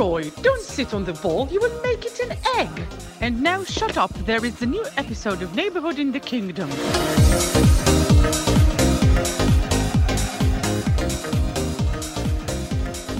Leroy, 0.00 0.30
don't 0.40 0.62
sit 0.62 0.94
on 0.94 1.04
the 1.04 1.12
ball, 1.24 1.46
you 1.54 1.60
will 1.60 1.78
make 1.88 2.02
it 2.10 2.18
an 2.26 2.32
egg. 2.60 2.74
And 3.20 3.42
now 3.42 3.62
shut 3.64 3.98
up, 3.98 4.12
there 4.30 4.42
is 4.46 4.62
a 4.62 4.66
new 4.66 4.84
episode 4.96 5.42
of 5.42 5.54
Neighborhood 5.54 5.98
in 5.98 6.10
the 6.12 6.20
Kingdom. 6.20 6.68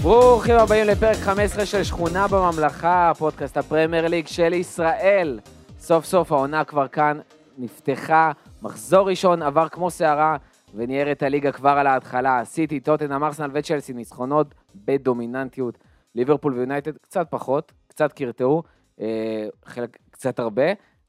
ברוכים 0.01 0.55
הבאים 0.55 0.87
לפרק 0.87 1.17
15 1.17 1.65
של 1.65 1.83
שכונה 1.83 2.27
בממלכה, 2.27 3.11
פודקאסט 3.17 3.57
הפרמייר 3.57 4.07
ליג 4.07 4.27
של 4.27 4.53
ישראל. 4.53 5.39
סוף 5.79 6.05
סוף 6.05 6.31
העונה 6.31 6.63
כבר 6.63 6.87
כאן, 6.87 7.19
נפתחה, 7.57 8.31
מחזור 8.61 9.09
ראשון 9.09 9.41
עבר 9.41 9.69
כמו 9.69 9.89
סערה, 9.89 10.37
וניער 10.75 11.11
את 11.11 11.23
הליגה 11.23 11.51
כבר 11.51 11.69
על 11.69 11.87
ההתחלה. 11.87 12.45
סיטי, 12.45 12.79
טוטנאם, 12.79 13.23
ארסנל 13.23 13.49
וצ'לסי 13.53 13.93
ניצחונות 13.93 14.47
בדומיננטיות. 14.85 15.77
ליברפול 16.15 16.53
ויונייטד 16.53 16.97
קצת 16.97 17.27
פחות, 17.29 17.71
קצת 17.87 18.13
קרטעו, 18.13 18.63
אה, 19.01 19.47
חלק 19.65 19.97
קצת 20.11 20.39
הרבה. 20.39 20.65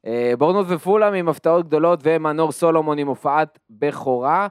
אה, 0.07 0.33
בורנמות' 0.39 0.67
ופולהאם 0.69 1.15
עם 1.15 1.29
הפתעות 1.29 1.67
גדולות 1.67 2.01
ומנור 2.03 2.53
סולומון 2.53 2.99
עם 2.99 3.09
הופעת 3.09 3.59
בכורה, 3.71 4.49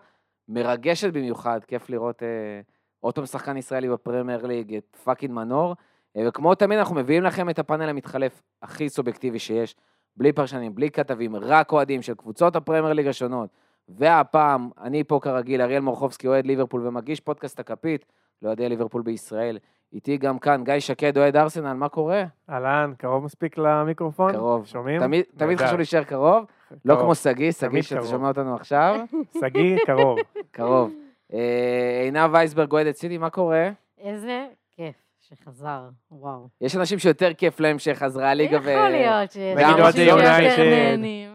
מרגשת 0.50 1.14
במיוחד, 1.14 1.60
כיף 1.64 1.90
לראות... 1.90 2.24
אה, 2.24 2.62
עוד 3.02 3.16
פעם 3.16 3.26
שחקן 3.26 3.58
ישראלי 3.58 3.90
בפרמייר 3.90 4.46
ליג, 4.46 4.76
את 4.76 4.98
fucking 5.04 5.34
מנור. 5.34 5.76
וכמו 6.18 6.56
תמיד 6.56 6.80
אנחנו 6.80 6.96
מביאים 6.96 7.24
לכם 7.24 7.50
את 7.50 7.60
הפאנל 7.60 7.90
המתחלף 7.90 8.42
הכי 8.62 8.90
סובייקטיבי 8.90 9.40
שיש, 9.40 9.76
בלי 10.18 10.32
פרשנים, 10.32 10.76
בלי 10.76 10.92
כתבים, 10.92 11.36
רק 11.36 11.72
אוהדים 11.72 12.02
של 12.02 12.14
קבוצות 12.14 12.56
הפרמייר 12.56 12.94
ליג 12.94 13.08
השונות. 13.08 13.50
והפעם, 13.90 14.70
אני 14.82 15.04
פה 15.04 15.20
כרגיל, 15.22 15.62
אריאל 15.62 15.82
מורחובסקי, 15.82 16.28
אוהד 16.28 16.46
ליברפול 16.46 16.88
ומגיש 16.88 17.20
פודקאסט 17.20 17.60
הכפית, 17.60 18.06
לאוהדי 18.42 18.70
ליברפול 18.70 19.02
בישראל. 19.02 19.58
איתי 19.94 20.18
גם 20.18 20.40
כאן 20.40 20.64
גיא 20.64 20.80
שקד, 20.80 21.18
אוהד 21.18 21.36
ארסנל, 21.38 21.74
מה 21.74 21.90
קורה? 21.90 22.24
אהלן, 22.50 22.94
קרוב 22.98 23.24
מספיק 23.24 23.58
למיקרופון? 23.58 24.32
קרוב. 24.32 24.66
שומעים? 24.66 25.00
תמיד, 25.00 25.24
תמיד. 25.38 25.62
חשוב 25.62 25.78
להישאר 25.78 26.04
קרוב, 26.04 26.46
לא 26.86 26.94
קרוב. 26.94 27.06
כמו 27.06 27.16
שגיא, 27.16 27.52
שגיא 27.52 27.82
שאתה. 27.82 28.08
שומע 28.08 28.28
אותנו 28.28 28.56
עכשיו, 28.56 29.00
שגיא, 29.42 29.78
קרוב. 29.86 30.20
קרוב. 30.52 30.94
אה, 31.34 32.02
עינב 32.04 32.34
וייסברג, 32.34 32.72
אוהדת 32.72 32.96
סיטי, 32.96 33.18
מה 33.18 33.30
קורה? 33.30 33.70
איזה 34.00 34.48
כיף 34.72 34.96
שחזר, 35.20 35.90
וואו. 36.12 36.48
יש 36.62 36.76
אנשים 36.76 37.00
שיותר 37.00 37.34
כיף 37.34 37.60
להם 37.60 37.80
שחזרה 37.80 38.30
הליגה 38.30 38.58
ו... 38.64 38.70
יכול 38.70 38.90
להיות 38.90 39.32
שיש 39.32 39.58
אנשים 39.58 39.82
אוהדי 39.82 39.98
שיותר 39.98 40.10
יונייטד. 40.10 40.60
נהנים. 40.60 41.32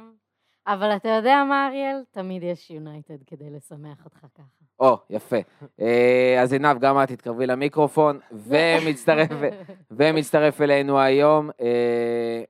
אבל 0.66 0.96
אתה 0.96 1.08
יודע 1.08 1.44
מה, 1.48 1.68
אריאל? 1.68 2.02
תמיד 2.10 2.42
יש 2.42 2.70
יונייטד 2.70 3.22
כדי 3.26 3.50
לשמח 3.50 4.04
אותך 4.04 4.18
ככה. 4.18 4.55
או, 4.80 4.98
יפה. 5.10 5.36
אה, 5.80 6.42
אז 6.42 6.52
עינב, 6.52 6.78
גם 6.78 7.02
את 7.02 7.08
תתקרבי 7.08 7.46
למיקרופון, 7.46 8.18
ומצטרף, 8.32 9.28
ומצטרף 9.96 10.60
אלינו 10.60 11.00
היום 11.00 11.50
אה, 11.60 12.42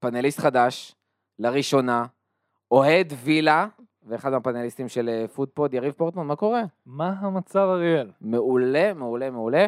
פאנליסט 0.00 0.40
חדש, 0.40 0.94
לראשונה, 1.38 2.06
אוהד 2.70 3.12
וילה, 3.22 3.66
ואחד 4.02 4.32
מהפאנליסטים 4.32 4.88
של 4.88 5.08
אה, 5.08 5.28
פודפוד, 5.28 5.74
יריב 5.74 5.92
פורטמן, 5.92 6.26
מה 6.26 6.36
קורה? 6.36 6.62
מה 6.86 7.14
המצב, 7.18 7.68
אריאל? 7.72 8.10
מעולה, 8.20 8.94
מעולה, 8.94 9.30
מעולה. 9.30 9.66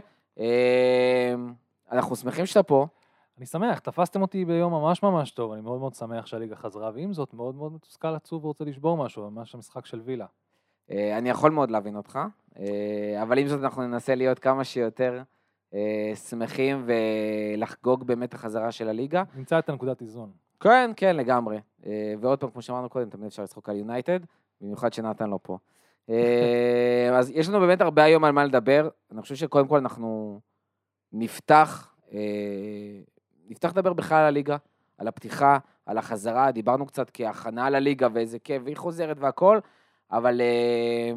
אנחנו 1.92 2.16
שמחים 2.16 2.46
שאתה 2.46 2.62
פה. 2.62 2.86
אני 3.38 3.46
שמח, 3.46 3.78
תפסתם 3.78 4.22
אותי 4.22 4.44
ביום 4.44 4.72
ממש 4.72 5.02
ממש 5.02 5.30
טוב, 5.30 5.52
אני 5.52 5.60
מאוד 5.60 5.80
מאוד 5.80 5.94
שמח 5.94 6.26
שהליגה 6.26 6.56
חזרה, 6.56 6.90
ועם 6.94 7.12
זאת, 7.12 7.34
מאוד 7.34 7.54
מאוד 7.54 7.72
מתוסכל 7.72 8.14
עצוב 8.14 8.44
ורוצה 8.44 8.64
לשבור 8.64 8.96
משהו, 8.96 9.30
ממש 9.30 9.54
המשחק 9.54 9.86
של 9.86 10.00
וילה. 10.00 10.26
אה, 10.90 11.18
אני 11.18 11.30
יכול 11.30 11.50
מאוד 11.50 11.70
להבין 11.70 11.96
אותך, 11.96 12.18
אה, 12.58 13.22
אבל 13.22 13.38
עם 13.38 13.48
זאת 13.48 13.62
אנחנו 13.62 13.86
ננסה 13.86 14.14
להיות 14.14 14.38
כמה 14.38 14.64
שיותר 14.64 15.22
אה, 15.74 16.12
שמחים 16.28 16.86
ולחגוג 17.56 18.04
באמת 18.04 18.34
החזרה 18.34 18.72
של 18.72 18.88
הליגה. 18.88 19.22
נמצא 19.36 19.58
את 19.58 19.68
הנקודת 19.68 20.00
איזון. 20.00 20.30
כן, 20.60 20.90
כן, 20.96 21.16
לגמרי. 21.16 21.60
ועוד 22.20 22.40
פעם, 22.40 22.50
כמו 22.50 22.62
שאמרנו 22.62 22.88
קודם, 22.88 23.10
תמיד 23.10 23.26
אפשר 23.26 23.42
לצחוק 23.42 23.68
על 23.68 23.76
יונייטד, 23.76 24.20
במיוחד 24.60 24.92
שנתן 24.92 25.30
לא 25.30 25.38
פה. 25.42 25.58
אז 27.18 27.30
יש 27.30 27.48
לנו 27.48 27.60
באמת 27.60 27.80
הרבה 27.80 28.02
היום 28.02 28.24
על 28.24 28.32
מה 28.32 28.44
לדבר. 28.44 28.88
אני 29.12 29.22
חושב 29.22 29.34
שקודם 29.34 29.68
כל 29.68 29.78
אנחנו 29.78 30.40
נפתח, 31.12 31.94
נפתח 33.48 33.68
לדבר 33.68 33.92
בכלל 33.92 34.18
על 34.18 34.24
הליגה, 34.24 34.56
על 34.98 35.08
הפתיחה, 35.08 35.58
על 35.86 35.98
החזרה, 35.98 36.50
דיברנו 36.50 36.86
קצת 36.86 37.10
כהכנה 37.14 37.70
לליגה 37.70 38.08
ואיזה 38.12 38.38
כיף, 38.38 38.62
והיא 38.64 38.76
חוזרת 38.76 39.16
והכל, 39.20 39.58
אבל 40.10 40.40
אה, 40.40 41.12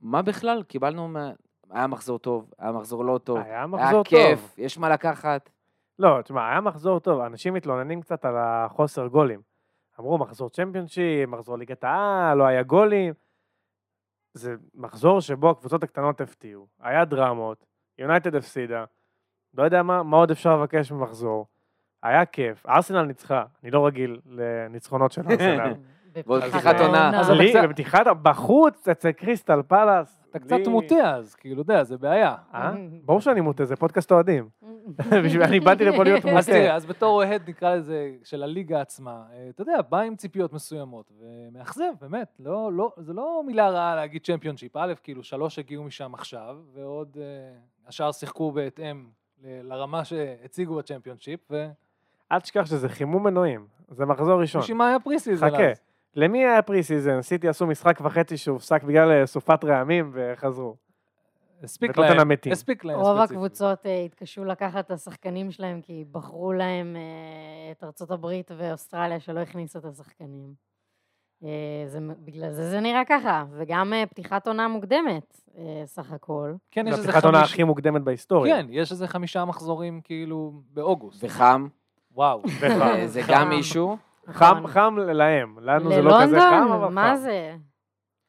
מה 0.00 0.22
בכלל? 0.22 0.62
קיבלנו, 0.62 1.08
מה- 1.08 1.32
היה 1.70 1.86
מחזור 1.86 2.18
טוב, 2.18 2.50
היה 2.58 2.72
מחזור 2.72 3.04
לא 3.04 3.18
טוב, 3.24 3.38
היה 3.38 3.46
היה 3.56 3.66
מחזור 3.66 4.04
כיף, 4.04 4.40
טוב. 4.40 4.54
יש 4.58 4.78
מה 4.78 4.88
לקחת. 4.88 5.50
לא, 5.98 6.22
תשמע, 6.22 6.50
היה 6.50 6.60
מחזור 6.60 7.00
טוב. 7.00 7.20
אנשים 7.20 7.54
מתלוננים 7.54 8.00
קצת 8.00 8.24
על 8.24 8.34
החוסר 8.36 9.06
גולים. 9.06 9.40
אמרו, 10.00 10.18
מחזור 10.18 10.50
צ'מפיונשיפ, 10.50 11.28
מחזור 11.28 11.58
ליגת 11.58 11.84
העל, 11.84 12.38
לא 12.38 12.44
היה 12.44 12.62
גולים. 12.62 13.14
זה 14.34 14.54
מחזור 14.74 15.20
שבו 15.20 15.50
הקבוצות 15.50 15.82
הקטנות 15.82 16.20
הפתיעו. 16.20 16.66
היה 16.80 17.04
דרמות, 17.04 17.64
יונייטד 17.98 18.34
הפסידה. 18.34 18.84
לא 19.54 19.62
יודע 19.62 19.82
מה, 19.82 20.02
מה 20.02 20.16
עוד 20.16 20.30
אפשר 20.30 20.56
לבקש 20.56 20.92
ממחזור. 20.92 21.46
היה 22.02 22.26
כיף. 22.26 22.66
ארסנל 22.66 23.02
ניצחה, 23.02 23.44
אני 23.62 23.70
לא 23.70 23.86
רגיל 23.86 24.20
לניצחונות 24.26 25.12
של 25.12 25.22
ארסנל. 25.30 25.74
ועוד 26.26 26.42
בפתיחת 26.42 26.60
פתיחת 26.60 26.80
עונה. 26.80 27.20
אז 27.20 27.30
אתה 27.30 27.66
בפתיחת, 27.68 28.06
בחוץ, 28.22 28.88
אצל 28.88 29.12
קריסטל 29.12 29.62
פלאס. 29.62 30.20
אתה 30.30 30.38
קצת 30.38 30.56
מוטה 30.66 30.94
אז, 31.16 31.34
כאילו, 31.34 31.60
יודע, 31.60 31.84
זה 31.84 31.98
בעיה. 31.98 32.34
אה? 32.54 32.72
ברור 33.04 33.20
שאני 33.20 33.40
מוטה, 33.40 33.64
זה 33.64 33.76
פודקאסט 33.76 34.12
אוהדים. 34.12 34.48
בשביל- 35.24 35.42
אני 35.42 35.60
באתי 35.60 35.84
לפה 35.84 36.02
להיות 36.04 36.24
אז 36.24 36.30
מוטה. 36.32 36.42
תראה, 36.46 36.74
אז 36.74 36.86
בתור 36.86 37.14
אוהד, 37.24 37.42
נקרא 37.48 37.74
לזה, 37.74 38.10
של 38.24 38.42
הליגה 38.42 38.80
עצמה, 38.80 39.22
אה, 39.32 39.46
אתה 39.48 39.62
יודע, 39.62 39.82
בא 39.88 40.00
עם 40.00 40.16
ציפיות 40.16 40.52
מסוימות, 40.52 41.12
ומאכזב, 41.20 41.92
באמת, 42.00 42.28
לא, 42.40 42.72
לא, 42.72 42.92
זה 42.96 43.12
לא 43.12 43.42
מילה 43.46 43.68
רעה 43.70 43.96
להגיד 43.96 44.22
צ'מפיונשיפ. 44.24 44.76
א', 44.76 44.92
כאילו, 45.02 45.22
שלוש 45.22 45.58
הגיעו 45.58 45.84
משם 45.84 46.14
עכשיו, 46.14 46.56
ועוד 46.74 47.16
אה, 47.20 47.22
השאר 47.88 48.12
שיחקו 48.12 48.52
בהתאם 48.52 49.04
ל- 49.44 49.72
לרמה 49.72 50.04
שהציגו 50.04 50.74
בצ'מפיונשיפ, 50.74 51.40
אל 52.32 52.40
תשכח 52.40 52.64
שזה 52.66 52.88
חימום 52.88 53.24
מנועים, 53.24 53.66
זה 53.90 54.06
מחזור 54.06 54.40
ראשון. 54.40 54.58
ובשביל 54.60 54.76
מה 54.78 54.88
היה 54.88 55.00
pre-season 55.00 55.50
חכה. 55.50 55.62
למי 56.16 56.44
היה 56.44 56.62
pre-season? 56.62 57.22
סיטי 57.22 57.48
עשו 57.48 57.66
משחק 57.66 57.98
וחצי 58.04 58.36
שהופסק 58.36 58.82
בגלל 58.82 59.10
אה, 59.10 59.26
סופת 59.26 59.64
רעמים 59.64 60.10
וחזרו. 60.14 60.76
הספיק 61.62 61.98
להם. 61.98 62.30
הספיק 62.52 62.84
להם 62.84 63.00
רוב. 63.00 63.18
הקבוצות 63.18 63.86
אה, 63.86 64.04
התקשו 64.04 64.44
לקחת 64.44 64.86
את 64.86 64.90
השחקנים 64.90 65.50
שלהם, 65.50 65.80
כי 65.80 66.04
בחרו 66.12 66.52
להם 66.52 66.96
אה, 66.96 67.72
את 67.72 67.84
ארצות 67.84 68.10
הברית 68.10 68.50
ואוסטרליה 68.56 69.20
שלא 69.20 69.40
הכניסו 69.40 69.78
את 69.78 69.84
השחקנים. 69.84 70.64
זה, 71.86 71.98
בגלל 72.24 72.50
זה 72.50 72.70
זה 72.70 72.80
נראה 72.80 73.02
ככה, 73.08 73.44
וגם 73.50 73.92
פתיחת 74.10 74.46
עונה 74.46 74.68
מוקדמת, 74.68 75.40
סך 75.84 76.12
הכל. 76.12 76.54
כן, 76.70 76.86
יש 76.86 76.94
זו 76.94 76.98
איזה 76.98 77.08
הפתיחת 77.08 77.24
עונה 77.24 77.38
חמיש... 77.38 77.52
הכי 77.52 77.64
מוקדמת 77.64 78.02
בהיסטוריה. 78.02 78.56
כן, 78.56 78.66
יש 78.70 78.92
איזה 78.92 79.08
חמישה 79.08 79.44
מחזורים 79.44 80.00
כאילו 80.04 80.52
באוגוסט. 80.72 81.24
וחם, 81.24 81.68
וואו. 82.14 82.42
וחם. 82.60 83.06
זה 83.06 83.22
גם 83.28 83.50
חם. 83.50 83.96
מישהו. 84.28 84.40
חם, 84.44 84.54
נכון. 84.58 84.66
חם 84.70 84.96
להם, 84.98 85.56
לנו 85.62 85.92
זה 85.94 86.02
לא 86.02 86.18
כזה 86.22 86.40
חם, 86.40 86.68
אבל 86.72 86.88
חם. 86.88 86.94
מה 86.94 87.16
זה? 87.16 87.52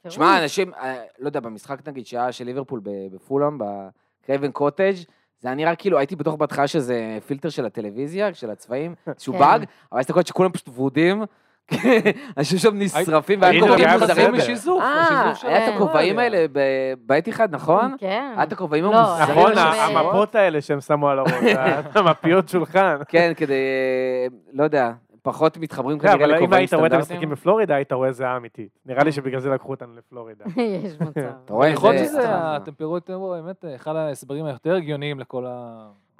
שמע. 0.08 0.44
אנשים, 0.44 0.74
אה, 0.74 0.96
לא 1.20 1.26
יודע, 1.28 1.40
במשחק 1.40 1.88
נגיד 1.88 2.06
שהיה 2.06 2.32
של 2.32 2.46
ליברפול 2.46 2.80
ב- 2.84 3.16
בפולהאם, 3.16 3.58
בקרייבן 3.58 4.52
קוטג', 4.52 4.94
זה 5.40 5.48
היה 5.48 5.56
נראה 5.56 5.76
כאילו, 5.76 5.98
הייתי 5.98 6.16
בטוח 6.16 6.36
בהתחלה 6.36 6.68
שזה 6.68 7.18
פילטר 7.28 7.50
של 7.50 7.66
הטלוויזיה, 7.66 8.34
של 8.34 8.50
הצבעים, 8.50 8.96
איזשהו 9.08 9.34
כן. 9.34 9.40
באג, 9.40 9.64
אבל 9.92 10.00
יש 10.00 10.06
את 10.06 10.10
הקולות 10.10 10.28
שכולם 10.28 10.52
פשוט 10.52 10.70
ורודים, 10.70 11.24
אנשים 12.38 12.58
שם 12.58 12.80
נשרפים, 12.80 13.42
והיה 13.42 13.62
כובעים 13.62 13.88
מוזרים. 14.00 14.34
משיזוף, 14.34 14.84
אה, 14.84 15.34
היה 15.44 15.68
את. 15.70 15.74
הכובעים 15.76 16.20
האלה 16.20 16.46
ב- 16.52 16.94
בעת 17.06 17.30
אחד, 17.30 17.56
נכון? 17.56 17.96
כן. 18.00 18.32
היה 18.36 18.44
את 18.44 18.52
הכובעים 18.52 18.84
לא, 18.84 18.96
המוזרים. 18.98 19.30
נכון. 19.38 19.58
המפות 19.58 20.36
האלה 20.36 20.62
שהם 20.62 20.82
שמו 20.82 21.10
על 21.10 21.20
הראש, 21.20 21.32
המפיות 21.96 22.50
שולחן. 22.50 22.98
כן, 23.08 23.32
כדי, 23.36 23.54
אה, 23.54 24.28
לא 24.54 24.64
יודע, 24.64 24.92
פחות 25.26 25.58
מתחברים 25.58 26.00
כן, 26.00 26.08
כנראה 26.08 26.26
אבל 26.38 26.44
אם 26.44 26.54
היית 26.54 26.74
רואה 26.74 26.88
את 26.88 26.92
המשחקים. 26.94 27.30
בפלורידה, 27.30 27.76
היית 27.76 27.92
רואה 27.92 28.12
זהה 28.12 28.38
אמיתית. 28.38 28.80
נראה 28.86 29.04
לי 29.04 29.12
שבגלל 29.12 29.40
זה 29.40 29.50
לקחו 29.50 29.72
אותנו 29.72 29.94
לפלורידה. 29.96 30.46
יש 30.86 31.02
מצב. 31.02 31.22
אתה 31.46 31.54
רואה, 31.54 31.68
יכול 31.70 31.90
להיות 31.94 32.08
זה- 32.08 32.14
שזה. 32.14 32.24
הטמפרטורה, 32.36 33.42
באמת, 33.42 33.66
אחד 33.76 33.96
ההסברים 33.96 34.46
היותר 34.46 34.76
הגיוניים 34.76 35.20
לכל 35.20 35.46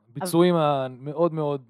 הביצועים 0.10 0.56
המאוד 0.56 1.34
מאוד 1.34 1.62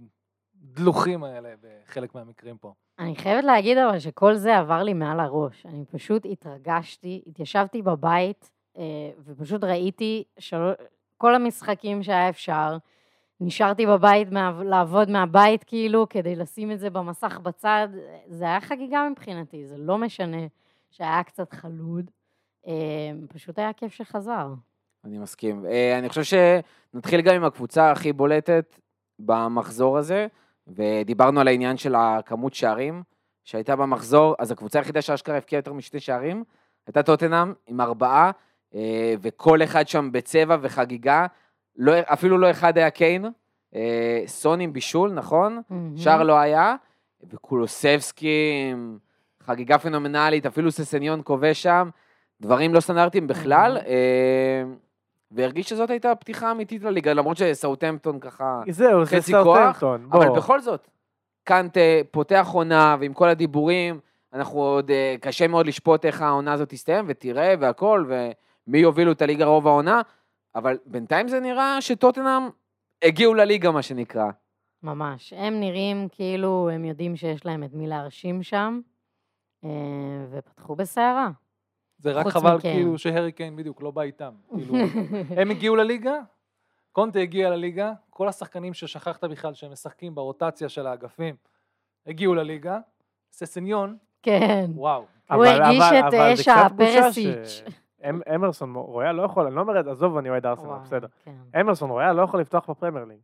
דלוחים 0.56 1.24
האלה 1.24 1.50
בחלק 1.62 2.16
מהמקרים 2.16 2.58
פה. 2.58 2.74
אני 3.00 3.16
חייבת 3.16 3.44
להגיד 3.44 3.78
אבל 3.78 4.00
שכל 4.00 4.34
זה 4.36 4.58
עבר 4.58 4.84
לי 4.84 4.94
מעל 4.94 5.20
הראש. 5.20 5.66
אני 5.66 5.86
פשוט 5.92 6.26
התרגשתי, 6.26 7.22
התיישבתי 7.28 7.82
בבית 7.82 8.52
אה, 8.78 8.84
ופשוט 9.26 9.64
ראיתי. 9.64 10.24
כל 11.18 11.36
המשחקים 11.36 12.04
שהיה 12.04 12.30
אפשר. 12.30 12.78
נשארתי 13.42 13.86
בבית 13.86 14.32
מה... 14.32 14.62
לעבוד 14.66 15.10
מהבית 15.10 15.64
כאילו 15.64 16.10
כדי 16.10 16.36
לשים 16.36 16.72
את 16.72 16.80
זה 16.80 16.90
במסך 16.90 17.40
בצד. 17.44 17.88
זה 18.28 18.44
היה 18.44 18.62
חגיגה 18.62 19.08
מבחינתי, 19.12 19.66
זה 19.66 19.78
לא 19.78 19.98
משנה 19.98 20.48
שהיה 20.90 21.24
קצת 21.24 21.54
חלוד. 21.54 22.12
אה, 22.68 22.74
פשוט 23.28 23.60
היה 23.60 23.74
כיף 23.74 23.94
שחזר. 23.94 24.54
אני 25.06 25.18
מסכים. 25.18 25.66
אה, 25.66 26.00
אני 26.00 26.10
חושב 26.10 26.24
שנתחיל 26.94 27.22
גם 27.22 27.36
עם 27.36 27.44
הקבוצה 27.44 27.92
הכי 27.92 28.14
בולטת, 28.14 28.80
במחזור 29.20 29.98
הזה, 29.98 30.28
ודיברנו 30.68 31.40
על 31.40 31.48
העניין 31.48 31.78
של 31.78 31.96
הכמות 31.96 32.54
שערים 32.54 33.04
שהייתה 33.44 33.76
במחזור, 33.76 34.36
אז 34.40 34.52
הקבוצה 34.52 34.80
היחידה 34.80 35.02
שאשכרה 35.02 35.38
הבקיעה 35.38 35.60
יותר 35.60 35.74
משתי 35.74 36.00
שערים, 36.00 36.44
הייתה 36.88 37.04
טוטנאם 37.04 37.54
עם 37.68 37.82
ארבעה, 37.82 38.32
אה, 38.76 39.14
וכל 39.22 39.64
אחד 39.64 39.88
שם 39.88 40.10
בצבע 40.12 40.58
וחגיגה, 40.62 41.26
לא, 41.78 41.94
אפילו 42.06 42.38
לא 42.38 42.52
אחד 42.52 42.78
היה 42.78 42.90
קיין, 42.90 43.26
אה, 43.76 44.24
סון 44.28 44.60
עם 44.60 44.74
בישול, 44.74 45.12
נכון? 45.12 45.62
מהמם. 45.70 45.98
שער 45.98 46.24
לא 46.24 46.40
היה, 46.40 46.76
וקולוסבסקי 47.30 48.70
עם 48.72 48.98
חגיגה 49.46 49.78
פנומנלית, 49.78 50.46
אפילו 50.46 50.72
ססניון 50.72 51.22
כובש 51.24 51.64
שם, 51.64 51.90
דברים 52.42 52.74
לא 52.74 52.80
סטנדרטיים 52.80 53.28
בכלל, 53.28 53.78
אה, 53.78 54.64
והרגיש 55.32 55.70
שזאת 55.70 55.90
הייתה 55.90 56.12
הפתיחה 56.12 56.48
האמיתית 56.48 56.84
לליגה, 56.84 57.14
למרות 57.14 57.38
שסאוטהמפטון 57.38 58.20
ככה... 58.20 58.62
זהו, 58.70 59.06
זה 59.06 59.18
חצי 59.18 59.32
כוח, 59.32 59.44
סאוטהמפטון. 59.44 60.08
אבל 60.12 60.28
בוא. 60.28 60.38
בכל 60.38 60.62
זאת, 60.62 60.88
קאנטה 61.44 61.80
פותח 62.12 62.48
עונה, 62.54 62.96
ועם 63.00 63.14
כל 63.14 63.30
הדיבורים, 63.30 64.00
אנחנו 64.34 64.60
עוד, 64.60 64.92
אה, 64.92 65.16
קשה 65.22 65.48
מאוד 65.48 65.68
לשפוט 65.68 66.06
איך 66.06 66.22
העונה 66.22 66.54
הזאת 66.54 66.70
תסתיים, 66.70 67.06
ותראה 67.08 67.54
והכל, 67.60 68.06
ומי 68.08 68.78
יובילו 68.78 69.12
את 69.12 69.22
הליגה 69.22 69.46
רוב 69.46 69.68
העונה, 69.68 70.02
אבל 70.56 70.78
בינתיים 70.86 71.28
זה 71.28 71.40
נראה 71.40 71.82
שטוטנאם 71.82 72.50
הגיעו 73.04 73.34
לליגה, 73.34 73.72
מה 73.72 73.82
שנקרא. 73.82 74.26
ממש. 74.84 75.34
הם 75.34 75.60
נראים 75.60 76.08
כאילו 76.12 76.70
הם 76.70 76.86
יודעים 76.86 77.16
שיש 77.16 77.46
להם 77.46 77.64
את 77.64 77.74
מי 77.74 77.88
להרשים 77.88 78.44
שם, 78.44 78.80
אה, 79.64 79.70
ופתחו 80.32 80.76
בסערה. 80.76 81.30
זה 81.98 82.12
רק 82.12 82.28
חבל 82.28 82.56
מכם. 82.56 82.62
כאילו 82.74 82.98
שהארי 82.98 83.32
קיין 83.32 83.56
בדיוק 83.56 83.82
לא 83.82 83.92
בא 83.92 84.02
איתם. 84.02 84.34
כאילו, 84.56 84.76
הם 85.38 85.52
הגיעו 85.52 85.76
לליגה, 85.76 86.16
קונטה 86.92 87.20
הגיע 87.20 87.50
לליגה, 87.50 87.94
כל 88.10 88.28
השחקנים 88.28 88.74
ששכחת 88.74 89.24
בכלל 89.24 89.54
שהם 89.54 89.72
משחקים 89.72 90.16
ברוטציה 90.16 90.70
של 90.70 90.88
האגפים, 90.88 91.36
הגיעו 92.08 92.36
לליגה. 92.36 92.80
ססניון, 93.32 93.98
כן. 94.24 94.66
וואו. 94.76 95.00
הוא 95.00 95.08
אבל- 95.30 95.48
הרגיש 95.48 95.82
אבל- 95.82 96.08
את 96.10 96.40
אש 96.40 96.48
הפרסיץ'. 96.48 97.48
ש- 97.48 97.64
אמרסון 98.36 98.76
רויאל 98.76 99.12
לא 99.12 99.24
יכול, 99.24 99.46
אני 99.48 99.56
לא 99.56 99.62
אומר, 99.62 99.90
עזוב, 99.90 100.18
אני 100.18 100.30
אוהד 100.30 100.46
ארסנל, 100.46 100.70
בסדר. 100.84 101.08
כן. 101.26 101.32
אמרסון 101.60 101.90
רויאל 101.90 102.12
לא 102.14 102.22
יכול 102.22 102.40
לפתוח 102.40 102.70
בפרמייר 102.70 103.06
ליג. 103.06 103.18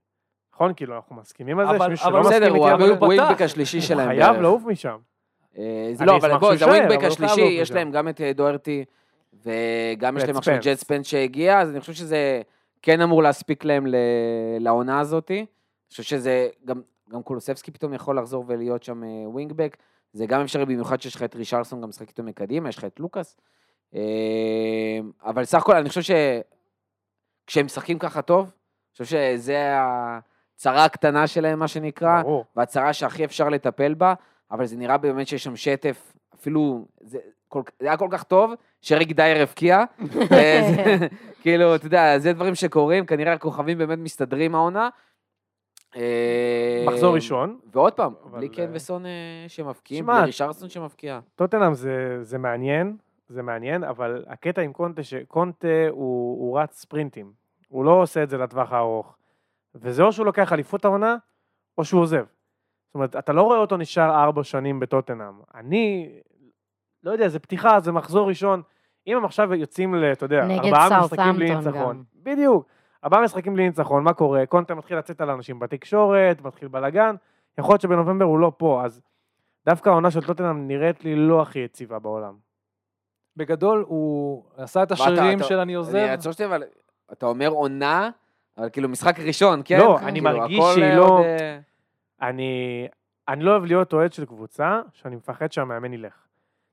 נכון? 0.54 0.74
כאילו, 0.74 0.96
אנחנו 0.96 1.16
מסכימים 1.16 1.60
על 1.60 1.66
זה? 1.68 1.76
אבל- 1.76 1.86
שמישהו 1.88 2.06
שלא 2.10 2.20
בסדר, 2.20 2.30
מסכים 2.30 2.42
בסדר, 2.44 2.58
הוא 2.58 2.66
איתי, 2.68 2.74
אבל 2.76 2.84
אבל 2.84 2.92
הוא 2.92 2.98
הווינגבק 3.06 3.32
פתח. 3.36 3.42
השלישי 3.46 3.78
הוא 3.78 3.84
שלהם 3.86 4.08
חייב 4.08 4.32
בערך. 4.32 4.42
לעוף 4.42 4.64
משם. 4.66 4.98
אה, 5.58 5.64
זה 5.94 6.04
אני 6.04 6.08
לא, 6.08 6.18
אבל 6.18 6.38
בוא, 6.38 6.56
זה 6.56 6.66
הווינגבק 6.66 6.92
הוא 6.92 7.00
חייב 7.00 7.12
השלישי, 7.12 7.42
לעוף 7.42 7.52
יש 7.54 7.72
משם. 7.72 7.76
להם 7.76 7.92
גם 7.92 8.08
את 8.10 8.22
אה, 8.22 8.34
דוארטי, 8.34 8.86
וגם 9.46 10.18
יש 10.18 10.24
להם 10.24 10.38
עכשיו. 10.38 10.56
ג'ט 10.62 10.78
ספנס 10.78 11.06
שהגיע, 11.06 11.60
אז 11.60 11.72
אני 11.72 11.80
חושב 11.80 11.94
שזה 11.94 12.42
כן 12.82 13.02
אמור 13.02 13.24
להספיק 13.24 13.66
להם 13.66 13.86
לעונה 14.60 15.00
הזאת. 15.00 15.32
אני 15.32 15.46
חושב 15.90 16.04
שזה, 16.04 16.48
גם, 16.66 16.82
גם 17.10 17.24
קולוסבסקי 17.24 17.72
פתאום 17.72 17.94
יכול 17.94 18.18
לחזור 18.18 18.44
ולהיות 18.48 18.84
שם 18.84 19.04
אה, 19.04 19.10
ווינגבק, 19.30 19.78
זה 20.14 20.26
גם 20.26 20.42
אפשרי 20.42 20.66
במיוחד 20.66 21.02
שיש 21.02 21.16
לך 21.16 21.24
את 21.24 21.36
רישרסון 21.36 21.82
גם 21.82 21.90
משחק 21.90 22.08
איתו 22.10 22.24
מקדימה, 22.24 22.70
יש 22.70 22.78
לך 22.78 22.86
את 22.86 23.00
לוקאס. 23.00 23.38
אה, 23.96 25.00
אבל 25.26 25.46
סך 25.46 25.62
הכל, 25.62 25.76
אני 25.76 25.90
חושב 25.90 26.02
שכשהם 27.46 27.66
משחקים 27.66 28.00
ככה 28.00 28.22
טוב, 28.22 28.44
אני 28.46 29.06
חושב 29.06 29.06
שזה 29.06 29.74
הצרה 29.76 30.86
הקטנה 30.86 31.28
שלהם, 31.28 31.60
מה 31.60 31.68
שנקרא. 31.68 32.22
ברור. 32.22 32.46
והצהרה 32.56 32.94
שהכי 32.94 33.26
אפשר 33.26 33.50
לטפל 33.50 33.94
בה, 33.94 34.14
אבל 34.52 34.66
זה 34.66 34.78
נראה 34.78 34.98
באמת 34.98 35.28
שיש 35.28 35.44
שם 35.44 35.56
שטף, 35.56 36.14
אפילו, 36.36 36.86
זה, 37.02 37.20
כל, 37.48 37.62
זה 37.80 37.88
היה 37.88 37.98
כל 37.98 38.08
כך 38.12 38.24
טוב, 38.24 38.54
שריק 38.82 39.12
דייר 39.12 39.42
הבקיע. 39.42 39.84
אה, 40.32 40.98
כאילו, 41.42 41.76
אתה 41.76 41.86
יודע, 41.86 42.20
זה 42.20 42.34
דברים 42.34 42.56
שקורים, 42.56 43.06
כנראה 43.06 43.34
הכוכבים 43.34 43.78
באמת 43.78 44.00
מסתדרים 44.00 44.56
העונה. 44.56 44.90
אה, 45.96 46.84
מחזור 46.88 47.16
ראשון. 47.16 47.60
ועוד 47.74 47.94
פעם, 47.94 48.14
בלי 48.32 48.50
קיין 48.50 48.70
אה, 48.70 48.76
וסון 48.76 49.06
אה, 49.06 49.12
שמבקיעים, 49.48 50.06
בלי 50.06 50.26
רישרסון 50.26 50.70
שמבקיע. 50.70 51.20
טוטנאם 51.36 51.74
זה, 51.74 52.18
זה 52.22 52.38
מעניין, 52.38 52.98
זה 53.32 53.42
מעניין, 53.42 53.84
אבל 53.84 54.24
הקטע 54.28 54.62
עם 54.62 54.74
קונטה, 54.74 55.04
שקונטה 55.04 55.68
הוא, 55.90 56.40
הוא 56.42 56.60
רץ 56.60 56.80
ספרינטים. 56.80 57.32
הוא 57.68 57.86
לא 57.86 57.92
עושה 57.92 58.24
את 58.24 58.30
זה 58.30 58.38
לטווח 58.38 58.72
הארוך. 58.72 59.16
וזה 59.76 60.04
או 60.04 60.12
שהוא 60.12 60.26
לוקח 60.26 60.54
אליפות 60.54 60.86
העונה, 60.86 61.16
או 61.78 61.86
שהוא 61.86 62.02
עוזב. 62.02 62.26
זאת 62.88 62.96
אומרת, 62.96 63.16
אתה 63.16 63.34
לא 63.34 63.42
רואה 63.42 63.58
אותו 63.58 63.78
נשאר 63.78 64.24
ארבע 64.24 64.44
שנים 64.44 64.80
בטוטנאם. 64.80 65.34
אני, 65.56 66.10
לא 67.04 67.12
יודע, 67.12 67.28
זה 67.28 67.40
פתיחה, 67.40 67.80
זה 67.80 67.92
מחזור 67.92 68.28
ראשון. 68.28 68.62
אם 69.08 69.18
הם 69.18 69.26
עכשיו 69.26 69.54
יוצאים 69.54 69.96
ל, 69.96 70.12
אתה 70.12 70.26
יודע, 70.26 70.44
ארבעה 70.44 71.04
משחקים 71.04 71.34
בלי 71.34 71.56
ניצחון. 71.56 72.04
בדיוק. 72.24 72.66
ארבעה 73.04 73.24
משחקים 73.24 73.54
בלי 73.54 73.68
ניצחון, 73.68 74.04
מה 74.04 74.14
קורה? 74.14 74.46
קונטה 74.46 74.76
מתחיל 74.76 74.98
לצאת 74.98 75.22
על 75.22 75.30
אנשים 75.30 75.60
בתקשורת, 75.60 76.42
מתחיל 76.42 76.68
בלאגן. 76.68 77.16
יכול 77.58 77.74
להיות 77.74 77.82
שבנובמבר 77.82 78.26
הוא 78.26 78.40
לא 78.40 78.52
פה, 78.58 78.86
אז 78.86 79.02
דווקא 79.66 79.90
העונה 79.90 80.12
של 80.12 80.22
טוטנאם 80.22 80.68
נראית 80.68 81.04
לי 81.04 81.16
לא 81.16 81.42
הכי 81.42 81.60
יציבה 81.60 82.00
בעולם. 82.00 82.51
בגדול, 83.42 83.84
הוא 83.88 84.44
עשה 84.58 84.84
את 84.84 84.92
השרירים 84.92 85.38
אתה- 85.40 85.48
של 85.48 85.58
אני 85.60 85.74
עוזב. 85.74 85.96
אני 85.96 86.12
אעצור 86.12 86.32
שנייה, 86.34 86.50
אבל 86.50 86.64
אתה 87.12 87.26
אומר 87.26 87.48
עונה, 87.48 88.10
אבל 88.58 88.70
כאילו 88.70 88.90
משחק 88.90 89.20
ראשון, 89.20 89.62
כן? 89.66 89.78
לא, 89.78 89.84
כאילו, 89.84 89.98
אני 90.10 90.20
מרגיש 90.20 90.60
אה, 90.60 90.74
שהיא 90.74 90.86
עוד, 91.00 91.10
לא- 91.10 91.24
אה, 91.24 91.60
אני, 92.22 92.88
אני 93.28 93.44
לא 93.44 93.52
אוהב 93.52 93.66
להיות 93.66 93.94
אוהד 93.94 94.14
של 94.14 94.26
קבוצה 94.26 94.82
שאני 94.94 95.16
מפחד 95.16 95.52
שהמאמן 95.52 95.94
ילך. 95.94 96.14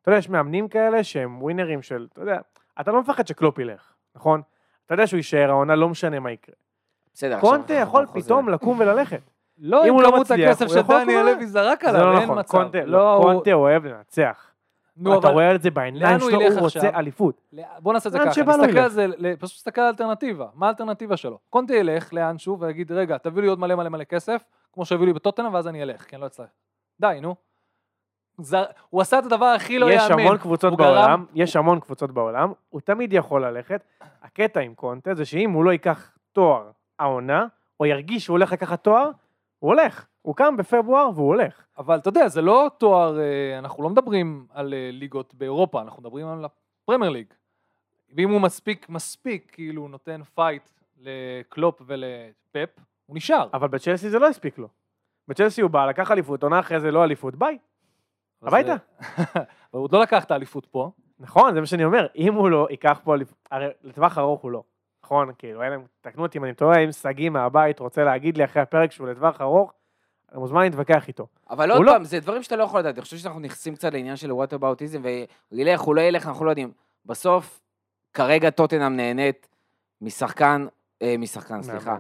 אתה 0.02 0.10
יודע, 0.10 0.18
יש 0.18 0.28
מאמנים 0.28 0.68
כאלה 0.68 1.04
שהם 1.04 1.42
ווינרים 1.42 1.82
של, 1.82 2.06
אתה 2.12 2.20
יודע, 2.22 2.38
אתה 2.80 2.92
לא 2.92 3.00
מפחד 3.00 3.26
שקלופ 3.26 3.58
ילך, 3.58 3.92
נכון? 4.16 4.42
אתה 4.86 4.94
יודע 4.94 5.06
שהוא 5.06 5.16
יישאר 5.18 5.50
העונה, 5.50 5.74
לא 5.76 5.88
משנה 5.88 6.20
מה 6.20 6.30
יקרה. 6.32 6.54
בסדר, 7.14 7.34
עכשיו 7.34 7.50
קונטה 7.50 7.74
יכול. 7.74 8.06
פתאום 8.12 8.48
לקום 8.48 8.80
וללכת. 8.80 9.20
לא 9.58 9.86
אם 9.88 9.92
הוא 9.94 10.02
לא 10.02 10.08
כמות 10.10 10.20
מצליח, 10.20 10.50
הכסף 10.50 10.66
הוא 10.70 10.78
יכול 10.78 11.00
שדניאל 11.00 11.18
כמובן. 11.22 11.34
לוי 11.36 11.46
זרק 11.46 11.82
זה 11.84 11.88
עליו, 11.88 12.02
לא 12.04 12.14
אין 12.14 12.22
נכון, 12.24 12.38
מצב. 12.38 12.50
קונטה, 12.50 12.84
לא, 12.84 12.92
לא, 12.98 13.14
הוא- 13.14 13.24
קונטה 13.24 13.52
אוהב 13.52 13.84
לנצח. 13.86 14.47
נו, 14.98 15.18
אתה 15.18 15.26
אבל 15.26 15.34
רואה 15.34 15.54
את 15.54 15.62
זה 15.62 15.70
בעיניים 15.70 16.20
שלו, 16.20 16.40
הוא 16.40 16.60
רוצה? 16.60 16.88
אליפות. 16.94 17.40
בוא 17.78 17.92
נעשה 17.92 18.08
את 18.08 18.12
זה 18.12 18.18
ככה, 18.18 18.28
נסתכל. 18.28 18.78
על 18.78 18.88
זה, 18.90 19.06
פשוט 19.38 19.56
נסתכל 19.56 19.80
על 19.80 19.86
האלטרנטיבה. 19.86 20.46
מה 20.54 20.66
האלטרנטיבה 20.66 21.16
שלו? 21.16 21.38
קונטה 21.50 21.74
ילך 21.74 22.12
לאנשהו 22.12 22.58
ויגיד, 22.60 22.92
רגע, 22.92 23.18
תביאו 23.18 23.42
לי 23.42 23.48
עוד 23.48 23.58
מלא 23.58 23.74
מלא 23.74 23.88
מלא 23.88 24.04
כסף, 24.04 24.42
כמו 24.72 24.84
שהביאו 24.84 25.06
לי 25.06 25.12
בטוטנאם, 25.12 25.54
ואז 25.54 25.68
אני 25.68 25.82
אלך, 25.82 26.02
כי 26.04 26.16
אני 26.16 26.20
לא 26.22 26.26
אצטרך. 26.26 26.46
די, 27.00 27.18
נו. 27.22 27.34
זר- 28.40 28.64
הוא 28.90 29.00
עשה 29.00 29.18
את 29.18 29.24
הדבר 29.24 29.44
הכי 29.46 29.78
לא 29.78 29.86
יש 29.90 30.02
יאמן. 30.10 30.22
המון 30.22 30.38
קבוצות 30.38 30.70
הוא 30.70 30.78
גרם- 30.78 30.94
בעולם, 30.94 31.24
יש 31.34 31.56
המון 31.56 31.80
קבוצות 31.80 32.10
בעולם, 32.10 32.52
הוא 32.68 32.80
תמיד 32.80 33.12
יכול 33.12 33.44
ללכת. 33.46 33.82
הקטע 34.22 34.60
עם 34.60 34.74
קונטה 34.74 35.14
זה 35.14 35.24
שאם 35.24 35.50
הוא 35.50 35.64
לא 35.64 35.70
ייקח 35.70 36.12
תואר 36.32 36.70
העונה, 36.98 37.46
או 37.80 37.86
ירגיש 37.86 38.24
שהוא 38.24 38.34
הולך 38.34 38.52
לקחת 38.52 38.84
תואר, 38.84 39.10
הוא 39.58 39.68
הולך. 39.70 40.06
הוא 40.28 40.36
קם 40.36 40.56
בפברואר 40.56 41.10
והוא 41.14 41.26
הולך. 41.26 41.64
אבל 41.78 41.98
אתה 41.98 42.08
יודע, 42.08 42.28
זה 42.28 42.42
לא 42.42 42.70
תואר, 42.78 43.20
אה, 43.20 43.58
אנחנו 43.58 43.82
לא 43.82 43.90
מדברים 43.90 44.46
על 44.50 44.74
אה, 44.74 44.90
ליגות 44.92 45.34
באירופה, 45.34 45.82
אנחנו 45.82 46.02
מדברים 46.02 46.26
על 46.26 46.44
הפרמייר 46.44 47.12
ליג. 47.12 47.26
ואם 48.16 48.30
הוא 48.30 48.40
מספיק, 48.40 48.88
מספיק, 48.88 49.50
כאילו, 49.52 49.88
נותן 49.88 50.20
fight 50.34 50.62
לקלופ 50.96 51.82
ולפפ, 51.86 52.80
הוא 53.06 53.16
נשאר. 53.16 53.48
אבל 53.52 53.68
בצ'לסי 53.68 54.10
זה 54.10 54.18
לא 54.18 54.28
הספיק 54.28 54.58
לו. 54.58 54.68
בצ'לסי 55.28 55.60
הוא 55.60 55.70
בא, 55.70 55.86
לקח 55.86 56.10
אליפות, 56.10 56.42
עונה 56.42 56.60
אחרי 56.60 56.80
זה 56.80 56.90
לא 56.90 57.04
אליפות, 57.04 57.36
ביי. 57.36 57.58
הביתה. 58.42 58.74
אה, 59.02 59.24
הוא 59.70 59.82
עוד 59.82 59.92
לא 59.92 60.02
לקח 60.02 60.24
את 60.24 60.30
האליפות 60.30 60.66
פה. 60.66 60.90
נכון, 61.18 61.54
זה 61.54 61.60
מה 61.60 61.66
שאני 61.66 61.84
אומר, 61.84 62.06
אם 62.16 62.34
הוא 62.34 62.50
לא 62.50 62.66
ייקח 62.70 63.00
פה 63.04 63.14
אליפות, 63.14 63.48
הרי 63.50 63.68
לטווח 63.82 64.18
ארוך 64.18 64.40
הוא 64.40 64.50
לא. 64.50 64.62
נכון, 65.04 65.30
כאילו, 65.38 65.62
אין 65.62 65.70
להם, 65.70 65.84
תקנו 66.00 66.22
אותי 66.22 66.38
אם 66.38 66.44
אני 66.44 66.54
טועה, 66.54 66.84
אם 66.84 66.92
שגיא 66.92 67.30
מהבית 67.30 67.80
רוצה 67.80 68.04
להגיד 68.04 68.36
לי 68.36 68.44
אחרי 68.44 68.62
הפרק 68.62 68.92
שהוא 68.92 69.08
לטווח 69.08 69.40
ארוך, 69.40 69.72
אתה 70.30 70.38
מוזמן 70.38 70.62
להתווכח 70.62 71.08
איתו. 71.08 71.26
אבל 71.50 71.70
עוד 71.70 71.82
לא- 71.86 71.92
פעם, 71.92 72.04
זה 72.04 72.20
דברים 72.20 72.42
שאתה 72.42 72.56
לא 72.56 72.62
יכול 72.64 72.80
לדעת. 72.80 72.94
אני 72.94 73.02
חושב 73.02 73.16
שאנחנו 73.16 73.40
נכנסים 73.40 73.74
קצת 73.74 73.92
לעניין 73.92 74.16
של 74.16 74.32
whataboutism, 74.32 75.00
והוא 75.02 75.26
ילך, 75.60 75.80
הוא 75.80 75.94
לא 75.94 76.00
ילך, 76.00 76.26
אנחנו 76.26 76.44
לא 76.44 76.50
יודעים. 76.50 76.72
בסוף, 77.06 77.60
כרגע 78.14 78.50
טוטנאם 78.50 78.96
נהנית 78.96 79.48
משחקן, 80.00 80.66
אה, 81.02 81.14
משחקן, 81.18 81.62
סליחה, 81.62 81.96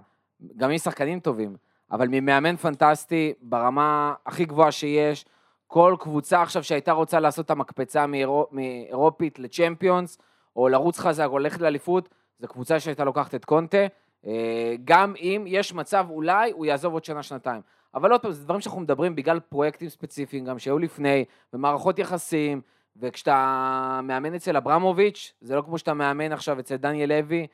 גם 0.56 0.70
משחקנים 0.70 1.20
טובים, 1.20 1.56
אבל 1.92 2.08
ממאמן 2.10 2.56
פנטסטי 2.56 3.32
ברמה 3.42 4.14
הכי 4.26 4.44
גבוהה 4.44 4.72
שיש. 4.72 5.24
כל 5.66 5.96
קבוצה 6.00 6.42
עכשיו 6.42 6.64
שהייתה 6.64 6.92
רוצה 6.92 7.20
לעשות 7.20 7.46
את 7.46 7.50
המקפצה 7.50 8.06
מאירו- 8.06 8.46
מאירופית 8.52 9.38
לצ'מפיונס, 9.38 10.18
או 10.56 10.68
לרוץ 10.68 10.98
חזק, 10.98 11.26
או 11.30 11.38
ללכת 11.38 11.60
לאליפות, 11.60 12.08
זו 12.38 12.48
קבוצה 12.48 12.80
שהייתה 12.80 13.04
לוקחת 13.04 13.34
את 13.34 13.44
קונטה. 13.44 13.86
אה, 14.26 14.74
גם 14.84 15.14
אם 15.20 15.44
יש 15.46 15.74
מצב, 15.74 16.06
אולי 16.10 16.50
הוא 16.50 16.66
יעזוב 16.66 16.92
עוד 16.92 17.04
שנה-שנתיים. 17.04 17.60
אבל 17.94 18.12
עוד 18.12 18.22
פעם, 18.22 18.32
זה 18.32 18.44
דברים 18.44 18.60
שאנחנו 18.60 18.80
מדברים 18.80 19.16
בגלל 19.16 19.40
פרויקטים 19.40 19.88
ספציפיים 19.88 20.44
גם 20.44 20.58
שהיו 20.58 20.78
לפני, 20.78 21.24
ומערכות 21.52 21.98
יחסים, 21.98 22.60
וכשאתה 22.96 24.00
מאמן 24.02 24.34
אצל 24.34 24.56
אברמוביץ', 24.56 25.34
זה 25.40 25.56
לא 25.56 25.62
כמו 25.62 25.78
שאתה 25.78 25.94
מאמן 25.94 26.32
עכשיו 26.32 26.60
אצל 26.60 26.76
דניאל 26.76 27.18
לוי, 27.18 27.46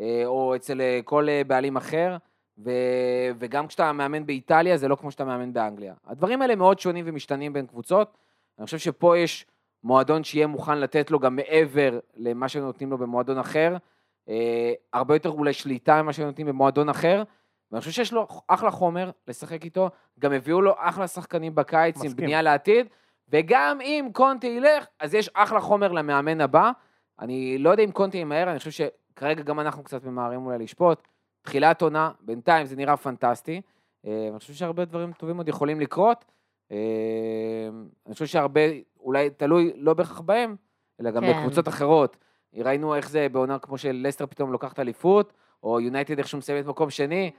אה, 0.00 0.22
או 0.26 0.56
אצל 0.56 0.80
אה, 0.80 1.00
כל 1.04 1.28
אה, 1.28 1.42
בעלים 1.46 1.76
אחר, 1.76 2.16
ו... 2.58 2.70
וגם 3.38 3.66
כשאתה 3.66 3.92
מאמן 3.92 4.26
באיטליה, 4.26 4.76
זה 4.76 4.88
לא 4.88 4.96
כמו 4.96 5.10
שאתה 5.10 5.24
מאמן 5.24 5.52
באנגליה. 5.52 5.94
הדברים 6.06 6.42
האלה 6.42 6.54
מאוד 6.56 6.78
שונים 6.78 7.04
ומשתנים 7.08 7.52
בין 7.52 7.66
קבוצות. 7.66 8.18
אני 8.58 8.64
חושב 8.64 8.78
שפה 8.78 9.18
יש 9.18 9.46
מועדון 9.84 10.24
שיהיה 10.24 10.46
מוכן 10.46 10.78
לתת 10.78 11.10
לו 11.10 11.18
גם 11.18 11.36
מעבר 11.36 11.98
למה 12.16 12.48
שנותנים 12.48 12.90
לו 12.90 12.98
במועדון 12.98 13.38
אחר, 13.38 13.76
הרבה 14.92 15.14
יותר 15.14 15.28
אולי 15.28 15.52
שליטה 15.52 16.02
ממה 16.02 16.12
שנותנים 16.12 16.46
במועדון 16.46 16.88
אחר, 16.88 17.22
ואני 17.72 17.80
חושב 17.80 17.92
שיש 17.92 18.12
לו 18.12 18.26
אחלה 18.48 18.70
חומר 18.70 19.10
לשחק 19.28 19.64
איתו, 19.64 19.90
גם 20.18 20.32
הביאו 20.32 20.60
לו 20.60 20.74
אחלה 20.78 21.06
שחקנים 21.06 21.54
בקיץ 21.54 21.96
עם 21.96 22.06
מסכים. 22.06 22.16
בנייה 22.16 22.42
לעתיד, 22.42 22.86
וגם 23.28 23.80
אם 23.80 24.08
קונטי 24.12 24.46
ילך, 24.46 24.86
אז 25.00 25.14
יש 25.14 25.30
אחלה 25.34 25.60
חומר 25.60 25.92
למאמן 25.92 26.40
הבא. 26.40 26.70
אני 27.20 27.58
לא 27.58 27.70
יודע 27.70 27.82
אם 27.82 27.90
קונטי 27.90 28.18
ימהר, 28.18 28.50
אני 28.50 28.58
חושב 28.58 28.70
שכרגע 28.70 29.42
גם 29.42 29.60
אנחנו 29.60 29.84
קצת 29.84 30.04
ממהרים 30.04 30.46
אולי 30.46 30.58
לשפוט. 30.58 31.02
תחילת 31.42 31.82
עונה, 31.82 32.10
בינתיים 32.20 32.66
זה 32.66 32.76
נראה 32.76 32.96
פנטסטי. 32.96 33.60
אה, 34.06 34.28
אני 34.30 34.38
חושב 34.38 34.52
שהרבה 34.54 34.84
דברים 34.84 35.12
טובים 35.12 35.36
עוד 35.36 35.48
יכולים 35.48 35.80
לקרות. 35.80 36.24
אה, 36.72 36.76
אני 38.06 38.12
חושב 38.12 38.26
שהרבה, 38.26 38.60
אולי 39.00 39.30
תלוי 39.30 39.72
לא 39.76 39.94
בהכרח 39.94 40.20
בהם, 40.20 40.56
אלא 41.00 41.10
גם 41.10 41.22
כן. 41.22 41.32
בקבוצות 41.32 41.68
אחרות. 41.68 42.16
ראינו 42.54 42.94
איך 42.94 43.10
זה 43.10 43.28
בעונה 43.28 43.58
כמו 43.58 43.78
של 43.78 44.00
לסטר 44.06 44.26
פתאום 44.26 44.52
לוקחת 44.52 44.80
אליפות, 44.80 45.32
או 45.62 45.80
יונייטד 45.80 46.18
איכשהו 46.18 46.38
מסיימת 46.38 46.66
מקום 46.66 46.90
שני. 46.90 47.30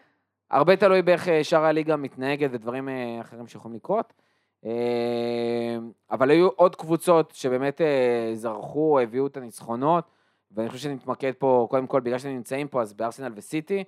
הרבה 0.53 0.75
תלוי 0.75 1.01
באיך 1.01 1.29
אה, 1.29 1.43
שאר 1.43 1.65
הליגה 1.65 1.95
מתנהגת 1.95 2.49
ודברים 2.53 2.89
אה, 2.89 3.21
אחרים 3.21 3.47
שיכולים 3.47 3.77
לקרות. 3.77 4.13
אה, 4.65 5.77
אבל 6.11 6.29
היו 6.29 6.47
עוד 6.47 6.75
קבוצות 6.75 7.31
שבאמת 7.35 7.81
זרחו, 8.33 8.99
הביאו 8.99 9.27
את 9.27 9.37
הניצחונות, 9.37 10.05
ואני 10.51 10.69
חושב 10.69 10.83
שנתמקד 10.83 11.31
פה, 11.37 11.67
קודם 11.69 11.87
כל, 11.87 11.99
בגלל 11.99 12.17
שהם 12.17 12.35
נמצאים 12.35 12.67
פה, 12.67 12.81
אז 12.81 12.93
בארסנל 12.93 13.31
וסיטי. 13.35 13.83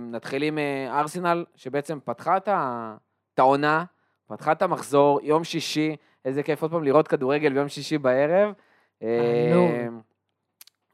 נתחיל 0.00 0.42
עם 0.42 0.58
ארסנל, 0.88 1.44
שבעצם 1.54 1.98
פתחה 2.04 2.36
את 2.36 3.38
העונה, 3.38 3.84
פתחה 4.26 4.52
את 4.52 4.62
המחזור, 4.62 5.20
יום 5.22 5.44
שישי, 5.44 5.96
איזה 6.24 6.42
כיף 6.42 6.62
עוד 6.62 6.70
פעם 6.70 6.84
לראות 6.84 7.08
כדורגל 7.08 7.52
ביום 7.52 7.68
שישי 7.68 7.98
בערב. 7.98 8.52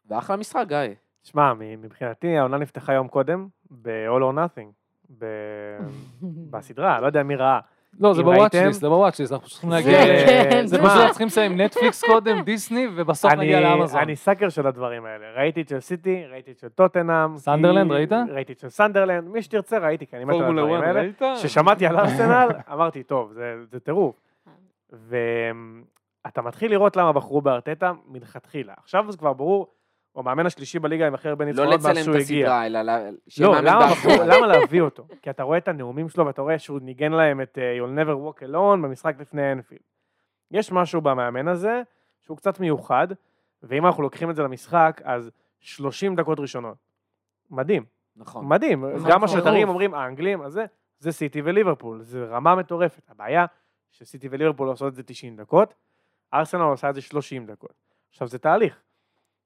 ואחלה 0.09 0.37
משחק, 0.37 0.65
גיא. 0.69 0.95
שמע, 1.23 1.53
מבחינתי 1.55 2.37
העונה 2.37 2.59
נפתחה 2.59 2.93
יום 2.93 3.09
קודם, 3.09 3.49
ב-all 3.71 4.21
or 4.23 4.35
nothing, 4.35 4.73
ב- 5.19 5.79
בסדרה, 6.51 7.01
לא 7.01 7.07
יודע 7.07 7.23
מי 7.23 7.37
ראה. 7.37 7.61
לא, 8.01 8.15
זה 8.15 8.23
ב 8.23 8.28
watchlist, 8.28 8.81
זה 8.81 8.89
ב 8.89 8.93
watchlist, 8.93 9.33
אנחנו 9.33 9.49
צריכים 9.49 9.71
זה 9.71 9.77
להגיע 9.77 10.05
ל... 10.05 10.27
כן, 10.51 10.67
זה 10.67 10.79
פשוט 10.79 10.91
מה? 10.91 11.09
צריכים 11.09 11.27
לסיים 11.27 11.61
נטפליקס 11.61 12.05
קודם, 12.05 12.41
דיסני, 12.51 12.87
ובסוף 12.97 13.33
נגיע 13.33 13.61
לאמזון. 13.61 14.01
אני 14.01 14.17
sucker 14.17 14.49
של 14.49 14.67
הדברים 14.67 15.05
האלה. 15.05 15.25
ראיתי 15.37 15.61
את 15.61 15.69
של 15.69 15.81
סיטי, 15.81 16.25
ראיתי 16.27 16.51
את 16.51 16.59
של 16.59 16.69
טוטנאם. 16.69 17.37
סנדרלנד, 17.37 17.93
ראית? 17.93 18.13
ראיתי 18.13 18.53
את 18.53 18.59
של 18.59 18.69
סנדרלנד, 18.69 19.29
מי 19.29 19.43
שתרצה 19.43 19.79
ראיתי, 19.79 20.07
כי 20.07 20.17
אני 20.17 20.25
מת 20.25 20.35
על 20.35 20.41
הדברים 20.59 20.75
1, 20.75 20.85
האלה. 20.87 21.09
כששמעתי 21.37 21.87
על 21.87 21.97
ארסנל, 22.01 22.49
אמרתי, 22.73 23.03
טוב, 23.03 23.33
זה, 23.33 23.55
זה 23.71 23.81
טירוף. 23.81 24.21
ואתה 24.93 26.43
מתחיל 26.43 26.71
לראות 26.71 26.97
למה 26.97 27.13
בחרו 27.13 27.41
בארטטה 27.41 27.93
מלכתחילה. 28.07 28.73
עכשיו 28.83 29.13
זה 29.13 29.19
כבר 29.19 29.33
ברור, 29.33 29.67
הוא 30.13 30.21
המאמן 30.21 30.47
השלישי 30.47 30.79
בליגה 30.79 31.07
עם 31.07 31.15
הכי 31.15 31.29
הרבה 31.29 31.45
לא 31.45 31.51
ניצחונות 31.51 31.75
מאז 31.75 31.87
לצלם 31.87 32.15
את 32.15 32.21
הגיע. 32.21 32.47
הסדרה, 32.47 32.67
אלא 32.67 32.81
ל- 32.83 33.17
שיהיה 33.29 33.49
לא, 33.49 33.55
מאמן 33.55 33.67
למה. 33.67 33.91
בחרו, 33.93 34.13
למה 34.27 34.47
להביא 34.47 34.81
אותו? 34.81 35.07
כי 35.23 35.31
אתה 35.31 35.43
רואה 35.43 35.59
את 35.59 35.69
הנאומים 35.69 36.09
שלו 36.09 36.27
ואתה 36.27 36.43
רואה 36.43 36.59
שהוא 36.59 36.81
ניגן 36.83 37.13
להם 37.13 37.41
את 37.41 37.59
uh, 37.59 37.81
You'll 37.81 38.05
never 38.05 38.11
walk 38.39 38.43
alone 38.43 38.83
במשחק 38.83 39.15
לפני 39.19 39.53
אנפילד. 39.53 39.81
יש 40.51 40.73
משהו 40.73 41.01
במאמן 41.01 41.49
הזה 41.49 41.83
שהוא 42.21 42.37
קצת 42.37 42.61
מיוחד, 42.61 43.09
ואם 43.63 43.87
אנחנו 43.87 44.03
לוקחים 44.03 44.31
את 44.31 44.37
זה 44.37 44.43
למשחק, 44.43 45.01
אז 45.05 45.31
30 45.61 46.17
דקות 46.17 46.41
ראשונות. 46.41 46.77
מדהים, 47.51 47.85
נכון. 48.17 48.49
מדהים. 48.49 48.85
נכון. 48.95 49.11
גם 49.11 49.25
השדרים 49.25 49.55
טירוף. 49.55 49.69
אומרים, 49.69 49.95
האנגלים, 49.95 50.43
אז 50.43 50.53
זה, 50.53 50.65
זה 50.99 51.13
סיטי 51.13 51.43
וליברפול, 51.45 52.03
זה 52.03 52.25
רמה 52.25 52.55
מטורפת. 52.55 53.03
הבעיה 53.11 53.47
שסיטי 53.91 54.29
וליברפול 54.31 54.69
עושות 54.69 54.89
את 54.89 54.95
זה 54.95 55.03
90 55.03 55.37
דקות, 55.37 55.75
ארסנל 56.35 56.61
עושה 56.63 56.91
את 56.91 56.95
זה 56.95 57.01
30 57.01 57.47
דקות. 57.47 57.73
עכשיו 58.11 58.29
זה 58.29 58.39
תהליך. 58.39 58.81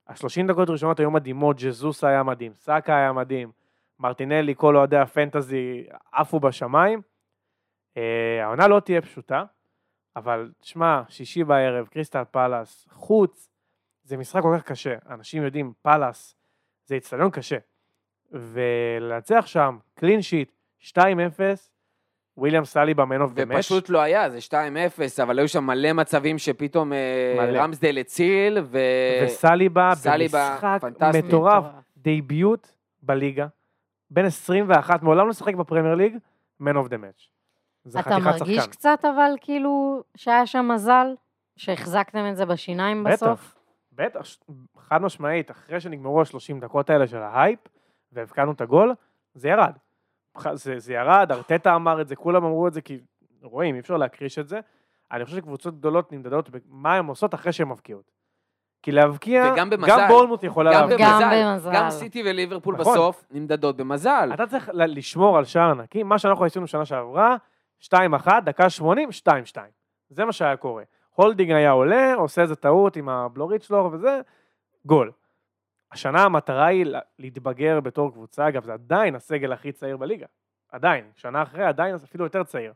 ה-30 0.07 0.49
דקות 0.49 0.69
הראשונות 0.69 1.01
היו 1.01 1.11
מדהימות, 1.11 1.57
ג'זוס 1.57 2.05
היה 2.05 2.23
מדהים, 2.23 2.53
סאקה 2.57 2.97
היה 2.97 3.13
מדהים, 3.13 3.53
מרטינלי, 3.99 4.55
כל 4.57 4.77
אוהדי 4.77 4.97
הפנטזי 4.97 5.87
עפו 6.13 6.41
בשמיים. 6.41 7.03
אה, 7.97 8.45
העונה 8.45 8.69
לא 8.69 8.81
תהיה 8.81 9.03
פשוטה, 9.03 9.45
אבל 10.17 10.53
תשמע, 10.61 11.03
שישי 11.09 11.45
בערב, 11.45 11.87
קריסטל 11.87 12.23
פלאס, 12.31 12.89
חוץ, 12.91 13.51
זה 14.03 14.17
משחק 14.17 14.43
כל 14.43 14.55
כך 14.59 14.65
קשה. 14.65 14.95
אנשים 15.11 15.43
יודעים, 15.43 15.73
פלאס 15.83 16.37
זה 16.85 16.95
איצטדיון 16.95 17.31
קשה. 17.31 17.59
ולנצח 18.33 19.47
שם, 19.47 19.79
קלין 19.95 20.23
שיט, 20.23 20.53
2-0, 20.81 20.95
וויליאם 22.37 22.65
סאליבה 22.65 22.95
man 22.95 23.21
of 23.21 23.33
the 23.33 23.45
match. 23.45 23.57
ופשוט 23.57 23.89
לא 23.89 23.99
היה, 23.99 24.31
זה 24.31 24.39
2-0, 24.49 24.53
אבל 25.23 25.39
היו 25.39 25.49
שם 25.49 25.65
מלא 25.65 25.93
מצבים 25.93 26.39
שפתאום 26.39 26.93
אה, 26.93 26.99
מלא. 27.37 27.59
רמסדל 27.59 27.99
הציל, 27.99 28.59
ו... 28.65 28.79
וסאליבה 29.25 29.95
סאליבה, 29.95 30.51
במשחק 30.51 30.79
פנטסטי. 30.81 31.23
מטורף, 31.23 31.65
debut 31.97 32.69
בליגה, 33.03 33.47
בן 34.11 34.25
21, 34.25 35.03
מעולם 35.03 35.27
לא 35.27 35.33
שיחק 35.33 35.55
בפרמייר 35.55 35.95
ליג, 35.95 36.17
man 36.61 36.77
of 36.77 36.89
the 36.89 36.97
match. 36.97 37.29
זה 37.85 38.01
אתה 38.01 38.11
חתיכת 38.11 38.27
מרגיש 38.27 38.57
שחקן. 38.57 38.71
קצת 38.71 39.05
אבל 39.05 39.31
כאילו 39.41 40.03
שהיה 40.17 40.47
שם 40.47 40.69
מזל? 40.75 41.07
שהחזקתם 41.57 42.27
את 42.31 42.37
זה 42.37 42.47
בשיניים 42.47 43.05
בסוף? 43.05 43.55
בטח, 43.93 44.17
בטח, 44.19 44.37
חד 44.79 45.03
משמעית, 45.03 45.51
אחרי 45.51 45.81
שנגמרו 45.81 46.21
ה-30 46.21 46.61
דקות 46.61 46.91
האלה 46.91 47.07
של 47.07 47.17
ההייפ, 47.17 47.59
והבקענו 48.13 48.53
את 48.53 48.61
הגול, 48.61 48.95
זה 49.35 49.49
ירד. 49.49 49.73
זה, 50.53 50.79
זה 50.79 50.93
ירד, 50.93 51.33
ארטטה 51.33 51.75
אמר 51.75 52.01
את 52.01 52.09
זה, 52.09 52.17
כולם 52.17 52.45
אמרו 52.45 52.69
את 52.69 52.73
זה, 52.73 52.81
כי 52.81 52.99
רואים, 53.43 53.75
אי 53.75 53.81
אפשר 53.81 53.97
להכחיש 53.97 54.39
את 54.39 54.49
זה. 54.49 54.61
אני 55.13 55.25
חושב 55.25 55.37
שקבוצות 55.37 55.79
גדולות 55.79 56.13
נמדדות 56.13 56.51
במה 56.51 56.95
הן 56.95 57.07
עושות 57.07 57.35
אחרי 57.35 57.53
שהן 57.53 57.69
מבקיעות. 57.69 58.11
כי 58.83 58.93
להבקיע, 58.93 59.51
וגם 59.53 59.71
במזל. 59.71 59.89
גם 59.91 60.09
בורנמוט 60.09 60.43
יכולה 60.43 60.73
גם 60.75 60.89
להבקיע. 60.89 61.09
גם 61.21 61.31
במזל. 61.55 61.71
גם 61.75 61.91
סיטי 61.91 62.23
וליברפול 62.27 62.75
נכון. 62.75 62.93
בסוף 62.93 63.25
נמדדות 63.31 63.77
במזל. 63.77 64.31
אתה 64.35 64.47
צריך 64.47 64.71
ל- 64.73 64.99
לשמור 64.99 65.39
על 65.39 65.45
שער 65.45 65.75
נקי, 65.75 66.03
מה 66.03 66.19
שאנחנו 66.19 66.45
עשינו 66.45 66.67
שנה 66.67 66.85
שעברה, 66.85 67.37
2-1, 67.81 67.95
דקה 68.45 68.71
80, 68.71 69.09
2-2. 69.55 69.57
זה 70.11 70.25
מה 70.25 70.33
שהיה 70.33 70.57
קורה. 70.57 70.83
הולדינג 71.15 71.51
היה 71.53 71.71
עולה, 71.71 72.15
עושה 72.15 72.43
איזה 72.43 72.57
טעות 72.57 72.97
עם 72.97 73.09
הבלורית 73.09 73.63
שלו 73.63 73.91
וזה, 73.93 74.21
גול. 74.87 75.11
השנה 75.95 76.23
המטרה 76.23 76.67
היא 76.67 76.85
לה- 76.85 77.01
להתבגר 77.19 77.81
בתור 77.81 78.13
קבוצה, 78.13 78.49
אגב, 78.49 78.65
זה 78.65 78.73
עדיין 78.73 79.15
הסגל 79.15 79.53
הכי 79.53 79.73
צעיר 79.73 79.97
בליגה. 79.97 80.27
עדיין. 80.73 81.11
שנה 81.17 81.43
אחרי, 81.43 81.65
עדיין 81.65 81.95
אפילו 81.95 82.25
יותר 82.25 82.45
צעיר. 82.45 82.73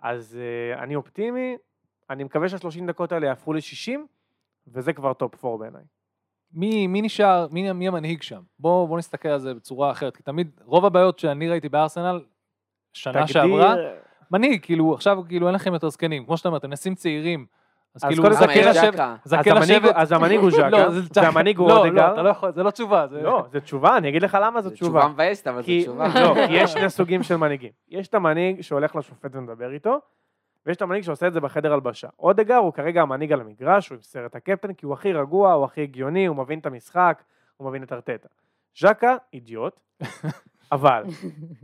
אז 0.00 0.38
אה, 0.38 0.78
אני 0.82 0.96
אופטימי, 0.96 1.56
אני 2.10 2.24
מקווה 2.24 2.48
שה-30 2.48 2.86
דקות 2.86 3.12
האלה 3.12 3.26
יהפכו 3.26 3.52
ל-60, 3.52 3.98
וזה 4.66 4.92
כבר 4.92 5.12
top 5.12 5.44
4 5.44 5.56
בעיניי. 5.56 5.82
מי, 6.52 6.86
מי 6.86 7.02
נשאר, 7.02 7.46
מי, 7.50 7.72
מי 7.72 7.88
המנהיג 7.88 8.22
שם? 8.22 8.42
בואו 8.58 8.88
בוא 8.88 8.98
נסתכל 8.98 9.28
על 9.28 9.38
זה 9.38 9.54
בצורה 9.54 9.90
אחרת, 9.90 10.16
כי 10.16 10.22
תמיד, 10.22 10.60
רוב 10.64 10.84
הבעיות 10.84 11.18
שאני 11.18 11.48
ראיתי 11.48 11.68
בארסנל, 11.68 12.20
שנה 12.92 13.26
שעברה, 13.26 13.74
מנהיג, 14.30 14.62
כאילו, 14.62 14.94
עכשיו 14.94 15.18
כאילו 15.28 15.46
אין 15.46 15.54
לכם 15.54 15.72
יותר 15.72 15.88
זקנים, 15.88 16.24
כמו 16.24 16.36
שאתה 16.36 16.48
אומר, 16.48 16.58
אתם 16.58 16.72
אנשים 16.72 16.94
צעירים, 16.94 17.46
אז 17.96 18.04
כאילו, 18.04 18.24
יש 18.50 18.66
לשבת, 18.66 18.94
ג'קה? 18.94 19.16
אז 19.94 20.12
המנהיג 20.12 20.40
הוא- 20.40 20.50
ז'קה, 20.56 20.68
לא, 20.68 20.90
זה 20.90 21.00
והמנהיג 21.22 21.58
הוא 21.58 21.68
לא, 21.68 21.78
אודגר. 21.78 22.14
לא, 22.14 22.24
לא 22.24 22.28
יכול, 22.28 22.52
זה 22.52 22.62
לא 22.62 22.70
תשובה, 22.70 23.06
זה... 23.06 23.22
לא, 23.22 23.44
זו 23.52 23.60
תשובה, 23.60 23.96
אני 23.96 24.08
אגיד 24.08 24.22
לך 24.22 24.38
למה 24.42 24.62
זו 24.62 24.70
תשובה. 24.70 25.00
תשובה 25.00 25.12
מבאסת, 25.14 25.46
אבל 25.46 25.62
זו 25.62 25.72
תשובה. 25.82 26.08
לא, 26.20 26.34
כי 26.46 26.52
יש 26.52 26.72
שני 26.72 26.90
סוגים 26.90 27.22
של 27.22 27.36
מנהיגים. 27.36 27.70
יש 27.88 28.08
את 28.08 28.14
המנהיג 28.14 28.60
שהולך 28.60 28.96
לשופט 28.96 29.30
ומדבר 29.36 29.72
איתו, 29.72 29.98
ויש 30.66 30.76
את 30.76 30.82
המנהיג 30.82 31.02
שעושה 31.04 31.26
את 31.26 31.32
זה 31.32 31.40
בחדר 31.40 31.72
הלבשה. 31.72 32.08
אודגר 32.18 32.56
הוא 32.56 32.72
כרגע 32.72 33.02
המנהיג 33.02 33.32
על 33.32 33.40
המגרש, 33.40 33.88
הוא 33.88 33.96
עם 33.96 34.02
סרט 34.02 34.36
הקפטן, 34.36 34.72
כי 34.72 34.86
הוא 34.86 34.94
הכי 34.94 35.12
רגוע, 35.12 35.52
הוא 35.52 35.64
הכי 35.64 35.82
הגיוני, 35.82 36.26
הוא 36.26 36.36
מבין 36.36 36.58
את 36.58 36.66
המשחק, 36.66 37.22
הוא 37.56 37.68
מבין 37.68 37.82
את 37.82 37.92
ארטטה. 37.92 38.28
ז'קה, 38.80 39.16
אידיוט, 39.32 39.80
אבל, 40.72 41.02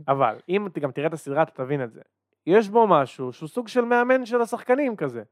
אבל, 0.07 0.35
אם 0.49 0.67
גם 0.79 0.91
תראה 0.91 1.07
את 1.07 1.13
הסדרה, 1.13 1.43
אתה 1.43 1.51
תבין 1.51 1.83
את 1.83 1.91
זה. 1.91 2.01
יש 2.47 2.69
בו 2.69 2.87
משהו 2.87 3.33
שהוא 3.33 3.49
סוג 3.49 3.67
של 3.67 3.81
מאמן 3.85 4.25
של 4.25 4.41
השחקנים 4.41 4.95
כזה, 4.95 5.23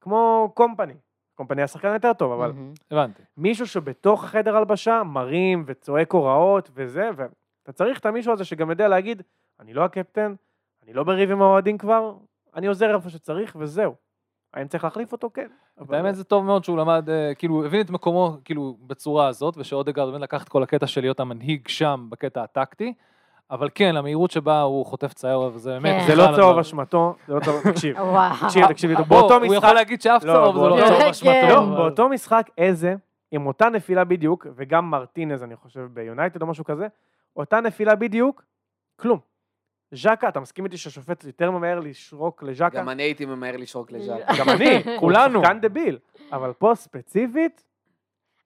כמו 0.00 0.50
קומפני. 0.54 0.94
קומפני 1.34 1.62
השחקן 1.62 1.92
יותר 1.92 2.12
טוב, 2.12 2.32
אבל. 2.32 2.52
הבנתי. 2.90 3.22
מישהו 3.36 3.66
שבתוך 3.66 4.24
החדר 4.24 4.56
הלבשה 4.56 5.02
מרים 5.02 5.64
וצועק 5.66 6.12
הוראות 6.12 6.70
וזה, 6.74 7.10
ואתה 7.16 7.72
צריך 7.72 7.98
את 7.98 8.06
המישהו 8.06 8.32
הזה 8.32 8.44
שגם 8.44 8.70
יודע 8.70 8.88
להגיד, 8.88 9.22
אני 9.60 9.74
לא 9.74 9.84
הקפטן, 9.84 10.34
אני 10.84 10.92
לא 10.92 11.04
בריב 11.04 11.30
עם 11.30 11.42
האוהדים 11.42 11.78
כבר, 11.78 12.14
אני 12.56 12.66
עוזר 12.66 12.94
איפה 12.96 13.10
שצריך 13.10 13.56
וזהו. 13.60 13.94
האם 14.54 14.68
צריך 14.68 14.84
להחליף 14.84 15.12
אותו? 15.12 15.30
כן. 15.34 15.48
אבל- 15.78 15.86
באמת 15.86 16.14
זה 16.14 16.24
טוב 16.24 16.44
מאוד 16.44 16.64
שהוא 16.64 16.78
למד, 16.78 17.10
אה, 17.10 17.34
כאילו, 17.34 17.64
הבין 17.66 17.80
את 17.80 17.90
מקומו, 17.90 18.36
כאילו, 18.44 18.76
בצורה 18.86 19.26
הזאת, 19.26 19.54
ושאודגרד 19.56 20.08
באמת 20.10 20.22
לקח 20.22 20.42
את 20.44 20.48
כל 20.48 20.62
הקטע 20.62 20.86
של 20.86 21.00
להיות 21.00 21.20
המנהיג 21.20 21.68
שם, 21.68 22.06
בקטע 22.10 22.42
הטקטי, 22.42 22.94
אבל 23.50 23.68
כן, 23.74 23.96
המהירות 23.96 24.30
שבה 24.30 24.60
הוא 24.60 24.86
חוטף 24.86 25.12
צער, 25.12 25.50
וזה 25.54 25.70
באמת... 25.70 26.00
כן. 26.00 26.06
זה 26.06 26.14
לא 26.14 26.36
צהוב. 26.36 26.58
אשמתו, 26.58 27.14
זה 27.26 27.34
לא 27.34 27.40
צהוב, 27.40 27.70
תקשיב. 27.70 27.96
תקשיב, 28.46 28.66
תקשיב, 28.66 28.92
בוא, 28.92 29.04
באותו 29.04 29.34
הוא 29.34 29.42
משחק, 29.42 29.56
יכול 29.56 29.72
להגיד 29.72 30.02
שאף 30.02 30.24
לא, 30.24 30.32
צהוב 30.32 30.56
זה 30.56 30.68
לא 30.68 30.88
צהוב 30.88 31.00
כן. 31.00 31.08
אשמתו. 31.08 31.46
לא, 31.48 31.60
באותו 31.60 32.08
משחק 32.08 32.50
איזה, 32.58 32.94
עם 33.30 33.46
אותה 33.46 33.68
נפילה 33.68 34.04
בדיוק, 34.04 34.46
וגם 34.56 34.90
מרטינז, 34.90 35.42
אני 35.42 35.56
חושב, 35.56 35.80
ביונייטד 35.80 36.42
או 36.42 36.46
משהו 36.46 36.64
כזה, 36.64 36.86
אותה 37.36 37.60
נפילה 37.60 37.94
בדיוק, 37.94 38.44
כלום. 38.96 39.18
ז'קה, 39.94 40.28
אתה 40.28 40.40
מסכים 40.40 40.64
איתי 40.64 40.76
שהשופט 40.76 41.24
יותר 41.24 41.50
ממהר 41.50 41.80
לשרוק 41.80 42.42
לז'קה? 42.42 42.78
גם 42.78 42.88
אני 42.88 43.02
הייתי 43.02 43.26
ממהר 43.26 43.56
לשרוק 43.56 43.92
לז'אק. 43.92 44.20
גם 44.38 44.48
אני, 44.48 44.82
כולנו. 45.00 45.38
הוא 45.38 45.44
שחקן 45.44 45.60
דביל, 45.60 45.98
אבל 46.32 46.52
פה 46.52 46.72
ספציפית, 46.74 47.64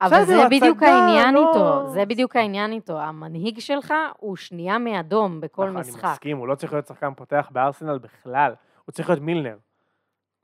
אבל 0.03 0.25
זה 0.25 0.37
בדיוק 0.51 0.83
העניין 0.83 1.35
לא- 1.35 1.49
איתו, 1.49 1.89
זה 1.93 2.05
בדיוק 2.05 2.37
העניין 2.37 2.73
איתו. 2.73 3.01
המנהיג 3.01 3.59
שלך 3.61 3.95
הוא 4.19 4.37
שנייה 4.37 4.79
מאדום 4.79 5.41
בכל 5.41 5.65
נכון, 5.65 5.77
אני 5.77 5.89
משחק. 5.89 6.05
מסכים, 6.05 6.39
הוא 6.39 6.49
לא 6.49 6.55
צריך 6.55 6.73
להיות 6.73 6.87
שחקן 6.87 7.15
פותח 7.15 7.49
בארסנל 7.53 7.99
בכלל, 7.99 8.55
הוא 8.85 8.93
צריך 8.93 9.09
להיות 9.09 9.23
מילנר. 9.23 9.57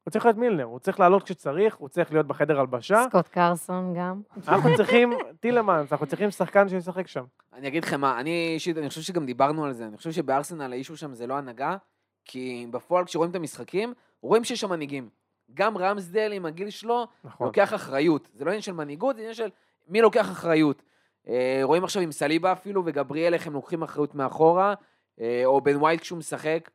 הוא 0.04 0.10
צריך 0.12 0.24
להיות 0.24 0.36
מילנר, 0.38 0.64
הוא 0.64 0.78
צריך 0.78 1.00
לעלות 1.00 1.22
כשצריך, 1.22 1.76
הוא 1.76 1.88
צריך 1.88 2.12
להיות 2.12 2.26
בחדר 2.26 2.60
הלבשה. 2.60 3.04
סקוט 3.08 3.28
קרסון 3.28 3.94
גם. 3.96 4.20
אנחנו 4.48 4.70
צריכים 4.76 5.12
טילמנס, 5.40 5.92
אנחנו 5.92 6.06
צריכים 6.06 6.30
שחקן 6.30 6.68
שישחק 6.68 7.06
שם. 7.06 7.24
אני 7.52 7.68
אגיד 7.68 7.84
לכם 7.84 8.00
מה, 8.00 8.20
אני 8.20 8.50
אישית, 8.54 8.78
אני 8.78 8.88
חושב 8.88 9.00
שגם 9.00 9.26
דיברנו 9.26 9.64
על 9.64 9.72
זה, 9.72 9.86
אני 9.86 9.96
חושב 9.96 10.10
שבארסנל 10.12 10.72
האישו 10.72 10.96
שם 10.96 11.14
זה 11.14 11.26
לא 11.26 11.34
הנהגה, 11.34 11.76
כי 12.24 12.66
בפועל 12.70 13.04
כשרואים 13.04 13.30
את 13.30 13.36
המשחקים, 13.36 13.94
רואים 14.22 14.44
שיש 14.44 14.60
שם 14.60 14.70
מנהיגים. 14.70 15.08
גם 15.54 15.78
רמסדל 15.78 16.32
עם 16.32 16.46
הגיל 16.46 16.70
שלו, 16.70 17.06
נכון. 17.24 17.46
לוקח 17.46 17.74
אחריות. 17.74 18.28
זה 18.34 18.44
לא 18.44 18.50
עניין 18.50 18.62
של 18.62 18.72
מנהיגות, 18.72 19.16
זה 19.16 19.22
עניין 19.22 19.34
של 19.34 19.48
מי 19.88 20.00
לוקח 20.00 20.30
אחריות. 20.30 20.82
אה, 21.28 21.60
רואים 21.62 21.84
עכשיו 21.84 22.02
עם 22.02 22.12
סליבה 22.12 22.52
אפילו, 22.52 22.82
וגבריאל 22.84 23.34
איך 23.34 23.46
הם 23.46 23.52
לוקחים 23.52 23.82
אחריות 23.82 24.14
מאחורה, 24.14 24.74
אה, 25.20 25.42
או 25.44 25.60
בן 25.60 25.76
ווייט 25.76 26.00
כשהוא 26.00 26.18
משחק. 26.18 26.70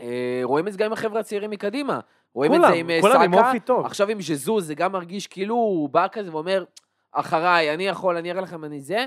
אה, 0.00 0.40
רואים 0.42 0.68
את 0.68 0.72
זה 0.72 0.78
גם 0.78 0.86
עם 0.86 0.92
החבר'ה 0.92 1.20
הצעירים 1.20 1.50
מקדימה. 1.50 2.00
רואים 2.34 2.52
את 2.52 2.58
כולם, 2.58 2.72
זה 2.72 2.76
עם 2.76 3.00
כולם 3.00 3.12
סאקה. 3.12 3.86
עכשיו 3.86 4.08
עם 4.08 4.22
ז'זוז 4.22 4.66
זה 4.66 4.74
גם 4.74 4.92
מרגיש 4.92 5.26
כאילו 5.26 5.54
הוא 5.54 5.88
בא 5.88 6.06
כזה 6.12 6.32
ואומר, 6.32 6.64
אחריי, 7.12 7.74
אני 7.74 7.86
יכול, 7.86 8.16
אני 8.16 8.30
אראה 8.30 8.40
לכם, 8.40 8.64
אני 8.64 8.80
זה, 8.80 9.06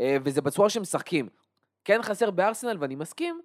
וזה 0.00 0.42
בצורה 0.42 0.70
שהם 0.70 0.82
משחקים. 0.82 1.28
כן 1.84 2.02
חסר 2.02 2.30
בארסנל, 2.30 2.76
ואני 2.80 2.94
מסכים, 2.94 3.40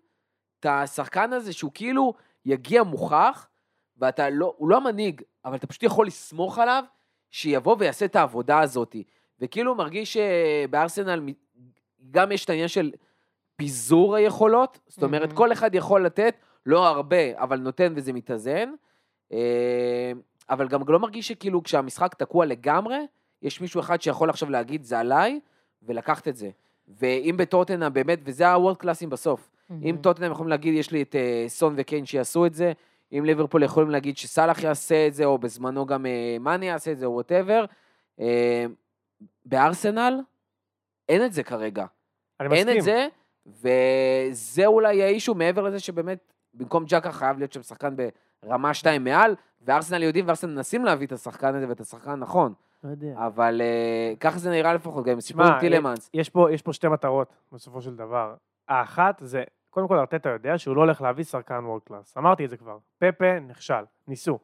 את 0.59 0.65
השחקן 0.69 1.33
הזה 1.33 1.53
שהוא 1.53 1.71
כאילו 1.73 2.13
יגיע 2.45 2.83
מוכח, 2.83 3.47
ואתה 3.97 4.29
לא, 4.29 4.53
הוא 4.57 4.69
לא 4.69 4.77
המנהיג, 4.77 5.21
אבל 5.45 5.55
אתה 5.55 5.67
פשוט 5.67 5.83
יכול 5.83 6.07
לסמוך 6.07 6.59
עליו, 6.59 6.83
שיבוא 7.31 7.75
ויעשה 7.79 8.05
את 8.05 8.15
העבודה 8.15 8.59
הזאת. 8.59 8.95
וכאילו 9.39 9.71
הוא 9.71 9.77
מרגיש 9.77 10.17
שבארסנל 10.17 11.19
מ- 11.19 11.33
גם 12.11 12.31
יש 12.31 12.45
את 12.45 12.49
העניין 12.49 12.67
של 12.67 12.91
פיזור 13.55 14.15
היכולות, 14.15 14.79
זאת 14.87 15.03
אומרת, 15.03 15.31
Mhm. 15.31 15.35
כל 15.35 15.51
אחד 15.51 15.75
יכול 15.75 16.05
לתת, 16.05 16.35
לא 16.65 16.87
הרבה, 16.87 17.17
אבל 17.41 17.59
נותן 17.59 17.93
וזה 17.95 18.13
מתאזן. 18.13 18.69
אה, 19.31 20.11
אבל 20.49 20.67
גם 20.67 20.81
לא 20.87 20.99
מרגיש 20.99 21.27
שכאילו 21.27 21.63
כשהמשחק 21.63 22.13
תקוע 22.13 22.45
לגמרי, 22.45 22.97
יש 23.41 23.61
מישהו 23.61 23.79
אחד 23.81 24.01
שיכול 24.01 24.29
עכשיו 24.29 24.49
להגיד 24.49 24.83
זה 24.83 24.99
עליי, 24.99 25.39
ולקחת 25.83 26.27
את 26.27 26.35
זה. 26.35 26.49
ואם 26.87 27.35
בטוטנה 27.37 27.89
באמת, 27.89 28.19
וזה 28.23 28.51
הוורד 28.51 28.77
קלאסים 28.77 29.09
בסוף, 29.09 29.49
אם 29.83 29.97
טוטנאם 30.01 30.31
יכולים 30.31 30.49
להגיד, 30.49 30.73
יש 30.73 30.91
לי 30.91 31.01
את 31.01 31.15
אה, 31.15 31.45
סון 31.47 31.73
וקיין 31.77 32.05
שיעשו 32.05 32.45
את 32.45 32.53
זה, 32.53 32.73
אם 33.11 33.25
ליברפול 33.25 33.63
יכולים 33.63 33.89
להגיד 33.89 34.17
שסאלח 34.17 34.63
יעשה 34.63 35.07
את 35.07 35.13
זה, 35.13 35.25
או 35.25 35.37
בזמנו 35.37 35.85
גם 35.85 36.05
אה, 36.05 36.37
מאני 36.39 36.65
יעשה 36.65 36.91
את 36.91 36.99
זה, 36.99 37.05
או 37.05 37.11
whatever, 37.11 37.65
אה, 38.19 38.65
בארסנל 39.45 40.19
אין 41.09 41.25
את 41.25 41.33
זה 41.33 41.43
כרגע. 41.43 41.85
אני 42.39 42.49
מסכים. 42.49 42.67
אין 42.67 42.77
את 42.77 42.83
זה, 42.83 43.07
וזה 43.45 44.65
אולי 44.65 45.03
ה 45.03 45.09
issue 45.09 45.35
מעבר 45.35 45.61
לזה 45.63 45.79
שבאמת, 45.79 46.33
במקום 46.53 46.85
ג'קה 46.87 47.11
חייב 47.11 47.37
להיות 47.37 47.53
שם 47.53 47.63
שחקן 47.63 47.95
ברמה 48.43 48.73
2 48.73 49.03
מעל, 49.03 49.35
וארסנל 49.61 50.03
יודעים 50.03 50.27
וארסנל 50.27 50.53
מנסים 50.53 50.85
להביא 50.85 51.07
את 51.07 51.11
השחקן 51.11 51.55
הזה 51.55 51.69
ואת 51.69 51.79
השחקן 51.79 52.11
הנכון, 52.11 52.53
לא 52.83 52.89
יודע. 52.89 53.13
אבל 53.17 53.61
אה, 53.61 54.13
ככה 54.19 54.39
זה 54.39 54.49
נראה 54.49 54.73
לפחות, 54.73 55.05
גם 55.05 55.11
עם 55.11 55.21
סיפור 55.21 55.59
טילמנס. 55.59 56.09
יש 56.13 56.29
פה, 56.29 56.51
יש 56.51 56.61
פה 56.61 56.73
שתי 56.73 56.87
מטרות, 56.87 57.27
בסופו 57.51 57.81
של 57.81 57.95
דבר. 57.95 58.35
האחת 58.67 59.21
זה, 59.21 59.43
קודם 59.75 59.87
כל 59.87 59.99
ארטטה 59.99 60.29
יודע 60.29 60.57
שהוא 60.57 60.75
לא 60.75 60.81
הולך 60.81 61.01
להביא 61.01 61.23
שחקן 61.23 61.65
world 61.65 61.81
class. 61.83 62.17
אמרתי 62.17 62.45
את 62.45 62.49
זה 62.49 62.57
כבר. 62.57 62.77
פפה 62.97 63.39
נכשל, 63.39 63.83
ניסו. 64.07 64.39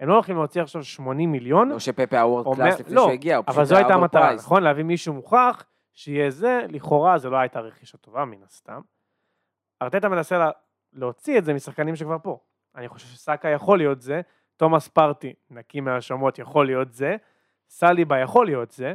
הם 0.00 0.08
לא 0.08 0.14
הולכים 0.14 0.36
להוציא 0.36 0.62
עכשיו 0.62 0.84
80 0.84 1.32
מיליון, 1.32 1.68
לא 1.68 1.78
שפפה 1.78 2.20
ה 2.20 2.26
world 2.26 2.56
class 2.56 2.80
לפני 2.80 2.94
לא, 2.94 3.02
שהוא 3.02 3.12
הגיע, 3.12 3.36
הוא 3.36 3.44
אבל 3.48 3.54
פשוט 3.54 3.64
זו 3.64 3.74
היה 3.74 3.84
הייתה 3.84 3.94
המטרה. 3.94 4.34
נכון? 4.34 4.62
להביא 4.62 4.84
מישהו 4.84 5.14
מוכח, 5.14 5.64
שיהיה 5.92 6.30
זה, 6.30 6.60
לכאורה 6.68 7.18
זו 7.18 7.30
לא 7.30 7.36
הייתה 7.36 7.60
רכישה 7.60 7.98
טובה 7.98 8.24
מן 8.24 8.42
הסתם. 8.42 8.80
ארטטה 9.82 10.08
מנסה 10.08 10.38
לה, 10.38 10.50
להוציא 10.92 11.38
את 11.38 11.44
זה 11.44 11.54
משחקנים 11.54 11.96
שכבר 11.96 12.16
פה. 12.22 12.38
אני 12.76 12.88
חושב 12.88 13.06
שסאקה 13.06 13.48
יכול 13.48 13.78
להיות 13.78 14.00
זה, 14.00 14.20
תומאס 14.56 14.88
פרטי, 14.88 15.34
נקי 15.50 15.80
מהאשמות, 15.80 16.38
יכול 16.38 16.66
להיות 16.66 16.92
זה, 16.92 17.16
סליבה 17.68 18.18
יכול 18.18 18.46
להיות 18.46 18.70
זה. 18.70 18.94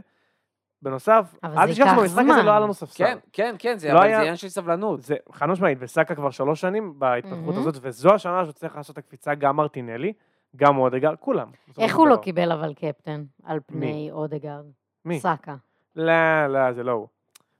בנוסף, 0.81 1.35
אל 1.43 1.71
תשכח 1.71 1.85
שבמשחק 1.95 2.23
הזה. 2.31 2.43
לא 2.43 2.51
היה 2.51 2.59
לנו 2.59 2.73
ספסל. 2.73 3.03
כן, 3.03 3.17
כן, 3.33 3.55
כן, 3.59 3.77
זה 3.77 3.87
לא 3.93 3.97
אבל 3.99 4.03
היה- 4.07 4.15
זה 4.15 4.21
עניין 4.21 4.35
של 4.35 4.49
סבלנות. 4.49 5.01
זה 5.01 5.15
חד 5.31 5.45
משמעית, 5.45 5.77
וסאקה 5.81 6.15
כבר 6.15 6.29
שלוש 6.29 6.61
שנים 6.61 6.99
בהתפתחות 6.99 7.37
מהמם. 7.39 7.59
הזאת, 7.59 7.75
וזו 7.81 8.13
השנה 8.13 8.43
שהוא 8.43 8.51
צריך 8.53 8.75
לעשות 8.75 8.93
את 8.93 9.03
הקפיצה, 9.03 9.35
גם 9.35 9.55
מרטינלי, 9.55 10.13
גם 10.55 10.77
אודגר, 10.77 11.13
כולם. 11.19 11.47
איך 11.79 11.97
הוא 11.97 12.07
לא 12.07 12.15
דבר. 12.15 12.23
קיבל 12.23 12.51
אבל 12.51 12.73
קפטן 12.73 13.23
על 13.43 13.59
פני 13.65 14.09
אודגרד? 14.11 14.65
מי? 15.05 15.19
סאקה. 15.19 15.55
לא, 15.95 16.47
לא, 16.47 16.71
זה 16.73 16.83
לא 16.83 16.91
הוא. 16.91 17.07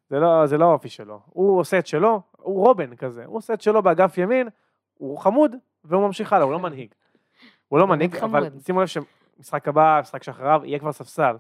זה 0.10 0.20
לא, 0.20 0.46
זה 0.46 0.58
לא 0.58 0.66
האופי 0.70 0.90
שלו. 0.90 1.20
הוא 1.26 1.60
עושה 1.60 1.80
את 1.80 1.88
שלו, 1.88 2.22
הוא 2.38 2.66
רובן 2.68 2.96
כזה. 2.96 3.26
הוא 3.26 3.38
עושה 3.38 3.54
את 3.54 3.62
שלו 3.62 3.82
באגף 3.84 4.18
ימין, 4.18 4.48
הוא 4.98 5.18
חמוד, 5.18 5.56
והוא 5.84 6.08
ממשיך 6.08 6.34
הלאה, 6.34 6.46
הוא 6.46 6.52
לא 6.52 6.60
מנהיג. 6.60 6.94
הוא 7.68 7.80
לא 7.80 7.88
מנהיג, 7.88 8.16
אבל. 8.16 8.50
שימו 8.66 8.82
לב 8.82 8.88
שמשחק 8.88 9.68
הבא, 9.68 10.00
משחק 10.02 10.24
שאחריו, 10.24 10.62
יהיה 10.64 10.80
כבר 10.80 10.92
ספסל. 10.92 11.36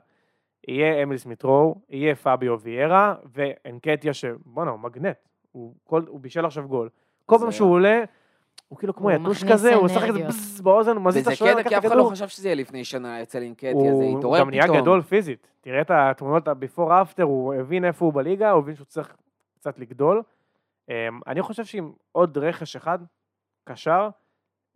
יהיה 0.68 1.04
אמיל 1.04 1.18
סמיטרו, 1.18 1.76
יהיה 1.90 2.16
פביו 2.16 2.60
ויירה, 2.62 3.16
ואנקטיה 3.34 4.14
שבואנה, 4.14 4.72
הוא 4.72 4.80
מגנט. 4.80 5.18
הוא, 5.52 5.74
כל, 5.84 6.04
הוא 6.08 6.20
בישל 6.20 6.46
עכשיו 6.46 6.68
גול. 6.68 6.90
כל 7.26 7.38
פעם 7.40 7.52
שהוא 7.52 7.72
עולה, 7.72 8.04
הוא 8.68 8.78
כאילו 8.78 8.96
כמו 8.96 9.10
הוא 9.10 9.22
יתוש 9.22 9.44
כזה, 9.44 9.76
הוא 9.76 9.86
משחק 9.86 9.98
את 9.98 10.02
זה 10.02 10.10
אנרגיות. 10.10 10.28
בזז 10.28 10.62
באוזן, 10.62 10.96
הוא 10.96 11.06
מזיז 11.06 11.22
את 11.22 11.28
וזה 11.28 11.34
השוער, 11.34 11.52
קטע, 11.52 11.60
לקח 11.60 11.70
כי 11.70 11.78
אף 11.78 11.86
אחד 11.86 11.96
לא. 11.96 12.10
חשב 12.12 12.28
שזה 12.28 12.48
יהיה 12.48 12.56
לפני 12.56 12.84
שנה 12.84 13.22
אצל 13.22 13.42
אינקטי, 13.42 13.68
אז 13.68 13.98
זה 13.98 14.04
הוא 14.04 14.18
התעורר 14.18 14.40
גם 14.40 14.50
נהיה 14.50 14.64
פתאום. 14.64 14.78
גדול 14.78 15.02
פיזית. 15.02 15.48
תראה 15.62 15.82
את 15.82 15.92
התמונות 15.92 16.48
ה-before 16.48 16.90
after, 16.90 17.24
הוא 17.24 17.54
הבין 17.54 17.86
איפה 17.86 18.06
הוא 18.06 18.14
בליגה, 18.14 18.52
הוא 18.52 18.60
הבין 18.60 18.76
שהוא 18.76 18.86
צריך 18.86 19.16
קצת 19.60 19.80
לגדול. 19.80 20.22
אמ, 20.90 20.94
אני 21.28 21.42
חושב 21.42 21.66
שעם 21.66 21.92
עוד 22.12 22.38
רכש 22.38 22.76
אחד, 22.76 23.00
קשר, 23.64 24.10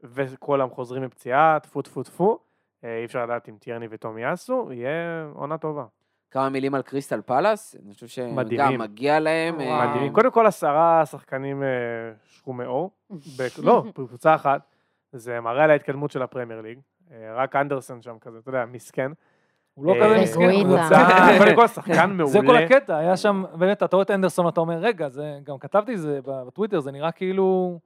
וכולם 0.03 0.69
חוזרים 0.69 1.03
מפציעה, 1.03 1.59
טפו 1.59 1.81
טפו 1.81 2.03
טפו, 2.03 2.39
אי 2.83 3.05
אפשר 3.05 3.23
לדעת 3.23 3.49
אם 3.49 3.57
טירני 3.59 3.87
וטומי 3.89 4.21
יעשו, 4.21 4.69
יהיה 4.71 5.25
עונה 5.33 5.57
טובה. 5.57 5.85
כמה 6.31 6.49
מילים 6.49 6.75
על 6.75 6.81
קריסטל 6.81 7.21
פלאס, 7.21 7.75
אני 7.85 7.93
חושב 7.93 8.07
שגם. 8.07 8.77
מגיע 8.77 9.19
להם. 9.19 9.61
אה, 9.61 9.87
מדהימים. 9.87 10.13
קודם 10.13 10.31
כל 10.31 10.45
עשרה 10.45 11.05
שחקנים 11.05 11.63
אה, 11.63 11.67
שחומי 12.25 12.65
עור, 12.65 12.91
לא, 13.63 13.83
בקבוצה 13.89 14.35
אחת, 14.35 14.61
זה 15.11 15.41
מראה 15.41 15.63
על 15.63 15.71
ההתקדמות 15.71 16.11
של 16.11 16.21
הפרמייר 16.21 16.61
ליג. 16.61 16.79
אה, 17.11 17.33
רק 17.35 17.55
אנדרסון 17.55 18.01
שם 18.01 18.15
כזה, 18.21 18.37
אתה 18.37 18.49
יודע, 18.49 18.65
מסכן. 18.65 19.11
הוא 19.73 19.85
לא 19.85 19.93
אה, 19.93 19.99
כזה 20.03 20.21
מסכן. 20.21 21.39
קודם 21.43 21.55
כל 21.55 21.67
שחקן 21.67 22.11
מעולה. 22.17 22.31
זה 22.31 22.39
כל 22.45 22.55
הקטע, 22.55 22.97
היה 22.97 23.17
שם, 23.17 23.43
באמת, 23.55 23.83
אתה 23.83 23.95
רואה 23.95 24.03
את 24.03 24.11
אנדרסון, 24.11 24.47
אתה 24.47 24.59
אומר, 24.59 24.77
רגע, 24.77 25.09
זה, 25.09 25.39
גם 25.43 25.57
כתבתי 25.57 25.93
את 25.93 25.99
זה 25.99 26.19
בטוויטר, 26.25 26.79
זה 26.79 26.91
נראה 26.91 27.11
כאילו 27.11 27.79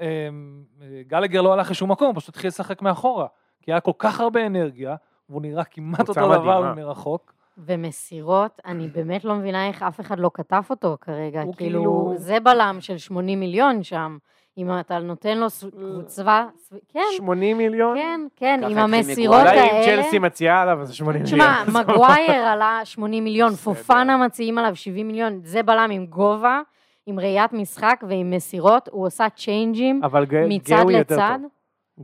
אמ, 0.00 0.64
גלגר 1.06 1.42
לא 1.42 1.52
הלך 1.52 1.70
לשום 1.70 1.90
מקום, 1.92 2.14
פשוט 2.14 2.28
התחיל 2.28 2.48
לשחק 2.48 2.82
מאחורה. 2.82 3.26
כי 3.66 3.72
היה 3.72 3.80
כל 3.80 3.92
כך 3.98 4.20
הרבה 4.20 4.46
אנרגיה, 4.46 4.94
והוא 5.30 5.42
נראה 5.42 5.64
כמעט 5.64 6.00
אותו 6.00 6.12
דבר 6.12 6.28
מדהימה. 6.60 6.74
מרחוק. 6.74 7.32
ומסירות, 7.58 8.60
אני 8.66 8.88
באמת 8.88 9.24
לא 9.24 9.34
מבינה 9.34 9.68
איך 9.68 9.82
אף 9.82 10.00
אחד 10.00 10.18
לא 10.18 10.30
כתב 10.34 10.62
אותו 10.70 10.96
כרגע. 11.00 11.42
הוא 11.42 11.54
כאילו, 11.54 11.78
כאילו- 11.80 12.12
זה 12.16 12.40
בלם 12.40 12.76
של 12.80 12.98
80 12.98 13.40
מיליון 13.40 13.82
שם. 13.82 14.16
אם 14.58 14.70
אתה 14.80 14.98
נותן 14.98 15.38
לו 15.38 15.50
ס- 15.50 15.64
קבוצה, 15.64 16.44
כן, 16.92 17.00
80 17.16 17.58
מיליון? 17.58 17.96
כן, 17.96 18.20
כן, 18.36 18.60
עם 18.70 18.78
המסירות 18.78 19.36
מגואל. 19.40 19.48
אולי 19.56 19.70
אם 19.70 19.74
האלה. 19.74 20.02
צ'לסי 20.02 20.18
מציעה 20.18 20.62
עליו, 20.62 20.80
אז 20.80 20.88
זה 20.88 20.94
80 20.94 21.22
מיליון. 21.22 21.40
תשמע, 21.40 21.62
מגווייר 21.80 22.32
עלה 22.46 22.80
80 22.84 23.24
מיליון. 23.24 23.54
פופנה 23.54 24.16
מציעים 24.26 24.58
עליו 24.58 24.76
70 24.76 25.06
מיליון, 25.08 25.40
זה 25.44 25.62
בלם 25.62 25.90
עם 25.92 26.06
גובה, 26.06 26.60
עם 27.06 27.20
ראיית 27.20 27.52
משחק 27.52 28.04
ועם 28.08 28.30
מסירות, 28.30 28.88
הוא 28.92 29.06
עושה 29.06 29.26
צ'יינג'ים 29.36 30.00
מצד 30.48 30.74
לצד. 30.88 31.38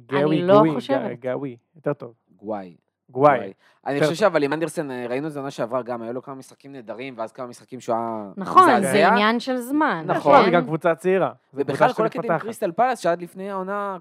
גאוי, 0.06 0.42
לא 0.42 0.62
חושבת. 0.74 1.10
גא- 1.10 1.14
גאוי, 1.20 1.56
יותר 1.76 1.92
טוב. 1.92 2.12
גוואי. 2.36 2.76
גוואי. 3.10 3.52
אני 3.86 4.00
חושב 4.00 4.14
שאבל 4.14 4.42
עם 4.42 4.52
אנדרסן, 4.52 4.90
אה, 4.90 5.06
ראינו 5.08 5.26
את 5.26 5.32
זה 5.32 5.38
עונה 5.38 5.50
שעברה 5.50 5.82
גם, 5.82 6.02
היו 6.02 6.12
לו 6.12 6.22
כמה 6.22 6.34
משחקים 6.34 6.72
נהדרים, 6.72 7.14
ואז 7.16 7.32
כמה 7.32 7.46
משחקים 7.46 7.80
שהוא 7.80 7.96
היה 7.96 8.28
נכון. 8.36 8.82
זה 8.82 9.08
עניין 9.08 9.40
של 9.40 9.56
זמן. 9.56 10.04
נכון, 10.06 10.16
נכון, 10.32 10.44
זה 10.44 10.50
כן? 10.50 10.56
גם 10.56 10.64
קבוצה 10.64 10.94
צעירה. 10.94 11.32
ובכלל 11.54 11.92
כל 11.92 12.06
הקטע 12.06 12.32
עם. 12.34 12.38
קריסטל 12.38 12.72
פלאס, 12.72 12.98
שעד 12.98 13.22
לפני 13.22 13.50
העונה 13.50 13.98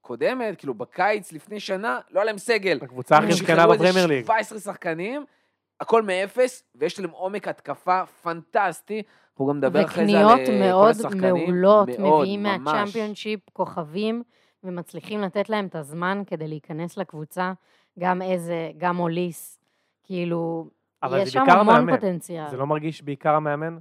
הקודמת, 0.00 0.58
כאילו 0.58 0.74
בקיץ 0.74 1.32
לפני 1.32 1.60
שנה, 1.60 1.98
לא 2.10 2.20
היה 2.20 2.24
להם 2.24 2.38
סגל. 2.38 2.78
הקבוצה 2.82 3.16
הכי 3.16 3.26
איזה 3.26 3.66
בפרמייר 3.66 4.06
ליג. 4.06 4.24
17 4.24 4.58
שחקנים, 4.58 5.24
הכל 5.80 6.02
מאפס, 6.02 6.62
ויש 6.74 7.00
להם 7.00 7.10
עומק 7.10 7.48
התקפה 7.48 8.02
פנטסטי. 8.22 9.02
אנחנו 9.32 9.46
גם 9.46 9.56
נדבר 9.56 9.84
אחרי 9.84 10.06
זה 10.06 10.18
על 10.20 10.26
וקניות 10.26 10.40
אה, 10.40 10.46
כל 10.46 10.52
מאוד 10.52 10.90
השחקנים. 10.90 11.34
מעולות, 11.34 11.88
מאוד, 11.98 12.20
מביאים 12.20 12.42
ממש. 12.42 12.60
מהצ'מפיונשיפ 12.64 13.40
כוכבים, 13.52 14.22
ומצליחים 14.64 15.20
לתת 15.20 15.48
להם 15.48 15.66
את 15.66 15.74
הזמן 15.74 16.22
כדי 16.26 16.48
להיכנס 16.48 16.96
לקבוצה, 16.96 17.52
גם 17.98 18.22
איזה, 18.22 18.70
גם 18.78 18.98
אוליס, 18.98 19.58
כאילו, 20.04 20.68
יש 21.16 21.32
שם 21.32 21.40
המון 21.40 21.74
המאמן. 21.76 21.94
פוטנציאל. 21.94 22.48
זה 22.50 22.56
לא 22.56 22.66
מרגיש 22.66 23.02
בעיקר 23.02 23.34
המאמן? 23.34 23.78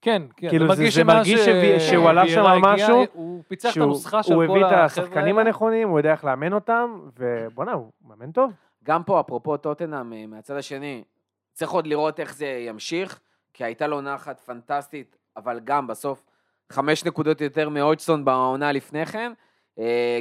כן, 0.00 0.22
כן. 0.36 0.48
כאילו, 0.48 0.64
זה- 0.66 0.68
מרגיש 0.80 0.94
זה 0.94 1.04
מרגיש 1.04 1.40
ש- 1.40 1.90
שהוא 1.90 2.08
עלה 2.08 2.28
שם 2.28 2.46
הגיע, 2.46 2.74
משהו, 2.74 3.04
הוא 3.12 3.42
פיצח 3.48 3.68
את 3.68 3.74
שהוא 3.74 3.84
הנוסחה 3.84 4.22
של 4.22 4.34
הוא 4.34 4.46
כל 4.46 4.50
הביא 4.52 4.66
את 4.66 4.72
החבר'ה 4.72 4.84
השחקנים. 4.84 5.38
הנכונים, 5.38 5.88
הוא 5.88 5.98
יודע 5.98 6.12
איך 6.12 6.24
לאמן 6.24 6.52
אותם, 6.52 7.00
ובואנה, 7.18 7.72
הוא 7.72 7.90
מאמן 8.08 8.32
טוב. 8.32 8.52
גם 8.84 9.02
פה, 9.04 9.20
אפרופו 9.20 9.56
טוטנאם, 9.56 10.12
אה, 10.12 10.26
מהצד 10.26 10.56
השני, 10.56 11.04
צריך 11.52 11.70
עוד 11.70 11.86
לראות 11.86 12.20
איך 12.20 12.34
זה 12.34 12.46
ימשיך, 12.46 13.20
כי 13.54 13.64
הייתה 13.64 13.86
לו 13.86 13.96
עונה 13.96 14.14
אחת 14.14 14.40
פנטסטית, 14.40 15.16
אבל 15.36 15.60
גם 15.64 15.86
בסוף 15.86 16.24
חמש 16.72 17.04
נקודות 17.04 17.40
יותר 17.40 17.68
מהודג'סון 17.68 18.24
בעונה 18.24 18.72
לפני 18.72 19.06
כן, 19.06 19.32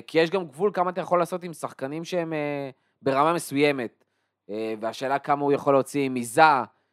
כי 0.08 0.20
יש 0.20 0.30
גם 0.30 0.46
גבול 0.46 0.72
כמה 0.74 0.90
אתה 0.90 1.02
יכול 1.02 1.20
לעשות 1.20 1.44
עם 1.44 1.54
שחקנים 1.54 2.04
שהם 2.04 2.34
אה, 2.34 2.70
ברמה 3.02 3.34
מסוימת, 3.34 4.06
אה, 4.50 4.74
והשאלה 4.80 5.20
כמה 5.20 5.42
הוא 5.42 5.52
יכול 5.52 5.74
להוציא 5.74 6.10
מזה, 6.10 6.42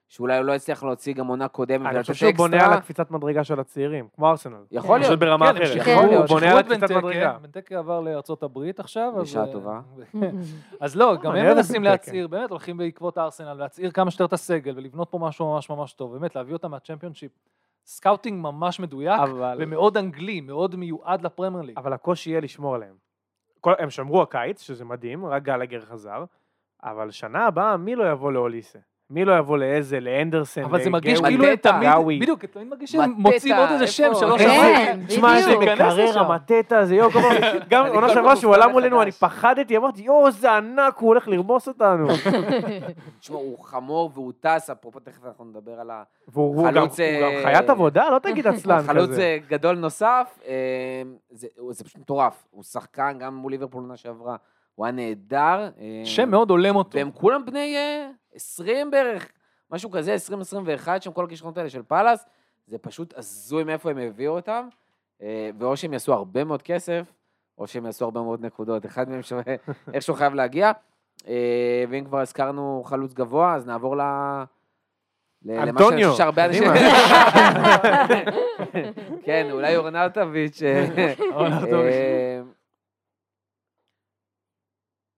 שאולי 0.09 0.37
הוא 0.37 0.45
לא 0.45 0.55
הצליח 0.55 0.85
להוציא 0.85 1.15
גם 1.15 1.27
עונה 1.27 1.49
קודמת, 1.49 1.87
אני 1.87 2.01
חושב 2.01 2.15
שהוא 2.15 2.33
בונה 2.37 2.67
על. 2.67 2.73
הקפיצת 2.73 3.11
מדרגה 3.11 3.45
של 3.45 3.61
הצעירים, 3.61 4.09
כמו 4.15 4.31
ארסנל. 4.31 4.57
יכול 4.71 4.99
להיות. 4.99 5.07
פשוט 5.09 5.21
ברמה 5.21 5.53
כן, 5.53 5.81
אחרת. 5.81 6.05
הוא 6.17 6.27
בונה 6.27 6.53
על 6.53 6.59
את 6.61 6.65
קפיצת 6.65 6.81
בנטקה, 6.81 6.99
מדרגה. 6.99 7.39
בנטקה 7.43 7.79
עבר 7.79 8.01
לארצות 8.01 8.43
הברית 8.43 8.81
עכשיו. 8.81 9.13
בשעה 9.23 9.47
אה, 9.47 9.53
טובה. 9.53 9.81
אז 10.81 10.97
לא, 10.97 11.17
גם 11.23 11.37
הם 11.37 11.57
מנסים. 11.57 11.83
להצעיר, 11.83 12.29
באמת 12.29 12.51
הולכים 12.51 12.77
בעקבות 12.77 13.19
הארסנל, 13.19 13.55
להצעיר 13.55 13.91
כמה 13.91 14.11
שיותר 14.11 14.25
את 14.25 14.33
הסגל 14.33 14.73
ולבנות 14.77 15.11
פה 15.11 15.19
משהו 15.19 15.55
ממש 15.55 15.71
ממש 15.71 15.93
טוב, 15.93 16.13
באמת, 16.13 16.37
להביא 16.37 16.53
אותם 16.53 16.71
מהצ'מפיונשיפ. 16.71 17.31
scouting 17.93 18.43
ממש 18.43 18.81
מדויק, 18.81 19.21
אבל- 19.23 19.57
ומאוד 19.61 19.97
אנגלי, 19.97 20.41
מאוד 20.41 20.77
מיועד 20.77 21.23
לפרמייר 21.23 21.63
ליג. 21.63 21.79
אבל 21.79 21.93
הקושי 21.93 22.31
יהיה 22.31 22.41
לשמור 22.41 22.75
עליהם. 22.75 22.97
כל- 23.61 23.73
הם 23.79 23.91
שמרו 23.91 24.23
הקיץ, 24.23 24.63
שזה 24.63 24.85
מדהים, 24.85 25.27
רק 25.27 25.43
גלגר 25.43 25.81
חזר, 25.81 26.25
אבל 26.83 27.11
שנה 27.11 27.47
הבאה 27.47 27.77
מי 27.77 27.95
לא 27.95 28.11
יבוא 28.13 28.33
לאוליסה? 28.33 28.79
מי 29.11 29.25
לא 29.25 29.39
יבוא 29.39 29.59
לאיזה, 29.59 30.01
לאנדרסן, 30.01 30.63
אבל 30.63 30.83
זה 30.83 30.91
מרגיש 30.91 31.21
כאילו 31.21 31.45
הם. 31.45 31.57
תמיד. 31.57 32.23
בדיוק, 32.23 32.45
תמיד 32.45 32.69
מרגיש 32.69 32.93
שהם 32.93 33.15
מוצאים 33.17 33.57
עוד 33.57 33.71
איזה 33.71 33.87
שם? 33.87 34.11
שלוש 34.15 34.43
כן, 34.43 34.49
ארבע. 34.51 35.07
תשמע. 35.07 35.37
איזה 35.37 35.59
מקרר. 35.59 36.19
המטטה 36.19 36.79
הזה, 36.79 36.95
יואו, 36.95 37.11
גם 37.71 37.87
עונה 37.87 38.09
שעברה 38.09 38.37
שהוא 38.37 38.55
עלה 38.55 38.69
מולנו, 38.69 39.03
אני. 39.03 39.13
פחדתי, 39.13 39.77
אמרתי, 39.77 40.03
יואו, 40.03 40.31
זה 40.31 40.53
ענק, 40.53 40.97
הוא 40.99 41.09
הולך 41.09 41.29
לרמוס 41.29 41.69
אותנו. 41.69 42.09
תשמע, 43.21 43.37
הוא 43.37 43.59
חמור 43.65 44.11
והוא 44.15 44.33
טס, 44.41 44.71
אפרופו 44.71 45.01
תכף 45.01 45.25
אנחנו 45.27 45.45
נדבר 45.45 45.81
על 45.81 45.91
ה... 45.91 46.03
והוא 46.29 46.57
הוא 46.57 46.67
גם 46.67 46.73
חלוץ, 46.75 47.01
אה, 47.01 47.41
חיית 47.43 47.71
עבודה, 47.71 48.11
לא 48.11 48.19
תגיד 48.19 48.47
עצלן 48.57 48.83
חלוץ 48.83 49.11
כזה. 49.11 49.23
אה, 49.23 49.39
גדול 49.49 49.77
נוסף, 49.77 50.39
אה, 50.47 51.03
זה, 51.31 51.47
זה 51.71 51.85
פשוט 51.85 51.99
מטורף. 51.99 52.45
הוא 52.51 52.63
שחקן 52.63 53.17
גם 53.19 53.37
מול 53.37 53.53
ליברפול 53.53 53.83
עונה 53.83 53.97
שעברה, 53.97 54.37
הוא 54.75 54.87
היה 54.87 54.93
נהדר. 54.93 55.69
שם 56.05 56.31
מאוד 56.31 56.51
הולם 56.51 56.77
אותו. 56.77 56.99
והם 56.99 57.11
כולם 57.15 57.47
בני 57.47 57.77
20 58.39 58.91
בערך, 58.91 59.29
משהו 59.71 59.91
כזה, 59.91 60.17
20-21, 60.87 61.01
שם 61.01 61.13
כל 61.13 61.25
הכישרונות 61.25 61.59
האלה 61.59 61.71
של 61.71 61.83
פאלאס. 61.83 62.27
זה 62.67 62.79
פשוט 62.79 63.15
הזוי 63.17 63.65
מאיפה 63.65 63.91
הם 63.91 63.99
הביאו 63.99 64.37
אותם. 64.37 64.69
אה, 65.23 65.51
ואו 65.59 65.77
שהם 65.77 65.93
יעשו 65.93 66.13
הרבה 66.13 66.45
מאוד 66.45 66.63
כסף, 66.63 67.13
או 67.59 67.67
שהם 67.67 67.87
יעשו 67.87 68.05
הרבה 68.05 68.23
מאוד 68.23 68.45
נקודות. 68.45 68.87
אחד 68.87 69.09
מהם 69.09 69.23
שווה, 69.23 69.43
איכשהו 69.95 70.15
חייב 70.15 70.35
להגיע. 70.35 70.73
אה, 71.29 71.85
ואם 71.89 72.05
כבר 72.05 72.19
הזכרנו 72.19 72.83
חלוץ 72.87 73.15
גבוה, 73.15 73.55
אז 73.55 73.67
נעבור 73.67 73.97
ל... 73.97 74.01
למה 75.43 75.63
אנטוניו, 75.63 76.15
שהרבה 76.15 76.45
אנשים... 76.45 76.65
כן, 79.27 79.49
אולי 79.51 79.77
אורנאוטוביץ'. 79.77 80.63
אורנאוטוביץ'. 81.33 81.93
אה, 81.93 82.41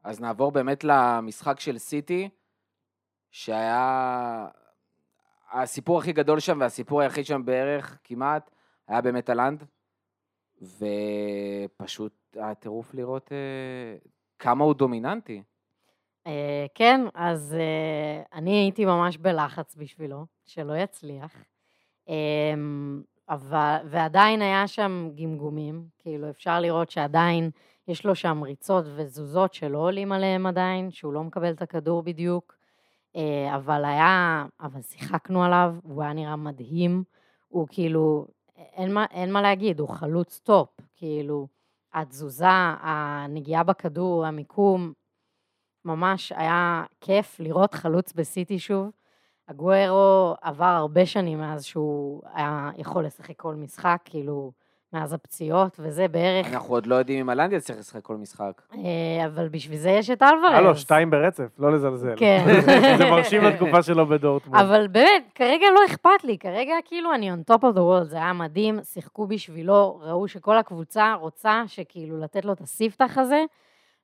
אז 0.04 0.20
נעבור 0.20 0.52
באמת 0.52 0.84
למשחק 0.84 1.60
של 1.60 1.78
סיטי, 1.78 2.28
שהיה 3.30 4.46
הסיפור 5.52 5.98
הכי 5.98 6.12
גדול 6.12 6.40
שם 6.40 6.58
והסיפור 6.60 7.00
היחיד 7.00 7.26
שם 7.26 7.44
בערך 7.44 7.98
כמעט, 8.04 8.50
היה 8.88 9.00
באמת 9.00 9.28
הלנד, 9.28 9.64
ופשוט 10.62 12.12
היה 12.34 12.54
טירוף 12.54 12.94
לראות 12.94 13.32
אה, 13.32 13.96
כמה 14.38 14.64
הוא 14.64 14.74
דומיננטי. 14.74 15.42
אה, 16.26 16.66
כן, 16.74 17.00
אז 17.14 17.56
אה, 17.58 18.22
אני 18.38 18.50
הייתי 18.50 18.84
ממש 18.84 19.16
בלחץ 19.16 19.76
בשבילו, 19.76 20.26
שלא 20.44 20.76
יצליח. 20.76 21.32
אמ, 22.08 23.02
אבל, 23.28 23.76
ועדיין 23.84 24.42
היה 24.42 24.66
שם 24.66 25.10
גמגומים, 25.14 25.84
כאילו 25.98 26.30
אפשר 26.30 26.60
לראות 26.60 26.90
שעדיין 26.90 27.50
יש 27.88 28.06
לו 28.06 28.14
שם 28.14 28.42
ריצות 28.42 28.84
ותזוזות 28.96 29.54
שלא 29.54 29.78
עולים 29.78 30.12
עליהם 30.12 30.46
עדיין, 30.46 30.90
שהוא 30.90 31.12
לא 31.12 31.24
מקבל 31.24 31.50
את 31.50 31.62
הכדור 31.62 32.02
בדיוק. 32.02 32.59
אה, 33.16 33.56
אבל 33.56 33.84
היה, 33.84 34.46
אבל 34.60 34.82
שיחקנו 34.82 35.44
עליו, 35.44 35.74
והוא 35.84 36.02
היה 36.02 36.12
נראה 36.12 36.36
מדהים. 36.36 37.04
הוא 37.48 37.66
כאילו, 37.70 38.26
אין 38.56 38.94
מה, 38.94 39.06
אין 39.10 39.32
מה 39.32 39.42
להגיד, 39.42 39.80
הוא 39.80 39.88
חלוץ 39.88 40.40
top, 40.44 40.68
כאילו, 40.96 41.48
התזוזה, 41.94 42.46
הנגיעה 42.80 43.62
בכדור, 43.62 44.26
המיקום, 44.26 44.92
ממש 45.84 46.32
היה 46.32 46.84
כיף 47.00 47.40
לראות 47.40 47.74
חלוץ 47.74 48.12
בסיטי 48.12 48.58
שוב. 48.58 48.90
הגוארו 49.48 50.34
עבר 50.42 50.64
הרבה 50.64 51.06
שנים 51.06 51.38
מאז 51.38 51.64
שהוא 51.64 52.22
היה 52.32 52.70
יכול 52.76 53.04
לשחק 53.04 53.36
כל 53.36 53.54
משחק, 53.54 54.00
כאילו, 54.04 54.52
מאז 54.92 55.12
הפציעות, 55.12 55.80
וזה 55.80 56.08
בערך, 56.08 56.46
אנחנו 56.52 56.74
עוד 56.74 56.86
לא 56.86 56.94
יודעים 56.94 57.20
אם 57.20 57.28
הלנד 57.28 57.52
יצליח 57.52 57.78
לשחק 57.78 58.02
כל 58.02 58.16
משחק. 58.16 58.62
אה, 58.74 59.26
אבל 59.26 59.48
בשביל 59.48 59.78
זה 59.78 59.90
יש 59.90 60.10
את 60.10 60.22
אלוורז. 60.22 60.52
היה 60.52 60.60
לו 60.60 60.76
שתיים 60.76 61.10
ברצף, 61.10 61.48
לא 61.58 61.72
לזלזל. 61.72 62.14
כן. 62.16 62.44
זה 62.98 63.10
מרשים 63.10 63.44
לתקופה 63.44 63.82
שלו 63.82 64.06
בדורטמונד. 64.06 64.60
אבל 64.60 64.88
באמת, 64.88 65.24
כרגע 65.34 65.66
לא 65.74 65.80
אכפת 65.86 66.24
לי, 66.24 66.38
כרגע 66.38 66.74
כאילו 66.84 67.14
אני 67.14 67.32
on 67.32 67.50
top 67.50 67.60
of 67.60 67.76
the 67.76 67.80
world, 67.80 68.04
זה 68.04 68.16
היה 68.16 68.32
מדהים, 68.32 68.80
שיחקו 68.82 69.26
בשבילו, 69.26 70.00
ראו 70.02 70.28
שכל 70.28 70.58
הקבוצה 70.58 71.14
רוצה 71.20 71.62
שכאילו 71.66 72.20
לתת 72.20 72.44
לו 72.44 72.52
את 72.52 72.60
הספתח 72.60 73.18
הזה, 73.18 73.44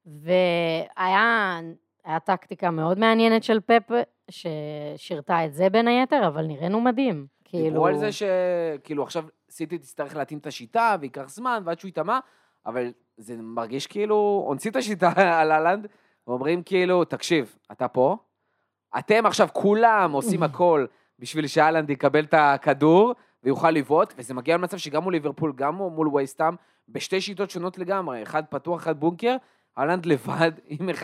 והיה 0.06 1.60
היה 2.04 2.20
טקטיקה 2.20 2.70
מאוד 2.70 2.98
מעניינת 2.98 3.44
של 3.44 3.60
פפ, 3.60 4.02
ששירתה 4.30 5.44
את 5.44 5.54
זה 5.54 5.68
בין 5.70 5.88
היתר, 5.88 6.26
אבל 6.26 6.46
נראינו 6.46 6.80
מדהים. 6.80 7.35
כאילו... 7.48 7.64
דיברו 7.64 7.86
על 7.86 7.98
זה 7.98 8.08
שכאילו 8.12 9.02
עכשיו 9.02 9.24
סיטי 9.50 9.78
תצטרך 9.78 10.16
להתאים 10.16 10.38
את 10.38 10.46
השיטה 10.46 10.96
וייקח 11.00 11.28
זמן 11.28 11.62
ועד 11.64 11.78
שהוא 11.78 11.88
ייטמע, 11.88 12.18
אבל 12.66 12.92
זה 13.16 13.36
מרגיש 13.36 13.86
כאילו 13.86 14.44
אונסים 14.46 14.70
את 14.70 14.76
השיטה 14.76 15.12
על 15.40 15.52
הלנד, 15.52 15.86
ואומרים 16.26 16.62
כאילו, 16.62 17.04
תקשיב, 17.04 17.56
אתה 17.72 17.88
פה, 17.88 18.16
אתם 18.98 19.26
עכשיו 19.26 19.48
כולם 19.52 20.12
עושים 20.12 20.42
הכל 20.48 20.86
בשביל 21.18 21.46
שאלנד 21.46 21.90
יקבל 21.90 22.24
את 22.24 22.34
הכדור 22.34 23.14
ויוכל 23.42 23.70
לבעוט, 23.70 24.14
וזה 24.18 24.34
מגיע 24.34 24.56
למצב 24.56 24.76
שגם 24.76 25.02
מול 25.02 25.12
ליברפול, 25.12 25.52
גם 25.56 25.74
מול 25.74 26.08
וייסטאם, 26.08 26.54
בשתי 26.88 27.20
שיטות 27.20 27.50
שונות 27.50 27.78
לגמרי, 27.78 28.22
אחד 28.22 28.44
פתוח, 28.50 28.82
אחד 28.82 29.00
בונקר, 29.00 29.36
אהלנד 29.78 30.06
לבד 30.06 30.52
עם 30.68 30.88
1.5 30.88 31.02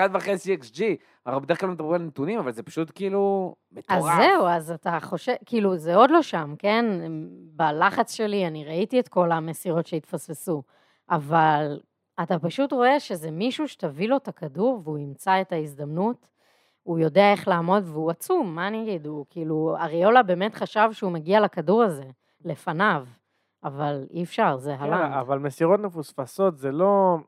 XG. 0.62 0.82
אנחנו 1.26 1.40
בדרך 1.40 1.61
כלל 1.61 1.70
מדברים 1.70 2.00
על 2.00 2.06
נתונים, 2.06 2.38
אבל 2.38 2.52
זה 2.52 2.62
פשוט 2.62 2.92
כאילו 2.94 3.54
מטורף. 3.72 3.98
אז 3.98 4.04
זהו, 4.16 4.46
אז 4.46 4.70
אתה 4.70 4.98
חושב, 5.00 5.35
כאילו, 5.46 5.76
זה 5.76 5.96
עוד 5.96 6.11
לא 6.11 6.22
שם, 6.22 6.54
כן? 6.58 6.85
בלחץ 7.56 8.14
שלי, 8.14 8.46
אני 8.46 8.64
ראיתי 8.64 9.00
את 9.00 9.08
כל 9.08 9.32
המסירות 9.32 9.87
שהתפספסו, 9.87 10.62
אבל 11.11 11.80
אתה 12.22 12.38
פשוט 12.38 12.72
רואה 12.72 13.00
שזה 13.00 13.30
מישהו 13.30 13.68
שתביא 13.68 14.08
לו 14.08 14.16
את 14.16 14.28
הכדור 14.28 14.80
והוא 14.85 14.98
ימצא 14.98 15.40
את 15.40 15.52
ההזדמנות, 15.52 16.26
הוא 16.82 16.98
יודע 16.98 17.32
איך 17.32 17.48
לעמוד 17.48 17.82
והוא 17.87 18.11
עצום, 18.11 18.54
מה 18.54 18.68
אני 18.68 18.82
אגיד? 18.82 19.06
הוא 19.06 19.26
כאילו, 19.30 19.76
אריולה 19.80 20.22
באמת 20.22 20.54
חשב 20.54 20.88
שהוא 20.92 21.12
מגיע 21.12 21.40
לכדור 21.40 21.82
הזה, 21.82 22.04
לפניו, 22.44 23.06
אבל 23.64 24.06
אי 24.11 24.22
אפשר, 24.22 24.56
זה 24.56 24.76
כן, 24.78 24.85
הלנד. 24.85 25.12
אבל 25.12 25.38
מסירות 25.38 25.80
מפוספסות 25.80 26.58
זה 26.58 26.72
לא... 26.72 27.18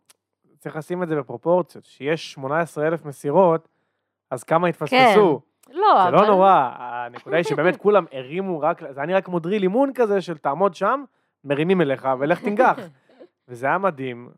צריך 0.65 0.77
לשים 0.77 1.03
את 1.03 1.09
זה 1.09 1.17
בפרופורציות. 1.17 1.85
שיש 1.85 2.33
18,000 2.33 3.05
מסירות, 3.05 3.69
אז 4.31 4.45
כמה 4.45 4.69
התפספסו? 4.69 5.41
לא, 5.71 5.95
זה 6.03 6.09
אבל... 6.09 6.13
לא 6.13 6.27
נורא, 6.27 6.71
הנקודה 6.79 7.37
היא 7.37 7.45
שבאמת 7.45 7.77
כולם 7.77 8.05
הרימו 8.13 8.61
רק, 8.61 8.81
זה 8.81 9.01
היה 9.01 9.07
נראה 9.07 9.21
כמו 9.21 9.39
דריל 9.39 9.63
אימון 9.63 9.93
כזה 9.95 10.21
של 10.21 10.39
תעמוד 10.39 10.75
שם, 10.75 11.05
מרימים 11.45 11.81
אליך 11.81 12.09
ולך 12.19 12.41
תנגח. 12.41 12.79
וזה 13.49 13.67
היה 13.67 13.79
מדהים, 13.79 14.31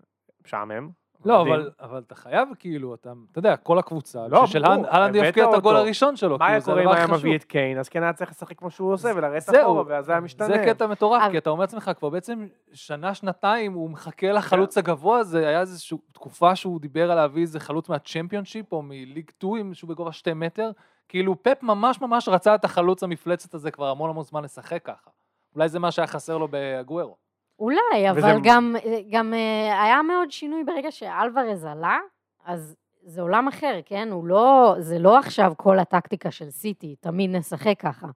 משעמם. 0.44 0.90
לא. 1.24 1.42
אבל, 1.42 1.70
אבל 1.80 2.02
אתה 2.06 2.14
חייב 2.14 2.48
כאילו, 2.58 2.94
אתה, 2.94 3.12
אתה 3.32 3.38
יודע, 3.38 3.56
כל 3.56 3.78
הקבוצה, 3.78 4.28
לא, 4.28 4.46
שהלנד 4.46 4.86
הבאת 4.90 5.14
יבקיע 5.14 5.50
את 5.50 5.54
הגול. 5.54 5.76
הראשון 5.76 6.16
שלו, 6.16 6.38
מה 6.38 6.38
כאילו, 6.38 6.50
היה 6.50 6.60
זה 6.60 6.70
קורה 6.70 6.82
אם 6.82 6.88
היה. 6.88 7.06
מביא 7.06 7.36
את 7.36 7.44
קיין? 7.44 7.78
אז 7.78 7.88
כן 7.88 8.02
היה 8.02 8.12
צריך 8.12 8.30
לשחק 8.30 8.58
כמו 8.58 8.70
שהוא 8.70 8.92
עושה 8.92 9.12
ולרדת 9.16 9.48
אחורה, 9.62 9.82
ואז 9.86 10.08
היה 10.08 10.20
משתנה. 10.20 10.46
זה 10.46 10.64
קטע 10.66 10.86
מטורף, 10.86 11.22
כי 11.30 11.38
אתה 11.38 11.50
אומר 11.50 11.60
לעצמך, 11.60 11.90
כבר 11.98 12.10
בעצם 12.10 12.46
שנה, 12.72 13.14
שנתיים, 13.14 13.72
הוא 13.72 13.90
מחכה 13.90 14.32
לחלוץ 14.32 14.78
הגבוה 14.78 15.18
הזה, 15.18 15.48
היה 15.48 15.60
איזושהי 15.60 15.98
תקופה 16.12 16.56
שהוא 16.56 16.80
דיבר 16.80 17.10
על 17.10 17.16
להביא 17.16 17.42
איזה 17.42 17.60
חלוץ 17.60 17.88
מהצ'מפיונשיפ, 17.88 18.72
או 18.72 18.82
מליג 18.82 19.30
2, 19.38 19.74
שהוא 19.74 19.88
בגובה 19.88 20.12
שתי 20.12 20.32
מטר, 20.32 20.70
כאילו 21.08 21.42
פפ 21.42 21.62
ממש 21.62 22.00
ממש 22.00 22.28
רצה 22.28 22.54
את 22.54 22.64
החלוץ 22.64 23.02
המפלצת 23.02 23.54
הזה 23.54 23.70
כבר 23.70 23.88
המון 23.88 24.10
המון 24.10 24.24
זמן 24.24 24.44
לשחק 24.44 24.82
ככה. 24.84 25.10
אולי 25.54 25.68
זה 25.68 25.78
מה 25.78 25.90
שהיה 25.90 26.06
חסר 26.06 26.38
לו 26.38 26.48
בהגוורו. 26.48 27.16
אולי, 27.58 27.78
וזה- 28.16 28.30
אבל 28.32 28.40
גם, 28.42 28.76
גם 29.10 29.34
אה, 29.34 29.82
היה 29.84 30.02
מאוד 30.02 30.30
שינוי 30.30 30.64
ברגע 30.64 30.90
שאלוורז 30.90 31.64
עלה, 31.64 31.98
אז 32.44 32.76
זה 33.02 33.22
עולם 33.22 33.48
אחר, 33.48 33.80
כן? 33.84 34.08
הוא 34.12 34.26
לא, 34.26 34.74
זה 34.78 34.98
לא 34.98 35.18
עכשיו 35.18 35.52
כל 35.56 35.78
הטקטיקה 35.78 36.30
של 36.30 36.50
סיטי, 36.50 36.96
תמיד 37.00 37.36
נשחק 37.36 37.74
ככה. 37.80 38.06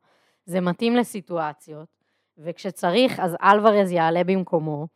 זה 0.47 0.61
מתאים 0.61 0.97
לסיטואציות, 0.97 1.87
וכשצריך, 2.39 3.21
אז 3.21 3.37
אלוורז 3.43 3.93
יעלה 3.93 4.25
במקומו, 4.25 4.87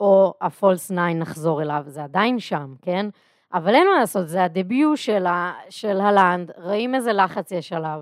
או 0.00 0.34
הפולס 0.40 0.84
9 0.92 0.94
נחזור 1.14 1.62
אליו, 1.62 1.82
זה 1.86 2.04
עדיין 2.04 2.38
שם, 2.38 2.74
כן? 2.82 3.06
אבל 3.54 3.74
אין 3.74 3.86
מה 3.94 4.00
לעשות, 4.00 4.28
זה 4.28 4.44
הדביוט 4.44 4.96
של, 4.98 5.26
ה, 5.26 5.52
של 5.70 6.00
הלנד, 6.00 6.50
רואים 6.62 6.94
איזה 6.94 7.12
לחץ 7.12 7.52
יש 7.52 7.72
עליו. 7.72 8.00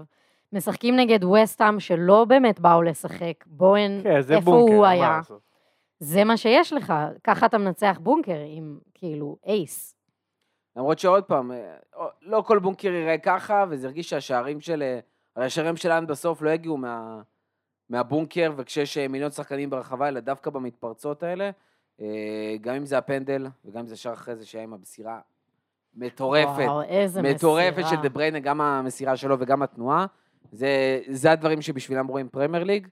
משחקים 0.53 0.97
נגד 0.97 1.25
וסטאם 1.25 1.81
שלא 1.81 2.25
באמת 2.25 2.61
באו 2.61 2.83
לשחק, 2.83 3.35
בואן, 3.47 4.01
כן, 4.03 4.21
זה 4.21 4.35
איפה 4.35 4.45
בונקר, 4.51 4.75
הוא 4.75 4.87
היה? 4.87 5.09
לעשות? 5.17 5.52
זה 6.03 6.25
מה 6.25 6.37
שיש 6.37 6.73
לך, 6.73 6.93
ככה 7.25 7.47
אתה 7.47 7.59
מנצח 7.59 7.99
בונקר 8.03 8.39
עם 8.47 8.79
כאילו 8.95 9.37
אייס. 9.47 9.97
למרות 10.77 10.99
שעוד 10.99 11.25
פעם, 11.25 11.53
אה, 11.53 11.77
לא 12.23 12.43
כל 12.47 12.59
בונקר 12.59 12.89
יראה 12.89 13.19
ככה, 13.19 13.65
וזה 13.69 13.87
הרגיש 13.87 14.11
שהשערים 14.11 14.61
של... 14.61 14.83
אה, 14.83 15.01
הרי 15.37 15.47
השערים 15.47 15.77
שלנו 15.77 16.07
בסוף 16.07 16.43
לא 16.43 16.51
יגיעו 16.51 16.77
מה, 16.77 17.23
מהבונקר, 17.89 18.53
וכשיש 18.57 18.99
אה, 18.99 19.09
מיליון 19.09 19.31
שחקנים 19.31 19.71
ברחבה, 19.71 20.09
אלא 20.09 20.21
דווקא 20.21 20.51
במתפרצות 20.51 21.23
האלה. 21.23 21.51
אה, 22.01 22.57
גם 22.61 22.75
אם 22.75 22.87
זה 22.87 22.99
הפנדל, 22.99 23.47
וגם 23.65 23.81
אם 23.81 23.87
זה 23.87 23.97
שער 23.97 24.13
אחרי 24.13 24.37
זה 24.37 24.47
שהיה 24.47 24.65
עם 24.65 24.75
המסירה 24.75 25.21
מטורפת. 25.95 26.65
וואו, 26.65 26.83
איזה 26.83 27.23
מסירה. 27.23 27.35
מטורפת 27.35 27.89
של 27.91 27.97
דה 28.03 28.09
בריינה, 28.09 28.39
גם 28.41 28.61
המסירה 28.61 29.17
שלו 29.17 29.37
וגם 29.41 29.63
התנועה. 29.63 30.07
זה, 30.53 31.01
זה 31.09 31.33
הדברים 31.33 31.63
שבשבילם 31.63 32.07
רואים 32.07 32.29
פרמייר 32.29 32.65
ליג. 32.65 32.89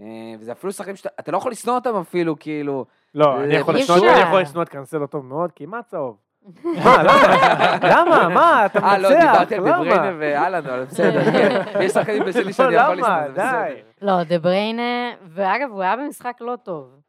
אה, 0.00 0.04
וזה 0.40 0.52
אפילו 0.52 0.72
שחקנים 0.72 0.96
שאתה 0.96 1.08
אתה 1.20 1.32
לא 1.32 1.36
יכול 1.36 1.52
לשנוא 1.52 1.74
אותם 1.74 1.96
אפילו, 1.96 2.38
כאילו. 2.38 2.84
לא, 3.14 3.44
אני 3.44 3.54
יכול 3.54 3.74
לשנוא. 3.74 3.96
אני 4.12 4.20
יכול 4.20 4.40
לשנוא 4.40 4.62
את 4.62 4.68
קנסלו 4.68 5.06
טוב 5.06 5.24
מאוד, 5.24 5.52
כי 5.52 5.66
מה 5.66 5.82
צהוב? 5.82 6.16
מה, 6.84 7.02
למה? 7.02 7.76
למה? 7.82 8.28
מה, 8.28 8.66
אתה 8.66 8.78
אה, 8.78 8.98
לא, 8.98 9.08
מנצח, 9.10 9.22
דיברתי 9.32 9.54
על 9.54 9.64
דה 9.64 9.72
בריינה 9.78 9.94
למה? 10.10 10.16
ואהלן, 10.20 10.66
אבל 10.66 10.84
בסדר, 10.84 11.24
כן. 11.32 11.64
יש 11.80 11.92
שחקנים 11.92 12.22
לא, 12.22 12.32
שאני 12.32 12.74
יכול 12.74 12.94
לשנוא, 12.94 13.08
למה? 13.08 13.26
זה. 13.26 13.32
בסדר. 13.32 13.82
לא, 14.02 14.22
דה 14.24 14.38
בריינה, 14.38 14.82
ואגב, 15.28 15.70
הוא 15.70 15.82
היה 15.82 15.96
במשחק 15.96 16.36
לא 16.40 16.56
טוב. 16.62 17.00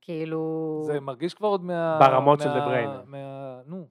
כאילו... 0.00 0.82
זה 0.86 1.00
מרגיש 1.00 1.34
כבר 1.34 1.48
עוד 1.48 1.64
מה... 1.64 1.96
ברמות 2.00 2.40
של 2.40 2.48
מה- 2.48 2.54
דה 2.54 2.60
בריינה. 2.66 2.98
מה- 3.06 3.18
נו, 3.66 3.86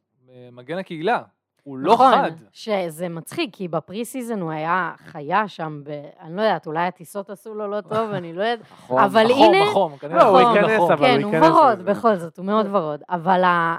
מגן 0.51 0.77
הקהילה. 0.77 1.21
הוא 1.63 1.77
לא 1.77 1.93
נכון, 1.93 2.11
חד. 2.13 2.31
שזה 2.51 3.09
מצחיק, 3.09 3.55
כי 3.55 3.67
ב 3.67 3.77
pre 3.77 4.05
season 4.05 4.41
הוא 4.41 4.51
היה 4.51 4.93
חיה 4.97 5.47
שם, 5.47 5.81
ב... 5.83 5.89
אני 6.19 6.35
לא 6.35 6.41
יודעת, 6.41 6.67
אולי 6.67 6.87
הטיסות 6.87 7.29
עשו 7.29 7.53
לו 7.53 7.67
לא 7.67 7.81
טוב, 7.81 8.11
אני 8.19 8.33
לא 8.33 8.43
יודעת. 8.43 8.67
אבל 8.89 9.25
בחום, 9.29 9.43
הנה- 9.53 9.65
בחום, 9.69 9.97
כנראה 9.97 10.17
לא, 10.17 10.23
הוא 10.29 10.39
בחום, 10.41 10.55
ייכנס, 10.55 10.71
בחום. 10.75 10.91
אבל 10.91 11.05
כן, 11.05 11.21
הוא 11.23 11.25
הוא 11.25 11.35
ייכנס 11.35 11.51
ורוד, 11.51 11.79
לזה. 11.79 11.83
בכל 11.83 12.15
זאת, 12.15 12.37
הוא 12.37 12.45
מאוד 12.45 12.65
ורוד. 12.75 13.01
אבל 13.09 13.43
ה... 13.43 13.77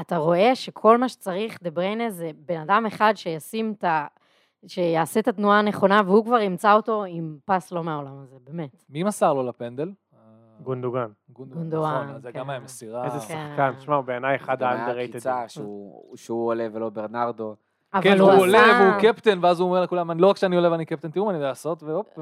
אתה 0.00 0.16
רואה 0.16 0.54
שכל 0.54 0.98
מה 0.98 1.08
שצריך 1.08 1.58
דה 1.62 1.70
בריינה 1.70 2.10
זה 2.10 2.30
בן 2.36 2.60
אדם 2.60 2.86
אחד 2.86 3.12
שישים 3.16 3.74
את 3.78 3.84
ה... 3.84 4.06
שיעשה 4.66 5.20
את 5.20 5.28
התנועה 5.28 5.58
הנכונה, 5.58 6.02
והוא 6.06 6.24
כבר 6.24 6.40
ימצא 6.40 6.72
אותו 6.74 7.04
עם 7.04 7.36
פס 7.44 7.72
לא 7.72 7.84
מהעולם 7.84 8.18
הזה, 8.22 8.36
באמת. 8.44 8.84
מי 8.90 9.02
מסר 9.02 9.32
לו 9.32 9.42
לפנדל? 9.48 9.90
גונדוגן. 10.62 11.06
גונדואן, 11.28 12.04
נכון, 12.08 12.20
זה 12.20 12.32
כן. 12.32 12.38
גם 12.38 12.50
היה 12.50 12.60
מסירה. 12.60 13.04
איזה 13.04 13.18
כן. 13.18 13.48
שחקן, 13.50 13.72
שמע, 13.80 13.94
הוא 13.96 14.04
בעיניי 14.04 14.36
אחד 14.36 14.58
גם 14.60 14.68
היה 14.68 14.78
האנדררייטד. 14.78 15.10
עקיצה 15.16 15.48
שהוא 16.14 16.48
עולה 16.48 16.66
ולא 16.72 16.90
ברנרדו. 16.90 17.54
כן, 18.02 18.20
הוא 18.20 18.30
עולה 18.32 18.62
והוא 18.80 19.12
קפטן, 19.12 19.38
ואז 19.42 19.60
הוא 19.60 19.68
אומר 19.68 19.82
לכולם, 19.82 20.10
"אני- 20.10 20.22
לא 20.22 20.26
רק 20.30 20.36
שאני 20.36 20.56
עולה 20.56 20.70
ואני 20.72 20.84
קפטן, 20.84 21.10
תראו 21.10 21.24
מה 21.24 21.30
אני 21.30 21.38
יודע 21.38 21.48
לעשות, 21.48 21.82
והופ. 21.82 22.18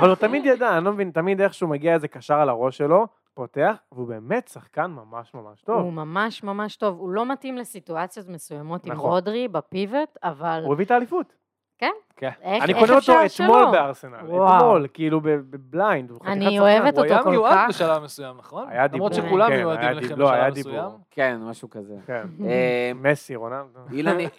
אבל 0.00 0.08
הוא 0.08 0.14
תמיד 0.14 0.46
ידע, 0.46 0.76
אני 0.76 0.84
לא 0.84 0.92
מבין, 0.92 1.10
תמיד 1.10 1.40
איכשהו 1.40 1.68
מגיע 1.68 1.94
איזה 1.94 2.08
קשר 2.08 2.34
על 2.34 2.48
הראש 2.48 2.78
שלו, 2.78 3.06
פותח, 3.34 3.76
והוא 3.92 4.08
באמת 4.08 4.48
שחקן 4.48 4.90
ממש 4.90 5.34
ממש 5.34 5.62
טוב. 5.62 5.80
הוא 5.82 5.92
ממש 5.92 6.42
ממש 6.44 6.76
טוב. 6.76 6.98
הוא 7.00 7.10
לא 7.10 7.26
מתאים 7.32 7.56
לסיטואציות 7.56 8.28
מסוימות 8.28 8.86
עם 8.86 8.92
נכון. 8.92 9.10
רודרי 9.10 9.48
בפיבוט, 9.48 10.18
אבל 10.22 10.62
הוא 10.64 10.72
הביא 10.72 10.84
את 10.84 10.90
האליפות. 10.90 11.34
כן. 11.78 12.30
איך 12.42 12.64
אני 12.64 12.74
קונה 12.74 12.94
אותו? 12.96 13.12
אתמול 13.26 13.64
בארסנל. 13.72 14.16
אתמול, 14.16 14.86
כאילו 14.94 15.20
בבליינד. 15.20 16.10
הוא 16.10 16.18
חתיכת 16.18 16.32
אני 16.32 16.44
שחקן. 16.44 16.58
אוהבת 16.58 16.96
הוא 16.96 17.04
היה 17.04 17.16
אותו 17.16 17.24
כל 17.24 17.30
מיועד 17.30 17.54
כך. 17.54 17.68
בשלב 17.68 18.02
מסוים, 18.02 18.36
נכון? 18.38 18.68
היה 18.68 18.88
דיבור. 18.88 19.08
למרות 19.08 19.26
שכולם 19.26 19.48
כן, 19.48 19.56
מיועדים 19.56 19.90
לכם 19.90 20.18
לא, 20.18 20.30
בשלב. 20.30 20.58
מסוים. 20.58 20.90
כן, 21.10 21.38
משהו 21.40 21.70
כזה. 21.70 21.94
כן. 22.06 22.26
אה, 22.46 22.92
מסי, 22.94 23.36
רונלדו. 23.36 23.80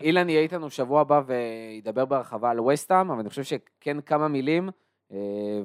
אילן, 0.01 0.29
יהיה 0.29 0.41
איתנו 0.41 0.69
שבוע 0.69 1.01
הבא 1.01 1.21
וידבר 1.25 2.05
בהרחבה 2.05 2.51
על 2.51 2.59
וסטאם, 2.59 3.11
אבל 3.11 3.19
אני 3.19 3.29
חושב 3.29 3.43
שכן 3.43 4.01
כמה 4.01 4.27
מילים, 4.27 4.69
אה, 5.11 5.17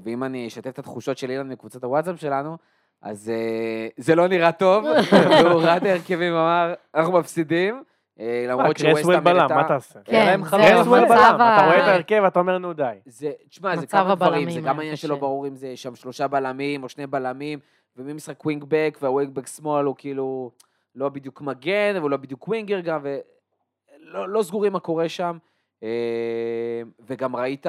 ואם 0.03 0.25
אני 0.25 0.47
אשתף 0.47 0.71
את 0.71 0.79
התחושות 0.79 1.19
של 1.19 1.31
אילן 1.31 1.49
מקבוצת 1.49 1.85
הוואטסאפ 1.85 2.21
שלנו, 2.21 2.57
אז 3.03 3.31
אה, 3.31 3.89
זה 3.97 4.15
לא 4.15 4.29
נראה 4.29 4.53
טוב, 4.53 4.85
הוא 5.43 5.49
הורד 5.51 5.87
ההרכבים 5.87 6.35
ואמר, 6.35 6.75
אנחנו 6.95 7.13
מפסידים, 7.13 7.83
אה, 8.21 8.45
מה, 8.47 8.53
למרות 8.53 8.77
קרסוול 8.77 9.03
שווסטאם 9.03 9.25
בלם, 9.25 9.39
העלתה... 9.39 9.55
מה 9.55 9.69
תעשה? 9.69 10.01
היה 10.07 10.37
כן. 10.37 10.45
קרסוול 10.45 11.01
מצב 11.01 11.15
בלם, 11.15 11.35
אתה 11.35 11.65
רואה 11.67 11.83
את 11.83 11.89
ההרכב, 11.89 12.23
אתה 12.25 12.39
אומר, 12.39 12.59
נו 12.59 12.73
די. 12.73 12.93
זה, 13.07 13.33
תשמע, 13.49 13.77
זה 13.77 13.87
כמה 13.87 14.15
דברים, 14.15 14.51
זה 14.51 14.61
גם 14.61 14.79
העניין 14.79 14.97
שלו 14.97 15.17
קשה. 15.17 15.21
ברור 15.21 15.47
אם 15.47 15.57
זה 15.57 15.77
שם 15.77 15.95
שלושה 15.95 16.29
בלמים 16.29 16.83
או 16.83 16.89
שני 16.89 17.07
בלמים, 17.07 17.59
ומי 17.97 18.13
משחק 18.13 18.45
wing 18.45 18.65
back, 18.69 18.99
וה 19.03 19.13
wing 19.13 19.35
back 19.35 19.47
שמאל 19.47 19.85
הוא 19.85 19.95
כאילו 19.99 20.51
לא 20.95 21.09
בדיוק 21.09 21.41
מגן, 21.41 21.93
והוא 21.97 22.11
לא 22.11 22.17
בדיוק 22.17 22.49
winger 22.49 22.81
גם, 22.81 23.01
ולא 23.03 24.29
לא 24.29 24.43
סגורים 24.43 24.73
מה 24.73 24.81
קורה 24.81 25.09
שם. 25.09 25.39
אה, 25.83 26.83
וגם 27.07 27.37
ראית, 27.37 27.67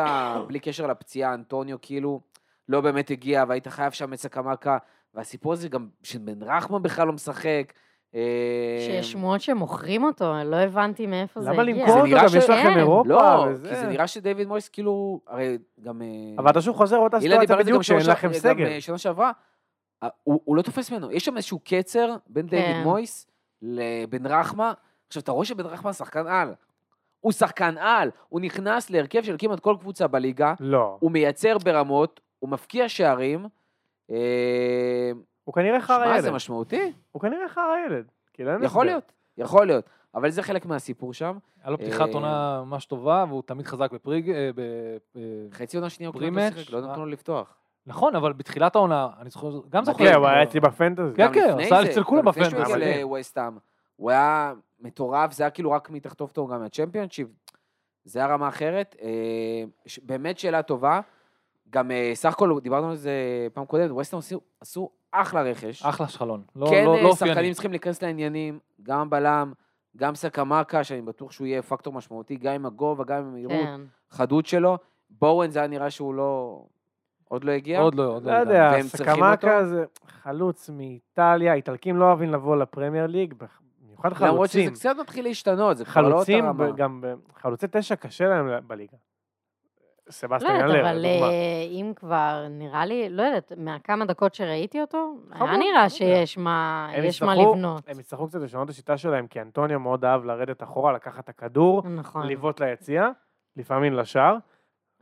בלי 0.48 0.60
קשר 0.60 0.88
לפציעה, 0.88 1.34
אנטוניו 1.34 1.78
כאילו 1.82 2.22
לא 2.70 2.82
באמת 2.82 3.12
הגיע, 3.12 3.44
והיית 3.48 3.68
חייב 3.68 3.92
שם 3.92 4.14
את 4.14 4.20
סקמקה, 4.20 4.78
והסיפור 5.14 5.54
הזה 5.54 5.70
גם 5.70 5.88
שבן 6.04 6.44
רחמן 6.44 6.82
בכלל 6.82 7.08
לא 7.08 7.14
משחק. 7.14 7.74
אה, 8.16 8.20
שיש 8.86 9.12
שמועות 9.12 9.42
שמוכרים 9.42 10.04
אותו, 10.04 10.34
לא 10.46 10.56
הבנתי 10.56 11.08
מאיפה 11.08 11.42
זה 11.42 11.50
למה 11.50 11.62
הגיע. 11.62 11.74
למכור 11.76 11.94
זה 11.94 12.00
אותו? 12.00 12.08
נראה 12.08 12.22
גם 12.22 12.38
יש 12.38 12.50
לכם. 12.50 12.78
אירופה 12.78 13.10
לא, 13.10 13.46
וזה. 13.50 13.70
כי 13.70 13.76
זה 13.76 13.88
נראה 13.88 14.08
שדייוויד 14.08 14.48
מויס 14.48 14.70
כאילו, 14.70 15.20
הרי 15.28 15.58
גם... 15.82 16.02
אה, 16.02 16.08
אבל 16.38 16.50
אתה 16.52 16.62
שוב 16.62 16.76
חוזר 16.76 16.98
אותה 16.98 17.20
סיטואציה 17.20 17.46
גם 17.56 17.58
בדיוק 17.62 17.84
שאין 17.84 18.02
שנה- 18.04 18.12
לכם 18.14 18.28
גם, 18.28 18.34
סגל. 18.34 18.66
אה, 18.66 18.82
שנה 18.82 18.98
שעברה. 18.98 19.32
אה, 20.04 20.10
הוא 20.24 20.56
לא 20.56 20.62
תופס 20.62 20.92
ממנו. 20.92 21.12
יש 21.12 21.26
שם 21.26 21.36
איזשהו 21.38 21.60
קצר 21.64 22.16
בין 22.28 22.46
דיוויד 22.48 22.66
כן. 22.66 22.82
מויס 22.84 23.28
לבן 23.62 24.26
רחמה. 24.26 24.74
עכשיו, 25.08 25.24
אתה 25.24 25.32
רואה 25.32 25.46
שבן 25.46 25.66
רחמה 25.66 25.94
שחקן 25.94 26.28
על. 26.28 26.54
הוא 27.20 27.32
שחקן 27.32 27.78
על. 27.78 28.10
הוא 28.30 28.42
נכנס 28.42 28.90
להרכב 28.90 29.24
של 29.24 29.36
כמעט 29.40 29.60
כל 29.60 29.76
קבוצה 29.80 30.08
בליגה. 30.08 30.54
לא. 30.60 30.98
הוא 31.00 31.12
מייצר 31.12 31.58
ברמות, 31.58 32.20
הוא 32.40 32.50
מפקיע 32.50 32.90
שערים. 32.90 33.46
אה, 35.42 35.46
הוא 35.46 35.54
כנראה 35.54 35.82
חרא 35.82 36.06
שמע, 36.06 36.14
ילד. 36.14 36.24
זה 36.24 36.32
משמעותי. 36.32 36.92
הוא 37.12 37.22
כנראה 37.22 37.50
חרא 37.50 37.76
ילד. 37.86 38.12
כאילו, 38.34 38.52
אין 38.52 38.64
יכול. 38.64 38.86
להיות, 38.86 39.12
יכול 39.38 39.68
להיות. 39.68 39.86
אבל 40.16 40.30
זה 40.30 40.44
חלק 40.44 40.66
מהסיפור 40.66 41.14
שם. 41.14 41.38
היה 41.64 41.72
לו 41.72 41.78
פתיחת 41.78 42.10
אה, 42.10 42.14
עונה 42.14 42.64
ממש 42.66 42.86
טובה, 42.86 43.26
והוא 43.30 43.44
תמיד 43.46 43.68
חזק 43.68 43.92
בפריג... 43.92 44.30
אה, 44.30 44.50
ב- 44.56 44.98
חצי 45.52 45.78
עונה 45.78 45.90
שנייה 45.90 46.12
הוא 46.14 46.22
כמעט 46.22 46.54
לא 46.54 46.58
שיחק, 46.60 46.74
לא? 46.74 46.82
נתנו 46.82 47.06
לו 47.06 47.12
לפתוח. 47.12 47.56
נכון, 47.86 48.16
אבל 48.16 48.34
בתחילת 48.34 48.76
העונה, 48.76 49.10
אני 49.20 49.30
זוכר, 49.30 49.52
גם 49.70 49.86
זוכר. 49.86 50.06
כן, 50.06 50.14
הוא 50.14 50.28
היה 50.28 50.44
אצלי 50.44 50.60
בפנטזי. 50.60 51.16
כן, 51.16 51.34
כן, 51.34 51.50
לפני 51.50 51.66
עשה 51.66 51.92
אצל 51.92 52.04
כולם 52.04 52.22
גם 52.22 52.28
לפני 52.28 52.46
שהוא 52.46 52.54
בפנטזי. 52.60 52.74
הגיע 52.74 52.88
מדהים. 52.88 53.08
לווסטהאם. 53.08 53.58
הוא 53.96 54.12
היה 54.12 54.54
מטורף, 54.80 55.32
זה 55.34 55.44
היה 55.44 55.50
כאילו 55.50 55.72
רק 55.72 55.90
מתחתוב 55.90 56.30
אותו 56.30 56.48
גם 56.48 56.60
מהצ'מפיונשיפ. 56.60 57.28
זה 58.04 58.20
היה 58.20 58.28
רמה 58.28 58.48
אחרת. 58.48 58.96
אה, 59.02 59.64
באמת 60.04 60.40
שאלה 60.40 60.62
טובה. 60.64 61.00
גם 61.70 61.92
אה, 61.92 62.12
סך 62.14 62.34
הכל, 62.34 62.60
דיברנו 62.62 62.90
על 62.90 62.96
זה 62.96 63.12
פעם 63.54 63.66
קודמת, 63.66 63.92
ווסטהאם 63.92 64.20
עשו, 64.20 64.40
עשו 64.62 64.90
אחלה 65.12 65.42
רכש. 65.42 65.84
אחלה 65.86 66.08
שחלון. 66.08 66.44
לא 66.56 66.68
כן, 66.70 66.86
לא- 66.86 67.02
לא 67.02 67.08
אופייני. 67.10 67.34
שחקנים 67.34 67.54
צריכים 67.54 67.72
להיכנס 67.72 68.04
לעניינים, 68.04 68.60
גם 68.84 69.10
בלם, 69.10 69.54
גם 69.98 70.16
סקמקה, 70.16 70.84
שאני 70.84 71.02
בטוח 71.02 71.32
שהוא 71.32 71.48
יהיה 71.48 71.62
פקטור 71.62 71.94
משמעותי, 71.94 72.36
גם 72.36 72.54
עם 72.54 72.66
הגובה, 72.66 73.04
גם 73.04 73.18
עם 73.18 73.28
המהירות, 73.28 73.56
כן. 73.66 73.82
חדות 74.10 74.46
שלו. 74.46 74.78
בואוין 75.10 75.52
זה 75.52 75.60
היה 75.60 75.68
נראה 75.68 75.90
שהוא 75.90 76.14
לא... 76.14 76.62
עוד 77.30 77.44
לא 77.44 77.52
הגיע. 77.52 77.80
עוד 77.80 77.96
לא, 77.96 78.04
עוד 78.08 78.24
לא 78.24 78.32
לא. 78.34 78.38
יודע, 78.38 78.82
סקמקה? 78.82 79.66
זה 79.66 79.84
חלוץ 80.08 80.70
מאיטליה, 80.70 81.54
איטלקים 81.54 81.98
לא 81.98 82.06
אוהבים 82.06 82.30
לבוא 82.32 82.56
לפרמייר 82.58 83.08
ליג, 83.08 83.34
במיוחד 83.34 84.10
למרות 84.22 84.50
שזה 84.50 84.60
חלוצים. 84.60 84.74
קצת 84.74 84.96
מתחיל 85.02 85.26
להשתנות, 85.26 85.78
זה 85.78 85.86
כבר 85.86 86.02
לא 86.02 86.08
אותה 86.08 86.16
חלוצים, 86.16 86.46
רמה. 86.46 86.72
ב- 86.72 86.76
גם 86.76 87.04
חלוצי 87.36 87.68
תשע 87.72 87.96
קשה 87.96 88.28
להם 88.30 88.50
בליגה. 88.68 88.98
לא 90.12 90.16
סבסטיאן 90.16 90.56
יודעת, 90.56 90.70
ילר, 90.70 90.90
אבל. 90.90 91.06
אה, 91.06 91.22
אם 91.70 91.94
כבר, 91.96 92.48
נראה 92.50 92.86
לי, 92.86 93.10
לא 93.10 93.24
יודעת, 93.24 93.52
מהכמה 93.58 94.06
דקות 94.06 94.36
שראיתי 94.36 94.82
אותו, 94.82 95.14
היה 95.32 95.52
לא 95.52 95.58
נראה. 95.58 95.90
שיש 95.90 96.38
מה 96.38 96.90
הם 96.94 97.04
יש 97.04 97.22
מה 97.24 97.36
לבנות. 97.36 97.84
הם 97.88 98.00
יצטרכו 98.00 98.28
קצת 98.28 98.40
לשנות 98.42 98.66
את 98.66 98.70
השיטה 98.70 98.98
שלהם, 98.98 99.28
כי 99.28 99.42
אנטוניו 99.42 99.80
מאוד 99.80 100.06
אהב 100.06 100.26
לרדת 100.26 100.64
אחורה, 100.64 100.94
לקחת 100.94 101.24
את 101.24 101.30
הכדור, 101.30 101.82
נכון. 101.90 102.28
לבעוט 102.28 102.60
ליציע, 102.60 103.10
לפעמים 103.58 103.94
לשער. 103.94 104.38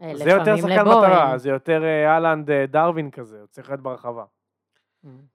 אה, 0.01 0.15
זה 0.15 0.29
יותר 0.29 0.57
שחקן. 0.57 0.81
מטרה, 0.81 1.37
זה 1.37 1.49
יותר 1.49 1.83
אה, 1.83 2.13
אהלנד 2.13 2.51
אה, 2.51 2.65
דרווין 2.67 3.11
כזה, 3.11 3.39
הוא 3.39 3.47
צריך 3.47 3.69
להיות 3.69 3.81
ברחבה. 3.81 4.23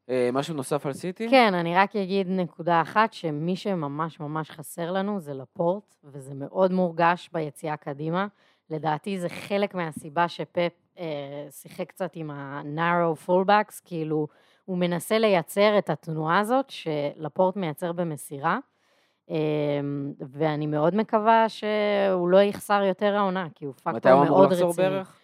אה, 0.09 0.31
משהו 0.33 0.55
נוסף 0.55 0.87
על 0.87 0.93
סיטי? 0.93 1.29
כן, 1.31 1.55
אני 1.55 1.77
רק 1.77 1.97
אגיד 1.97 2.27
נקודה 2.31 2.81
אחת, 2.81 3.13
שמי 3.13 3.57
שממש 3.57 4.21
ממש 4.21 4.51
חסר 4.51 4.93
לנו 4.93 5.21
זה 5.21 5.35
לפורט, 5.35 5.95
וזה 6.05 6.35
מאוד 6.35 6.73
מורגש 6.73 7.31
ביציאה 7.33 7.77
קדימה. 7.77 8.27
לדעתי 8.70 9.18
זה 9.18 9.29
חלק 9.29 9.74
מהסיבה 9.74 10.29
שפפ 10.29 10.72
אה, 10.98 11.05
שיחק 11.50 11.88
קצת 11.88 12.11
עם 12.14 12.31
ה-narrow 12.31 13.29
fullbacks, 13.29 13.81
כאילו 13.85 14.27
הוא 14.64 14.79
מנסה 14.79 15.18
לייצר 15.18 15.79
את 15.79 15.90
התנועה 15.90 16.38
הזאת 16.38 16.70
שלפורט 16.70 17.57
מייצר 17.57 17.92
במסירה, 17.92 18.59
אה, 19.31 19.37
ואני 20.33 20.66
מאוד 20.66 20.94
מקווה 20.94 21.48
שהוא 21.48 22.29
לא 22.29 22.38
יחסר 22.42 22.83
יותר 22.83 23.16
העונה, 23.16 23.46
כי 23.55 23.64
הוא 23.64 23.74
מתי 23.87 23.98
פקטור 24.00 24.12
הוא 24.12 24.22
אמור 24.22 24.38
מאוד 24.38 24.53
לחזור 24.53 24.70
רציני. 24.70 24.88
בערך? 24.88 25.16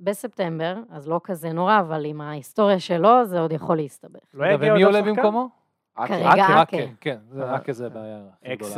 בספטמבר, 0.00 0.76
אז 0.90 1.08
לא 1.08 1.20
כזה 1.24 1.52
נורא, 1.52 1.80
אבל 1.80 2.04
עם 2.04 2.20
ההיסטוריה 2.20 2.80
שלו 2.80 3.24
זה 3.24 3.40
עוד 3.40 3.52
יכול 3.52 3.76
להסתבך. 3.76 4.20
לא 4.34 4.46
יגיע 4.46 4.72
ומי 4.72 4.82
עוד 4.82 4.94
עולה? 4.94 5.02
במקומו? 5.02 5.48
כרגע 6.06 6.32
אקה. 6.32 6.62
אקה. 6.62 6.76
כן, 7.00 7.18
זה. 7.28 7.56
אקה 7.56 7.72
זה 7.72 7.86
הבעיה 7.86 8.18
הכי 8.42 8.52
אקס 8.52 8.76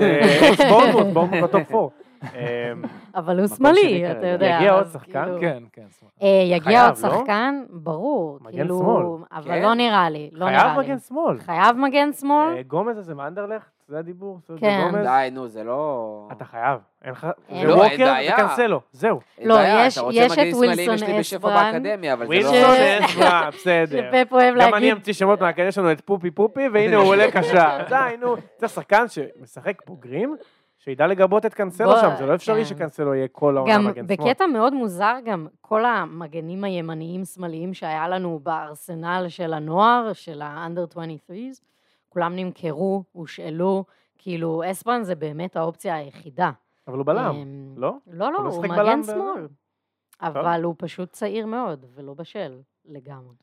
בורנמוט, 0.70 1.06
בורנמוט 1.12 1.42
בטופ 1.50 1.70
4. 1.74 1.88
אמ, 2.24 2.82
אבל 3.14 3.38
הוא 3.40 3.46
שמאלי, 3.48 4.10
אתה. 4.12 4.26
יודע. 4.26 4.46
יגיע 4.46 4.72
עוד 4.72 4.80
אז 4.86 4.92
שחקן? 4.92 5.24
כאילו- 5.24 5.40
כן, 5.40 5.62
כן. 5.72 5.82
אה, 6.22 6.28
יגיע 6.44 6.86
עוד 6.88 6.98
לא? 7.02 7.10
שחקן? 7.10 7.62
ברור. 7.70 8.38
מגן 8.40 8.52
כאילו, 8.52 8.78
שמאל. 8.78 9.04
אבל 9.40 9.54
כן? 9.54 9.62
לא 9.62 9.74
נראה 9.74 10.10
לי, 10.10 10.30
לא 10.32 10.50
נראה 10.50 10.64
לי. 10.64 10.70
חייב 10.70 10.78
מגן 10.78 10.98
שמאל. 10.98 11.38
חייב 11.38 11.76
מגן 11.76 12.12
שמאל? 12.12 12.54
אה, 12.56 12.62
גומז 12.62 12.98
הזה 12.98 13.14
מאנדרלכט? 13.14 13.66
זה 13.88 13.98
הדיבור? 13.98 14.38
כן. 14.56 14.90
די, 15.02 15.28
נו, 15.32 15.48
זה 15.48 15.64
לא... 15.64 16.28
אתה 16.32 16.44
חייב. 16.44 16.78
אין 17.04 17.12
לך... 17.12 17.26
אין. 17.48 17.66
זה 17.66 17.72
לא, 17.72 17.74
ווקר. 17.74 18.12
וקנסלו. 18.34 18.80
זהו. 18.92 19.20
לא, 19.42 19.54
יש- 19.60 19.98
את 19.98 20.02
ווילסון 20.54 20.94
יש 20.94 21.02
לי 21.02 21.18
בשפע 21.18 21.36
אסברן. 21.48 21.72
באקדמיה, 21.72 22.12
אבל 22.12 22.26
זה 22.26 22.34
לא... 22.34 22.48
ווילסון 22.48 22.74
עזרא, 23.04 23.50
בסדר. 23.50 24.10
שפפ 24.12 24.32
אוהב 24.32 24.54
גם 24.54 24.60
אני 24.60 24.70
להגיד, 24.70 24.92
אמציא 24.92 25.12
שמות 25.12 25.40
מהקנה, 25.40 25.66
יש 25.66 25.78
לנו 25.78 25.92
את 25.92 26.00
פופי 26.00 26.30
פופי, 26.30 26.68
והנה 26.72 26.96
הוא 26.96 27.06
עולה 27.08 27.30
קשר. 27.30 27.78
די, 27.90 27.96
נו. 28.20 28.34
צריך 28.56 28.72
שחקן 28.72 29.04
שמשחק 29.08 29.86
בוגרים, 29.86 30.36
שידע 30.80 31.06
לגבות 31.06 31.46
את 31.46 31.54
קנסלו 31.54 31.86
בוא, 31.86 32.00
שם, 32.00 32.10
זה 32.18 32.26
לא 32.26 32.34
אפשרי 32.34 32.64
כן. 32.64 32.64
שקנסלו 32.64 33.14
יהיה 33.14 33.28
כל 33.28 33.56
העונה 33.56 33.74
גם 33.74 33.86
מגן 33.86 34.06
שמאל. 34.06 34.28
בקטע 34.28 34.46
מאוד 34.46 34.74
מוזר, 34.74 35.16
גם 35.24 35.46
כל 35.60 35.84
המגנים 35.84 36.64
הימניים-שמאליים 36.64 37.74
שהיה 37.74 38.08
לנו 38.08 38.40
בארסנל 38.42 39.24
של 39.28 39.54
הנוער, 39.54 40.12
של 40.12 40.42
ה-under 40.42 40.94
23's, 40.94 41.60
כולם 42.08 42.36
נמכרו, 42.36 43.02
הושאלו, 43.12 43.84
כאילו, 44.18 44.62
אספרן 44.70 45.02
זה 45.02 45.14
באמת 45.14 45.56
האופציה 45.56 45.96
היחידה. 45.96 46.50
אבל 46.88 46.98
הוא 46.98 47.06
בלם, 47.06 47.34
אמ, 47.34 47.74
לא? 47.76 47.94
לא, 48.06 48.32
לא, 48.32 48.38
הוא 48.38 48.44
לא 48.44 48.50
הוא 48.50 48.66
מגן 48.66 49.02
שמאל. 49.02 49.48
אבל 50.20 50.62
הוא 50.64 50.74
פשוט 50.78 51.12
צעיר 51.12 51.46
מאוד, 51.46 51.86
ולא 51.94 52.14
בשל 52.14 52.60
לגמרי. 52.84 53.34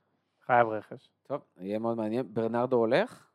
חייב 0.45 0.67
רכש. 0.67 1.09
טוב, 1.27 1.41
יהיה 1.59 1.79
מאוד 1.79 1.97
מעניין. 1.97 2.25
ברנרדו 2.33 2.75
הולך? 2.75 3.27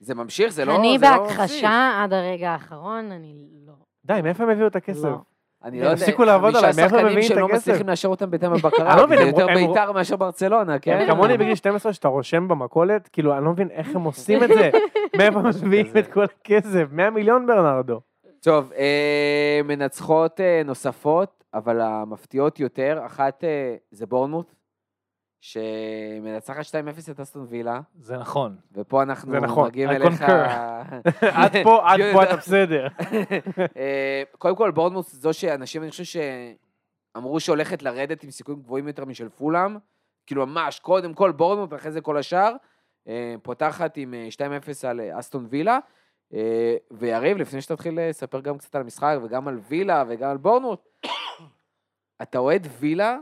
זה 0.00 0.14
ממשיך? 0.14 0.52
זה 0.52 0.64
לא... 0.64 0.76
אני 0.76 0.98
זה 0.98 1.06
לא. 1.10 1.18
בהכחשה 1.26 2.00
עד 2.04 2.12
הרגע 2.12 2.50
האחרון, 2.50 3.12
אני 3.12 3.34
לא. 3.66 3.72
די, 4.04 4.20
מאיפה 4.22 4.42
הם 4.44 4.50
הביאו 4.50 4.66
את 4.66 4.76
הכסף? 4.76 5.04
לא. 5.04 5.16
אני 5.64 5.80
לא 5.80 5.84
יודע, 5.86 5.96
תפסיקו 5.96 6.24
לעבוד 6.24 6.56
עליי, 6.56 6.70
מאיפה 6.76 6.88
חמישה 6.88 7.04
מביאים 7.04 7.18
את 7.18 7.24
שחקנים 7.24 7.38
שלא 7.38 7.46
הכסף? 7.46 7.68
מצליחים 7.68 7.88
לאשר 7.88 8.08
אותם 8.08 8.30
בהתאם 8.30 8.50
אני 8.52 8.58
לבקרה, 8.58 8.96
לא 8.96 9.06
מבין, 9.06 9.18
זה 9.18 9.22
הם- 9.24 9.28
יותר 9.28 9.48
הם- 9.50 9.54
בית"ר 9.54 9.92
מאשר 9.92 10.16
ברצלונה, 10.16 10.78
כן? 10.78 10.98
הם 11.00 11.06
כמוני 11.06 11.38
בגיל 11.38 11.54
12 11.54 11.92
שאתה 11.92 12.08
רושם 12.08 12.48
במכולת, 12.48 13.08
כאילו, 13.08 13.36
אני 13.36 13.44
לא 13.44 13.50
מבין 13.50 13.70
איך 13.70 13.96
הם 13.96 14.02
עושים 14.02 14.42
את 14.42 14.48
זה. 14.48 14.70
מאיפה 15.18 15.40
מביאים. 15.66 15.86
את 15.98 16.12
כל 16.12 16.24
הכסף? 16.24 16.84
100 16.92 17.10
מיליון 17.10 17.46
ברנרדו. 17.46 18.00
טוב, 18.42 18.72
אה, 18.76 19.60
מנצחות 19.64 20.40
אה, 20.40 20.62
נוספות, 20.64 21.44
אבל 21.54 21.80
המפתיעות 21.80 22.60
יותר, 22.60 23.02
אחת 23.06 23.44
אה, 23.44 23.74
זה 23.90 24.06
בורנמוט, 24.06 24.54
שמנצחת 25.40 26.64
2-0 26.64 27.10
את 27.10 27.20
אסטון 27.20 27.46
וילה, 27.48 27.80
זה 28.00 28.16
נכון. 28.16 28.56
ופה 28.72 29.02
אנחנו 29.02 29.32
זה 29.32 29.40
נכון, 29.40 29.68
מגיעים 29.68 29.90
I 29.90 29.92
אליך... 29.92 30.22
עד 31.40 31.52
פה, 31.62 31.92
עד 31.92 32.00
פה. 32.12 32.22
אתה 32.22 32.36
בסדר. 32.36 32.86
אה, 33.76 34.22
קודם 34.38 34.56
כל, 34.56 34.70
בורנמוט 34.70 35.06
זו 35.06 35.32
שאנשים, 35.32 35.82
אני 35.82 35.90
חושב 35.90 36.20
שאמרו 37.14 37.40
שהולכת 37.40 37.82
לרדת 37.82 38.24
עם 38.24 38.30
סיכויים 38.30 38.62
גבוהים 38.62 38.88
יותר 38.88 39.04
משל 39.04 39.28
פולאם, 39.28 39.76
כאילו 40.26 40.46
ממש, 40.46 40.78
קודם 40.78 41.14
כל 41.14 41.32
בורנמוט 41.32 41.72
ואחרי 41.72 41.92
זה 41.92 42.00
כל 42.00 42.16
השאר, 42.16 42.52
אה, 43.08 43.34
פותחת 43.42 43.96
עם 43.96 44.14
אה, 44.14 44.28
2-0 44.30 44.88
על 44.88 45.00
אה, 45.00 45.18
אסטון 45.18 45.46
וילה, 45.50 45.78
ויריב, 46.90 47.36
לפני 47.36 47.60
שתתחיל 47.60 47.98
לספר 48.00 48.40
גם 48.40 48.58
קצת 48.58 48.74
על 48.74 48.82
המשחק 48.82 49.18
וגם 49.22 49.48
על 49.48 49.58
וילה 49.68 50.04
וגם 50.08 50.30
על 50.30 50.36
בורנמוט, 50.36 50.88
אתה 52.22 52.38
אוהד 52.38 52.66
וילה 52.78 53.18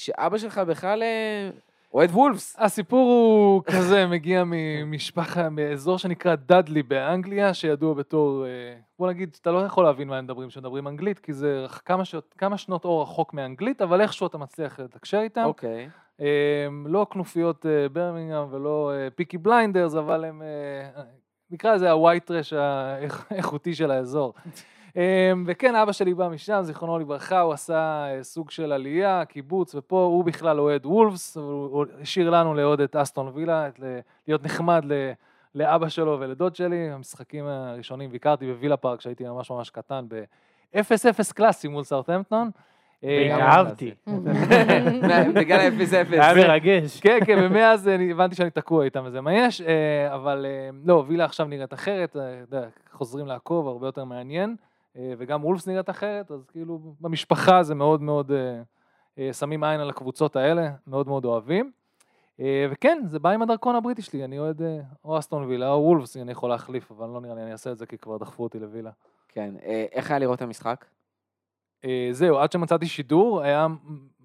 שאבא 0.00 0.38
שלך 0.38 0.58
בכלל 0.58 1.02
אה, 1.02 1.50
אוהד 1.94 2.10
וולפס. 2.10 2.56
הסיפור 2.58 3.10
הוא 3.10 3.62
כזה, 3.64 4.06
מגיע 4.06 4.42
ממשפחה, 4.46 5.48
מאזור 5.48 5.98
שנקרא 5.98 6.34
דאדלי 6.34 6.82
באנגליה, 6.82 7.54
שידוע 7.54 7.94
בתור, 7.94 8.44
אה, 8.44 8.50
בוא 8.98 9.08
נגיד, 9.08 9.36
אתה 9.40 9.50
לא 9.50 9.58
יכול 9.58 9.84
להבין 9.84 10.08
מה 10.08 10.18
הם 10.18 10.24
מדברים 10.24 10.48
כשמדברים 10.48 10.88
אנגלית, 10.88 11.18
כי 11.18 11.32
זה 11.32 11.66
כמה, 11.84 12.04
שעות, 12.04 12.34
כמה 12.38 12.58
שנות 12.58 12.84
אור 12.84 13.02
רחוק 13.02 13.34
מאנגלית, 13.34 13.82
אבל 13.82 14.00
איכשהו 14.00 14.26
אתה 14.26 14.38
מצליח 14.38 14.80
לתקשר 14.80 15.20
איתם. 15.20 15.44
אוקיי. 15.44 15.88
אה, 16.20 16.66
לא 16.86 17.06
כנופיות 17.10 17.66
אה, 17.66 17.88
ברמינגהם 17.88 18.46
ולא 18.50 18.92
Peaky 19.14 19.38
Blinders, 19.38 19.94
אבל 19.94 20.24
הם, 20.24 20.42
נקרא 21.50 21.74
לזה 21.74 21.90
ה 21.90 21.96
white 21.96 22.26
trash 22.26 22.52
האיכותי 23.30 23.74
של 23.74 23.90
האזור. 23.90 24.34
אה, 24.96 25.32
וכן, 25.46 25.74
אבא 25.74 25.92
שלי 25.92 26.14
בא 26.14 26.28
משם, 26.28 26.60
זיכרונו 26.62 26.98
לברכה, 26.98 27.40
הוא 27.40 27.52
עשה 27.52 28.06
אה, 28.10 28.22
סוג 28.22 28.50
של 28.50 28.72
עלייה, 28.72 29.24
קיבוץ, 29.24 29.74
ופה 29.74 30.02
הוא 30.02 30.24
בכלל 30.24 30.60
אוהד 30.60 30.86
וולפס, 30.86 31.36
הוא 31.36 31.84
השאיר 32.00 32.30
לנו 32.30 32.54
לאהוד 32.54 32.80
את 32.80 32.96
אסטון 32.96 33.30
וילה, 33.34 33.68
את 33.68 33.80
להיות 34.28 34.44
נחמד 34.44 34.82
ל- 34.84 35.12
לאבא 35.54 35.88
שלו 35.88 36.16
ולדוד 36.20 36.56
שלי. 36.56 36.90
המשחקים 36.90 37.46
הראשונים, 37.46 38.10
ביקרתי 38.10 38.46
בווילה 38.46 38.76
פארק 38.76 38.98
כשהייתי 38.98 39.24
ממש 39.24 39.50
ממש 39.50 39.70
קטן, 39.70 40.04
ב-0-0 40.08 41.32
קלאסי 41.34 41.68
מול 41.68 41.84
סאוטהמפטון. 41.84 42.50
אה, 43.04 43.28
והתאהבתי. 43.30 43.94
בגלל 45.34 45.60
ה-0-0. 45.60 45.84
זה 45.86 46.24
היה 46.24 46.34
מרגש. 46.34 47.00
כן, 47.00 47.18
כן, 47.26 47.38
ומאז 47.42 47.88
אני 47.88 48.10
הבנתי 48.10 48.34
שאני 48.36 48.50
תקוע 48.50 48.84
איתם 48.84 49.02
וזה 49.06 49.20
מה 49.20 49.34
יש, 49.34 49.60
אה, 49.60 50.14
אבל 50.14 50.46
אה, 50.48 50.70
לא, 50.84 51.04
וילה 51.08 51.24
עכשיו 51.24 51.46
נראית 51.46 51.72
אחרת, 51.74 52.16
אה, 52.52 52.60
חוזרים 52.92 53.26
לעקוב, 53.26 53.68
הרבה 53.68 53.86
יותר 53.86 54.04
מעניין, 54.04 54.50
אה, 54.50 54.69
וגם 54.96 55.44
וולפס 55.44 55.66
נראית 55.68 55.90
אחרת, 55.90 56.30
אז 56.30 56.44
כאילו 56.44 56.78
במשפחה 57.00 57.62
זה 57.62 57.74
מאוד 57.74 58.02
מאוד, 58.02 58.32
אה, 58.32 58.62
אה, 59.18 59.32
שמים 59.32 59.64
עין 59.64 59.80
על 59.80 59.90
הקבוצות 59.90 60.36
האלה, 60.36 60.70
מאוד 60.86 61.08
מאוד 61.08 61.24
אוהבים. 61.24 61.72
אה, 62.40 62.66
וכן, 62.70 63.02
זה 63.06 63.18
בא 63.18 63.30
עם 63.30 63.42
הדרכון 63.42 63.76
הבריטי 63.76 64.02
שלי, 64.02 64.24
אני 64.24 64.38
אוהד 64.38 64.62
אה, 64.62 64.80
או 65.04 65.18
אסטון 65.18 65.44
וילה 65.44 65.72
או 65.72 65.78
וולפס, 65.78 66.16
אני 66.16 66.32
יכול 66.32 66.50
להחליף, 66.50 66.90
אבל 66.90 67.08
לא 67.08 67.20
נראה 67.20 67.34
לי, 67.34 67.42
אני 67.42 67.52
אעשה 67.52 67.72
את 67.72 67.78
זה 67.78 67.86
כי 67.86 67.98
כבר 67.98 68.16
דחפו 68.16 68.42
אותי 68.42 68.58
לווילה. 68.58 68.90
כן, 69.28 69.54
אה, 69.64 69.86
איך 69.92 70.10
היה 70.10 70.18
לראות 70.18 70.36
את 70.36 70.42
המשחק? 70.42 70.84
אה, 71.84 72.08
זהו, 72.12 72.38
עד 72.38 72.52
שמצאתי 72.52 72.86
שידור, 72.86 73.40
היה 73.40 73.66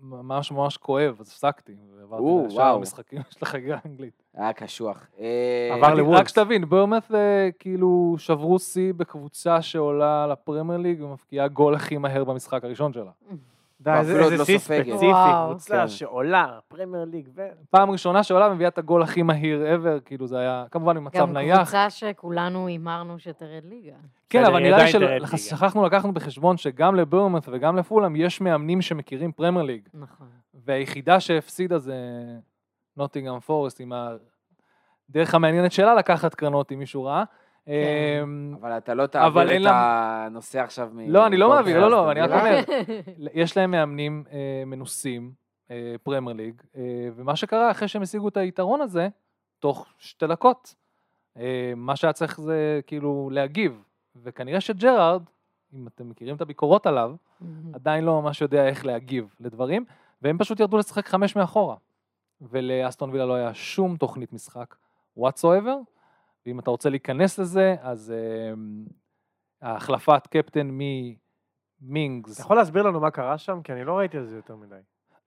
ממש 0.02 0.52
ממש 0.52 0.78
כואב, 0.78 1.18
אז 1.20 1.28
הפסקתי, 1.28 1.76
ועברתי 1.96 2.48
לשאר. 2.48 2.76
המשחקים 2.76 3.22
של 3.32 3.40
החגיגה 3.42 3.78
האנגלית. 3.84 4.24
היה 4.36 4.54
קשוח. 4.54 5.08
אה, 5.20 5.70
עבר 5.74 5.94
לוולפס. 5.94 6.20
רק 6.20 6.28
שתבין, 6.28 6.66
ברמת 6.70 7.12
אה, 7.16 7.50
כאילו 7.60 8.16
שברו 8.18 8.60
שיא 8.60 8.94
בקבוצה 8.94 9.62
שעולה 9.62 10.28
לפרמייר 10.28 10.80
ליג 10.80 11.02
ומפקיעה 11.02 11.48
גול 11.48 11.76
הכי 11.76 11.98
מהר 11.98 12.24
במשחק 12.24 12.64
הראשון 12.64 12.94
שלה. 12.94 13.12
די, 13.82 13.94
איזה 14.00 14.38
לא 14.38 14.46
שיא 14.46 14.58
סופגת. 14.58 14.86
ספציפי, 14.86 15.06
וואו. 15.06 15.50
קבוצה 15.50 15.78
כן. 15.78 15.88
שעולה, 15.88 16.60
פרמייר 16.68 17.06
ליג, 17.06 17.30
ו... 17.36 17.48
פעם 17.70 17.92
ראשונה 17.92 18.24
שעולה 18.24 18.54
מביאה 18.54 18.68
את 18.68 18.78
הגול 18.78 19.04
הכי 19.04 19.24
מהיר 19.24 19.66
ever, 19.76 20.02
כאילו 20.06 20.28
זה 20.28 20.40
היה 20.40 20.66
כמובן 20.72 20.96
במצב 20.96 21.20
גם 21.20 21.34
נייח. 21.34 21.58
קבוצה 21.58 21.90
שכולנו 21.90 22.68
הימרנו 22.68 23.20
שתרד 23.20 23.64
ליגה. 23.64 23.96
כן, 24.30 24.46
אבל 24.46 24.60
נראה 24.60 24.84
לי. 24.84 25.28
ששכחנו 25.38 25.86
לקחנו 25.86 26.14
בחשבון 26.14 26.58
שגם 26.58 26.96
לברמת 26.96 27.50
וגם 27.52 27.78
לפולאם 27.78 28.16
יש 28.16 28.42
מאמנים 28.42 28.82
שמכירים 28.82 29.32
פרמייר 29.32 29.66
ליג. 29.66 29.82
נכון. 29.94 30.28
והיחידה 30.66 31.20
שהפסידה 31.20 31.80
זה 31.80 31.96
נוטינגאם 32.98 33.40
פורסט 33.40 33.82
עם 33.82 33.92
הדרך 35.10 35.36
המעניינת 35.36 35.72
שלה 35.72 35.96
לקחת 35.96 36.36
קרנות 36.36 36.72
אם 36.72 36.80
מישהו 36.80 37.04
ראה. 37.04 37.24
כן. 37.66 37.72
אמ, 38.24 38.56
אבל 38.62 38.78
אתה 38.78 38.94
לא 38.94 39.04
אבל 39.04 39.12
תעביר 39.12 39.58
את 39.58 39.62
לה- 39.62 40.26
הנושא 40.26 40.60
עכשיו 40.60 40.90
מ... 40.94 41.00
לא, 41.12 41.28
אני 41.28 41.38
לא 41.38 41.50
מעביר, 41.50 41.80
לא, 41.80 41.92
לא, 41.92 42.12
אני 42.12 42.22
רק 42.22 42.30
אומר? 42.32 42.60
יש 43.34 43.58
להם 43.58 43.72
מאמנים 43.72 44.24
אה, 44.32 44.64
מנוסים, 44.66 45.32
אה, 45.72 45.96
פרמייר 46.04 46.38
ליג, 46.38 46.62
אה, 46.78 46.82
ומה 47.16 47.36
שקרה 47.36 47.72
אחרי 47.72 47.88
שהם 47.88 48.02
השיגו 48.02 48.28
את 48.28 48.38
היתרון 48.38 48.82
הזה, 48.82 49.08
תוך 49.60 49.86
שתי 50.00 50.28
דקות, 50.28 50.76
אה, 51.38 51.74
מה 51.76 51.96
שהיה 51.96 52.14
צריך 52.14 52.42
זה 52.42 52.80
כאילו 52.88 53.30
להגיב, 53.34 53.84
וכנראה 54.24 54.62
שג'רארד, 54.62 55.24
אם 55.74 55.88
אתם 55.88 56.10
מכירים 56.10 56.36
את 56.36 56.42
הביקורות 56.42 56.86
עליו, 56.88 57.16
עדיין 57.74 58.04
לא 58.04 58.22
ממש 58.22 58.42
יודע 58.42 58.68
איך 58.68 58.86
להגיב 58.86 59.36
לדברים, 59.40 59.86
והם 60.22 60.38
פשוט 60.38 60.60
ירדו 60.60 60.78
לשחק 60.78 61.08
חמש 61.08 61.36
מאחורה. 61.36 61.76
ולאסטון 62.42 63.10
וילה 63.10 63.26
לא 63.26 63.34
היה 63.34 63.54
שום 63.54 63.98
תוכנית 63.98 64.34
משחק 64.34 64.76
whatsoever, 65.20 65.78
ואם 66.46 66.60
אתה 66.60 66.70
רוצה 66.70 66.90
להיכנס 66.90 67.40
לזה, 67.40 67.76
אז 67.82 68.14
אה, 68.16 68.54
החלפת 69.62 70.28
קפטן 70.28 70.70
ממינגס. 71.82 72.34
אתה 72.34 72.42
יכול 72.42 72.58
להסביר 72.58 72.84
לנו 72.84 73.00
מה 73.00 73.12
קרה 73.12 73.38
שם? 73.38 73.62
כי 73.64 73.74
אני 73.74 73.84
לא 73.84 73.98
ראיתי 73.98 74.18
על 74.18 74.26
זה 74.26 74.36
יותר 74.36 74.56
מדי. 74.56 74.76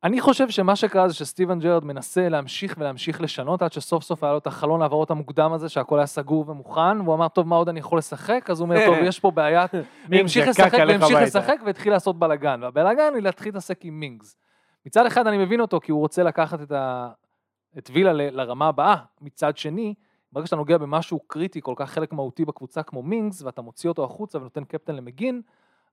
אני 0.04 0.20
חושב 0.20 0.50
שמה 0.50 0.76
שקרה 0.76 1.08
זה 1.08 1.14
שסטיבן 1.14 1.58
ג'רד 1.58 1.84
מנסה 1.84 2.28
להמשיך 2.28 2.74
ולהמשיך 2.78 3.20
לשנות 3.20 3.62
עד 3.62 3.72
שסוף 3.72 4.04
סוף 4.04 4.24
היה 4.24 4.32
לו 4.32 4.38
את 4.38 4.46
החלון 4.46 4.82
העברות 4.82 5.10
המוקדם 5.10 5.52
הזה 5.52 5.68
שהכל 5.68 5.98
היה 5.98 6.06
סגור 6.06 6.44
ומוכן 6.48 7.00
והוא 7.00 7.14
אמר 7.14 7.28
טוב 7.28 7.48
מה 7.48 7.56
עוד 7.56 7.68
אני 7.68 7.80
יכול 7.80 7.98
לשחק 7.98 8.50
אז 8.50 8.60
הוא 8.60 8.66
אומר 8.66 8.86
טוב 8.86 8.96
יש 9.02 9.20
פה 9.20 9.30
בעיה 9.30 9.66
והמשיך 10.10 10.48
לשחק 10.48 10.78
והמשיך. 10.88 11.18
לשחק 11.20 11.56
והתחיל 11.66 11.92
לעשות 11.92 12.18
בלאגן 12.18 12.60
והבלאגן 12.62 13.12
היא 13.14 13.22
להתחיל 13.22 13.48
להתעסק 13.48 13.84
עם 13.84 14.00
מינגס. 14.00 14.36
מצד 14.86 15.06
אחד 15.06 15.26
אני 15.26 15.38
מבין 15.38 15.60
אותו 15.60 15.80
כי 15.80 15.92
הוא 15.92 16.00
רוצה 16.00 16.22
לקחת 16.22 16.62
את, 16.62 16.72
ה... 16.72 17.10
את 17.78 17.90
וילה 17.92 18.12
ל- 18.12 18.40
לרמה 18.40 18.68
הבאה 18.68 18.96
מצד 19.20 19.56
שני 19.56 19.94
ברגע 20.32 20.46
שאתה 20.46 20.56
נוגע 20.56 20.78
במשהו 20.78 21.20
קריטי 21.26 21.60
כל 21.62 21.74
כך 21.76 21.90
חלק 21.90 22.12
מהותי 22.12 22.44
בקבוצה 22.44 22.82
כמו 22.82 23.02
מינגס 23.02 23.42
ואתה 23.42 23.62
מוציא 23.62 23.88
אותו 23.88 24.04
החוצה 24.04 24.38
ונותן 24.38 24.64
קפטן 24.64 24.94
למגין 24.94 25.42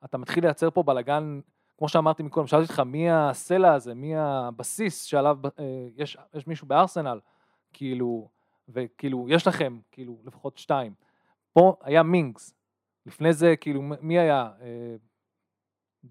אתה 0.05 0.17
מתחיל 0.17 0.43
לייצר 0.43 0.71
פה 0.71 0.83
בלאגן 0.83 1.39
כמו 1.77 1.87
שאמרתי 1.89 2.23
מקודם, 2.23 2.47
שאלתי 2.47 2.63
אותך 2.63 2.79
מי 2.79 3.11
הסלע 3.11 3.73
הזה, 3.73 3.93
מי 3.93 4.15
הבסיס 4.15 5.03
שעליו 5.03 5.37
אה, 5.59 5.87
יש, 5.95 6.17
יש 6.33 6.47
מישהו 6.47 6.67
בארסנל, 6.67 7.19
כאילו, 7.73 8.29
וכאילו, 8.69 9.25
יש 9.29 9.47
לכם, 9.47 9.79
כאילו, 9.91 10.17
לפחות 10.25 10.57
שתיים. 10.57 10.93
פה 11.53 11.75
היה 11.81 12.03
מינגס. 12.03 12.53
לפני 13.05 13.33
זה, 13.33 13.55
כאילו, 13.55 13.81
מי 13.81 14.19
היה? 14.19 14.49
אה, 14.61 14.95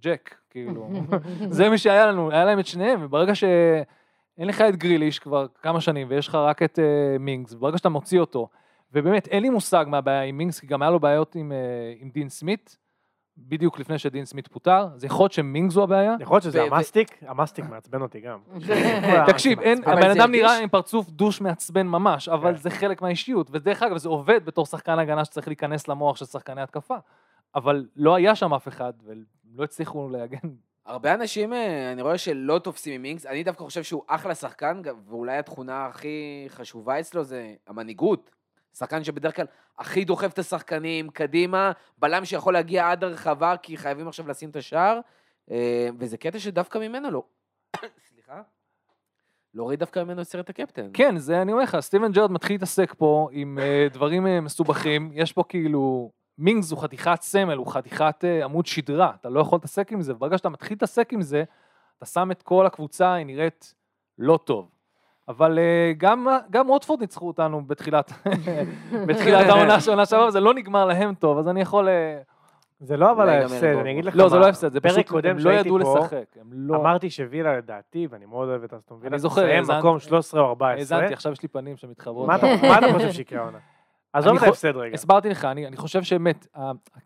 ג'ק, 0.03 0.35
כאילו. 0.51 0.89
זה 1.57 1.69
מי 1.69 1.79
שהיה 1.79 2.07
לנו, 2.07 2.31
היה 2.31 2.45
להם 2.45 2.59
את 2.59 2.67
שניהם, 2.67 3.05
וברגע 3.05 3.35
שאין 3.35 4.49
לך 4.49 4.61
את 4.61 4.77
גריליש 4.77 5.19
כבר 5.19 5.47
כמה 5.63 5.81
שנים, 5.81 6.07
ויש 6.11 6.29
לך 6.29 6.35
רק 6.35 6.63
את 6.63 6.79
uh, 6.79 7.19
מינגס, 7.19 7.53
וברגע 7.53 7.79
שאתה 7.79 7.89
מוציא 7.89 8.21
אותו, 8.21 8.49
ובאמת, 8.93 9.29
אין 9.29 9.43
לי 9.43 9.51
מושג 9.51 9.85
מה 9.89 9.99
הבעיה 9.99 10.23
עם 10.23 10.39
מינגס, 10.39 10.61
כי 10.61 10.67
גם 10.67 10.83
היה 10.83 10.91
לו 10.91 11.01
בעיות 11.01 11.35
עם, 11.35 11.53
uh, 11.53 12.03
עם 12.03 12.11
דין 12.11 12.29
סמית, 12.29 12.79
בדיוק 13.39 13.79
לפני 13.79 13.99
שדין 13.99 14.25
סמית 14.25 14.49
פוטר, 14.49 14.89
אז 14.95 15.05
יכול 15.05 15.25
להיות 15.25 15.33
שמינגס 15.33 15.75
הוא 15.75 15.85
הבעיה. 15.85 16.17
יכול 16.21 16.35
להיות 16.35 16.45
שזה 16.45 16.63
המאסטיק, 16.63 17.23
המאסטיק 17.27 17.65
מעצבן 17.65 18.03
אותי 18.03 18.21
גם. 18.21 18.39
תקשיב, 19.33 19.59
הבן 19.61 20.03
זה 20.03 20.13
אדם 20.13 20.31
נראה 20.31 20.59
עם 20.59 20.69
פרצוף 20.69 21.11
דוש 21.11 21.41
מעצבן 21.41 21.87
ממש, 21.87 22.29
אבל 22.29 22.53
כן. 22.53 22.61
זה 22.61 22.71
חלק 22.71 23.03
מהאישיות, 23.03 23.49
ודרך 23.51 23.83
אגב, 23.83 23.97
זה 23.97 24.09
עובד 24.09 24.45
בתור 24.45 24.67
שחקן 24.67 24.99
הגנה 24.99 25.25
שצריך 25.25 25.49
להיכנס 25.49 25.89
למוח 25.89 26.17
של 26.17 26.25
שחקני 26.25 26.63
התקפה, 26.63 26.97
אבל 27.55 27.87
לא 27.97 28.15
היה 28.15 28.35
שם 28.35 28.55
אף 28.55 28.69
אחד, 28.69 28.93
ולא 29.55 29.65
הצליחו 29.65 30.09
להגן. 30.09 30.49
הרבה 30.87 31.15
אנשים, 31.15 31.53
אה, 31.53 31.93
אני 31.93 32.03
רואה 32.03 32.19
שלא 32.19 32.59
תופסים 32.59 32.95
עם 32.95 33.03
מינגס, 33.03 33.27
אני 33.27 33.45
דווקא 33.45 33.65
חושב 33.65 33.83
שהוא 33.83 34.03
אחלה 34.07 34.35
שחקן, 34.35 34.83
ואולי 35.07 35.37
התכונה 35.37 35.87
הכי 35.87 36.47
חשובה 36.49 37.01
אצלו 37.01 37.25
זה 37.25 37.55
המנהיגות. 37.67 38.31
שחקן 38.75 39.05
שבדרך 39.05 39.37
כלל 39.37 39.47
הכי 39.79 40.05
דוחף 40.05 40.33
את 40.33 40.39
השחקנים 40.39 41.11
קדימה, 41.11 41.73
בלם 41.99 42.25
שיכול 42.25 42.53
להגיע 42.53 42.91
עד 42.91 43.05
הרחבה, 43.05 43.57
כי 43.57 43.77
חייבים 43.77 44.09
עכשיו 44.09 44.29
לשים 44.29 44.51
את 44.51 44.57
השער, 44.57 45.01
אה, 45.51 45.89
וזה 45.99 46.17
קטע 46.17 46.39
שדווקא 46.39 46.79
ממנו 46.79 47.11
לא... 47.11 47.23
סליחה? 48.09 48.43
להוריד 49.55 49.79
דווקא 49.79 50.01
ממנו 50.01 50.23
את 50.23 50.27
סרט 50.27 50.51
הקפטן. 50.51 50.91
כן, 50.93 51.19
זה 51.19 51.43
אני 51.43 51.53
אומר 51.53 51.65
לך, 51.65 51.77
סטיבן 51.81 52.13
ג'רד 52.13 52.31
מתחיל 52.31 52.55
להתעסק 52.55 52.95
פה 52.99 53.29
עם 53.33 53.59
אה, 53.59 53.87
דברים 53.93 54.45
מסובכים, 54.45 55.11
יש 55.15 55.33
פה 55.33 55.45
כאילו, 55.49 56.11
מינגס 56.39 56.71
הוא 56.71 56.79
חתיכת 56.83 57.19
סמל, 57.23 57.57
הוא 57.57 57.67
חתיכת 57.73 58.25
אה, 58.25 58.45
עמוד 58.45 58.67
שדרה, 58.67 59.13
אתה 59.21 59.29
לא 59.29 59.41
יכול 59.41 59.57
להתעסק 59.57 59.93
עם 59.93 60.03
זה, 60.03 60.13
וברגע 60.13 60.39
שאתה 60.39 60.49
מתחיל 60.49 60.73
להתעסק 60.75 61.13
עם 61.13 61.23
זה, 61.23 61.45
אתה 61.99 62.07
שם 62.07 62.31
את 62.31 62.43
כל 62.43 62.67
הקבוצה, 62.67 63.13
היא 63.13 63.27
נראית 63.27 63.75
לא 64.19 64.39
טוב. 64.45 64.71
אבל 65.29 65.59
אה, 65.59 65.93
גם, 65.97 66.27
גם 66.51 66.71
ווטפורד 66.71 67.01
ניצחו 67.01 67.27
אותנו 67.27 67.65
בתחילת, 67.67 68.13
בתחילת 69.09 69.47
העונה 69.49 69.81
של 69.81 69.91
העונה 69.91 70.07
שעברה, 70.07 70.27
וזה 70.27 70.41
לא 70.41 70.55
נגמר 70.55 70.85
להם 70.85 71.15
טוב, 71.15 71.39
אז 71.39 71.49
אני 71.49 71.61
יכול... 71.61 71.89
אה, 71.89 72.19
זה 72.81 72.97
לא 72.97 73.11
אבל 73.13 73.29
ההפסד, 73.29 73.65
אני 73.65 73.93
אגיד 73.93 74.05
לך 74.05 74.17
לא, 74.17 74.29
זה 74.29 74.35
מה, 74.37 74.41
לא 74.43 74.49
הפסד, 74.49 74.73
זה 74.73 74.81
פרק 74.81 74.93
פשוט, 74.93 75.09
קודם 75.09 75.31
הם 75.31 75.37
לא 75.37 75.43
שהייתי 75.43 75.69
ידעו 75.69 75.81
פה, 75.83 75.99
לשחק, 75.99 76.25
הם 76.41 76.47
לא... 76.53 76.77
אמרתי 76.77 77.11
שווילה 77.11 77.57
לדעתי, 77.57 78.07
ואני 78.11 78.27
מאוד 78.27 78.49
אוהב 78.49 78.65
את 78.65 78.75
אסטון 78.75 78.99
וילה, 79.01 79.09
אני 79.11 79.19
זוכר, 79.19 79.45
האזנתי- 79.45 79.79
מקום 79.79 79.99
13 79.99 80.41
או 80.41 80.47
14. 80.49 80.79
האזנתי, 80.99 81.13
עכשיו 81.15 81.33
יש 81.33 81.43
לי 81.43 81.49
פנים 81.49 81.77
שמתחברות. 81.77 82.29
מה 82.29 82.37
אתה 82.79 82.93
חושב 82.93 83.13
שיקרה 83.13 83.41
העונה? 83.41 83.59
עזוב 84.15 84.37
את 84.37 84.43
ההפסד 84.43 84.77
רגע. 84.77 84.95
הסברתי 84.95 85.29
לך, 85.29 85.45
אני, 85.45 85.67
אני 85.67 85.77
חושב 85.77 86.03
שבאמת, 86.03 86.47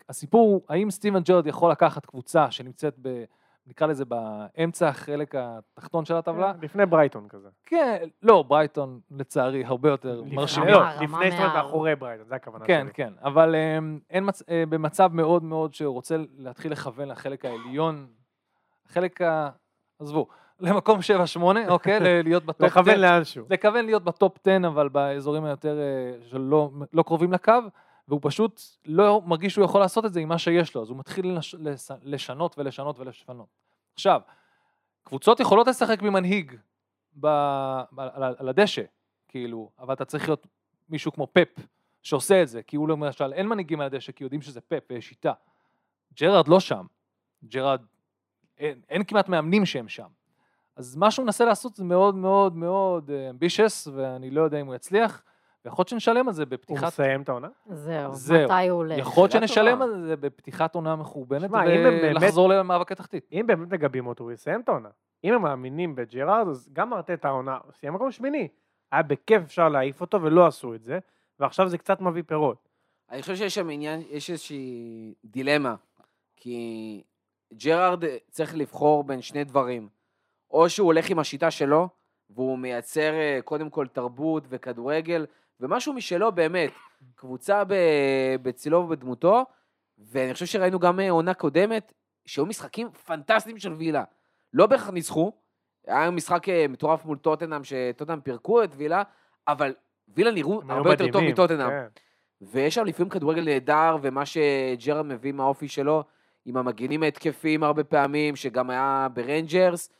הסיפור 0.08 0.40
הוא, 0.50 0.60
האם 0.68 0.90
סטיבן 0.90 1.22
ג'רד 1.22 1.46
יכול 1.46 1.70
לקחת 1.70 2.06
קבוצה 2.06 2.50
שנמצאת 2.50 2.94
ב... 3.02 3.24
נקרא 3.66 3.86
לזה 3.86 4.04
באמצע 4.04 4.88
החלק 4.88 5.34
התחתון 5.38 6.04
של 6.04 6.16
הטבלה? 6.16 6.52
לפני 6.62 6.86
ברייטון 6.86 7.28
כזה. 7.28 7.48
כן, 7.66 8.08
לא, 8.22 8.42
ברייטון 8.48 9.00
לצערי 9.10 9.64
הרבה 9.64 9.88
יותר 9.88 10.20
לפני- 10.20 10.36
מרשימים. 10.36 10.68
לא, 10.70 10.82
לפני, 11.00 11.30
זאת 11.30 11.38
אומרת. 11.40 11.54
מאחורי 11.54 11.96
ברייטון, 11.96 12.26
זה 12.28 12.34
הכוונה 12.34 12.64
כן, 12.64 12.80
שלי. 12.84 12.92
כן, 12.94 13.12
אבל 13.22 13.54
אמ, 13.56 13.98
אין 14.10 14.24
מצ... 14.26 14.42
אה, 14.50 14.64
במצב 14.68 15.10
מאוד 15.14 15.42
מאוד 15.44 15.74
שהוא 15.74 15.92
רוצה 15.94 16.16
להתחיל 16.38 16.72
לכוון 16.72 17.08
לחלק 17.08 17.44
העליון, 17.44 18.06
החלק 18.86 19.20
ה... 19.22 19.48
עזבו, 20.00 20.28
למקום 20.60 20.98
7-8, 21.36 21.42
אוקיי, 21.68 22.22
להיות 22.22 22.44
בטופ 22.44 22.64
10. 22.64 22.80
לכוון 22.80 23.00
לאנשהו. 23.00 23.46
לכוון 23.50 23.84
להיות 23.84 24.04
בטופ 24.04 24.38
10, 24.46 24.66
אבל 24.66 24.88
באזורים 24.88 25.44
היותר 25.44 25.78
אה, 25.78 26.28
שלא 26.30 26.70
לא 26.92 27.02
קרובים 27.02 27.32
לקו, 27.32 27.52
והוא 28.08 28.20
פשוט 28.22 28.60
לא 28.86 29.22
מרגיש 29.26 29.52
שהוא 29.52 29.64
יכול 29.64 29.80
לעשות 29.80 30.04
את 30.04 30.12
זה 30.12 30.20
עם 30.20 30.28
מה 30.28 30.38
שיש 30.38 30.74
לו, 30.74 30.82
אז 30.82 30.90
הוא 30.90 30.98
מתחיל 30.98 31.38
לש, 31.38 31.54
לס, 31.58 31.90
לשנות 32.02 32.58
ולשנות 32.58 32.98
ולשנות. 32.98 33.46
עכשיו, 33.94 34.20
קבוצות 35.04 35.40
יכולות 35.40 35.66
לשחק 35.66 36.02
ממנהיג 36.02 36.56
ב, 37.20 37.26
ב, 37.92 38.00
על, 38.00 38.34
על 38.38 38.48
הדשא, 38.48 38.82
כאילו, 39.28 39.70
אבל 39.78 39.94
אתה 39.94 40.04
צריך 40.04 40.28
להיות 40.28 40.46
מישהו 40.88 41.12
כמו 41.12 41.26
פפ, 41.32 41.66
שעושה 42.02 42.42
את 42.42 42.48
זה, 42.48 42.62
כי 42.62 42.76
הוא 42.76 42.88
למשל, 42.88 43.32
אין 43.32 43.46
מנהיגים 43.46 43.80
על 43.80 43.86
הדשא, 43.86 44.12
כי 44.12 44.24
יודעים 44.24 44.42
שזה 44.42 44.60
פפ 44.60 44.82
ויש 44.90 45.08
שיטה. 45.08 45.32
ג'רארד 46.20 46.48
לא 46.48 46.60
שם. 46.60 46.86
ג'רארד, 47.44 47.82
אין, 48.58 48.80
אין 48.88 49.04
כמעט 49.04 49.28
מאמנים 49.28 49.66
שהם 49.66 49.88
שם. 49.88 50.08
אז 50.78 50.96
מה 50.96 51.10
שהוא 51.10 51.24
מנסה 51.24 51.44
לעשות 51.44 51.76
זה 51.76 51.84
מאוד 51.84 52.14
מאוד 52.14 52.56
מאוד 52.56 53.10
ambitious, 53.30 53.88
ואני 53.94 54.30
לא 54.30 54.42
יודע 54.42 54.60
אם 54.60 54.66
הוא 54.66 54.74
יצליח, 54.74 55.22
ויכול 55.64 55.82
להיות 55.82 55.88
שנשלם 55.88 56.28
על 56.28 56.34
זה 56.34 56.42
הוא 56.42 56.48
בפתיחת... 56.50 56.86
מסיים 56.86 57.22
את 57.22 57.28
העונה? 57.28 57.48
זהו, 57.66 58.14
זהו. 58.14 58.44
מתי 58.44 58.68
הוא 58.68 58.76
הולך? 58.76 58.98
יכול 58.98 59.22
להיות 59.22 59.32
שנשלם. 59.32 59.82
על 59.82 60.06
זה 60.06 60.16
בפתיחת 60.16 60.74
עונה 60.74 60.96
מחורבנת, 60.96 61.50
ולחזור 61.52 62.48
למאבקי 62.48 62.94
תחתית. 62.94 63.28
אם 63.32 63.44
באמת 63.46 63.72
מגבים 63.72 64.06
אותו, 64.06 64.24
הוא 64.24 64.32
יסיים 64.32 64.60
את 64.60 64.68
העונה. 64.68 64.88
אם 65.24 65.34
הם 65.34 65.42
מאמינים 65.42 65.94
בג'רארד, 65.94 66.48
אז 66.48 66.68
גם 66.72 66.94
ארטטה 66.94 67.24
העונה, 67.24 67.58
הוא 67.64 67.72
סיים 67.72 67.94
מקום 67.94 68.10
שמיני. 68.10 68.48
היה 68.92 69.02
בכיף 69.02 69.42
אפשר 69.42 69.68
להעיף 69.68 70.00
אותו, 70.00 70.22
ולא 70.22 70.46
עשו 70.46 70.74
את 70.74 70.82
זה, 70.82 70.98
ועכשיו 71.40 71.68
זה 71.68 71.78
קצת 71.78 72.00
מביא 72.00 72.22
פירות. 72.26 72.68
אני 73.10 73.22
חושב 73.22 73.36
שיש 73.36 73.54
שם 73.54 73.70
עניין, 73.70 74.02
יש 74.10 74.30
איזושהי 74.30 75.14
דילמה, 75.24 75.74
כי 76.36 77.02
ג'רארד 77.54 78.04
צריך 78.30 78.56
לבחור 78.56 79.04
בין 79.04 79.22
שני 79.22 79.44
דברים. 79.44 79.88
או 80.50 80.70
שהוא 80.70 80.86
הולך 80.86 81.10
עם 81.10 81.18
השיטה 81.18 81.50
שלו, 81.50 81.88
והוא 82.30 82.58
מייצר 82.58 83.12
אה, 83.14 83.38
קודם 83.44 83.70
כל 83.70 83.86
תרבות 83.86 84.44
וכדורגל, 84.48 85.26
ומשהו 85.60 85.92
משלו 85.92 86.32
באמת, 86.32 86.70
קבוצה 87.14 87.62
בצילו 88.42 88.78
ובדמותו, 88.78 89.44
ואני 89.98 90.32
חושב 90.34 90.46
שראינו 90.46 90.78
גם 90.78 91.00
אה, 91.00 91.10
עונה 91.10 91.34
קודמת, 91.34 91.92
שהיו 92.26 92.46
משחקים 92.46 92.90
פנטסטיים 92.90 93.58
של 93.58 93.72
וילה. 93.72 94.04
לא 94.52 94.66
בהכרח 94.66 94.90
ניצחו, 94.90 95.32
היה 95.86 96.10
משחק 96.10 96.48
אה, 96.48 96.66
מטורף 96.68 97.04
מול 97.04 97.18
טוטנאם, 97.18 97.64
שטוטנאם 97.64 98.20
פירקו 98.20 98.64
את 98.64 98.70
וילה, 98.76 99.02
אבל 99.48 99.74
וילה 100.08 100.30
נראו 100.30 100.62
הרבה 100.68 100.90
יותר 100.90 101.04
טוב 101.04 101.08
מדהימים, 101.08 101.32
מטוטנאם. 101.32 101.70
כן. 101.70 101.86
ויש 102.40 102.74
שם 102.74 102.84
לפעמים 102.84 103.10
כדורגל 103.10 103.44
נהדר, 103.44 103.96
ומה 104.02 104.26
שג'רארד 104.26 105.06
מביא 105.06 105.32
מהאופי 105.32 105.68
שלו, 105.68 106.04
עם 106.44 106.56
המגינים 106.56 107.02
ההתקפיים 107.02 107.62
הרבה 107.62 107.84
פעמים, 107.84 108.36
שגם 108.36 108.70
היה 108.70 109.08
ברנג'רס, 109.12 109.90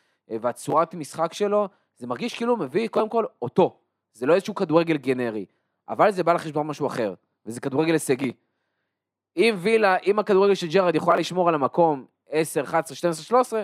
והצורת 0.40 0.94
משחק 0.94 1.32
שלו, 1.32 1.68
זה 1.96 2.06
מרגיש 2.06 2.34
כאילו 2.36 2.52
הוא 2.52 2.58
מביא 2.58 2.88
קודם 2.88 3.08
כל 3.08 3.24
אותו. 3.42 3.78
זה 4.12 4.26
לא 4.26 4.34
איזשהו 4.34 4.54
כדורגל 4.54 4.96
גנרי, 4.96 5.46
אבל 5.88 6.10
זה 6.10 6.24
בא 6.24 6.32
לחשבון 6.32 6.66
משהו 6.66 6.86
אחר, 6.86 7.14
וזה 7.46 7.60
כדורגל 7.60 7.92
הישגי. 7.92 8.32
אם 9.36 9.54
וילה, 9.58 9.96
אם 9.96 10.18
הכדורגל 10.18 10.54
של 10.54 10.66
ג'רד 10.66 10.94
יכולה 10.94 11.16
לשמור 11.16 11.48
על 11.48 11.54
המקום 11.54 12.04
10, 12.30 12.62
11, 12.64 12.96
12, 12.96 13.24
13, 13.24 13.62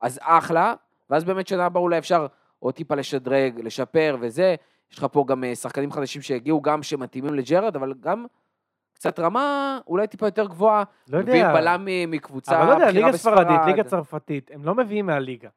אז 0.00 0.18
אחלה, 0.22 0.74
ואז 1.10 1.24
באמת 1.24 1.46
שנה 1.48 1.66
הבאה 1.66 1.82
אולי 1.82 1.98
אפשר 1.98 2.26
עוד 2.58 2.74
טיפה 2.74 2.94
לשדרג, 2.94 3.60
לשפר 3.60 4.16
וזה. 4.20 4.54
יש 4.92 4.98
לך 4.98 5.06
פה 5.12 5.24
גם 5.28 5.44
אה, 5.44 5.54
שחקנים 5.54 5.92
חדשים 5.92 6.22
שהגיעו, 6.22 6.60
גם 6.62 6.82
שמתאימים 6.82 7.34
לג'רד, 7.34 7.76
אבל 7.76 7.94
גם 8.00 8.26
קצת 8.94 9.18
רמה 9.18 9.78
אולי 9.86 10.06
טיפה 10.06 10.26
יותר 10.26 10.46
גבוהה. 10.46 10.82
לא 11.08 11.18
מביאים 11.18 11.38
יודע. 11.46 11.52
בלם 11.60 11.84
מ- 11.84 12.10
מקבוצה 12.10 12.58
אבל 12.62 12.66
לא 12.68 12.72
יודע, 12.74 12.88
בכירה 12.88 13.06
ליגה 13.06 13.18
ספרדית, 13.18 13.46
בספרד. 13.46 13.66
ליגה 13.66 13.84
צרפתית, 13.84 14.50
הם 14.54 14.64
לא 14.64 14.74
מביאים 14.74 15.06
מהליגה. 15.06 15.48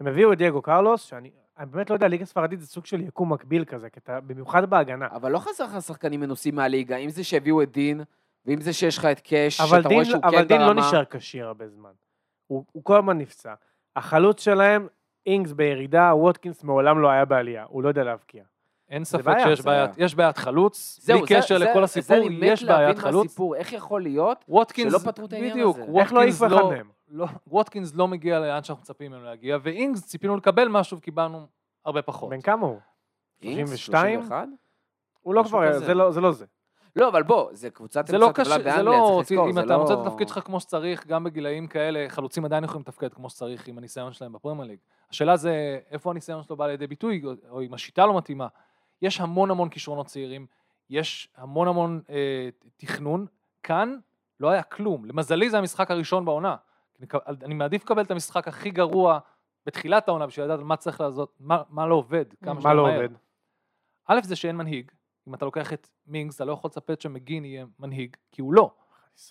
הם 0.00 0.06
הביאו 0.06 0.32
את 0.32 0.38
דייגו 0.38 0.62
קרלוס, 0.62 1.02
שאני 1.02 1.30
אני 1.58 1.66
באמת 1.66 1.90
לא 1.90 1.94
יודע, 1.94 2.08
ליגה 2.08 2.24
ספרדית 2.24 2.60
זה 2.60 2.66
סוג 2.66 2.86
של 2.86 3.00
יקום 3.00 3.32
מקביל 3.32 3.64
כזה, 3.64 3.90
כי 3.90 4.00
אתה, 4.00 4.20
במיוחד 4.20 4.70
בהגנה. 4.70 5.06
אבל 5.10 5.30
לא 5.32 5.38
חסר 5.38 5.64
לך 5.64 5.82
שחקנים 5.82 6.20
מנוסים 6.20 6.54
מהליגה, 6.54 6.96
אם 6.96 7.08
זה 7.10 7.24
שהביאו 7.24 7.62
את 7.62 7.72
דין, 7.72 8.00
ואם 8.46 8.60
זה 8.60 8.72
שיש 8.72 8.98
לך 8.98 9.04
את 9.04 9.20
קאש, 9.20 9.60
אבל 9.60 9.68
שאתה 9.78 9.88
דין, 9.88 9.92
רואה 9.98 10.04
שהוא 10.04 10.20
אבל 10.24 10.38
כן 10.38 10.44
דין 10.48 10.60
לא 10.60 10.66
ברמה. 10.66 10.80
נשאר 10.88 11.04
כשיר 11.10 11.46
הרבה 11.46 11.68
זמן. 11.68 11.90
הוא, 12.46 12.64
הוא 12.72 12.84
כל 12.84 12.98
הזמן 12.98 13.18
נפצע. 13.18 13.54
החלוץ 13.96 14.40
שלהם, 14.40 14.86
אינגס 15.26 15.52
בירידה, 15.52 16.14
ווטקינס 16.14 16.64
מעולם 16.64 16.98
לא 16.98 17.08
היה 17.08 17.24
בעלייה, 17.24 17.64
הוא 17.68 17.82
לא 17.82 17.88
יודע 17.88 18.04
להבקיע. 18.04 18.44
אין 18.90 19.04
ספק 19.04 19.24
בעיה, 19.24 19.46
שיש 19.46 19.58
זה 19.58 19.64
בעיית. 19.64 19.90
יש 19.98 20.14
בעיית 20.14 20.36
חלוץ, 20.38 20.98
זהו, 21.02 21.18
בלי 21.18 21.26
זה- 21.28 21.34
קשר 21.40 21.58
זה- 21.58 21.64
לכל 21.64 21.78
זה 21.78 21.84
הסיפור, 21.84 22.16
אני 22.16 22.28
מת 22.28 22.42
יש 22.42 22.64
בעיית 22.64 22.80
להבין 22.80 22.96
חלוץ. 23.02 23.24
מהסיפור, 23.24 23.56
איך 23.56 23.72
יכול 23.72 24.02
להיות 24.02 24.44
ווטקינס, 24.48 24.92
שלא 24.92 24.98
פתרו 24.98 25.26
את 25.26 25.32
העניין 25.32 25.52
בדיוק, 25.52 25.78
הזה? 25.78 26.00
איך 26.00 26.12
לא 26.12 26.20
העיף 26.20 26.36
אחד 26.36 26.50
לא, 26.50 26.70
מהם? 26.70 26.88
לא, 27.08 27.26
ווטקינס 27.46 27.94
לא 27.94 28.08
מגיע 28.08 28.40
לאן 28.40 28.62
שאנחנו 28.64 28.82
מצפים 28.82 29.12
ממנו 29.12 29.24
להגיע, 29.24 29.58
ואינגס 29.62 30.06
ציפינו 30.06 30.36
לקבל 30.36 30.68
משהו 30.68 30.98
וקיבלנו 30.98 31.46
הרבה 31.84 32.02
פחות. 32.02 32.30
בן 32.30 32.40
כמה 32.40 32.66
הוא? 32.66 32.78
אינגס, 33.42 33.76
32? 33.76 34.20
31? 34.20 34.48
הוא 35.20 35.34
לא 35.34 35.42
כבר. 35.42 35.78
זה 35.78 35.94
לא 35.94 36.10
זה. 36.10 36.20
לא 36.20 36.32
זה. 36.32 36.44
לא, 36.96 37.08
אבל 37.08 37.22
בוא, 37.22 37.50
זה 37.52 37.70
קבוצת 37.70 38.06
זה 38.06 38.18
לא 38.18 38.26
אמצע 38.26 38.42
קשה, 38.42 38.54
הטבלה 38.54 38.70
זה 38.72 38.76
באנגליה, 38.76 38.98
לא, 39.00 39.20
צריך 39.24 39.30
לזכור, 39.30 39.48
אם 39.48 39.54
זה 39.54 39.60
אתה 39.60 39.78
מוצא 39.78 39.92
את 39.92 39.98
לא- 39.98 40.06
התפקיד 40.06 40.28
שלך 40.28 40.38
כמו 40.44 40.60
שצריך, 40.60 41.06
גם 41.06 41.24
בגילאים 41.24 41.66
כאלה, 41.66 42.06
חלוצים 42.08 42.44
עדיין 42.44 42.64
יכולים 42.64 42.80
לתפקד 42.80 43.14
כמו 43.14 43.30
שצריך 43.30 43.68
עם 43.68 43.78
הניסיון 43.78 44.12
שלהם 44.12 44.32
בפרמייר 44.32 44.68
ליג. 44.68 44.78
השאלה 45.10 45.36
זה, 45.36 45.78
איפה 45.90 46.10
הניסיון 46.10 46.42
שלו 46.42 46.56
בא 46.56 46.66
לידי 46.66 46.86
ביטוי, 46.86 47.22
או 47.50 47.62
אם 47.62 47.74
השיטה 47.74 48.06
לא 48.06 48.16
מתאימה. 48.16 48.46
יש 49.02 49.20
המון 49.20 49.50
המון 49.50 49.68
כישרונות 49.68 50.06
צעירים, 50.06 50.46
יש 50.90 51.28
המון 51.36 51.68
המון 51.68 52.00
אה, 52.10 52.48
תכנון, 52.76 53.26
כאן 53.62 53.96
לא 54.40 54.48
היה 54.48 54.62
כלום. 54.62 55.04
למזלי 55.04 55.50
זה 55.50 55.58
המשחק 55.58 55.90
הראשון 55.90 56.24
בעונה. 56.24 56.56
אני, 57.44 57.54
מעדיף 57.54 57.82
לקבל 57.84 58.02
את 58.02 58.10
המשחק 58.10 58.48
הכי 58.48 58.70
גרוע 58.70 59.18
בתחילת 59.66 60.08
העונה, 60.08 60.26
בשביל 60.26 60.44
לדעת 60.46 60.60
מה 60.60 60.76
צריך 60.76 61.00
לעשות, 61.00 61.32
מה, 61.40 61.62
מה 61.70 61.86
לא 61.86 61.94
עובד, 61.94 62.24
כמה 62.44 62.54
מה 62.54 62.60
שיותר 62.60 62.74
לא 62.76 62.82
מהר. 62.82 62.94
עובד? 62.96 63.08
א' 64.08 64.20
זה 64.22 64.36
שאין 64.36 64.56
מנהיג, 64.56 64.90
אם 65.28 65.34
אתה 65.34 65.44
לוקח 65.44 65.72
את 65.72 65.88
מינגס, 66.06 66.36
אתה 66.36 66.44
לא 66.44 66.52
יכול 66.52 66.68
לצפות 66.68 67.00
שמגין 67.00 67.44
יהיה 67.44 67.66
מנהיג, 67.78 68.16
כי 68.32 68.42
הוא 68.42 68.54
לא. 68.54 68.70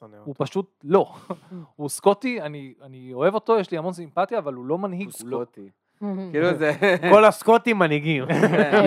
הוא 0.02 0.10
אותו. 0.28 0.34
פשוט 0.46 0.84
לא. 0.84 1.14
הוא 1.76 1.90
סקוטי, 1.90 2.42
אני, 2.42 2.74
אני 2.82 3.14
אוהב 3.14 3.34
אותו, 3.34 3.58
יש 3.60 3.72
לי 3.72 3.78
המון 3.78 3.94
סימפתיה, 3.94 4.38
אבל 4.38 4.54
הוא 4.54 4.66
לא 4.66 4.78
מנהיג. 4.78 5.08
הוא 5.08 5.14
הוא 5.22 5.30
לא- 5.30 5.38
סקוטי. 5.46 5.70
כאילו 6.32 6.54
זה... 6.58 6.72
כל 7.14 7.26
הסקוטים 7.26 7.80
מנהיגים. 7.80 8.24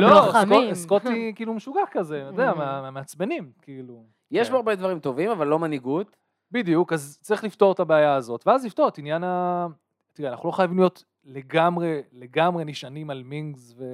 לא, 0.01 0.33
סקוטי 0.75 1.33
כאילו 1.37 1.55
משוגע 1.55 1.81
כזה, 1.91 2.23
אתה 2.23 2.35
יודע, 2.35 2.53
אמ. 2.53 2.55
מה- 2.55 2.83
מהמעצבנים, 2.83 3.51
כאילו. 3.63 4.05
יש 4.31 4.47
כן. 4.47 4.53
בו 4.53 4.57
הרבה 4.57 4.75
דברים 4.75 5.01
טובים, 5.01 5.31
אבל 5.31 5.47
לא 5.47 5.59
מנהיגות. 5.59 6.17
בדיוק, 6.51 6.93
אז 6.93 7.19
צריך 7.23 7.45
לפתור 7.45 7.73
את 7.73 7.81
הבעיה 7.81 8.15
הזאת, 8.15 8.47
ואז 8.47 8.65
לפתור 8.65 8.89
את 8.89 8.99
עניין 8.99 9.25
ה... 9.25 9.67
תראה, 10.13 10.31
אנחנו 10.31 10.49
לא 10.49 10.53
חייבים 10.53 10.79
להיות 10.79 11.05
לגמרי, 11.25 12.03
לגמרי 12.13 12.65
נשענים 12.65 13.11
על 13.11 13.23
מינגס 13.23 13.75
ו... 13.77 13.85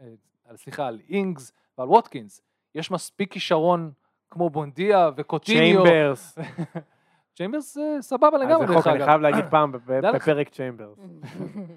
אה, 0.00 0.06
על, 0.44 0.56
סליחה, 0.56 0.86
על 0.86 1.00
אינגס 1.08 1.52
ועל 1.78 1.88
ווטקינס. 1.88 2.40
יש 2.74 2.90
מספיק 2.90 3.32
כישרון 3.32 3.92
כמו 4.30 4.50
בונדיה 4.50 5.10
וקוטיניו. 5.16 5.82
צ'יימברס. 5.84 6.38
צ'יימברס 7.36 7.78
אה, 7.78 8.02
סבבה 8.02 8.38
לגמרי, 8.38 8.66
דרך 8.66 8.76
חוק, 8.76 8.86
אני 8.86 8.96
אגב. 8.96 9.04
חייב 9.06 9.20
להגיד 9.20 9.44
פעם. 9.50 9.72
בפרק 9.72 10.48
צ'יימברס. 10.48 10.98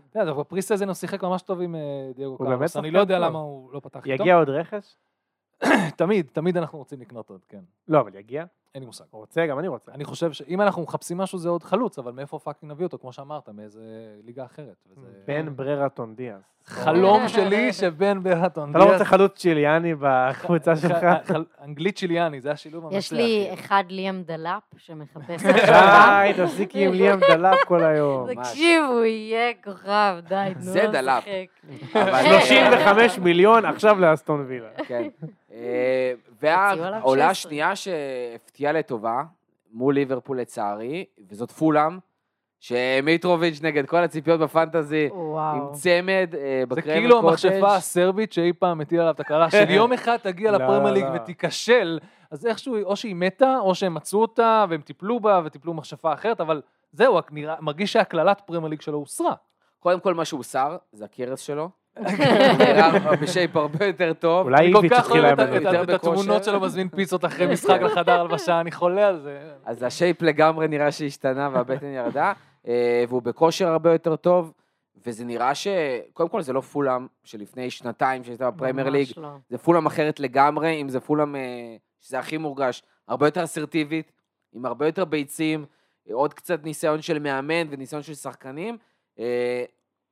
אתה 0.10 0.20
יודע, 0.20 0.34
ב 0.34 0.41
pre 0.41 0.62
season 0.62 0.88
הוא 0.88 0.94
שיחק 0.94 1.24
ממש 1.24 1.42
טוב 1.42 1.62
עם 1.62 1.76
אה, 1.76 2.12
דייגו 2.16 2.38
קארוס, 2.38 2.78
אני 2.78 2.92
לא 2.92 3.00
יודע. 3.00 3.20
למה 3.20 3.40
הוא 3.40 3.74
לא 3.74 3.80
פתח 3.80 4.00
איתו. 4.06 4.24
יגיע 4.24 4.36
עוד 4.36 4.50
רכש? 4.50 4.98
תמיד, 5.98 6.30
תמיד 6.34 6.58
אנחנו 6.58 6.78
רוצים 6.78 7.02
לקנות 7.02 7.30
עוד, 7.30 7.46
כן. 7.46 7.62
לא, 7.88 8.00
אבל 8.00 8.16
יגיע. 8.16 8.46
אין 8.76 8.84
לי 8.84 8.88
מושג. 8.88 9.04
רוצה, 9.12 9.46
גם 9.48 9.60
אני 9.60 9.68
רוצה. 9.68 9.92
אני 9.92 10.04
חושב 10.06 10.32
שאם 10.32 10.62
אנחנו 10.62 10.82
מחפשים 10.84 11.18
משהו 11.18 11.38
זה 11.40 11.50
עוד 11.50 11.64
חלוץ, 11.64 12.00
אבל 12.00 12.12
מאיפה 12.12 12.40
fucking 12.40 12.72
נביא 12.72 12.86
אותו, 12.86 12.98
כמו 12.98 13.14
שאמרת, 13.14 13.50
מאיזה 13.50 13.82
ליגה 14.26 14.46
אחרת. 14.46 14.76
וזה 14.98 15.08
בן 15.28 15.56
בררטון 15.56 16.16
דיאז. 16.16 16.42
חלום 16.66 17.28
שלי 17.34 17.74
שבן 17.74 18.24
בררטון. 18.24 18.70
אתה 18.70 18.80
לא 18.80 18.92
רוצה 18.92 19.06
חלוץ 19.06 19.32
צ'יליאני 19.38 19.94
בקבוצה 20.00 20.76
שלך? 20.76 21.06
אנגלית 21.64 21.96
צ'יליאני, 21.98 22.42
זה 22.42 22.52
השילוב 22.52 22.84
המנצח. 22.84 22.98
יש 22.98 23.12
לי. 23.14 23.50
אחד 23.54 23.84
ליאם 23.90 24.24
דלאפ 24.26 24.64
שמחפש 24.78 25.46
עכשיו. 25.46 26.22
די, 26.36 26.44
תפסיקי 26.44 26.86
עם 26.86 26.92
ליאם 26.94 27.20
דלאפ 27.32 27.58
כל 27.68 27.84
היום. 27.84 28.34
תקשיב, 28.34 28.84
הוא 28.92 29.04
יהיה 29.04 29.52
כוכב, 29.64 30.16
די, 30.28 30.50
תנו 30.54 30.62
זה 30.62 30.84
לו 30.84 30.92
דלאפ. 30.92 31.24
לשחק. 31.28 31.70
אבל- 31.96 32.24
35 32.24 33.20
מיליון 33.20 33.66
עכשיו 33.66 34.00
לאסטון 34.00 34.46
וילה. 34.48 34.68
כן. 34.88 35.08
אה, 35.54 36.14
והעולה 36.42 37.00
16. 37.02 37.30
השנייה 37.30 37.76
שהפתיעה 37.76 38.74
לטובה, 38.74 39.24
מול 39.72 39.94
ליברפול 39.96 40.40
לצערי, 40.40 41.06
וזאת 41.30 41.52
פולאם, 41.52 42.00
שמיטרוביץ' 42.60 43.62
נגד 43.62 43.86
כל 43.86 43.98
הציפיות 43.98 44.40
בפנטזי, 44.40 45.10
עם. 45.14 45.74
צמד 45.74 46.36
אה, 46.38 46.60
זה 46.60 46.64
בקרב 46.68 46.84
כאילו 46.94 47.18
הקוטג'. 47.20 47.30
המכשפה 47.30 47.76
הסרבית 47.76 48.34
שאי 48.34 48.54
פעם 48.54 48.82
הטילה 48.82 49.02
עליו 49.02 49.14
את 49.14 49.20
הקללה, 49.20 49.52
של 49.66 49.70
יום 49.70 49.94
אחד 49.94 50.18
תגיע 50.18 50.52
לא, 50.52 50.58
לפרמייר 50.58 50.94
ליג 50.94 51.04
לא. 51.06 51.10
ותיכשל, 51.16 52.00
אז 52.32 52.46
איכשהו, 52.46 52.78
או 52.84 52.96
שהיא 52.96 53.16
מתה, 53.16 53.58
או 53.60 53.76
שהם 53.76 53.94
מצאו 53.94 54.22
אותה, 54.22 54.66
והם 54.70 54.82
טיפלו 54.82 55.20
בה, 55.20 55.42
וטיפלו 55.46 55.74
מכשפה 55.74 56.14
אחרת, 56.14 56.42
אבל 56.42 56.62
זהו, 56.92 57.20
נראה- 57.32 57.56
מרגיש 57.62 57.94
שהקללת 57.94 58.42
פרמייר 58.46 58.68
ליג 58.70 58.82
שלו 58.82 58.98
הוסרה. 58.98 59.34
קודם 59.80 60.00
כל 60.00 60.14
מה 60.14 60.26
שהוא 60.26 60.44
השיר, 60.44 60.78
זה 60.92 61.06
הכרס 61.06 61.40
שלו. 61.40 61.70
נראה 61.98 63.16
ב 63.22 63.27
shape 63.27 63.56
הרבה 63.56 63.86
יותר 63.86 64.14
טוב. 64.14 64.46
אולי 64.48 64.66
איביץ' 64.76 64.92
התחיל 64.92 65.22
להם 65.22 65.40
את- 65.40 65.40
את 65.40 65.62
זה. 65.88 65.96
התמונות. 65.96 66.44
שלו 66.44 66.60
מזמין 66.60 66.90
פיצות 66.90 67.26
אחרי 67.26 67.48
משחק 67.54 67.82
לחדר 67.82 68.20
הלבשה, 68.20 68.62
אני 68.62 68.72
חולה 68.72 69.08
על 69.08 69.20
זה. 69.20 69.52
אז 69.66 69.84
ה 69.84 69.90
shape 69.90 70.22
לגמרי 70.22 70.68
נראה 70.68 70.92
שהשתנה 70.92 71.50
והבטן 71.54 71.86
ירדה, 71.94 72.34
אה, 72.68 73.04
והוא 73.10 73.22
בכושר 73.22 73.68
הרבה 73.68 73.92
יותר 73.92 74.16
טוב, 74.16 74.54
וזה 75.06 75.26
נראה 75.26 75.56
ש... 75.56 75.68
קודם 76.14 76.30
כל 76.30 76.42
זה 76.42 76.54
לא 76.54 76.62
פולאם 76.62 77.08
שלפני 77.24 77.70
שנתיים 77.70 78.24
שהייתה 78.24 78.52
בפרמייר 78.52 78.90
ליג, 78.90 79.08
לא. 79.18 79.30
זה 79.50 79.58
פולאם 79.58 79.86
אחרת 79.86 80.20
לגמרי, 80.20 80.82
אם 80.82 80.90
זה 80.90 81.00
פולאם 81.00 81.36
אה, 81.36 81.42
שזה 82.02 82.20
הכי 82.20 82.38
מורגש, 82.38 82.84
הרבה 83.08 83.28
יותר 83.28 83.44
אסרטיבית, 83.44 84.12
עם 84.54 84.66
הרבה 84.66 84.86
יותר 84.86 85.06
ביצים, 85.06 85.66
אה, 86.10 86.14
עוד 86.16 86.34
קצת 86.34 86.64
ניסיון 86.64 87.02
של 87.02 87.20
מאמן 87.20 87.68
וניסיון 87.70 88.02
של 88.04 88.14
שחקנים. 88.14 88.78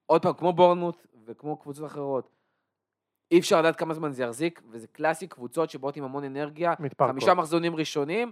עוד 0.06 0.22
פעם, 0.22 0.34
כמו 0.34 0.54
בורנמוט 0.54 1.06
וכמו 1.28 1.58
קבוצות 1.58 1.86
אחרות, 1.86 2.30
אי 3.32 3.40
אפשר 3.40 3.60
לדעת 3.60 3.76
כמה 3.76 3.94
זמן 3.94 4.12
זה 4.12 4.24
יחזיק, 4.24 4.62
וזה 4.70 4.88
קלאסי 4.88 5.28
קבוצות 5.28 5.70
שבאות 5.70 5.96
עם 5.96 6.04
המון 6.04 6.24
אנרגיה, 6.24 6.74
מתפרקות. 6.80 7.12
חמישה 7.12 7.34
מחזונים 7.34 7.76
ראשונים, 7.76 8.32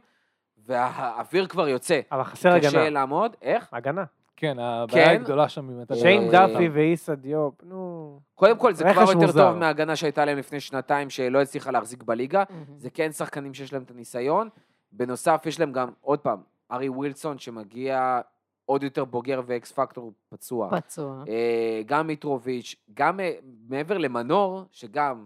והאוויר 0.58 1.48
כבר 1.48 1.68
יוצא. 1.68 2.00
אבל 2.12 2.24
חסר 2.24 2.60
קשה 2.60 2.70
הגנה. 2.70 2.90
לעמוד, 2.90 3.36
איך? 3.42 3.70
הגנה. 3.74 4.04
כן, 4.38 4.60
הבעיה 4.60 5.06
כן. 5.06 5.16
הגדולה 5.22 5.50
שם 5.50 5.70
היא... 5.70 5.76
באמת- 5.78 5.96
שיין 6.02 6.24
אה, 6.24 6.32
דאפי 6.32 6.70
ואיסה 6.70 7.16
דיופ, 7.16 7.54
נו. 7.64 8.20
קודם 8.36 8.58
כל, 8.58 8.74
זה 8.74 8.84
כבר 8.94 9.02
יותר 9.02 9.14
מוזר. 9.14 9.50
טוב 9.50 9.58
מההגנה 9.58 9.96
שהייתה 9.96 10.26
להם 10.26 10.38
לפני 10.38 10.60
שנתיים, 10.60 11.10
שלא 11.10 11.42
הצליחה 11.42 11.72
להחזיק 11.72 12.04
בליגה. 12.04 12.44
מהמם. 12.50 12.64
זה 12.78 12.90
כן 12.90 13.12
שחקנים 13.12 13.54
שיש 13.54 13.74
להם 13.74 13.84
את 13.84 13.92
הניסיון. 13.92 14.50
בנוסף, 14.92 15.44
יש 15.46 15.60
להם 15.60 15.72
גם, 15.72 15.90
עוד 16.02 16.20
פעם, 16.20 16.42
ארי 16.72 16.90
ווילסון, 16.90 17.40
שמגיע 17.40 18.22
עוד 18.66 18.84
יותר 18.84 19.06
בוגר 19.06 19.42
ואקס 19.46 19.72
פקטור 19.72 20.12
פצוע. 20.30 20.70
פצוע. 20.80 21.24
אה, 21.28 21.82
גם 21.86 22.08
מיטרוביץ', 22.08 22.76
גם 22.94 23.20
אה, 23.20 23.32
מעבר 23.70 23.98
למנור, 23.98 24.64
שגם 24.72 25.26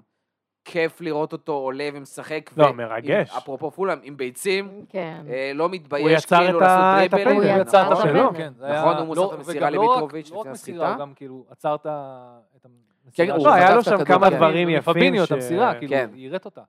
כיף 0.65 1.01
לראות 1.01 1.33
אותו 1.33 1.53
עולה 1.53 1.89
ומשחק. 1.93 2.49
לא, 2.57 2.65
ו- 2.65 2.73
מרגש. 2.73 3.31
עם- 3.31 3.37
אפרופו 3.37 3.71
פולאם, 3.71 3.97
עם 4.03 4.17
ביצים, 4.17 4.85
כן. 4.89 5.21
אה, 5.29 5.51
לא 5.55 5.63
הוא 5.63 5.71
מתבייש 5.71 6.23
יצר 6.23 6.37
כאילו 6.37 6.59
לעשות 6.59 7.05
את 7.05 7.13
הפנדל. 7.13 7.23
דריבלים. 7.29 7.53
הוא 7.53 7.61
יצר 7.61 7.87
את 7.87 7.91
נכון? 7.91 8.07
הפנדל. 8.07 8.37
כן, 8.37 8.53
זה 8.57 8.65
נכון, 8.67 8.89
היה- 8.89 8.97
הוא 8.99 9.07
מוסר 9.07 9.21
לא- 9.21 9.27
את 9.33 9.37
המסירה 9.37 9.67
וגם 9.67 9.73
לא 9.73 9.81
רק- 9.81 9.89
למיטרוביץ' 9.89 10.31
לא 10.31 10.37
רק 10.37 10.47
מסירה, 10.47 10.95
גם 10.99 11.13
כאילו 11.13 11.45
עצר 11.49 11.75
את 11.75 11.85
המסירה. 11.85 13.27
כן. 13.27 13.29
הוא 13.31 13.47
לא, 13.47 13.53
היה 13.53 13.75
לו 13.75 13.83
שם 13.83 14.03
כמה 14.05 14.29
כן. 14.29 14.35
דברים 14.35 14.69
יפים. 14.69 14.93
פביניו, 14.93 15.23
את 15.23 15.31
המסירה, 15.31 15.73
כאילו, 15.75 15.91
כן. 15.91 16.09
יירט 16.13 16.45
אותה. 16.45 16.61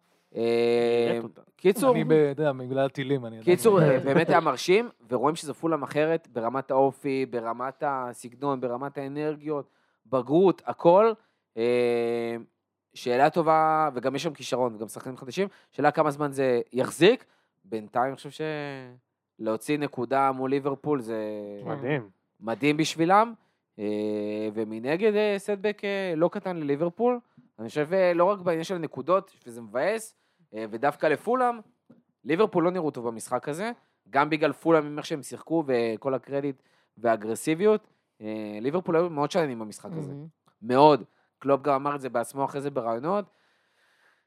קיצור, 1.60 1.94
אני, 1.94 2.04
ב- 2.04 2.12
אתה 2.12 2.42
יודע, 2.42 2.52
בגלל 2.52 2.86
הטילים, 2.86 3.26
אני... 3.26 3.42
קיצור, 3.42 3.80
אה, 3.82 3.98
באמת 3.98 4.28
היה 4.28 4.40
מרשים, 4.40 4.88
ורואים 5.08 5.36
שזו 5.36 5.54
פולאם 5.54 5.82
אחרת 5.82 6.28
ברמת 6.32 6.70
האופי, 6.70 7.26
ברמת 7.26 7.82
הסגנון, 7.86 8.60
ברמת 8.60 8.98
האנרגיות, 8.98 9.70
בגרות, 10.06 10.62
הכל. 10.66 11.12
אה, 11.56 12.36
שאלה 12.94 13.30
טובה, 13.30 13.88
וגם 13.94 14.14
יש 14.14 14.22
שם 14.22 14.34
כישרון, 14.34 14.74
וגם 14.74 14.88
שחקנים 14.88 15.16
חדשים, 15.16 15.48
שאלה 15.70 15.90
כמה 15.90 16.10
זמן 16.10 16.32
זה 16.32 16.60
יחזיק. 16.72 17.24
בינתיים 17.64 18.06
אני 18.06 18.16
חושב 18.16 18.44
שלהוציא 19.40 19.78
נקודה 19.78 20.32
מול 20.32 20.50
ליברפול 20.50 21.00
זה. 21.00 21.18
מדהים. 21.64 22.08
מדהים 22.40 22.76
בשבילם. 22.76 23.32
אה, 23.78 24.48
ומנגד 24.54 25.12
setback 25.38 25.82
לא 26.16 26.28
קטן 26.28 26.56
לליברפול. 26.56 27.18
אני 27.58 27.68
חושב 27.68 27.88
לא 28.14 28.24
רק 28.24 28.38
בעניין 28.38 28.64
של 28.64 28.74
הנקודות, 28.74 29.34
שזה 29.44 29.62
מבאס, 29.62 30.19
ודווקא 30.52 31.06
לפולאם, 31.06 31.60
ליברפול 32.24 32.64
לא 32.64 32.70
נראו 32.70 32.90
טוב 32.90 33.08
במשחק 33.08 33.48
הזה, 33.48 33.72
גם 34.10 34.30
בגלל 34.30 34.52
פולאם, 34.52 34.86
עם 34.86 34.98
איך 34.98 35.06
שהם 35.06 35.22
שיחקו, 35.22 35.64
וכל 35.66 36.14
הקרדיט 36.14 36.62
והאגרסיביות. 36.98 37.86
אה, 38.20 38.58
ליברפול 38.60 38.96
היו 38.96 39.10
מאוד 39.10 39.30
שאננים 39.30 39.58
במשחק 39.58 39.90
הזה. 39.96 40.12
מאוד. 40.62 41.04
קלופ 41.38 41.62
גם 41.62 41.74
אמר 41.74 41.94
את 41.94 42.00
זה 42.00 42.08
בעצמו 42.08 42.44
אחרי 42.44 42.60
זה 42.60 42.70
בראיונות. 42.70 43.24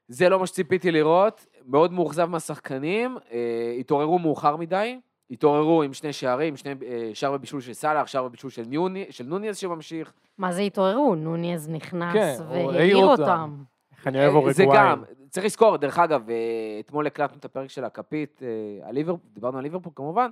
זה 0.08 0.28
לא 0.28 0.40
מה 0.40 0.46
שציפיתי 0.46 0.90
לראות, 0.90 1.46
מאוד 1.66 1.92
מאוכזב 1.92 2.24
מהשחקנים, 2.24 3.16
אה, 3.32 3.76
התעוררו 3.80 4.18
מאוחר 4.18 4.56
מדי, 4.56 5.00
התעוררו 5.30 5.82
עם 5.82 5.92
שני 5.92 6.12
שערים, 6.12 6.56
שני, 6.56 6.74
אה, 6.86 7.10
שער 7.14 7.32
בבישול 7.32 7.60
של 7.60 7.72
סאלח, 7.72 8.06
שער 8.06 8.28
בבישול 8.28 8.50
של, 8.50 8.62
ניוני, 8.62 9.06
של 9.10 9.24
נוניאז 9.24 9.56
שממשיך. 9.56 10.12
מה 10.38 10.52
זה 10.52 10.60
התעוררו? 10.60 11.14
נוניז 11.14 11.68
נכנס 11.68 12.14
כן, 12.14 12.36
והעיר 12.48 12.96
אותם. 12.96 13.22
אותם. 13.22 13.62
איך 13.96 14.06
אני 14.06 14.26
אוהב 14.26 14.46
אה, 14.46 14.52
זה. 14.52 14.64
גם, 14.74 15.04
צריך 15.34 15.46
לזכור, 15.46 15.76
דרך 15.76 15.98
אגב, 15.98 16.30
אה, 16.30 16.34
אתמול 16.80 17.06
הקלטנו 17.06 17.38
את 17.38 17.44
הפרק 17.44 17.70
של 17.70 17.84
הכפית, 17.84 18.42
אה, 18.42 18.90
דיברנו 19.32 19.58
על 19.58 19.62
ליברפול 19.64 19.92
כמובן, 19.96 20.30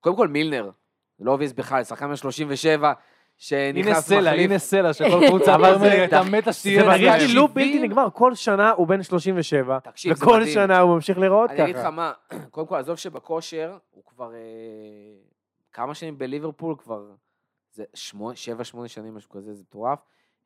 קודם 0.00 0.16
כל 0.16 0.28
מילנר, 0.28 0.70
זה 1.18 1.24
לא 1.24 1.32
אובייס 1.32 1.52
בכלל, 1.52 1.84
שחקן 1.84 2.08
בן 2.08 2.16
37, 2.16 2.86
הנה 2.88 2.94
שנכנס 3.36 3.98
סלע, 4.06 4.20
מחליף. 4.32 4.50
הנה 4.50 4.58
סלע, 4.58 4.92
שכל 4.92 5.20
קבוצה 5.28 5.54
אבל 5.54 5.72
פרמייר 5.72 5.94
זה- 5.94 6.00
הייתה 6.00 6.22
מתה 6.22 6.52
שתהיה... 6.52 6.80
זה 6.82 6.86
מרגיש. 6.88 7.28
לי 7.28 7.34
לופ. 7.34 7.50
בלתי 7.50 7.78
נגמר, 7.82 8.08
כל 8.14 8.34
שנה 8.34 8.70
הוא 8.70 8.86
בן 8.86 9.02
37, 9.02 9.78
תקשיב, 9.78 10.14
זה 10.14 10.24
וכל 10.24 10.38
מדהים. 10.40 10.54
שנה 10.54 10.80
הוא 10.80 10.94
ממשיך 10.94 11.18
לראות 11.18 11.50
אני 11.50 11.62
אגיד 11.64 11.74
לך 11.76 11.80
ככה. 11.82 11.90
מה, 11.90 12.12
קודם 12.50 12.66
כל, 12.66 12.76
עזוב 12.76 12.96
שבכושר, 12.96 13.76
הוא 13.90 14.04
כבר 14.06 14.34
אה, 14.34 14.38
כמה 15.72 15.94
שנים 15.94 16.18
בליברפול, 16.18 16.74
כבר 16.78 17.02
זה 17.72 17.84
שמונה, 17.94 18.36
שבע, 18.36 18.64
שמונה 18.64 18.88
שנים, 18.88 19.14
משהו 19.14 19.30
כזה, 19.30 19.54
זה 19.54 19.62
מטורף. 19.62 19.98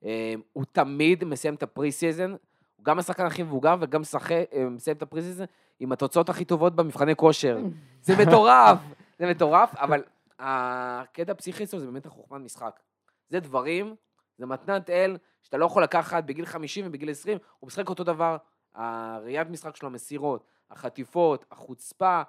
אה, 0.04 0.34
הוא 0.52 0.64
תמיד 0.72 1.24
מסיים 1.24 1.54
את 1.54 1.62
ה 1.62 1.92
pre-season, 1.92 2.34
הוא 2.82 2.86
גם 2.86 2.98
השחקן 2.98 3.26
הכי 3.26 3.42
מבוגר 3.42 3.74
וגם 3.80 4.00
משחק- 4.00 4.32
אה, 4.52 4.64
מסיים 4.70 4.96
את 4.96 5.02
ה 5.02 5.22
pre-season 5.22 5.44
עם 5.80 5.92
התוצאות 5.92 6.28
הכי 6.28 6.44
טובות 6.44 6.76
במבחני 6.76 7.16
כושר. 7.16 7.58
זה 8.02 8.14
מטורף, 8.26 8.78
זה 9.18 9.26
מטורף, 9.30 9.74
אבל 9.74 10.02
הקטע 10.38 11.32
הפסיכי 11.32 11.66
שלו 11.66 11.78
זה 11.80 11.86
באמת 11.86 12.06
החוכמת 12.06 12.40
משחק. 12.40 12.80
זה 13.28 13.40
דברים, 13.40 13.94
זה 14.38 14.46
מתנת 14.46 14.90
אל, 14.90 15.16
שאתה 15.42 15.56
לא 15.56 15.66
יכול 15.66 15.82
לקחת 15.82 16.24
בגיל 16.24 16.46
50 16.46 16.84
ובגיל 16.88 17.10
20, 17.10 17.38
הוא 17.60 17.66
משחק 17.68 17.88
אותו 17.88 18.04
דבר. 18.04 18.36
הראיית 18.74 19.50
משחק 19.50 19.76
שלו, 19.76 19.88
המסירות, 19.88 20.44
החטיפות, 20.70 21.44
החוצפה, 21.50 22.22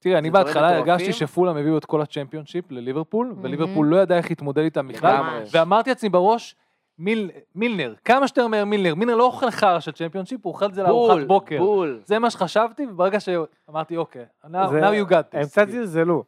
תראה, 0.00 0.18
אני 0.18 0.30
בהתחלה. 0.30 0.76
הרגשתי 0.76 1.12
שפולאם 1.12 1.56
הביאו 1.56 1.78
את 1.78 1.84
כל 1.84 2.02
הצ'מפיונשיפ 2.02 2.70
לליברפול. 2.70 3.34
וליברפול 3.42 3.86
לא 3.86 3.96
ידע 3.96 4.16
איך 4.16 4.30
להתמודד 4.30 4.62
איתם 4.62 4.88
בכלל. 4.88 5.10
ואמרתי 5.52 5.90
לעצמי 5.90 6.08
בראש, 6.08 6.56
מיל, 6.98 7.30
מילנר, 7.54 7.94
כמה 8.04 8.28
שיותר 8.28 8.46
מהר 8.46 8.64
מילנר, 8.64 8.94
מילנר 8.94 9.16
לא 9.16 9.24
אוכל 9.26 9.50
חרא 9.50 9.80
של 9.80 9.92
צ'מפיונשיפ, 9.92 10.40
הוא 10.42 10.52
אוכל 10.52 10.66
את 10.66 10.74
זה 10.74 10.82
לארוחת 10.82 11.26
בוקר. 11.26 11.58
בול. 11.58 12.00
זה 12.04 12.18
מה 12.18 12.30
שחשבתי, 12.30 12.86
וברגע 12.86 13.18
שאמרתי, 13.20 13.96
אוקיי, 13.96 14.24
now, 14.44 14.48
זה- 14.70 14.80
now 14.80 15.06
you 15.06 15.10
got 15.10 15.34
this. 15.34 15.38
הם 15.38 15.44
קצת 15.44 15.68
זלזלו, 15.68 16.24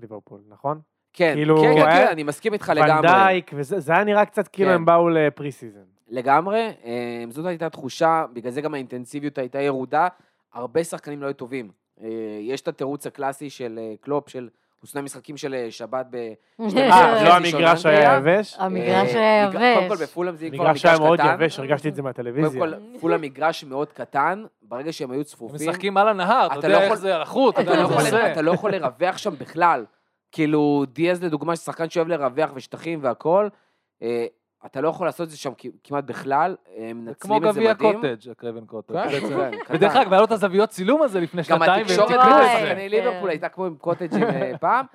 ליברפול, 0.00 0.40
נכון? 0.48 0.80
כן, 1.12 1.32
כאילו, 1.36 1.56
כן, 1.60 1.74
כן, 1.74 1.90
כן, 1.90 2.06
אני 2.10 2.22
מסכים 2.22 2.52
איתך 2.52 2.72
לגמרי. 2.76 2.94
ונדייק, 3.10 3.50
וזה 3.54 3.80
זה 3.80 3.92
היה 3.92 4.04
נראה 4.04 4.24
קצת 4.24 4.48
כאילו 4.48 4.68
כן. 4.70 4.74
הם 4.74 4.84
באו 4.84 5.08
ל 5.08 5.52
pre-season. 5.52 5.80
לגמרי, 6.08 6.68
אה, 6.84 7.24
זאת 7.28 7.46
הייתה 7.46 7.70
תחושה, 7.70 8.24
בגלל 8.32 8.52
זה 8.52 8.60
גם 8.60 8.74
האינטנסיביות 8.74 9.38
הייתה 9.38 9.60
ירודה, 9.60 10.08
הרבה 10.54 10.84
שחקנים 10.84 11.22
לא 11.22 11.26
היו 11.26 11.34
טובים. 11.34 11.70
אה, 12.02 12.08
יש 12.40 12.60
את 12.60 12.68
התירוץ 12.68 13.06
הקלאסי 13.06 13.50
של 13.50 13.78
אה, 13.82 13.94
קלופ, 14.00 14.28
של 14.28 14.48
הוא 14.84 14.88
שונא 14.88 15.04
משחקים 15.04 15.36
של 15.36 15.54
אה, 15.54 15.66
שבת 15.70 16.06
ב... 16.10 16.16
אה, 16.76 17.24
לא 17.24 17.34
המגרש. 17.34 17.86
היה 17.86 18.16
יבש? 18.16 18.56
המגרש 18.58 19.14
אה, 19.14 19.20
היה 19.20 19.48
מגר- 19.48 19.58
קודם 19.58 19.88
כל 19.88 19.94
יבש. 19.94 20.02
בפולאם 20.02 20.36
זה 20.36 20.48
כבר 20.50 20.64
המגרש 20.66 20.84
היה 20.84 20.98
מאוד 20.98 21.18
קטן. 21.20 21.34
יבש, 21.34 21.58
הרגשתי 21.58 21.88
את 21.88 21.94
זה 21.94 22.02
קודם 22.02 22.08
מהטלוויזיה. 22.08 22.60
כל, 22.60 22.72
פולאם 23.00 23.20
מגרש 23.20 23.64
מאוד 23.64 23.92
קטן, 23.92 24.44
ברגע 24.62 24.92
שהם 24.92 25.10
היו 25.10 25.18
הם 25.18 25.24
צפופים, 25.24 25.68
משחקים 25.68 25.96
על 25.96 26.08
הנהר, 26.08 26.46
אתה 26.46 26.54
יודע 26.56 26.68
לא 26.68 26.74
איך 26.76 26.84
יכול- 26.84 26.96
זה 26.96 27.22
החוט, 27.22 27.54
אתה 27.54 27.62
אתה 27.62 27.70
יודע 27.70 27.82
לא 27.82 27.88
יכול-. 27.88 28.32
אתה 28.32 28.42
לא 28.42 28.50
יכול 28.52 28.72
לרווח 28.72 29.18
שם 29.18 29.34
בכלל. 29.38 29.84
כאילו, 30.32 30.84
דיאז 30.92 31.24
לדוגמה, 31.24 31.56
שחקן 31.56 31.90
שאוהב 31.90 32.08
לרווח 32.08 32.50
ושטחים 32.54 32.98
והכול, 33.02 33.48
אה, 34.02 34.26
אתה 34.66 34.80
לא 34.80 34.88
יכול 34.88 35.06
לעשות 35.06 35.24
את 35.24 35.30
זה 35.30 35.36
שם 35.36 35.52
כמעט 35.84 36.04
בכלל, 36.04 36.56
הם 36.76 37.04
זה 37.08 37.14
כמו 37.14 37.34
מנצלים 37.34 37.50
את 37.50 37.54
זה 37.54 37.60
גביע 37.60 37.74
מדהים. 37.74 38.16
קוטג', 38.16 38.30
הקרייבן 38.30 38.66
קוטג'. 38.66 38.94
כן. 39.20 39.50
כן. 39.66 39.74
ודרך 39.74 39.96
אגב, 39.96 40.12
היה 40.12 40.20
לו 40.20 40.26
את 40.26 40.32
הזוויות 40.32 40.68
צילום 40.70 41.02
הזה 41.02 41.20
לפני 41.20 41.42
גם 41.42 41.58
שנתיים, 41.58 41.86
התקשורת 41.86 42.10
והם 42.10 42.18
תיקנו 42.18 42.36
את 42.36 42.42
זה. 42.42 42.66
שחקני 42.66 42.88
ליברפול 42.88 43.20
כן. 43.22 43.28
הייתה 43.28 43.48
כמו 43.48 43.66
עם 43.66 43.76
קוטג'ים 43.76 44.22
אה, 44.22 44.52
פעם. 44.60 44.86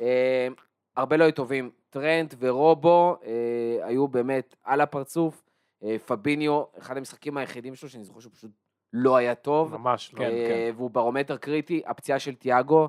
אה, 0.00 0.48
הרבה 0.96 1.16
לא 1.16 1.24
היו 1.24 1.32
טובים. 1.32 1.70
טרנט 1.90 2.34
ורובו 2.38 3.16
אה, 3.24 3.86
היו 3.86 4.08
באמת 4.08 4.56
על 4.64 4.80
הפרצוף. 4.80 5.42
אה, 5.84 5.96
פביניו, 6.06 6.62
אחד 6.78 6.96
המשחקים 6.96 7.36
היחידים 7.36 7.74
שלו, 7.74 7.88
שאני 7.88 8.04
זוכר 8.04 8.20
שהוא 8.20 8.32
פשוט 8.32 8.50
לא 8.92 9.16
היה 9.16 9.34
טוב. 9.34 9.76
ממש 9.76 10.14
לא. 10.14 10.18
כן, 10.18 10.30
אה, 10.30 10.70
והוא 10.76 10.90
ברומטר 10.90 11.36
קריטי. 11.36 11.82
הפציעה 11.86 12.18
של 12.18 12.34
תיאגו, 12.34 12.88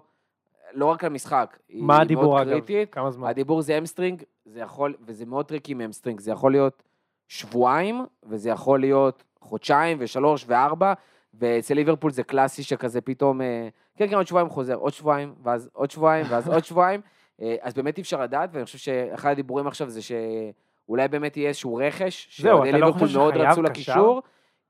לא 0.74 0.86
רק 0.86 1.04
למשחק, 1.04 1.60
היא 1.70 1.84
מה 1.84 1.94
היא 1.94 2.02
הדיבור 2.02 2.24
מאוד 2.24 2.42
אגב? 2.42 2.52
קריטית. 2.52 2.94
כמה 2.94 3.12
זמן? 3.12 3.28
הדיבור 3.28 3.62
זה 3.62 3.78
hamstring, 3.78 4.24
זה 4.46 4.60
יכול, 4.60 4.96
וזה 5.02 5.26
מאוד 5.26 5.46
טריקי 5.46 5.72
עם 5.72 5.82
hamstring, 5.82 6.20
זה 6.20 6.32
יכול 6.32 6.52
להיות 6.52 6.84
שבועיים, 7.28 8.06
וזה 8.24 8.50
יכול 8.50 8.80
להיות 8.80 9.24
חודשיים 9.40 9.98
ושלוש 10.00 10.46
וארבע, 10.48 10.94
ואצל 11.34 11.74
ליברפול 11.74 12.12
זה 12.12 12.24
קלאסי 12.24 12.64
שכזה 12.64 13.02
פתאום, 13.02 13.42
אה, 13.42 13.68
כן, 13.96 14.08
כן, 14.08 14.16
עוד 14.16 14.28
שבועיים 14.28 14.50
חוזר, 14.50 14.76
עוד 14.76 14.94
שבועיים, 14.94 15.36
ואז 15.44 15.70
עוד 15.74 15.92
שבועיים, 15.92 16.26
ואז 16.30 16.50
עוד 16.50 16.66
שבועיים, 16.70 17.02
אה, 17.42 17.56
אז 17.62 17.74
באמת 17.74 17.98
אי 17.98 18.02
אפשר 18.02 18.22
לדעת, 18.22 18.50
ואני 18.54 18.66
חושב 18.66 18.78
שאחד 18.78 19.30
הדיבורים 19.30 19.68
עכשיו 19.68 19.90
זה 19.90 20.00
שאולי 20.02 21.08
באמת 21.08 21.38
יהיה 21.38 21.48
איזשהו 21.48 21.76
רכש, 21.76 22.28
שאוהדי 22.30 22.72
לא 22.72 22.78
ליברפול 22.78 23.08
חושב 23.08 23.20
מאוד 23.20 23.38
רצו? 23.38 23.62
לקישור, 23.62 24.22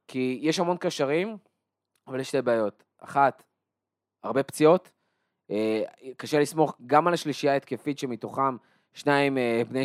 כי 0.08 0.40
יש 0.42 0.60
המון 0.60 0.78
קשרים, 0.78 1.38
אבל 2.08 2.20
יש 2.20 2.28
שתי 2.28 2.42
בעיות. 2.42 2.84
אחת, 3.00 3.44
הרבה 4.24 4.44
פציעות, 4.44 4.92
קשה 6.18 6.40
לסמוך 6.40 6.74
גם 6.86 7.08
על 7.08 7.14
השלישייה 7.14 7.54
ההתקפית 7.54 8.00
שמתוכם 8.00 8.58
שניים 8.94 9.38
אה, 9.38 9.62
בני 9.70 9.84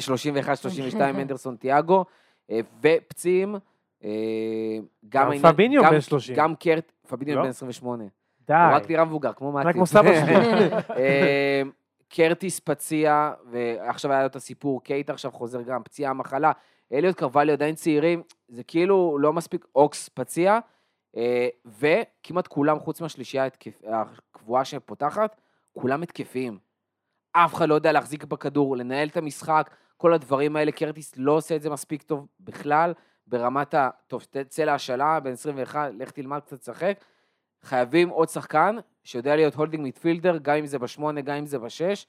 31-32, 0.94 1.00
אנדרסון 1.20 1.56
תיאגו, 1.56 2.04
אה, 2.50 2.60
ופציעים, 2.80 3.56
אה, 4.04 4.08
גם 5.08 5.30
פביניו 5.42 5.82
גם- 5.82 5.90
בן 5.90 6.00
30. 6.00 6.36
גם 6.36 6.54
קרט, 6.56 6.92
פביניו 7.08 7.36
לא? 7.36 7.42
בן 7.42 7.48
28. 7.48 8.04
די. 8.46 8.54
הוא 8.54 8.76
רק 8.76 8.90
נראה 8.90 9.04
מבוגר, 9.04 9.32
כמו 9.32 9.52
מתי. 9.52 9.68
רק 9.68 9.74
כמו 9.74 9.86
סבא 9.86 10.12
שלי. 10.26 10.34
אה, 10.96 11.62
קרטיס 12.08 12.60
פציע, 12.60 13.32
ועכשיו 13.50 14.12
היה 14.12 14.20
לו 14.20 14.26
את 14.26 14.36
הסיפור, 14.36 14.82
קייט 14.84 15.10
עכשיו 15.10 15.30
חוזר 15.32 15.62
גם, 15.62 15.82
פציעה, 15.82 16.12
מחלה. 16.12 16.52
אליוט 16.92 17.16
קרווליו 17.16 17.52
עדיין 17.52 17.74
צעירים, 17.74 18.22
זה 18.48 18.62
כאילו 18.64 19.18
לא 19.20 19.32
מספיק, 19.32 19.64
אוקס 19.74 20.08
פציע, 20.08 20.58
אה, 21.16 21.48
וכמעט 21.78 22.46
כולם, 22.46 22.78
חוץ 22.80 23.00
מהשלישייה 23.00 23.46
הקבועה 23.86 24.64
שפותחת, 24.64 25.36
כולם 25.72 26.02
התקפיים. 26.02 26.58
אף 27.32 27.54
אחד 27.54 27.68
לא 27.68 27.74
יודע 27.74 27.92
להחזיק 27.92 28.24
בכדור, 28.24 28.76
לנהל 28.76 29.08
את 29.08 29.16
המשחק, 29.16 29.70
כל 29.96 30.14
הדברים 30.14 30.56
האלה, 30.56 30.72
קרטיס 30.72 31.12
לא 31.16 31.32
עושה 31.32 31.56
את 31.56 31.62
זה 31.62 31.70
מספיק 31.70 32.02
טוב 32.02 32.26
בכלל, 32.40 32.92
ברמת 33.26 33.74
ה... 33.74 33.90
טוב, 34.06 34.24
תצא 34.30 34.64
להשאלה, 34.64 35.20
בן 35.20 35.32
21, 35.32 35.90
לך 35.98 36.10
תלמד 36.10 36.40
קצת 36.40 36.60
לשחק. 36.60 37.04
חייבים 37.62 38.08
עוד 38.08 38.28
שחקן 38.28 38.76
שיודע 39.04 39.36
להיות 39.36 39.54
holding 39.54 39.82
midfielder, 39.82 40.38
גם 40.42 40.56
אם 40.56 40.66
זה 40.66 40.78
בשמונה, 40.78 41.20
גם 41.20 41.36
אם 41.36 41.46
זה 41.46 41.58
בשש, 41.58 42.06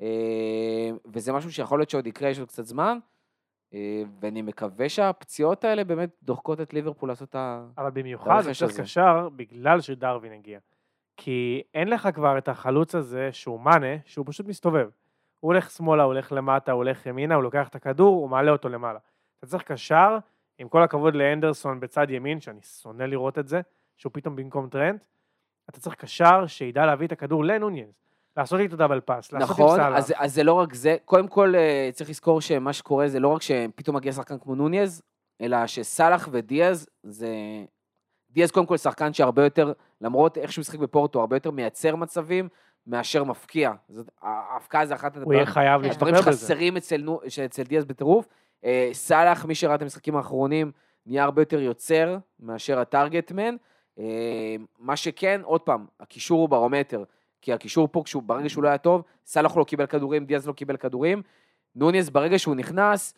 אה, 0.00 0.90
וזה 1.06 1.32
משהו 1.32 1.52
שיכול 1.52 1.78
להיות 1.78 1.90
שעוד 1.90 2.06
יקרה, 2.06 2.28
יש 2.28 2.38
עוד 2.38 2.48
קצת 2.48 2.64
זמן, 2.64 2.98
אה, 3.74 4.02
ואני 4.20 4.42
מקווה 4.42 4.88
שהפציעות 4.88 5.64
האלה 5.64 5.84
באמת 5.84 6.10
דוחקות 6.22 6.60
את 6.60 6.72
ליברפול 6.74 7.08
לעשות 7.08 7.28
את 7.28 7.34
ה... 7.34 7.66
אבל 7.78 7.90
במיוחד 7.90 8.38
הזה. 8.38 8.82
קשר 8.82 9.28
בגלל 9.36 9.80
שדארווין 9.80 10.32
הגיע. 10.32 10.58
כי 11.16 11.62
אין 11.74 11.88
לך 11.88 12.08
כבר 12.14 12.38
את 12.38 12.48
החלוץ 12.48 12.94
הזה 12.94 13.28
שהוא 13.32 13.60
מאנה, 13.60 13.96
שהוא 14.04 14.26
פשוט 14.28 14.46
מסתובב. 14.46 14.88
הוא 15.40 15.52
הולך 15.52 15.70
שמאלה, 15.70 16.02
הוא 16.02 16.12
הולך 16.12 16.32
למטה, 16.32 16.72
הוא 16.72 16.76
הולך 16.76 17.06
ימינה, 17.06 17.34
הוא 17.34 17.42
לוקח 17.42 17.68
את 17.68 17.74
הכדור, 17.74 18.16
הוא 18.16 18.28
מעלה 18.28 18.50
אותו 18.50 18.68
למעלה. 18.68 18.98
אתה 19.38 19.46
צריך 19.46 19.62
קשר, 19.62 20.18
עם 20.58 20.68
כל 20.68 20.82
הכבוד 20.82 21.14
לאנדרסון 21.14 21.80
בצד 21.80 22.10
ימין, 22.10 22.40
שאני 22.40 22.60
שונא 22.62 23.02
לראות 23.02 23.38
את 23.38 23.48
זה, 23.48 23.60
שהוא 23.96 24.10
פתאום 24.14 24.36
במקום 24.36 24.68
טרנט, 24.68 25.04
אתה 25.70 25.80
צריך 25.80 25.96
קשר 25.96 26.46
שידע 26.46 26.86
להביא 26.86 27.06
את 27.06 27.12
הכדור 27.12 27.44
לנוניז, 27.44 27.88
לעשות 28.36 28.60
איתו 28.60 28.76
דאבל 28.76 29.00
פאס, 29.00 29.32
לעשות 29.32 29.58
עם 29.58 29.64
נכון, 29.64 29.76
סאלח. 29.78 29.96
אז, 29.96 30.12
אז 30.16 30.34
זה 30.34 30.42
לא 30.42 30.52
רק 30.52 30.74
זה. 30.74 30.96
קודם 31.04 31.28
כל, 31.28 31.54
אה, 31.54 31.90
צריך 31.92 32.10
לזכור 32.10 32.40
שמה 32.40 32.72
שקורה 32.72 33.08
זה 33.08 33.20
לא 33.20 33.28
רק 33.28 33.42
שפתאום 33.42 33.96
מגיע 33.96 34.12
שחקן 34.12 34.38
כמו 34.38 34.54
נוניז, 34.54 35.02
אלא 35.40 35.66
שסאלח 35.66 36.28
ודיאז 36.30 36.88
זה... 37.02 37.28
דיאז 38.30 38.50
קודם 38.50 38.66
כל 38.66 38.76
שחקן 38.76 39.12
שהרבה 39.12 39.44
יותר, 39.44 39.72
למרות 40.04 40.38
איך 40.38 40.52
שהוא 40.52 40.62
משחק 40.62 40.78
בפורטו, 40.78 41.20
הרבה 41.20 41.36
יותר 41.36 41.50
מייצר 41.50 41.96
מצבים 41.96 42.48
מאשר 42.86 43.24
מפקיע. 43.24 43.72
זאת, 43.88 44.10
ההפקעה 44.22 44.86
זה 44.86 44.94
אחת 44.94 45.16
הוא 45.16 45.34
יהיה 45.34 45.46
חייב. 45.46 45.84
הדברים 45.84 46.14
להשתפר 46.14 46.30
בזה. 46.30 46.40
שחסרים 46.40 46.76
אצל, 46.76 46.96
נו- 46.96 47.20
אצל 47.44 47.62
דיאז 47.62 47.84
בטירוף. 47.84 48.28
אה, 48.64 48.90
סאלח, 48.92 49.44
מי 49.44 49.54
שראה 49.54 49.74
את 49.74 49.82
המשחקים 49.82 50.16
האחרונים, 50.16 50.72
נהיה 51.06 51.24
הרבה 51.24 51.42
יותר 51.42 51.60
יוצר 51.60 52.16
מאשר 52.40 52.78
הטארגטמן. 52.78 53.56
אה, 53.98 54.56
מה 54.78 54.96
שכן, 54.96 55.40
עוד 55.44 55.60
פעם, 55.60 55.86
הקישור 56.00 56.40
הוא 56.40 56.48
ברומטר. 56.48 57.04
כי 57.42 57.52
הקישור 57.52 57.88
פה, 57.92 58.02
כשהוא, 58.04 58.22
ברגע 58.22 58.48
שהוא 58.48 58.64
לא 58.64 58.68
היה 58.68 58.78
טוב, 58.78 59.02
סאלח 59.26 59.56
לא 59.56 59.64
קיבל 59.64 59.86
כדורים, 59.86 60.24
דיאז 60.24 60.46
לא 60.46 60.52
קיבל 60.52 60.76
כדורים. 60.76 61.22
נוניס, 61.76 62.08
ברגע 62.08 62.38
שהוא 62.38 62.54
נכנס, 62.54 63.14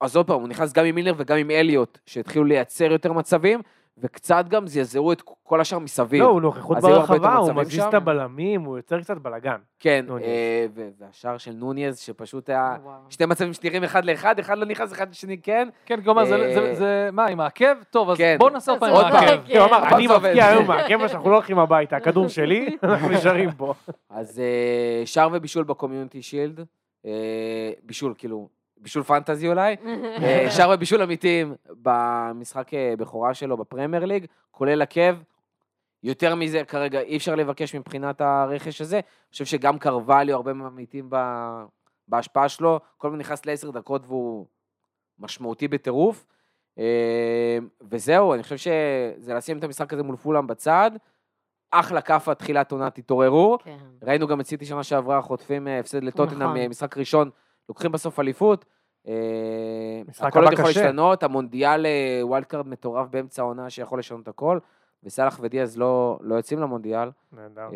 אז 0.00 0.16
עוד 0.16 0.26
פעם, 0.26 0.40
הוא 0.40 0.48
נכנס 0.48 0.72
גם 0.72 0.84
עם 0.84 0.94
מילנר 0.94 1.14
וגם 1.16 1.36
עם 1.36 1.50
אליוט, 1.50 1.98
שהתחילו 2.06 2.44
לייצר 2.44 2.84
יותר 2.92 3.12
מצבים, 3.12 3.60
וקצת 4.00 4.44
גם 4.48 4.66
זעזעו 4.66 5.12
את 5.12 5.22
כל 5.42 5.60
השאר 5.60 5.78
מסביב. 5.78 6.22
לא, 6.22 6.28
הוא 6.28 6.40
נוכחות 6.40 6.78
ברחבה, 6.80 7.34
הוא 7.36 7.52
מזיז. 7.52 7.80
את 7.80 7.94
הבלמים, 7.94 8.62
הוא 8.62 8.76
יוצר 8.76 9.00
קצת 9.00 9.16
בלאגן. 9.16 9.56
כן. 9.80 10.06
אה, 10.22 10.66
ו- 10.74 10.88
והשער 10.98 11.38
של 11.38 11.52
נוניז, 11.52 11.98
שפשוט 11.98 12.48
היה 12.50 12.76
וואו. 12.82 12.94
שתי 13.10 13.26
מצבים 13.26 13.52
שנראים 13.52 13.84
אחד 13.84 14.04
לאחד, 14.04 14.38
אחד 14.38 14.58
לא 14.58 14.66
נכנס, 14.66 14.92
אחד 14.92 15.10
לשני 15.10 15.38
כן. 15.38 15.68
כן, 15.86 16.00
כלומר, 16.02 16.24
זה- 16.24 16.36
אה, 16.36 16.54
זה- 16.54 16.74
זה, 16.74 17.08
מה, 17.12 17.26
עם 17.26 17.40
העקב? 17.40 17.64
טוב, 17.90 18.10
אז 18.10 18.18
כן. 18.18 18.36
בואו 18.38 18.50
נעשה 18.50 18.72
עוד 18.72 18.80
פעם 18.80 18.88
עם 18.90 18.94
עוד 18.96 19.04
פעם. 19.12 19.24
העקב. 19.24 19.42
כן. 19.46 19.58
הוא 19.58 19.66
אמר, 19.66 19.88
אני 19.96 20.08
זה 20.08 20.14
עובד." 20.14 20.28
מבקיע 20.28 20.46
היום 20.46 20.66
מהקבע 20.66 21.08
שאנחנו 21.08 21.30
לא 21.30 21.34
הולכים 21.34 21.58
הביתה, 21.58 21.96
הכדור 21.96 22.28
שלי, 22.36 22.76
אנחנו 22.82 23.08
נשארים 23.08 23.50
פה. 23.56 23.74
אז 24.10 24.40
אה, 24.40 25.06
שער 25.06 25.28
ובישול 25.32 25.64
בקומיוניטי 25.64 26.22
שילד, 26.22 26.60
בישול, 27.82 28.14
כאילו, 28.18 28.48
בישול 28.80 29.02
פנטזי 29.02 29.48
אולי, 29.48 29.76
אה, 30.22 30.50
שער 30.50 30.70
ובישול 30.74 31.02
אמיתיים 31.02 31.54
במשחק 31.82 32.74
אה, 32.74 32.94
בכורה 32.98 33.34
שלו 33.34 33.56
בפרמייר 33.56 34.04
ליג, 34.04 34.26
כולל 34.50 34.82
עקב. 34.82 35.14
יותר 36.02 36.34
מזה 36.34 36.64
כרגע 36.64 37.00
אי 37.00 37.16
אפשר 37.16 37.34
לבקש 37.34 37.74
מבחינת 37.74 38.20
הרכש 38.20 38.80
הזה. 38.80 38.96
אני 38.96 39.32
חושב 39.32 39.44
שגם 39.44 39.78
קרווליו, 39.78 40.36
הרבה 40.36 40.52
ממעיטים 40.52 41.06
ב- 41.08 41.64
בהשפעה 42.08 42.48
שלו, 42.48 42.80
כל 42.96 43.08
הזמן 43.08 43.18
נכנס 43.18 43.46
לעשר 43.46 43.70
דקות 43.70 44.02
והוא 44.06 44.46
משמעותי 45.18 45.68
בטירוף. 45.68 46.26
אה, 46.78 47.58
וזהו, 47.90 48.34
אני 48.34 48.42
חושב 48.42 48.56
שזה 48.56 49.34
לשים 49.34 49.58
את 49.58 49.64
המשחק 49.64 49.92
הזה 49.92 50.02
מול 50.02 50.16
פולאם 50.16 50.46
בצד. 50.46 50.90
אחלה 51.70 52.00
כאפה, 52.00 52.34
תחילת 52.34 52.72
עונה, 52.72 52.90
תתעוררו. 52.90 53.58
כן. 53.64 53.78
ראינו 54.02 54.26
גם 54.26 54.40
את 54.40 54.46
סיטי 54.46 54.64
שנה 54.64 54.82
שעברה, 54.82 55.22
חוטפים 55.22 55.66
הפסד 55.66 56.04
לטוטנאם, 56.04 56.50
נכון. 56.50 56.66
משחק 56.68 56.96
ראשון, 56.96 57.30
לוקחים 57.70 57.92
בסוף 57.92 58.20
אליפות. 58.20 58.64
אה, 59.08 59.12
משחק 60.08 60.26
הכל 60.26 60.38
הבא 60.38 60.46
עוד 60.46 60.52
יכול 60.52 60.70
קשה. 60.70 60.80
להשתנות, 60.82 61.22
המונדיאל 61.22 61.86
אה, 61.86 62.20
wild 62.22 62.44
card 62.44 62.68
מטורף 62.68 63.08
באמצע 63.08 63.42
העונה 63.42 63.70
שיכול 63.70 63.98
לשנות 63.98 64.28
הכל, 64.28 64.58
וסאלח 65.04 65.38
ודיאז 65.42 65.78
לא, 65.78 66.18
לא 66.22 66.34
יוצאים 66.34 66.60
למונדיאל, 66.60 67.10
נהדר. 67.32 67.62
אה, 67.62 67.68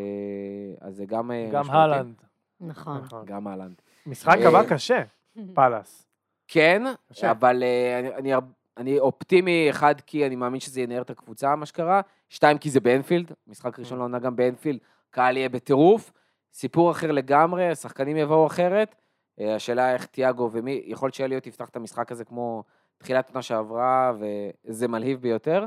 אז 0.81 0.97
זה 0.97 1.05
גם 1.05 1.31
גם 1.53 1.61
משמעותי. 1.61 1.79
האלנד. 1.79 2.15
נכון. 2.61 3.01
נכון. 3.05 3.25
גם 3.25 3.49
האלנד. 3.49 3.75
משחק 4.07 4.39
הבא 4.47 4.63
קשה, 4.69 5.03
פאלאס. 5.55 6.07
כן, 6.49 6.83
קשה. 7.13 7.31
אבל 7.31 7.63
אה, 7.63 7.99
אני, 7.99 8.15
אני, 8.15 8.33
אני 8.77 8.99
אופטימי, 8.99 9.71
אחד, 9.71 9.95
כי 10.01 10.27
אני 10.27 10.37
מאמין 10.37 10.61
שזה 10.61 10.81
ינער 10.81 11.03
את 11.03 11.11
הקבוצה, 11.11 11.57
מה 11.57 11.67
שקרה, 11.67 12.01
שתיים, 12.29 12.59
כי 12.59 12.71
זה 12.71 12.81
באנפילד, 12.81 13.33
משחק 13.47 13.79
ראשון 13.79 13.99
לעונה 13.99 14.19
גם 14.19 14.37
באנפילד, 14.37 14.79
קהל 15.11 15.37
יהיה 15.37 15.49
בטירוף, 15.49 16.13
סיפור 16.53 16.91
אחר 16.91 17.13
לגמרי, 17.13 17.69
השחקנים 17.69 18.17
יבואו 18.17 18.47
אחרת, 18.47 18.95
השאלה 19.39 19.95
איך 19.95 20.07
תיאגו 20.07 20.51
ומי, 20.53 20.83
יכול 20.87 21.07
להיות 21.07 21.15
שאליוט 21.15 21.47
יפתח 21.47 21.69
את 21.69 21.77
המשחק 21.77 22.13
הזה 22.13 22.25
כמו 22.25 22.65
תחילת 22.99 23.29
עונה 23.29 23.43
שעברה, 23.43 24.13
וזה 24.19 24.89
מלהיב 24.89 25.21
ביותר. 25.21 25.67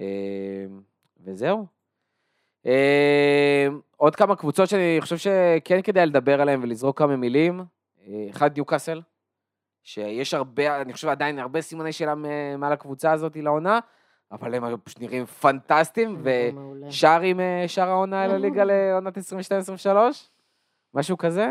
אה, 0.00 0.66
וזהו. 1.24 1.66
אה, 2.66 3.66
עוד 3.96 4.16
כמה 4.16 4.36
קבוצות 4.36 4.68
שאני 4.68 4.96
חושב 5.00 5.16
שכן 5.16 5.82
כדאי 5.82 6.06
לדבר 6.06 6.40
עליהן 6.40 6.62
ולזרוק 6.62 6.98
כמה 6.98 7.16
מילים. 7.16 7.64
אה, 8.06 8.26
אחד, 8.30 8.54
ניוקאסל, 8.54 9.02
שיש 9.82 10.34
הרבה, 10.34 10.80
אני 10.80 10.92
חושב 10.92 11.08
עדיין 11.08 11.38
הרבה 11.38 11.60
סימני 11.60 11.92
שאלה 11.92 12.14
מעל 12.58 12.72
הקבוצה 12.72 13.12
הזאת 13.12 13.36
לעונה, 13.36 13.78
אבל 14.32 14.54
הם 14.54 14.76
פשוט 14.76 15.00
נראים 15.00 15.26
פנטסטיים. 15.26 16.22
ושאר 16.88 17.20
עם 17.20 17.40
אה, 17.40 17.64
שאר 17.66 17.88
העונה 17.88 18.24
אל 18.24 18.30
הליגה 18.30 18.64
לעונת 18.70 19.18
22-23? 19.18 19.20
משהו 20.94 21.18
כזה? 21.18 21.50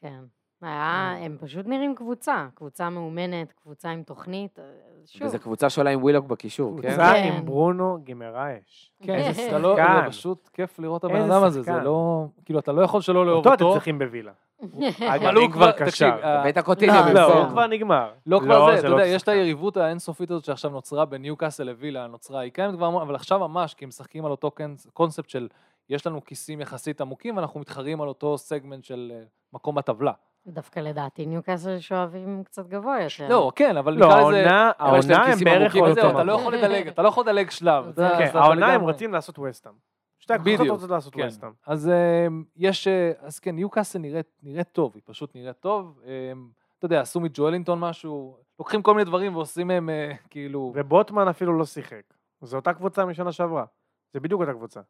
כן. 0.00 0.20
היה, 0.62 1.14
הם 1.20 1.36
פשוט 1.40 1.66
נראים 1.66 1.94
קבוצה, 1.94 2.46
קבוצה 2.54 2.90
מאומנת, 2.90 3.52
קבוצה 3.52 3.90
עם 3.90 4.02
תוכנית. 4.02 4.58
אה, 4.58 4.64
שוב, 5.06 5.26
וזו 5.26 5.38
קבוצה 5.38 5.70
שעולה 5.70 5.90
עם 5.90 6.02
ווילוק 6.02 6.26
בקישור, 6.26 6.82
כן? 6.82 6.88
קבוצה 6.88 7.12
כן. 7.12 7.32
עם 7.36 7.44
ברונו 7.46 7.98
גימרייש. 8.04 8.92
כן, 9.02 9.32
כן. 9.36 9.60
לא, 9.60 9.76
שחקן. 9.76 10.04
לא, 10.04 10.08
פשוט 10.08 10.48
כיף 10.52 10.78
לראות 10.78 11.04
את 11.04 11.10
הבן 11.10 11.30
אדם 11.30 11.42
הזה, 11.44 11.62
זה 11.62 11.70
שחקן. 11.72 11.84
לא, 11.84 12.26
כאילו, 12.44 12.58
אתה 12.58 12.72
לא 12.72 12.82
יכול 12.82 13.00
שלא 13.00 13.26
לאהוב 13.26 13.38
אותו 13.38 13.54
אתם 13.54 13.64
אותו. 13.64 13.74
צריכים 13.74 13.98
בווילה. 13.98 14.32
אבל 15.14 15.36
הוא 15.36 15.50
כבר 15.50 15.72
קשר. 15.72 16.10
אה, 16.24 16.42
בית 16.44 16.56
הקוטיניו 16.56 16.94
לא, 16.94 17.02
במקום. 17.02 17.14
לא, 17.16 17.28
כן. 17.34 17.38
הוא 17.38 17.48
כבר 17.48 17.66
נגמר. 17.66 18.10
לא 18.26 18.40
כבר 18.40 18.72
זה, 18.74 18.78
אתה 18.78 18.88
לא 18.88 18.94
יודע, 18.96 19.06
יש 19.06 19.14
את 19.22 19.26
שחקן. 19.26 19.32
היריבות 19.38 19.76
האינסופית 19.76 20.30
הזאת 20.30 20.44
שעכשיו 20.44 20.70
נוצרה 20.70 21.04
בין 21.04 21.22
ניוקאסל 21.22 21.64
לווילה, 21.64 22.06
נוצרה, 22.06 22.40
היא 22.40 22.52
קיימת 22.52 22.74
כבר, 22.74 23.02
אבל 23.02 23.14
עכשיו 23.14 23.38
ממש, 23.38 23.74
כי 23.74 23.84
הם 23.84 23.88
משחקים 23.88 24.24
על 24.24 24.30
אותו 24.30 24.50
קונס- 24.50 24.86
קונספט 24.92 25.28
של, 25.30 25.48
יש 25.88 26.06
לנו 26.06 26.24
כיסים 26.24 26.60
יחסית 26.60 27.00
עמוקים, 27.00 27.36
ואנחנו 27.36 27.60
מתחרים 27.60 28.00
על 28.00 28.08
אותו 28.08 28.38
סגמנט 28.38 28.84
של 28.84 29.12
אה, 29.14 29.22
מקום 29.52 29.74
בטבלה. 29.74 30.12
דווקא 30.46 30.80
לדעתי 30.80 31.26
ניוקאסל 31.26 31.78
שואבים 31.78 32.42
קצת 32.44 32.66
גבוה 32.66 33.02
יותר. 33.02 33.28
לא, 33.28 33.52
כן, 33.54 33.76
אבל 33.76 33.92
לא, 33.92 34.06
נקרא 34.06 34.30
לזה... 34.30 34.42
להם 34.42 34.72
העונה 34.78 35.24
הם 35.24 35.38
בערך 35.44 35.74
יותר. 35.74 36.10
אתה 36.10 36.24
לא 36.24 36.32
יכול 36.32 36.54
לדלג, 36.54 36.88
אתה 36.88 37.02
לא 37.02 37.08
יכול 37.08 37.24
לדלג 37.24 37.50
שלב. 37.50 37.92
כן, 38.18 38.30
העונה 38.34 38.72
הם 38.72 38.80
רוצים 38.80 39.12
לעשות 39.12 39.38
ווסטאם. 39.38 39.72
שתי 40.18 40.34
הקבוצות 40.34 40.68
רוצות 40.68 40.90
לעשות 40.90 41.14
כן. 41.14 41.22
ווסטאם. 41.22 41.50
אז 41.66 41.88
אה, 41.88 42.26
יש, 42.56 42.88
אה, 42.88 43.12
אז 43.20 43.38
כן, 43.38 43.54
ניוקאסל 43.54 43.98
נראית, 43.98 44.26
נראית 44.42 44.68
טוב, 44.72 44.92
היא 44.94 45.02
פשוט 45.04 45.34
נראית 45.34 45.60
טוב. 45.60 46.00
אה, 46.06 46.32
אתה 46.78 46.86
יודע, 46.86 47.00
עשו 47.00 47.20
מג'ואלינטון 47.20 47.80
משהו, 47.80 48.36
לוקחים 48.58 48.82
כל 48.82 48.94
מיני 48.94 49.04
דברים 49.04 49.36
ועושים 49.36 49.66
מהם 49.66 49.90
כאילו... 50.30 50.72
ובוטמן 50.74 51.28
אפילו 51.28 51.58
לא 51.58 51.64
שיחק. 51.64 52.02
זו 52.42 52.56
אותה 52.56 52.74
קבוצה 52.74 53.04
משנה 53.04 53.32
שעברה. 53.32 53.64
זה 54.12 54.20
בדיוק 54.20 54.40
אותה 54.40 54.52
קבוצה. 54.52 54.80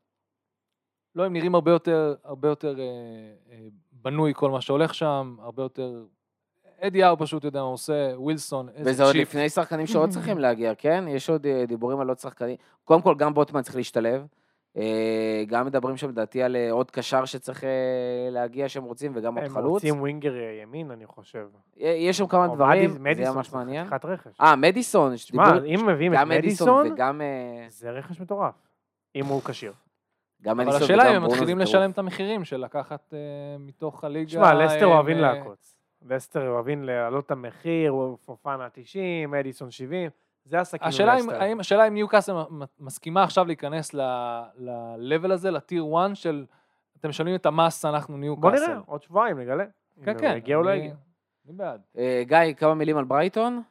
לא, 1.17 1.25
הם 1.25 1.33
נראים 1.33 1.55
הרבה 1.55 1.71
יותר, 1.71 2.15
הרבה 2.25 2.49
יותר 2.49 2.79
אה, 2.79 2.85
אה, 3.53 3.59
בנוי 3.93 4.33
כל 4.35 4.51
מה 4.51 4.61
שהולך 4.61 4.95
שם, 4.95 5.37
הרבה 5.41 5.63
יותר... 5.63 6.05
אדי 6.81 7.03
האו 7.03 7.19
פשוט 7.19 7.45
יודע 7.45 7.61
מה 7.61 7.67
הוא 7.67 7.75
עושה, 7.75 8.13
ווילסון, 8.17 8.69
איזה 8.69 8.91
וזה 8.91 9.03
עוד 9.05 9.13
צ'יפ. 9.13 9.29
לפני 9.29 9.49
שחקנים 9.49 9.87
שעוד 9.87 10.11
צריכים 10.11 10.39
להגיע, 10.39 10.75
כן? 10.75 11.05
יש 11.09 11.31
עוד 11.31 11.47
אה, 11.47 11.65
דיבורים 11.67 12.01
על 12.01 12.09
עוד 12.09 12.19
שחקנים. 12.19 12.57
קודם 12.85 13.03
כל, 13.03 13.15
גם 13.15 13.35
בוטמן 13.35 13.63
צריך 13.63 13.77
להשתלב. 13.77 14.27
אה, 14.77 15.45
גם 15.47 15.67
מדברים 15.67 15.97
שם, 15.97 16.09
לדעתי, 16.09 16.43
על 16.43 16.57
אה, 16.57 16.71
עוד 16.73 16.91
קשר 16.91 17.25
שצריך 17.25 17.65
להגיע 18.31 18.69
שהם 18.69 18.85
רוצים, 18.85 19.13
וגם 19.15 19.35
עוד 19.35 19.45
הם 19.45 19.51
חלוץ. 19.51 19.71
רוצים 19.73 20.01
ווינגר 20.01 20.35
ימין, 20.63 20.91
אני 20.91 21.07
חושב. 21.07 21.47
יש 21.77 22.19
שם 22.19 22.27
כמה 22.27 22.49
דברים, 22.55 22.91
מדיס- 22.91 22.93
זה 22.93 22.99
מדיסון, 22.99 23.37
ממש 23.37 23.53
מעניין. 23.53 23.87
חתיכת 23.87 24.05
רכש. 24.05 24.41
אה, 24.41 24.57
מדיסון, 24.57 25.13
יש 25.15 25.25
שמע, 25.25 25.53
דיבור- 25.53 25.67
אם 25.75 25.87
מביאים 25.87 26.15
את 26.15 26.19
גם 26.19 26.29
מדיסון 26.29 26.69
מדיסון, 26.79 26.93
וגם 26.93 27.21
זה 27.69 27.91
רכש 27.91 28.21
מטורף. 28.21 28.55
אם 29.17 29.27
הוא 29.27 29.43
כשיר. 29.43 29.73
גם 30.43 30.61
אבל 30.61 30.77
השאלה 30.77 31.11
אם 31.11 31.15
הם 31.17 31.25
מתחילים 31.25 31.59
לשלם. 31.59 31.91
את 31.91 31.99
המחירים 31.99 32.45
של 32.45 32.57
לקחת 32.57 33.15
אה, 33.15 33.19
מתוך 33.59 34.05
הליגה... 34.05 34.27
תשמע, 34.27 34.55
לסטר 34.55 34.81
אה, 34.87 34.95
אוהבים 34.95 35.17
אה, 35.17 35.21
לעקוץ. 35.23 35.77
לסטר 36.09 36.49
אוהבים 36.49 36.85
להעלות 36.85 37.27
את 37.27 37.31
המחיר, 37.31 37.91
הוא 37.91 38.19
פופנה 38.25 38.69
90, 38.73 39.31
מדיסון 39.31 39.71
70, 39.71 40.11
זה 40.45 40.61
הסכין 40.61 40.89
השאלה 40.89 41.13
אם, 41.15 41.19
לסטר. 41.19 41.43
האם, 41.43 41.61
השאלה 41.61 41.89
אם 41.89 41.95
ניוקאסל 41.95 42.33
מ- 42.33 42.47
מסכימה 42.81 43.23
עכשיו 43.23 43.45
להיכנס 43.47 43.95
ל-level 43.95 45.33
הזה, 45.33 45.51
לטיר 45.51 45.85
1 46.07 46.17
של 46.17 46.45
אתם 47.01 47.09
משלמים 47.09 47.35
את 47.35 47.47
המס, 47.47 47.85
אנחנו 47.85 48.17
ניוקאסל. 48.17 48.57
בוא 48.67 48.75
נראה, 48.75 48.81
עוד 48.87 49.03
שבועיים 49.03 49.39
נגלה. 49.41 49.65
כן, 50.05 50.19
כן. 50.19 50.29
הוא 50.29 50.37
יגיע 50.37 50.57
או 50.57 50.63
לא 50.63 50.71
אני- 50.71 50.79
יגיע. 50.79 50.95
אני 51.47 51.53
בעד. 51.57 51.81
גיא, 52.23 52.53
כמה 52.57 52.75
מילים 52.75 52.97
על 52.97 53.05
ברייטון? 53.05 53.63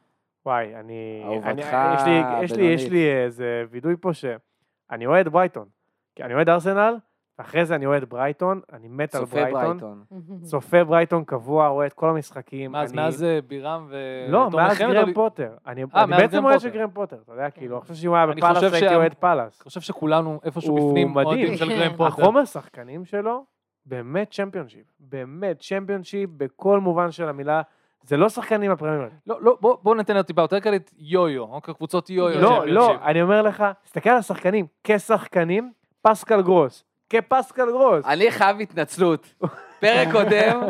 וואי, 0.46 0.74
אני... 0.76 1.22
אהובתך 1.24 1.74
אני- 1.74 2.62
יש 2.62 2.90
לי- 2.90 3.10
איזה 3.24 3.64
וידוי 3.70 3.94
פה 4.00 4.10
שאני 4.14 5.06
אוהד 5.06 5.28
ברייטון. 5.28 5.68
כי 6.16 6.22
אני 6.24 6.34
אוהד 6.34 6.48
ארסנל, 6.48 6.96
ואחרי 7.38 7.64
זה 7.64 7.74
אני 7.74 7.86
אוהד 7.86 8.04
ברייטון, 8.04 8.60
אני 8.72 8.88
מת 8.88 9.14
על 9.14 9.20
צופה 9.20 9.36
ברייטון. 9.36 9.62
ברייטון. 9.62 10.04
צופה 10.42 10.84
ברייטון 10.84 11.24
קבוע, 11.24 11.68
רואה 11.68 11.86
את 11.86 11.92
כל 11.92 12.08
המשחקים. 12.10 12.72
מה, 12.72 12.82
אז 12.82 12.90
אני- 12.92 12.96
מאז 12.96 13.24
אה, 13.24 13.38
בירם 13.48 13.86
ו... 13.90 13.96
לא, 14.28 14.50
מאז 14.50 14.78
גרם 14.78 15.12
פוטר. 15.12 15.54
אני 15.66 15.82
אה, 15.94 16.02
אני 16.02 16.10
מאז 16.10 16.20
בעצם 16.20 16.44
אוהד. 16.44 16.58
של 16.58 16.68
גרהם 16.68 16.90
פוטר, 16.90 17.16
אתה 17.24 17.32
יודע, 17.32 17.50
כאילו, 17.50 17.76
אני 17.76 17.82
חושב 17.82 17.94
שאם 17.94 18.08
הוא 18.08 18.16
היה 18.16 18.24
אני 18.24 18.34
בפאלאס 18.34 18.56
חושב 18.58 18.74
הייתי 18.74 18.94
אוהד 18.94 19.14
פאלאס. 19.14 19.58
אני 19.60 19.64
חושב 19.64 19.80
שכולנו 19.80 20.40
איפשהו 20.44 20.78
הוא 20.78 20.90
בפנים 20.90 21.14
מדהים. 21.14 21.26
אוהדים 21.26 21.56
של 21.56 21.68
גרהם 21.68 21.92
פוטר. 21.96 22.08
החומר 22.22 22.44
שחקנים 22.44 23.04
שלו, 23.04 23.44
באמת 23.86 24.30
צ'מפיונשיפ. 24.30 24.86
באמת 25.00 25.60
צ'מפיונשיפ 25.60 26.30
בכל 26.36 26.80
מובן 26.80 27.10
של 27.10 27.28
המילה. 27.28 27.62
זה 28.02 28.16
לא 28.16 28.28
שחקנים 28.28 28.70
הפרמייר. 28.70 29.08
לא, 29.26 29.36
לא, 29.42 29.56
בוא, 29.60 29.76
בוא 29.82 29.94
ניתן 29.96 30.16
לו 30.16 30.22
טיפה 30.22 30.42
יותר 30.42 30.60
קליט, 30.60 30.90
יו-יו, 30.98 31.42
אוקיי, 31.42 31.74
קבוצות 31.74 32.10
יו-יו. 32.10 32.40
לא. 32.40 32.66
לא, 32.66 32.94
אני 33.04 33.22
אומר 33.22 33.42
לך, 33.42 33.64
תסתכל 33.82 34.10
על 34.10 34.16
השחקנים, 34.18 34.66
כשחקנים, 34.84 35.72
פסקל 36.06 36.42
גרוס. 36.42 36.84
כפסקל 37.10 37.70
גרוס. 37.70 38.06
אני 38.06 38.30
חייב 38.30 38.60
התנצלות. 38.60 39.34
פרק 39.80 40.08
קודם, 40.12 40.60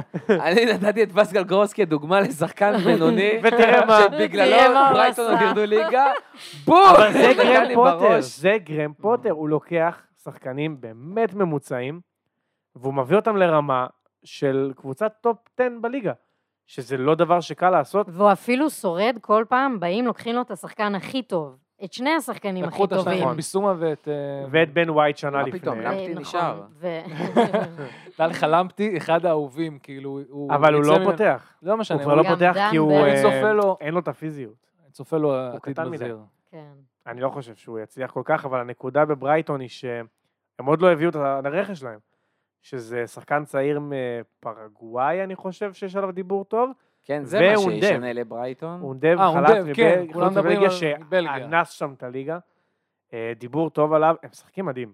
אני 0.47 0.65
נתתי 0.65 1.03
את 1.03 1.13
פסקל 1.13 1.45
גרוס 1.45 1.73
כדוגמה 1.73 2.21
לשחקן 2.21 2.77
בינוני, 2.77 3.31
ותראה 3.43 3.87
מה. 3.87 4.01
שבגללו 4.03 4.81
ברייטון 4.93 5.31
עוד. 5.31 5.41
ירדו 5.41 5.67
ליגה, 5.67 6.13
בום! 6.65 6.87
אבל 6.97 7.13
זה 7.13 7.33
גרהם 7.37 7.75
פוטר. 7.75 8.21
זה 8.21 8.57
גרהם 8.65 8.93
פוטר, 8.93 9.31
הוא 9.31 9.49
לוקח 9.49 10.03
שחקנים 10.25 10.81
באמת 10.81 11.35
ממוצעים, 11.35 12.01
והוא 12.77 12.95
מביא 12.95 13.17
אותם 13.17 13.37
לרמה 13.37 13.87
של 14.25 14.73
קבוצת 14.77 15.13
top 15.21 15.37
10 15.61 15.69
בליגה, 15.81 16.13
שזה 16.67 16.97
לא 16.97 17.15
דבר 17.15 17.41
שקל 17.41 17.71
לעשות. 17.71 18.07
והוא 18.11 18.33
אפילו 18.33 18.71
שורד 18.71 19.19
כל 19.21 19.45
פעם, 19.49 19.81
באים, 19.81 20.07
לוקחים 20.07 20.35
לו 20.35 20.43
את 20.43 20.51
השחקן 20.51 20.95
הכי 20.95 21.23
טוב. 21.23 21.57
את 21.85 21.93
שני 21.93 22.11
השחקנים 22.11 22.65
לקחו 22.65 22.85
הכי 22.85 22.95
את 22.95 22.99
השניים, 22.99 23.21
טובים. 23.23 23.37
ביסומה 23.37 23.75
ואת... 23.79 24.09
אה, 24.09 24.47
ואת 24.51 24.73
בן 24.73 24.91
ווייט 24.91 25.17
שנה 25.17 25.43
מה 25.43 25.53
פתאום, 25.53 25.79
לפני. 25.81 25.85
למפטי 25.91 26.07
אה, 26.07 26.09
נכון, 26.13 26.21
נשאר. 26.23 26.63
ו- 26.73 27.01
טל 28.17 28.33
חלמתי, 28.33 28.97
אחד 28.97 29.27
האהובים, 29.27 29.79
כאילו, 29.79 30.21
הוא... 30.29 30.53
אבל 30.55 30.75
הוא 30.75 30.85
לא 30.85 30.99
פותח. 31.05 31.55
לא 31.63 31.77
משנה, 31.77 31.97
הוא 31.97 32.05
כבר 32.05 32.15
לא 32.15 32.23
פותח 32.29 32.57
כי 32.71 32.77
הוא... 32.77 32.89
ברן. 32.93 33.01
אה, 33.05 33.13
אני 33.13 33.23
צופה 33.23 33.53
לו- 33.53 33.77
אין 33.81 33.95
לו 33.95 34.01
את 34.01 34.09
הפיזיות. 34.09 34.67
צופה 34.93 35.17
לו 35.19 35.35
עתיד 35.35 35.61
קטן 35.73 35.83
מדי. 35.87 35.95
מזהיר. 35.95 36.19
כן. 36.51 36.73
אני 37.07 37.21
לא 37.21 37.29
חושב 37.29 37.55
שהוא 37.55 37.79
יצליח 37.79 38.11
כל 38.11 38.23
כך, 38.25 38.45
אבל 38.45 38.61
הנקודה 38.61 39.05
בברייטון 39.05 39.61
היא 39.61 39.69
שהם 39.69 40.07
עוד 40.67 40.83
לא 40.83 40.93
הביאו 40.93 41.11
את 41.11 41.17
הרכש 41.47 41.79
שלהם. 41.81 41.99
שזה 42.63 43.07
שחקן 43.07 43.45
צעיר 43.45 43.81
מפרגוואי, 43.83 45.25
אני 45.25 45.37
חושב 45.37 45.73
שיש 45.73 45.97
עליו 45.97 46.13
דיבור 46.13 46.45
טוב. 46.45 46.71
כן, 47.07 47.25
זה 47.25 47.41
מה. 47.41 47.59
שישנה 47.59 48.13
לברייטון. 48.13 48.83
אונדב 48.83 49.17
אה, 49.19 49.27
אונדב, 49.27 49.49
כן, 49.49 49.61
מבלגיה, 49.63 50.13
כולם 50.13 50.31
מדברים 50.31 50.63
על 50.63 50.69
בלגיה. 51.09 51.39
שאנס 51.51 51.71
שם 51.71 51.93
את 51.93 52.03
הליגה. 52.03 52.39
אה, 53.13 53.33
דיבור 53.39 53.71
טוב 53.71 53.93
עליו, 53.93 54.15
הם 54.23 54.29
משחקים 54.31 54.67
מדהים. 54.67 54.93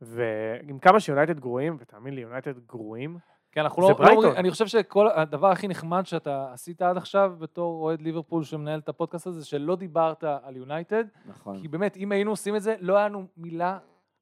ועם 0.00 0.78
כמה 0.78 1.00
שיונייטד 1.00 1.40
גרועים, 1.40 1.76
ותאמין 1.80 2.14
לי, 2.14 2.20
יונייטד 2.20 2.58
גרועים, 2.66 3.18
כן, 3.52 3.60
אנחנו 3.60 3.82
זה 3.82 3.88
לא... 3.88 3.92
לא 3.92 3.98
ברייטון. 3.98 4.24
אומרים- 4.24 4.36
אני 4.40 4.50
חושב 4.50 4.66
שכל 4.66 5.08
הדבר 5.10 5.46
הכי 5.50 5.68
נחמד 5.68 6.06
שאתה 6.06 6.52
עשית 6.52 6.82
עד 6.82 6.96
עכשיו, 6.96 7.32
בתור 7.38 7.82
אוהד 7.82 8.02
ליברפול 8.02 8.44
שמנהל 8.44 8.78
את 8.78 8.88
הפודקאסט 8.88 9.26
הזה, 9.26 9.44
שלא 9.44 9.76
דיברת 9.76 10.24
על 10.24 10.56
יונייטד, 10.56 11.04
נכון. 11.26 11.60
כי 11.60 11.68
באמת, 11.68 11.96
אם 11.96 12.12
היינו 12.12 12.30
עושים 12.30 12.56
את 12.56 12.62
זה, 12.62 12.74
לא 12.80 12.96
היה 12.96 13.08
לנו 13.08 13.26
מילה 13.36 13.78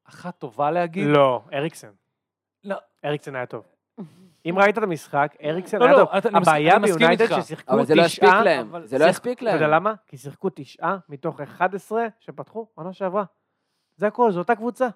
אחת 0.09 0.39
טובה 0.39 0.71
להגיד. 0.71 1.07
לא, 1.07 1.43
אריקסן. 1.53 1.91
לא. 2.65 2.77
אריקסן 3.05 3.35
היה 3.37 3.47
טוב. 3.47 3.65
אם 4.47 4.59
ראית 4.59 4.79
את 4.79 4.83
המשחק, 4.83 5.37
אריקסן 5.45 5.79
לא, 5.79 5.85
היה 5.85 5.93
לא, 5.93 6.21
טוב. 6.21 6.37
הבעיה 6.37 6.79
ביונייטד. 6.79 7.41
ששיחקו 7.43 7.73
אבל 7.73 7.85
זה 7.85 7.95
לא 7.95 8.03
יספיק 8.03 8.25
תשעה, 8.25 8.45
להם, 8.45 8.73
זה 8.85 8.99
לא 8.99 9.05
יספיק 9.05 9.43
אתה 9.43 9.51
יודע 9.51 9.61
להם. 9.61 9.71
למה? 9.71 9.95
כי 10.07 10.17
שיחקו 10.17 10.49
תשעה 10.55 10.97
מתוך 11.09 11.41
11 11.41 12.07
שפתחו 12.21 12.67
עונה 12.75 12.93
שעברה. 12.93 13.25
זה 13.97 14.07
הכל, 14.07 14.33
זו 14.33 14.39
אותה 14.39 14.55
קבוצה. 14.55 14.89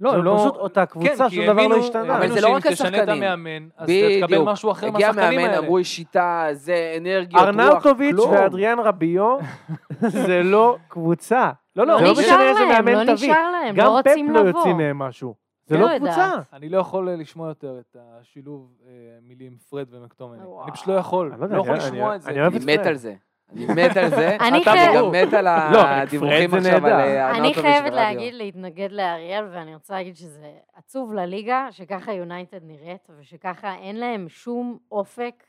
לא, 0.00 0.10
זו 0.10 0.22
לא... 0.22 0.36
פשוט 0.40 0.56
אותה 0.56 0.86
קבוצה, 0.86 1.28
כן, 1.28 1.30
שום 1.30 1.46
דבר 1.46 1.66
לא 1.66 1.76
השתנה. 1.76 2.16
אבל 2.16 2.28
זה 2.28 2.40
לא 2.40 2.48
שאם 2.48 2.54
רק 2.54 2.66
תשנה 2.66 2.88
את 2.88 2.94
השחקנים. 2.94 3.22
המאמן, 3.22 3.68
אז 3.76 3.88
תקבל. 4.22 4.42
משהו 4.42 4.70
אחר 4.70 4.86
הגיע 4.86 5.06
מהשחקנים 5.12 5.38
מאמן, 5.38 5.50
האלה. 5.50 5.58
אמרו 5.58 5.84
שיטה, 5.84 6.46
זה 6.52 6.94
אנרגיות, 7.00 7.40
רוח, 7.40 7.48
ארנאוטוביץ' 7.48 8.16
כלום. 8.16 8.30
ואדריאן 8.30 8.78
רביו 8.78 9.38
זה 10.26 10.42
לא 10.42 10.76
קבוצה. 10.88 11.50
לא, 11.76 11.86
לא, 11.86 11.98
זה 11.98 12.04
לא 12.04 12.12
משנה 12.12 12.48
איזה 12.48 12.52
נשאר 12.52 12.68
להם, 12.68 12.84
מאמן 12.84 13.06
לא 13.06 13.14
תביא. 13.14 13.30
נשאר 13.30 13.50
להם, 13.50 13.74
גם 13.74 13.86
לא 13.86 14.00
פפ 14.04 14.16
לא. 14.28 14.40
יוציא 14.40 14.72
מהם 14.72 14.98
משהו. 14.98 15.43
זה 15.66 15.78
לא 15.78 15.86
לא. 15.92 15.98
קבוצה. 15.98 16.32
אני 16.52 16.68
לא 16.68 16.78
יכול 16.78 17.08
אה, 17.08 17.16
לשמוע 17.16 17.48
יותר 17.48 17.78
את 17.80 17.96
השילוב 18.00 18.72
אה, 18.86 18.92
מילים 19.22 19.56
פרד 19.56 19.86
ומקטומני. 19.90 20.40
אני. 20.64 20.72
פשוט 20.72 20.86
לא 20.86 20.92
יכול. 20.92 21.32
אני 21.32 21.40
לא 21.40 21.48
לא 21.56 21.62
יכול 21.62 21.74
לשמוע 21.76 22.16
את 22.16 22.22
זה. 22.22 22.30
אני 22.30 22.76
מת. 22.76 22.86
על 22.86 22.96
זה. 22.96 23.14
אני 23.52 23.66
מת 23.66 23.96
על 23.96 24.08
זה. 24.10 24.36
אני 24.48 24.62
אתה 24.62 24.74
גם 24.96 25.10
מת 25.10 25.32
על 25.32 25.44
לא, 25.72 25.80
הדיווחים 25.86 26.50
זה 26.50 26.56
עכשיו 26.56 26.74
על 26.74 26.82
נהדר. 26.82 26.98
אה, 26.98 27.36
אני 27.36 27.54
חייבת. 27.54 27.92
להגיד, 27.92 28.34
להתנגד 28.34 28.92
לאריאל, 28.92 29.44
ואני 29.52 29.74
רוצה 29.74 29.94
להגיד 29.94 30.16
שזה 30.16 30.52
עצוב 30.74 31.12
לליגה, 31.14 31.68
שככה 31.70 32.12
יונייטד 32.12 32.60
נראית, 32.62 33.08
ושככה 33.18 33.74
אין 33.74 33.96
להם 33.96 34.28
שום 34.28 34.78
אופק 34.92 35.44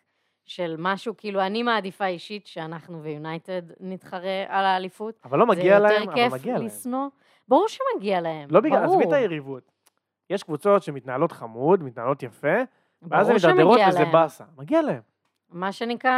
של 0.45 0.76
משהו, 0.80 1.18
כאילו, 1.18 1.41
אני 1.41 1.63
מעדיפה 1.63 2.05
אישית 2.05 2.47
שאנחנו 2.47 3.03
ויונייטד 3.03 3.61
נתחרה 3.80 4.43
על 4.47 4.66
האליפות. 4.66 5.20
אבל 5.26 5.39
לא 5.39 5.45
מגיע 5.47 5.80
להם, 5.80 5.91
זה 5.91 5.99
יותר 5.99 6.11
אבל 6.11 6.16
כיף 6.16 6.34
מגיע 6.34 6.53
להם. 6.53 6.66
לשנוא. 6.66 7.07
ברור 7.47 7.66
שמגיע 7.68 8.22
להם, 8.22 8.47
לא 8.51 8.59
בגלל, 8.59 8.86
ברור. 8.86 8.99
עזבי 9.01 9.09
את 9.09 9.13
היריבות. 9.13 9.72
יש 10.30 10.44
קבוצות 10.44 10.84
שמתנהלות 10.84 11.32
חמוד, 11.32 11.84
מתנהלות 11.84 12.24
יפה, 12.24 12.58
ואז 13.02 13.30
הן 13.30 13.40
שמגיע 13.40 13.88
וזה 13.90 14.00
להם. 14.00 14.12
באסה. 14.12 14.44
מגיע 14.58 14.82
להם. 14.82 15.02
מה 15.52 15.72
שנקרא, 15.72 16.12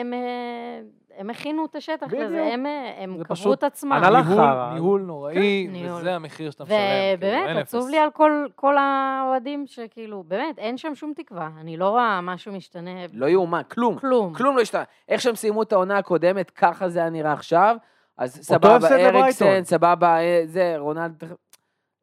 הם, 0.00 0.12
אה, 0.14 0.80
הם 1.18 1.30
הכינו 1.30 1.64
את 1.64 1.76
השטח 1.76 2.06
בדיוק. 2.06 2.22
לזה, 2.22 2.50
הם, 2.54 2.66
אה, 2.66 2.94
הם 3.02 3.12
קבעו 3.12 3.24
פשוט 3.36 3.58
את 3.58 3.64
עצמם. 3.64 3.92
הנהלה 3.92 4.20
ניהול- 4.22 4.36
חרא. 4.36 4.70
ניהול 4.74 5.00
נוראי, 5.00 5.64
כן, 5.66 5.72
ניהול. 5.72 5.98
וזה 6.00 6.14
המחיר 6.14 6.50
שאתה 6.50 6.64
משלם. 6.64 6.76
כאילו, 7.18 7.32
ובאמת. 7.44 7.62
עצוב 7.62 7.88
לי 7.88 7.98
על 7.98 8.10
כל, 8.10 8.46
כל 8.54 8.74
האוהדים 8.78 9.64
שכאילו, 9.66 10.24
באמת, 10.28 10.58
אין 10.58 10.76
שם 10.76 10.94
שום 10.94 11.12
תקווה. 11.16 11.48
אני 11.60 11.76
לא 11.76 11.88
רואה 11.88 12.20
משהו 12.20 12.52
משתנה, 12.52 12.90
לא 13.12 13.26
יאומן, 13.26 13.62
כלום. 13.70 13.98
כלום. 13.98 14.34
כלום 14.34 14.56
לא 14.56 14.60
השתנה. 14.62 14.82
איך 15.08 15.20
שהם 15.20 15.34
סיימו 15.34 15.62
את 15.62 15.72
העונה 15.72 15.98
הקודמת, 15.98 16.50
ככה 16.50 16.88
זה 16.88 16.98
היה 17.00 17.10
נראה 17.10 17.32
עכשיו. 17.32 17.76
אז 18.18 18.36
סבבה. 18.42 18.88
אריקסן, 19.06 19.64
סבבה, 19.64 20.18
אה, 20.20 20.42
זה, 20.44 20.74
רונלד... 20.78 21.24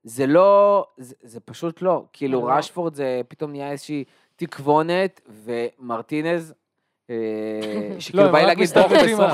זה 0.08 0.28
לא, 0.28 0.86
זה, 0.98 1.16
זה 1.22 1.40
פשוט 1.40 1.82
לא. 1.82 2.04
כאילו, 2.14 2.48
לא. 2.48 2.54
רשפורד 2.54 2.94
זה 2.94 3.22
פתאום 3.28 3.52
נהיה 3.52 3.72
איזושהי 3.72 4.04
תקוונת, 4.36 5.22
ומרטינז, 5.44 6.54
אה, 7.10 7.16
לא, 7.94 8.00
שכאילו 8.00 8.24
הם 8.24 8.32
בא 8.32 8.40
לי 8.40 8.46
להגיד, 8.46 8.70
אתה 8.70 8.80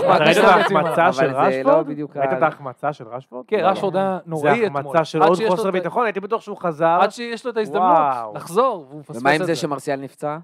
מה, 0.07 0.17
ראית 0.17 0.37
את 0.37 0.43
ההחמצה 0.43 1.13
של 1.13 1.29
זה 1.29 1.39
רשפורד? 1.39 1.75
לא 1.75 1.83
בדיוק... 1.83 2.17
ראית 2.17 2.29
את 2.37 2.41
ההחמצה 2.41 2.93
של 2.93 3.07
רשפורד? 3.07 3.45
כן, 3.47 3.59
לא. 3.59 3.67
רשפורד 3.67 3.95
היה 3.95 4.19
זה 4.25 4.31
נוראי 4.31 4.65
אתמול. 4.65 4.81
החמצה 4.81 5.05
של 5.05 5.23
עוד 5.23 5.39
חוסר 5.47 5.71
ביטחון, 5.71 6.05
הייתי 6.05 6.19
בטוח 6.19 6.41
שהוא 6.41 6.57
חזר. 6.57 6.97
עד 7.01 7.11
שיש 7.11 7.45
לו 7.45 7.51
את 7.51 7.57
ההזדמנות. 7.57 8.35
לחזור, 8.35 8.85
והוא 8.89 8.99
מפספס 8.99 9.15
את 9.17 9.21
זה. 9.21 9.21
ומה 9.21 9.31
עם 9.31 9.43
זה 9.45 9.55
שמרסיאל 9.55 9.99
נפצע? 9.99 10.37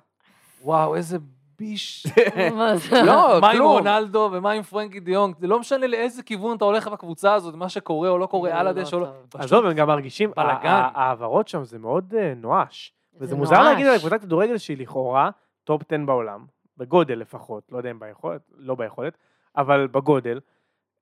וואו, 0.63 0.95
איזה 0.95 1.17
ביש. 1.59 2.07
מה 2.55 2.75
זה? 2.77 3.01
לא, 3.03 3.37
מה 3.41 3.49
עם 3.51 3.57
כלום. 3.57 3.71
רונלדו 3.71 4.29
ומה 4.33 4.51
עם 4.51 4.63
פרנקי 4.63 4.99
דיונג? 4.99 5.35
זה 5.39 5.47
לא 5.47 5.59
משנה 5.59 5.87
לאיזה 5.87 6.23
כיוון 6.23 6.57
אתה 6.57 6.65
הולך 6.65 6.87
בקבוצה 6.87 7.33
הזאת, 7.33 7.55
מה 7.55 7.69
שקורה 7.69 8.09
או 8.09 8.17
לא 8.17 8.25
קורה 8.25 8.59
על 8.59 8.65
לא 8.65 8.69
הדשא 8.69 8.95
או 8.95 9.01
לא. 9.01 9.07
עזוב, 9.33 9.65
הם 9.65 9.73
גם 9.73 9.87
מרגישים, 9.87 10.31
בלאגן. 10.37 10.69
ה- 10.69 10.71
ה- 10.71 10.91
ההעברות 11.01 11.47
שם 11.47 11.63
זה 11.63 11.79
מאוד 11.79 12.13
אה, 12.17 12.33
נואש. 12.35 12.93
זה 13.13 13.25
וזה 13.25 13.35
מוזר. 13.35 13.61
להגיד 13.63 13.87
על 13.87 13.97
קבוצת 13.97 14.21
כדורגל 14.21 14.57
שהיא 14.57 14.77
לכאורה 14.77 15.29
top 15.63 15.81
10 15.93 15.97
בעולם, 16.05 16.45
בגודל 16.77 17.15
לפחות, 17.19 17.63
לא 17.71 17.77
יודע 17.77 17.91
אם 17.91 17.99
ביכולת, 17.99 18.41
לא 18.57 18.75
ביכולת, 18.75 19.17
אבל 19.57 19.87
בגודל, 19.87 20.39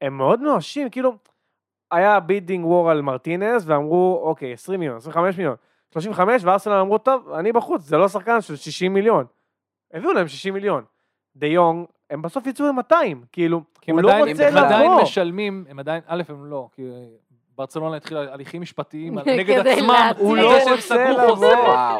הם 0.01 0.17
מאוד 0.17 0.39
נואשים, 0.41 0.89
כאילו, 0.89 1.13
היה 1.91 2.19
bidding 2.19 2.65
war 2.65 2.91
על 2.91 3.01
מרטינז, 3.01 3.69
ואמרו, 3.69 4.21
אוקיי, 4.23 4.53
20 4.53 4.79
מיליון, 4.79 4.97
25 4.97 5.37
מיליון, 5.37 5.55
35, 5.93 6.43
וארסנל 6.45 6.73
אמרו, 6.73 6.97
טוב, 6.97 7.29
אני 7.31 7.51
בחוץ, 7.51 7.81
זה 7.81 7.97
לא 7.97 8.07
שחקן 8.07 8.41
של 8.41 8.55
60 8.55 8.93
מיליון. 8.93 9.25
הביאו 9.93 10.13
להם 10.13 10.27
60 10.27 10.53
מיליון. 10.53 10.83
די 11.35 11.47
יונג, 11.47 11.85
הם 12.09 12.21
בסוף 12.21 12.47
יצאו 12.47 12.65
ל-200, 12.65 12.95
כאילו, 13.31 13.61
כי 13.81 13.91
הם 13.91 13.97
הוא 13.97 14.03
לא 14.03 14.09
עדיין- 14.09 14.27
רוצה 14.29 14.47
הם 14.47 14.57
עדיין 14.57 14.91
לבוא. 14.91 15.01
משלמים, 15.01 15.65
הם 15.69 15.79
עדיין, 15.79 16.01
א', 16.07 16.23
הם 16.29 16.45
לא, 16.45 16.67
כי 16.75 16.81
ברצלונה 17.57 17.97
התחילה 17.97 18.33
הליכים 18.33 18.61
משפטיים 18.61 19.19
נגד 19.39 19.67
עצמם. 19.67 20.11
הוא 20.17 20.37
לא 20.37 20.51
רוצה 20.79 21.11
לבוא. 21.11 21.45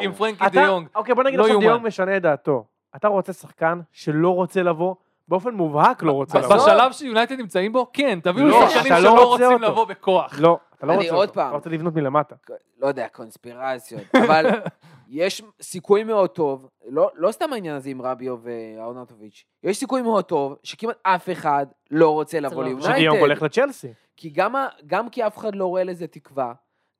עם 0.00 0.12
פרנקי 0.12 0.46
אתה- 0.46 0.60
דיונג. 0.60 0.86
אוקיי, 0.94 1.14
בוא 1.14 1.24
נגיד 1.24 1.38
לא 1.38 1.42
עכשיו 1.44 1.54
יאומן. 1.54 1.68
יונג 1.74 1.86
משנה 1.86 2.16
את 2.16 2.22
דעתו. 2.22 2.64
אתה 2.96 3.08
רוצה 3.08 3.32
שחקן 3.32 3.80
שלא 3.92 4.34
רוצה 4.34 4.62
לבוא, 4.62 4.94
באופן 5.28 5.54
מובהק 5.54 6.02
לא 6.02 6.12
רוצה 6.12 6.38
לבוא. 6.38 6.56
בשלב 6.56 6.92
שיונייטד 6.92 7.34
נמצאים 7.40 7.72
בו, 7.72 7.86
כן, 7.92 8.18
תביאו 8.22 8.48
לא, 8.48 8.68
שחקנים 8.68 8.92
לא 8.92 9.00
שלא 9.00 9.24
רוצים 9.28 9.46
אותו. 9.52 9.58
לבוא 9.64 9.84
בכוח. 9.84 10.34
לא, 10.38 10.58
אתה 10.78 10.86
לא 10.86 10.92
רוצה 10.92 11.10
עוד 11.14 11.28
אותו, 11.28 11.34
פעם. 11.34 11.48
אתה 11.48 11.56
רוצה 11.56 11.70
לבנות 11.70 11.94
מלמטה. 11.94 12.36
לא 12.78 12.86
יודע, 12.86 13.08
קונספירציות, 13.08 14.02
אבל 14.14 14.46
יש 15.08 15.42
סיכוי 15.62 16.04
מאוד 16.04 16.30
טוב, 16.30 16.68
לא, 16.88 17.10
לא 17.14 17.32
סתם 17.32 17.52
העניין 17.52 17.76
הזה 17.76 17.90
עם 17.90 18.02
רביו 18.02 18.36
ואהרונטוביץ', 18.42 19.44
יש 19.62 19.78
סיכוי 19.78 20.02
מאוד 20.02 20.24
טוב 20.24 20.56
שכמעט 20.62 20.96
אף 21.02 21.30
אחד 21.30 21.66
לא 21.90 22.10
רוצה 22.10 22.40
לבוא 22.40 22.62
לא. 22.62 22.68
ליונייטד. 22.68 22.92
שדי 22.92 23.00
יונג 23.00 23.20
הולך 23.20 23.42
לצ'לסי. 23.42 23.92
כי 24.16 24.30
גם, 24.30 24.54
גם 24.86 25.08
כי 25.08 25.26
אף 25.26 25.38
אחד 25.38 25.54
לא 25.54 25.66
רואה 25.66 25.84
לזה 25.84 26.06
תקווה, 26.06 26.52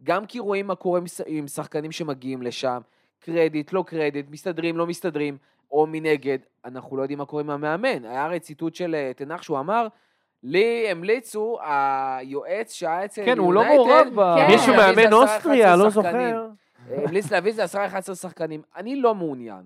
גם 0.03 0.27
כי 0.27 0.39
רואים 0.39 0.67
מה 0.67 0.75
קורה 0.75 1.01
עם 1.27 1.49
שחקנים 1.49 1.93
שמגיעים 1.93 2.43
לשם, 2.43 2.81
קרדיט, 3.21 3.73
לא 3.73 3.85
קרדיט, 3.87 4.27
מסתדרים, 4.31 4.77
לא 4.77 4.87
מסתדרים, 4.87 5.39
או 5.71 5.87
מנגד, 5.87 6.39
אנחנו 6.65 6.97
לא 6.97 7.03
יודעים 7.03 7.19
מה 7.19 7.25
קורה 7.25 7.43
עם 7.43 7.51
המאמן. 7.51 8.05
היה 8.05 8.25
הרי 8.25 8.41
ציטוט 8.41 8.75
של 8.75 8.95
אה, 8.95 9.13
תנח 9.17 9.43
שהוא 9.43 9.59
אמר, 9.59 9.87
לי 10.43 10.91
המליצו, 10.91 11.59
היועץ 11.61 12.73
שהיה 12.73 13.05
אצל 13.05 13.25
כן, 13.25 13.39
הוא 13.39 13.53
לא 13.53 13.61
יונייטד, 13.61 13.85
מעורב 13.85 14.07
ב... 14.15 14.37
כן. 14.39 14.47
מישהו 14.47 14.75
מאמן 14.75 14.99
איזה 14.99 15.09
10, 15.09 15.17
אוסטריה, 15.17 15.75
11 15.75 15.85
לא. 15.85 15.91
זוכר. 15.91 16.49
אה, 16.91 17.05
המליץ 17.05 17.33
להביא 17.33 17.51
איזה 17.51 17.65
10-11 18.11 18.15
שחקנים. 18.15 18.63
אני 18.77 18.97
לא 18.97 19.15
מעוניין. 19.15 19.63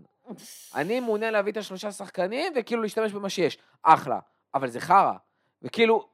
אני 0.74 1.00
מעוניין 1.00 1.32
להביא 1.32 1.52
את 1.52 1.56
השלושה 1.56 1.92
שחקנים, 1.92 2.52
וכאילו 2.56 2.82
להשתמש 2.82 3.12
במה 3.12 3.28
שיש. 3.28 3.58
אחלה. 3.82 4.18
אבל 4.54 4.68
זה 4.68 4.80
חרא. 4.80 5.12
וכאילו, 5.62 6.08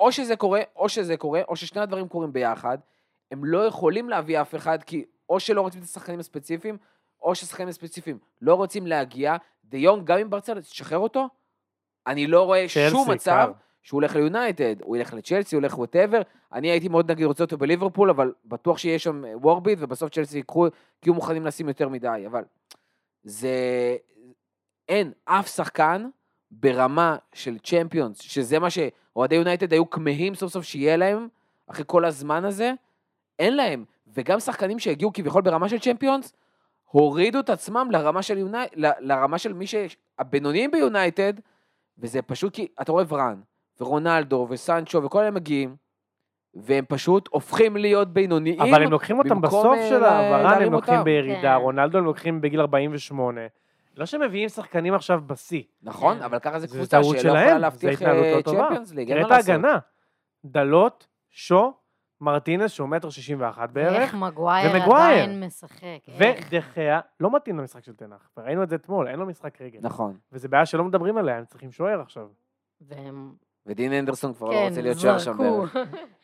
או 0.00 0.12
שזה 0.12 0.36
קורה, 0.36 0.60
או 0.76 0.88
שזה 0.88 1.16
קורה, 1.16 1.42
או 1.48 1.56
ששני 1.56 1.80
הדברים 1.80 2.08
קורים 2.08 2.32
ביחד. 2.32 2.78
הם 3.30 3.44
לא 3.44 3.66
יכולים 3.66 4.08
להביא 4.08 4.40
אף 4.40 4.54
אחד, 4.54 4.82
כי 4.82 5.04
או 5.28 5.40
שלא 5.40 5.60
רוצים 5.60 5.80
את 5.80 5.84
השחקנים 5.84 6.20
הספציפיים, 6.20 6.76
או 7.22 7.34
שהשחקנים 7.34 7.68
הספציפיים 7.68 8.18
לא 8.40 8.54
רוצים 8.54 8.86
להגיע. 8.86 9.36
דה 9.64 9.78
יונג, 9.78 10.04
גם 10.04 10.18
אם 10.18 10.30
ברצלונה, 10.30 10.60
תשחרר 10.60 10.98
אותו, 10.98 11.28
אני 12.06 12.26
לא 12.26 12.42
רואה 12.42 12.68
שום 12.68 13.10
מצב. 13.10 13.50
שהוא 13.84 13.98
הולך 13.98 14.16
ליונייטד, 14.16 14.82
הוא 14.82 14.96
ילך 14.96 15.14
לצ'לסי, 15.14 15.56
הוא 15.56 15.62
ילך 15.62 15.78
whatever. 15.78 16.22
אני 16.52 16.70
הייתי 16.70 16.88
מאוד 16.88 17.10
נגיד 17.10 17.26
רוצה 17.26 17.44
אותו 17.44 17.58
בליברפול, 17.58 18.10
אבל 18.10 18.32
בטוח 18.44 18.78
שיהיה 18.78 18.98
שם 18.98 19.22
overbid, 19.34 19.78
ובסוף 19.82 20.10
צ'לסי 20.10 20.36
ייקחו, 20.36 20.66
כי 20.70 21.08
יהיו 21.10 21.14
מוכנים 21.14 21.46
לשים 21.46 21.68
יותר 21.68 21.88
מדי, 21.88 22.24
אבל 22.26 22.42
זה... 23.24 23.56
אין 24.88 25.12
אף 25.24 25.48
שחקן 25.48 26.08
ברמה 26.50 27.16
של 27.32 27.58
צ'מפיונס, 27.58 28.20
שזה 28.20 28.58
מה 28.58 28.68
שאוהדי 28.70 29.34
יונייטד 29.34 29.72
היו 29.72 29.90
כמהים 29.90 30.34
סוף 30.34 30.52
סוף 30.52 30.64
שיהיה 30.64 30.96
להם, 30.96 31.28
אחרי 31.66 31.84
כל 31.86 32.04
הזמן 32.04 32.44
הזה, 32.44 32.72
אין 33.38 33.56
להם. 33.56 33.84
וגם 34.06 34.40
שחקנים 34.40 34.78
שהגיעו 34.78 35.12
כביכול 35.12 35.42
ברמה 35.42 35.68
של 35.68 35.78
צ'מפיונס, 35.78 36.32
הורידו 36.84 37.40
את 37.40 37.50
עצמם 37.50 37.88
לרמה 37.90 38.22
של 38.22 38.38
יונייטד, 38.38 38.76
לרמה 38.76 39.38
של 39.38 39.52
מי 39.52 39.66
שהבינוניים 39.66 40.70
ביונייטד, 40.70 41.32
וזה 41.98 42.22
פשוט 42.22 42.54
כי, 42.54 42.68
אתה 42.82 42.92
רואה 42.92 43.04
ורן, 43.08 43.40
ורונלדו, 43.80 44.46
וסנצ'ו, 44.50 45.02
וכל 45.02 45.20
אלה 45.20 45.30
מגיעים, 45.30 45.76
והם 46.54 46.84
פשוט 46.88 47.28
הופכים 47.32 47.76
להיות 47.76 48.12
בינוניים. 48.12 48.60
אבל 48.60 48.82
הם 48.82 48.90
לוקחים 48.90 49.18
אותם 49.18 49.40
בסוף 49.40 49.78
אה, 49.78 49.88
של 49.88 50.04
העברה, 50.04 50.56
הם 50.56 50.72
לוקחים 50.72 50.94
אותם. 50.94 51.04
בירידה, 51.04 51.54
כן. 51.56 51.62
רונלדו 51.62 51.98
הם 51.98 52.04
לוקחים 52.04 52.40
בגיל 52.40 52.60
48. 52.60 53.40
לא 53.96 54.06
שמביאים 54.06 54.48
שחקנים 54.48 54.94
עכשיו 54.94 55.20
בשיא. 55.26 55.62
נכון, 55.82 56.18
כן. 56.18 56.22
אבל 56.22 56.38
ככה 56.38 56.58
זה 56.60 56.66
זה 56.66 56.76
קבוצה 56.76 57.02
שלא 57.02 57.08
יכולה 57.16 57.22
שלהם, 57.22 57.48
זה 57.48 57.58
להבטיח 57.58 57.92
התנהלות 58.02 58.26
לא 58.36 58.42
טובה. 58.42 58.62
צ'מפיונס 58.68 58.92
ליג, 58.92 59.10
אין 59.10 59.18
תראה 59.18 59.28
מה 59.28 59.34
את 59.34 59.38
לעשות. 59.38 59.48
ההגנה. 59.48 59.78
דלות, 60.44 61.06
שו, 61.30 61.72
מרטינס, 62.20 62.70
שהוא 62.70 62.88
מטר 62.88 63.10
61 63.10 63.70
בערך, 63.70 63.96
איך 63.96 64.14
מגווייר 64.14 64.70
ומגווייר. 64.70 65.22
עדיין 65.22 65.44
משחק. 65.44 65.98
ודחיה 66.18 67.00
לא 67.20 67.36
מתאים 67.36 67.58
למשחק 67.58 67.84
של 67.84 67.92
תנח. 67.92 68.30
וראינו 68.36 68.62
את 68.62 68.68
זה 68.68 68.74
אתמול, 68.76 69.08
אין 69.08 69.18
לו 69.18 69.26
משחק 69.26 69.62
רגל. 69.62 69.78
נכון. 69.82 70.16
וזו 70.32 70.48
בעיה 70.48 70.66
שלא 70.66 70.84
מדברים 70.84 71.16
עליה, 71.16 71.38
הם 71.38 71.44
צריכים 71.44 71.72
שוער 71.72 72.00
עכשיו. 72.00 72.28
והם, 72.80 73.34
ודין 73.66 73.92
אנדרסון 73.92 74.34
כבר 74.34 74.48
לא 74.48 74.52
כן, 74.54 74.66
רוצה 74.68 74.82
להיות 74.82 74.98
שוער 74.98 75.18
שם. 75.18 75.36
בערך. 75.38 75.76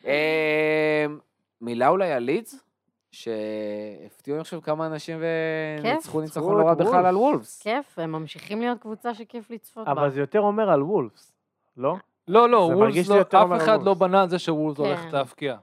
אמ, 0.05 1.19
מילה 1.61 1.87
אולי 1.87 2.11
על 2.11 2.23
לידס, 2.23 2.63
שהפתיעו 3.11 4.37
אני 4.37 4.43
חושב 4.43 4.59
כמה 4.61 4.87
אנשים 4.87 5.17
וניצחו. 5.19 5.93
ניצחון 5.95 6.23
ניצחו 6.23 6.55
לא 6.55 6.63
רע 6.63 6.73
בכלל 6.73 6.87
וולפס. 6.87 7.05
על 7.05 7.15
וולפס. 7.15 7.61
כיף, 7.61 7.99
הם 7.99 8.11
ממשיכים 8.11 8.61
להיות 8.61 8.79
קבוצה 8.79 9.13
שכיף 9.13 9.51
לצפות 9.51 9.85
בה. 9.85 9.91
אבל 9.91 10.09
זה 10.09 10.19
יותר 10.19 10.39
אומר 10.39 10.69
על 10.69 10.83
וולפס, 10.83 11.33
לא? 11.77 11.95
לא, 12.27 12.49
לא, 12.49 12.71
מרגיש 12.79 13.09
לא, 13.09 13.21
אף 13.21 13.51
אחד. 13.57 13.83
לא 13.83 13.93
בנה 13.93 14.21
על 14.21 14.29
זה 14.29 14.39
שוולס 14.39 14.77
כן. 14.77 14.83
הולכת 14.83 15.13
להפקיע. 15.13 15.57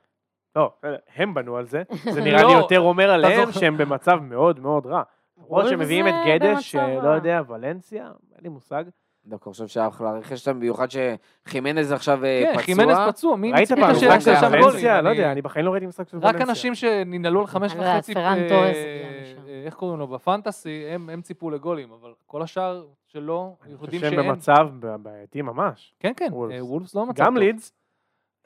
לא, 0.57 0.73
הם 1.15 1.35
בנו 1.35 1.57
על 1.57 1.67
זה. 1.67 1.83
זה 2.15 2.21
נראה 2.21 2.43
לי 2.43 2.53
לא, 2.55 2.59
יותר 2.59 2.81
אומר 2.81 3.11
עליהם 3.11 3.53
שהם 3.53 3.77
במצב 3.77 4.19
מאוד 4.23 4.61
מאוד 4.61 4.87
רע. 4.87 5.03
למרות 5.37 5.51
וולפס 5.51 5.71
שהם 5.71 5.79
מביאים 5.79 6.09
את 6.09 6.15
גדש, 6.27 6.77
במצב 6.77 6.89
אה, 6.89 6.99
רע. 6.99 7.03
לא 7.03 7.09
יודע, 7.09 7.43
ולנסיה, 7.49 8.05
אין 8.05 8.43
לי 8.43 8.49
מושג. 8.49 8.85
דווקא 9.29 9.51
חושב 9.51 9.67
שהיה 9.67 9.89
אחלה 9.89 10.13
רכש 10.13 10.45
שם, 10.45 10.57
במיוחד 10.57 10.87
שחימנז 10.91 11.93
עכשיו 11.93 12.25
אה, 12.25 12.43
כן, 12.45 12.53
פצוע. 12.53 12.63
חימנס 12.63 12.99
פצוע, 13.09 13.37
מי 13.37 13.53
ראית 13.53 13.69
פעם 13.73 13.81
משחק 13.81 13.99
שיעשה 14.01 14.31
יעשה 14.31 14.51
של 14.51 14.65
ולנסיה? 14.65 15.01
לא 15.03 15.11
אני- 15.11 15.17
יודע, 15.19 15.33
אני 15.33 15.43
בחיים 15.43 15.67
לא 15.67 15.71
ראיתי 15.71 15.87
משחק 15.87 16.09
של 16.09 16.17
ולנסיה. 16.17 16.31
רק 16.43 16.49
אנשים 16.49 16.75
שננעלו 16.75 17.41
על 17.41 17.47
חמש 17.47 17.73
אני 17.73 17.81
וחצי, 17.81 18.13
אה. 18.17 18.35
אה, 18.53 19.63
איך 19.67 19.75
קוראים 19.75 19.99
לו, 19.99 20.07
בפנטסי, 20.07 20.85
הם 20.91 21.11
הם 21.11 21.23
ציפו 21.23 21.51
לגולים, 21.51 21.93
אבל 21.93 22.13
כל 22.27 22.43
השאר 22.43 22.85
שלא, 23.07 23.53
אני 23.63 23.73
יודעים 23.73 23.91
חושב 24.01 24.11
שהם 24.11 24.23
שאין. 24.23 24.29
במצב 24.33 24.69
בעייתי 25.03 25.43
ממש. 25.43 25.95
כן, 26.01 26.13
כן, 26.17 26.29
וולפס. 26.33 26.95
לא 26.95 27.07
מצב 27.07 27.25
גם. 27.25 27.37
לידס, 27.37 27.73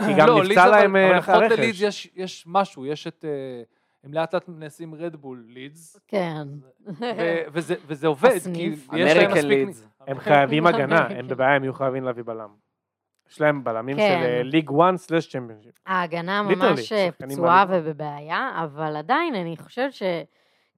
כי 0.07 0.13
גם 0.19 0.27
לא, 0.29 0.43
נפצע 0.45 0.63
אבל- 0.63 0.71
להם 0.71 0.97
אה, 0.97 1.09
אבל 1.11 1.19
אחרי 1.19 1.35
לפחות 1.35 1.51
הרכש. 1.51 1.59
ללידס 1.59 1.81
יש- 1.81 2.09
יש 2.17 2.45
משהו, 2.47 2.87
יש 2.87 3.07
את... 3.07 3.25
אה, 4.05 4.09
הם 4.09 4.15
לאט 4.15 4.35
לאט 4.35 4.49
מנסים 4.49 4.95
רדבול 4.95 5.45
לידס, 5.49 5.97
כן. 6.09 6.49
וזה- 7.53 7.75
וזה 7.87 8.07
עובד, 8.07 8.39
כי. 8.55 8.63
יש 8.63 8.89
להם 8.93 9.01
American 9.01 9.31
מספיק... 9.33 9.45
לידס. 9.45 9.89
הם 10.07 10.19
חייבים 10.19 10.67
הגנה, 10.67 11.07
הם 11.07 11.29
בבעיה, 11.29 11.57
הם 11.57 11.65
יהיו 11.65 11.75
חייבים 11.75 12.05
להביא 12.05 12.23
בלם. 12.23 12.49
יש 13.31 13.41
להם 13.41 13.65
בלמים 13.65 13.97
כן. 13.97 14.19
של 14.21 14.27
אה, 14.27 14.43
League 14.43 14.71
1 14.89 14.97
slash 14.97 15.27
צ'מפיונשיפ. 15.29 15.75
ההגנה 15.87 16.43
ממש 16.43 16.81
שחקנים 16.81 17.37
פצועה. 17.37 17.65
ובבעיה, 17.71 18.51
אבל 18.65 18.97
עדיין 18.97 19.35
אני 19.35 19.57
חושבת 19.57 19.93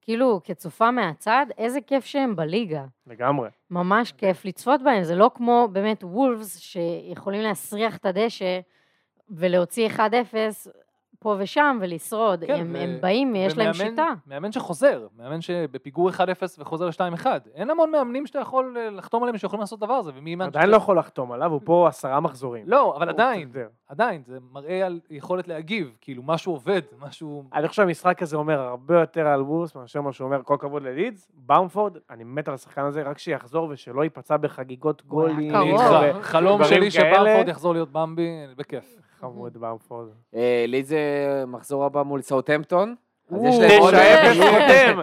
כאילו, 0.01 0.41
כצופה 0.45 0.91
מהצד, 0.91 1.47
איזה 1.59 1.81
כיף 1.81 2.05
שהם 2.05 2.37
בליגה. 2.37 2.85
לגמרי. 3.07 3.49
ממש 3.71 4.13
כיף 4.13 4.45
לצפות 4.45 4.83
בהם, 4.83 5.03
זה 5.05 5.15
לא 5.17 5.31
כמו 5.35 5.69
באמת 5.73 6.05
וולפס 6.05 6.59
שיכולים 6.59 7.41
להסריח 7.43 7.97
את 7.97 8.07
הדשא 8.07 8.61
ולהוציא 9.31 9.89
1-0 9.89 10.01
פה 11.25 11.37
ושם 11.39 11.79
ולשרוד. 11.81 12.45
כן, 12.47 12.55
הם, 12.61 12.71
ו- 12.75 12.79
הם 12.79 12.97
באים, 13.01 13.37
יש 13.37 13.59
להם 13.59 13.71
ומאמן- 13.71 13.75
שיטה. 13.91 14.07
מאמן 14.27 14.53
שחוזר, 14.53 15.07
מאמן 15.19 15.41
שבפיגור 15.41 16.11
1-0 16.11 16.17
וחוזר 16.59 16.87
ל-2-1. 16.87 17.27
אין 17.55 17.71
המון 17.71 17.91
מאמנים 17.91 18.27
שאתה 18.27 18.39
יכול 18.39 18.77
אה, 18.79 18.91
לחתום 18.91 19.23
עליהם 19.23 19.39
שיכולים 19.39 19.61
לעשות 19.61 19.81
דבר 19.81 19.93
הזה, 19.95 20.11
ומי 20.15 20.31
אימן... 20.31 20.45
עדיין 20.47 20.71
לא 20.71 20.77
יכול 20.77 20.99
לחתום 20.99 21.33
עליו, 21.33 21.53
הוא 21.53 21.61
פה 21.65 21.89
עשרה 21.89 22.21
מחזורים. 22.21 22.65
לא, 22.67 22.97
אבל 22.97 23.09
עדיין, 23.09 23.49
בסדר. 23.49 23.67
עדיין, 23.89 24.23
זה 24.27 24.39
מראה 24.53 24.87
על 24.87 25.01
יכולת 25.11 25.49
להגיב, 25.49 25.91
כאילו 26.01 26.23
משהו 26.23 26.53
עובד, 26.53 26.81
משהו... 27.01 27.45
אני 27.55 27.69
חושב 27.69 27.83
שהמשחק 27.83 28.23
הזה 28.23 28.37
אומר 28.37 28.61
הרבה 28.61 29.01
יותר 29.01 29.27
על 29.27 29.43
וולס 29.43 29.75
מאשר 29.77 30.01
מה 30.01 30.13
שהוא 30.13 30.25
אומר 30.27 30.41
כל 30.43 30.57
כבוד 30.61 30.83
ללידס. 30.83 31.29
באומפורד, 31.35 31.97
אני 32.11 32.25
מת 32.25 32.49
על 32.49 32.55
השחקן 32.55 32.83
הזה, 32.85 33.03
רק 33.03 33.19
שיחזור 33.19 33.69
ושלא 33.71 34.03
ייפצע 34.05 34.37
בחגיגות 34.37 35.03
גולים. 35.07 35.53
חלום 36.23 36.65
שלי. 36.65 36.91
שבמפורד 36.91 37.49
יחזור 37.49 37.73
להיות 37.73 37.93
במבי, 37.93 38.31
בכיף. 38.57 38.99
חמוד 39.25 39.57
באומפורד. 39.59 40.09
אה, 40.35 40.65
לי 40.69 40.85
זה 40.85 40.99
מחזור 41.47 41.85
הבא 41.85 42.03
מול 42.03 42.23
סאוטהמפטון. 42.23 42.95
אז 43.31 43.43
יש 43.45 43.55
להם 43.59 43.81
עוד... 43.83 43.95
תשע 43.95 44.31
אפס 44.31 44.41
חותם. 44.41 45.01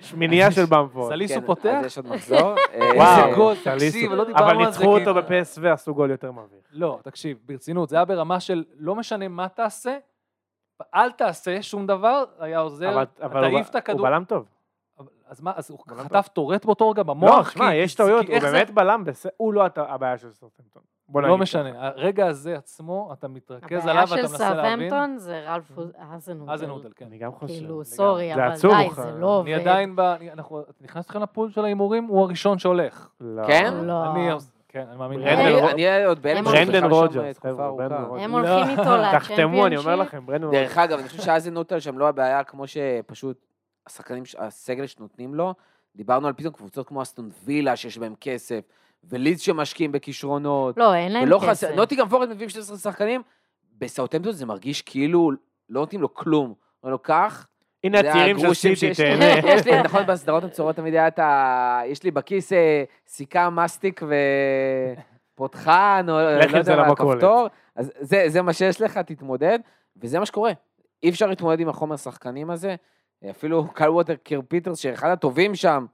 שמינייה 0.08 0.52
של 0.52 0.64
במפורד. 0.68 1.12
סליסו 1.12 1.34
כן, 1.40 1.46
פותח? 1.46 1.74
אז 1.80 1.84
יש 1.86 1.96
עוד 1.98 2.06
מחזור. 2.06 2.38
אה, 2.74 2.90
וואו, 2.96 3.24
איזה 3.26 3.36
גול. 3.36 3.54
תקשיב, 3.64 4.12
לא 4.12 4.24
דיברנו 4.24 4.44
אבל 4.46 4.64
על 4.64 4.72
זה, 4.72 4.78
ניצחו 4.78 4.98
אותו 4.98 5.14
כאילו. 5.22 5.38
בפסו, 5.40 5.66
עשו 5.66 5.94
גול 5.94 6.10
יותר 6.10 6.32
מביך. 6.32 6.64
לא, 6.70 6.98
תקשיב, 7.02 7.38
ברצינות, 7.44 7.88
זה 7.88 7.96
היה 7.96 8.04
ברמה 8.04 8.40
של 8.40 8.64
לא 8.76 8.94
משנה 8.94 9.28
מה 9.28 9.48
תעשה, 9.48 9.96
אל 10.94 11.10
תעשה 11.12 11.62
שום 11.62 11.86
דבר, 11.86 12.24
היה 12.38 12.58
עוזר, 12.58 12.94
אבל- 12.94 13.06
אבל 13.22 13.50
תעיף 13.50 13.70
את 13.70 13.74
הכדור. 13.74 14.00
הוא 14.00 14.08
בלם 14.08 14.24
טוב. 14.24 14.44
אבל- 14.98 15.06
אז 15.28 15.40
מה, 15.40 15.52
אז 15.56 15.70
הוא 15.70 15.78
חטף 15.88 16.28
טורט 16.32 16.64
באותו 16.64 16.90
רגע 16.90 17.02
במוח? 17.02 17.36
לא, 17.38 17.44
שמע, 17.44 17.74
יש 17.74 17.94
טעויות, 17.94 18.28
הוא 18.28 18.38
באמת 18.38 18.70
בלם, 18.70 19.04
בסדר, 19.04 19.32
הוא 19.36 19.54
לא 19.54 19.64
הבעיה 19.76 20.18
של 20.18 20.32
סרטנטון. 20.32 20.82
בוא 21.08 21.20
נגיד 21.20 21.30
לא. 21.30 21.38
משנה, 21.38 21.86
הרגע 21.86 22.26
הזה 22.26 22.56
עצמו, 22.56 23.10
אתה 23.12 23.28
מתרכז 23.28 23.78
הבעיה 23.78 23.90
עליו 23.90 24.06
של 24.06 24.14
ואתה 24.14 24.28
מנסה 24.28 24.54
להבין. 24.54 24.90
סאות'המפטון 24.90 25.18
זה 25.18 25.40
רלף 25.46 25.78
האזנודל. 25.98 26.52
אז 26.52 26.60
זה 26.60 26.66
נודל, 26.66 26.90
כן. 26.96 27.06
אני 27.06 27.18
גם 27.18 27.32
חושב. 27.32 27.54
כאילו, 27.54 27.84
סורי, 27.84 28.34
אבל 28.34 28.50
די, 28.50 28.56
זה 28.56 29.10
לא 29.18 29.26
עובד. 29.26 29.52
אני 29.52 29.60
עדיין 29.60 29.96
ב... 29.96 30.00
אנחנו... 30.00 30.62
נכנס 30.80 31.04
אתכם 31.06 31.22
לפול 31.22 31.50
של 31.50 31.64
ההימורים, 31.64 32.04
הוא 32.04 32.20
הראשון 32.22 32.58
שהולך. 32.58 33.08
לא. 33.20 33.46
כן? 33.46 33.74
לא. 33.74 34.10
אני... 34.10 34.28
כן, 34.68 34.84
אני 34.88 34.96
מאמין. 34.96 35.20
ברנדן 35.20 35.66
אני- 35.68 36.04
עוד 36.04 36.22
ברנדן 36.22 36.50
חיכה 36.50 36.72
שם, 36.80 36.84
רוג'רס, 36.90 37.38
ברנדן. 37.38 38.04
רוג'רס. 38.04 38.24
הם 38.24 38.32
לא. 38.38 38.48
הולכים 38.48 38.78
איתו 38.78 38.90
תחתמו, 39.18 39.66
אני 39.66 39.76
אומר 39.76 39.96
לצ'מפיונשיפ. 39.96 40.06
לכם, 40.06 40.26
ברנדון 40.26 40.50
דרך 40.50 40.78
אגב, 40.78 40.98
אני 40.98 41.08
חושב 41.08 41.22
שאזן 41.22 41.54
נוטל 41.54 41.80
שם 41.80 41.98
לא 41.98 42.08
הבעיה 42.08 42.44
כמו 42.44 42.64
שפשוט 42.66 43.46
השחקנים, 43.86 44.22
הסגל 44.38 44.86
שנותנים 44.86 45.34
לו, 45.34 45.54
דיברנו 45.96 46.26
על 46.26 46.32
פתאום 46.32 46.52
קבוצות 46.52 46.88
כמו 46.88 47.02
אסטון 47.02 47.28
וילה 47.44 47.76
שיש 47.76 47.98
בהם 47.98 48.14
כסף, 48.20 48.60
ולידס 49.08 49.40
שמשקיעים 49.40 49.92
בכישרונות, 49.92 50.78
לא, 50.78 50.94
אין 50.94 51.12
להם 51.12 51.22
ולא 51.22 51.38
כסף. 51.38 51.48
חסר, 51.48 51.74
נוטינגהאם 51.74 52.08
פורסט 52.08 52.28
מביאים 52.28 52.48
12 52.48 52.76
שחקנים, 52.76 53.22
בסאוטמפטון 53.78 54.32
זה 54.32 54.46
מרגיש 54.46 54.82
כאילו 54.82 55.30
לא 55.68 55.80
נותנים 55.80 56.02
לו 56.02 56.14
כלום. 56.14 56.54
אומר 56.82 56.92
לו, 56.92 56.98
קח, 56.98 57.46
הנה 57.84 58.00
הצעירים 58.00 58.38
של 58.38 58.54
סיטי. 58.54 58.94
תהנה. 58.94 59.38
יש 59.52 59.66
לי, 59.66 59.82
נכון, 59.82 60.06
בסדרות 60.06 60.44
המצוירות 60.44 60.76
תמיד 60.76 60.94
היה 60.94 61.08
את 61.08 61.18
ה... 61.18 61.80
יש 61.86 62.02
לי 62.02 62.10
בכיס 62.10 62.52
אה, 62.52 62.84
סיכה 63.06 63.50
מסטיק 63.50 64.02
ופותחן, 65.34 66.06
או 66.08 66.14
לא 66.14 66.58
יודע 66.58 66.76
מה. 66.76 66.96
כפתור. 66.96 67.46
אז 67.76 67.92
זה, 68.00 68.24
זה 68.26 68.42
מה 68.42 68.52
שיש 68.52 68.80
לך, 68.80 68.98
תתמודד, 68.98 69.58
וזה 69.96 70.18
מה 70.18 70.26
שקורה. 70.26 70.52
אי 71.02 71.10
אפשר 71.10 71.26
להתמודד 71.26 71.60
עם 71.60 71.68
החומר 71.68 71.96
שחקנים 71.96 72.50
הזה. 72.50 72.74
אפילו 73.30 73.68
קייל 73.72 73.90
ווקר 73.90 74.42
פיטרס, 74.48 74.78
שאחד 74.78 75.08
הטובים 75.10 75.54
שם, 75.54 75.86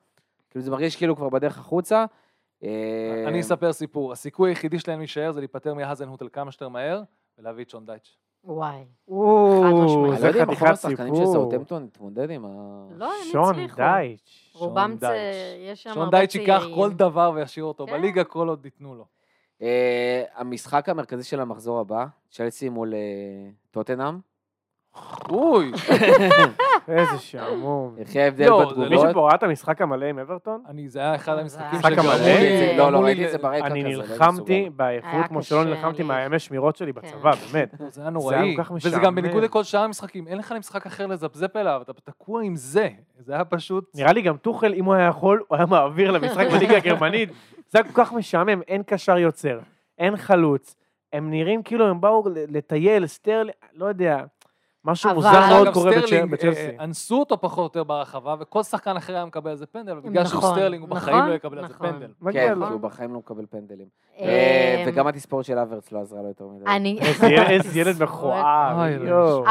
כאילו 0.50 0.64
זה 0.64 0.70
מרגיש 0.70 0.96
כאילו 0.96 1.16
כבר 1.16 1.28
בדרך 1.28 1.58
החוצה. 1.58 2.04
אני 3.26 3.40
אספר 3.40 3.72
סיפור. 3.72 4.12
הסיכוי 4.12 4.50
היחידי 4.50 4.78
שלהם 4.78 4.98
להישאר 4.98 5.32
זה 5.32 5.40
להיפטר 5.40 5.74
מהאזנהוטל 5.74 6.28
כמה 6.32 6.52
שיותר 6.52 6.68
מהר, 6.68 7.02
ולהביא 7.38 7.64
את 7.64 7.70
שון 7.70 7.86
דייץ'. 7.86 8.16
וואי. 8.44 8.84
משמעית. 9.08 10.10
אני 10.10 10.18
זה 10.18 10.24
לא 10.24 10.28
יודע 10.28 10.42
אם 10.42 10.50
החומר 10.50 10.74
חתיכת 10.74 11.04
סיפור. 11.04 11.32
סאוטמפטון 11.32 11.82
להתמודד 11.82 12.30
עם 12.30 12.44
ה... 12.44 12.48
לא, 12.96 13.04
הם 13.06 13.32
שון 13.32 13.54
הצליחו. 13.54 13.76
דייץ'. 13.76 14.52
רובם 14.54 14.90
שון. 14.90 14.98
דייץ'. 14.98 15.72
יש 15.72 15.82
שם 15.82 15.90
שון 15.94 16.02
הרבה 16.02 16.18
דייץ' 16.18 16.34
ייקח 16.34 16.58
צעירים. 16.58 16.74
כל 16.74 16.92
דבר 16.92 17.32
וישאיר 17.34 17.64
אותו 17.64 17.86
כן. 17.86 17.92
בליגה 17.92 18.24
כל 18.24 18.48
עוד 18.48 18.64
ייתנו 18.64 18.94
לו. 18.94 19.04
אה, 19.62 20.24
המשחק 20.34 20.88
המרכזי 20.88 21.24
של 21.24 21.40
המחזור 21.40 21.80
הבא, 21.80 22.06
צ'לסי 22.30 22.68
מול 22.68 22.94
אה, 22.94 22.98
טוטנאם. 23.70 24.18
אוי, 25.30 25.72
איזה 26.88 27.18
שעמום. 27.18 27.95
יחי 27.99 28.20
ההבדל 28.20 28.49
לא, 28.49 28.64
בתגובות. 28.64 28.90
מישהו 28.90 29.12
פה 29.12 29.26
ראה 29.26 29.34
את 29.34 29.43
המשחק 29.43 29.82
המלא 29.82 30.07
עם 30.07 30.18
אברטון? 30.18 30.62
אני, 30.68 30.88
זה 30.88 30.99
היה 30.99 31.14
אחד 31.14 31.38
המשחקים 31.38 31.80
שגרמו 31.82 32.11
המלא? 32.11 32.76
לא, 32.76 32.93
לא, 32.93 32.99
ראיתי 32.99 33.26
את 33.26 33.30
זה 33.30 33.38
ברקע 33.38 33.66
אני 33.66 33.84
כזה, 33.84 33.97
לא 33.97 34.03
הייתי 34.03 34.12
נלחמתי. 34.12 34.70
באיכות 34.76 35.26
כמו 35.28 35.43
שלא 35.43 35.64
נלחמתי. 35.64 36.03
מהימי 36.03 36.38
שמירות 36.38 36.76
שלי 36.76 36.93
כן. 36.93 37.01
בצבא, 37.01 37.30
באמת. 37.34 37.74
זה 37.95 38.01
היה 38.01 38.11
נוראי, 38.11 38.57
וזה. 38.84 38.99
גם 39.03 39.14
בניגוד 39.14 39.43
לכל 39.43 39.64
שאר 39.64 39.80
המשחקים, 39.80 40.28
אין 40.28 40.38
לך 40.38 40.53
משחק 40.59 40.86
אחר 40.86 41.07
לזפזפ 41.07 41.57
אליו, 41.57 41.82
אתה 41.82 41.93
תקוע 41.93 42.43
עם 42.43 42.57
זה, 42.57 42.88
זה 43.18 43.34
היה 43.34 43.45
פשוט... 43.45 43.90
נראה 43.95 44.12
לי 44.12 44.22
גם 44.22 44.36
טוחל, 44.36 44.74
אם 44.74 44.84
הוא 44.84 44.95
היה 44.95 45.09
יכול, 45.09 45.43
הוא 45.49 45.57
היה 45.57 45.66
מעביר 45.66 46.11
למשחק 46.11 46.47
בליגה 46.53 46.76
הגרמנית. 46.76 47.28
זה 47.68 47.78
היה 47.78 47.84
כל 47.84 48.05
כך 48.05 48.12
משעמם, 48.12 48.62
אין 48.68 48.82
קשר 48.86 49.18
יוצר, 49.18 49.59
אין 49.99 50.16
חלוץ. 50.16 50.76
הם 51.12 51.30
נראים 51.30 51.62
כאילו 51.62 51.88
הם 51.88 52.01
באו 52.01 52.24
לטייל, 52.49 53.07
סטרלי, 53.07 53.53
לא 53.74 53.86
יודע. 53.86 54.24
משהו 54.85 55.09
אבל- 55.11 55.16
מוזר 55.16 55.47
מאוד 55.49 55.68
קורה 55.72 55.93
סטרלינג, 55.93 56.30
בצ'לסי. 56.30 56.61
אה, 56.78 56.85
אנסו 56.85 57.18
אותו 57.20 57.41
פחות 57.41 57.59
או 57.59 57.64
יותר 57.64 57.85
ברחבה, 57.85 58.35
וכל 58.41 58.62
שחקן 58.62 58.97
אחר 58.97 59.14
היה 59.14 59.24
מקבל 59.24 59.51
על 59.51 59.57
זה 59.57 59.66
פנדל, 59.66 59.93
אבל 59.93 60.01
בגלל 60.01 60.24
שהוא 60.26 60.39
נכון, 60.39 60.55
סטרלינג, 60.55 60.83
הוא 60.83 60.91
בחיים 60.91 61.16
נכון, 61.16 61.28
לא 61.28 61.35
יקבל 61.35 61.59
על 61.59 61.66
זה 61.68 61.74
נכון. 61.74 61.93
פנדל. 61.93 62.33
כן, 62.33 62.59
לו. 62.59 62.66
כי 62.66 62.72
הוא 62.72 62.80
בחיים 62.80 63.12
לא 63.12 63.18
מקבל 63.18 63.45
פנדלים. 63.51 63.87
אה, 64.18 64.24
אה, 64.24 64.85
וגם 64.87 65.07
התספורת 65.07 65.45
של 65.45 65.59
האברץ 65.59 65.93
לא 65.93 66.01
עזרה 66.01 66.22
לו 66.22 66.28
יותר 66.28 66.45
מדי. 66.47 66.64
אני... 66.66 66.99
איזה 67.51 67.80
ילד- 67.80 68.03
מכוער. 68.03 68.85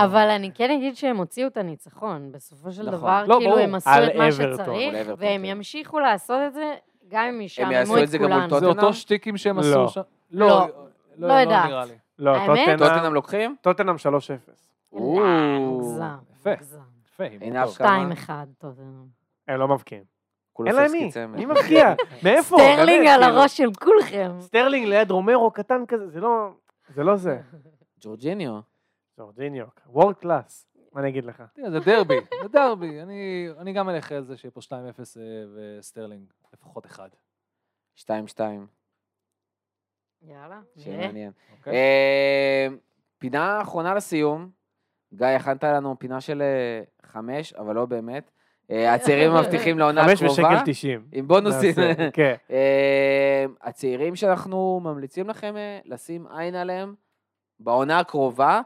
אבל 0.05 0.29
אני 0.29 0.51
כן 0.53 0.71
אגיד 0.71 0.95
שהם 0.95 1.17
הוציאו 1.17 1.47
את 1.47 1.57
הניצחון. 1.57 2.31
בסופו 2.31 2.71
של 2.71 2.81
נכון. 2.83 2.93
דבר, 2.99 3.23
לא, 3.27 3.35
כאילו. 3.39 3.57
הם 3.57 3.75
עשו 3.75 3.89
את 3.89 4.15
מה 4.15 4.31
שצריך, 4.31 4.93
והם 5.17 5.41
כן. 5.41 5.45
ימשיכו 5.45 5.99
לעשות 5.99 6.37
את 6.47 6.53
זה 6.53 6.73
גם 7.09 7.25
אם 7.25 7.41
ישעממו 7.41 7.71
יעשו 7.73 7.97
את 8.03 8.09
כולנו. 8.17 8.59
זה? 8.59 8.65
אותו 8.65 8.93
שטיקים 8.93 9.37
שהם 9.37 9.55
לא. 9.59 9.61
עשו 9.61 9.89
שם? 9.93 10.01
לא, 10.31 10.47
לא, 10.47 10.67
לא 11.17 11.27
לא 11.27 11.33
יודעת. 11.33 11.89
לא, 12.19 12.33
טוטנאם 12.77 13.13
לוקחים? 13.13 13.55
טוטנאם 13.61 13.95
3-0. 13.95 13.97
מוגזם, 14.91 16.17
יפה. 16.31 16.49
מוגזם. 16.49 16.81
יפה, 17.05 17.23
הימור 17.23 17.43
אין 17.45 17.53
טוב. 17.63 17.71
אף 17.71 17.77
כמה. 17.77 18.13
2-1, 18.13 18.29
טוטנהאם. 18.57 19.05
הם 19.47 19.59
לא 19.59 19.67
מבקיעים. 19.67 20.03
אין 20.03 20.53
קולוסובסקי 20.53 20.81
להם 20.97 21.05
מי, 21.05 21.11
צמד. 21.11 21.35
מי 21.39 21.45
מבקיע? 21.45 21.93
מאיפה? 22.23 22.55
סטרלינג 22.57 23.05
באמת, 23.05 23.15
על 23.15 23.23
כאילו. 23.23 23.39
הראש 23.39 23.57
של 23.57 23.69
כולכם. 23.83 24.31
סטרלינג 24.39 24.87
ליד 24.87 25.11
רומרו 25.11 25.51
קטן 25.51 25.83
כזה, 25.87 26.09
זה 26.09 26.19
לא 26.19 26.49
זה. 26.89 27.03
לא 27.03 27.15
זה. 27.15 27.41
ג'ורג'יניו. 28.03 28.59
ג'ורג'יניו, 29.19 29.65
וורד 29.87 30.15
קלאס, 30.15 30.67
מה 30.93 31.01
אני 31.01 31.09
אגיד 31.09 31.25
לך? 31.25 31.43
תראה, 31.53 31.71
זה 31.71 31.79
דרבי, 31.79 32.15
זה 32.43 32.47
דרבי. 32.47 33.01
אני- 33.01 33.47
אני 33.57 33.73
גם 33.73 33.89
אלך 33.89 34.11
על 34.11 34.23
זה 34.23 34.37
שיהיה 34.37 34.51
פה 34.51 34.61
2-0 34.61 34.73
אה, 35.17 35.23
וסטרלינג, 35.79 36.23
לפחות 36.53 36.85
אחד. 36.85 37.09
2-2, 37.95 38.05
יאללה, 40.21 40.61
שיהיה 40.77 40.95
נראה. 40.97 41.07
מעניין. 41.07 41.31
אוקיי? 41.57 41.73
אה, 41.73 42.67
פינה 43.17 43.61
אחרונה 43.61 43.93
לסיום. 43.93 44.49
גיא, 45.13 45.27
הכנת 45.27 45.63
לנו 45.63 45.95
פינה 45.99 46.21
של 46.21 46.41
אה, 46.41 46.81
חמש, 47.11 47.53
אבל 47.53 47.75
לא 47.75 47.85
באמת. 47.85 48.31
אה, 48.71 48.93
הצעירים 48.93 49.33
מבטיחים 49.33 49.77
לעונה 49.79 50.03
חמש 50.03 50.21
הקרובה. 50.21 50.49
ושקל 50.49 50.65
תשעים. 50.65 51.03
עם 51.11 51.27
בונוסים. 51.27 51.73
כן. 52.13 52.35
אה, 52.51 53.45
הצעירים 53.61 54.15
שאנחנו 54.15 54.79
ממליצים 54.83 55.29
לכם 55.29 55.55
לשים 55.85 56.27
עין 56.27 56.55
עליהם 56.55 56.93
בעונה 57.59 57.99
הקרובה, 57.99 58.61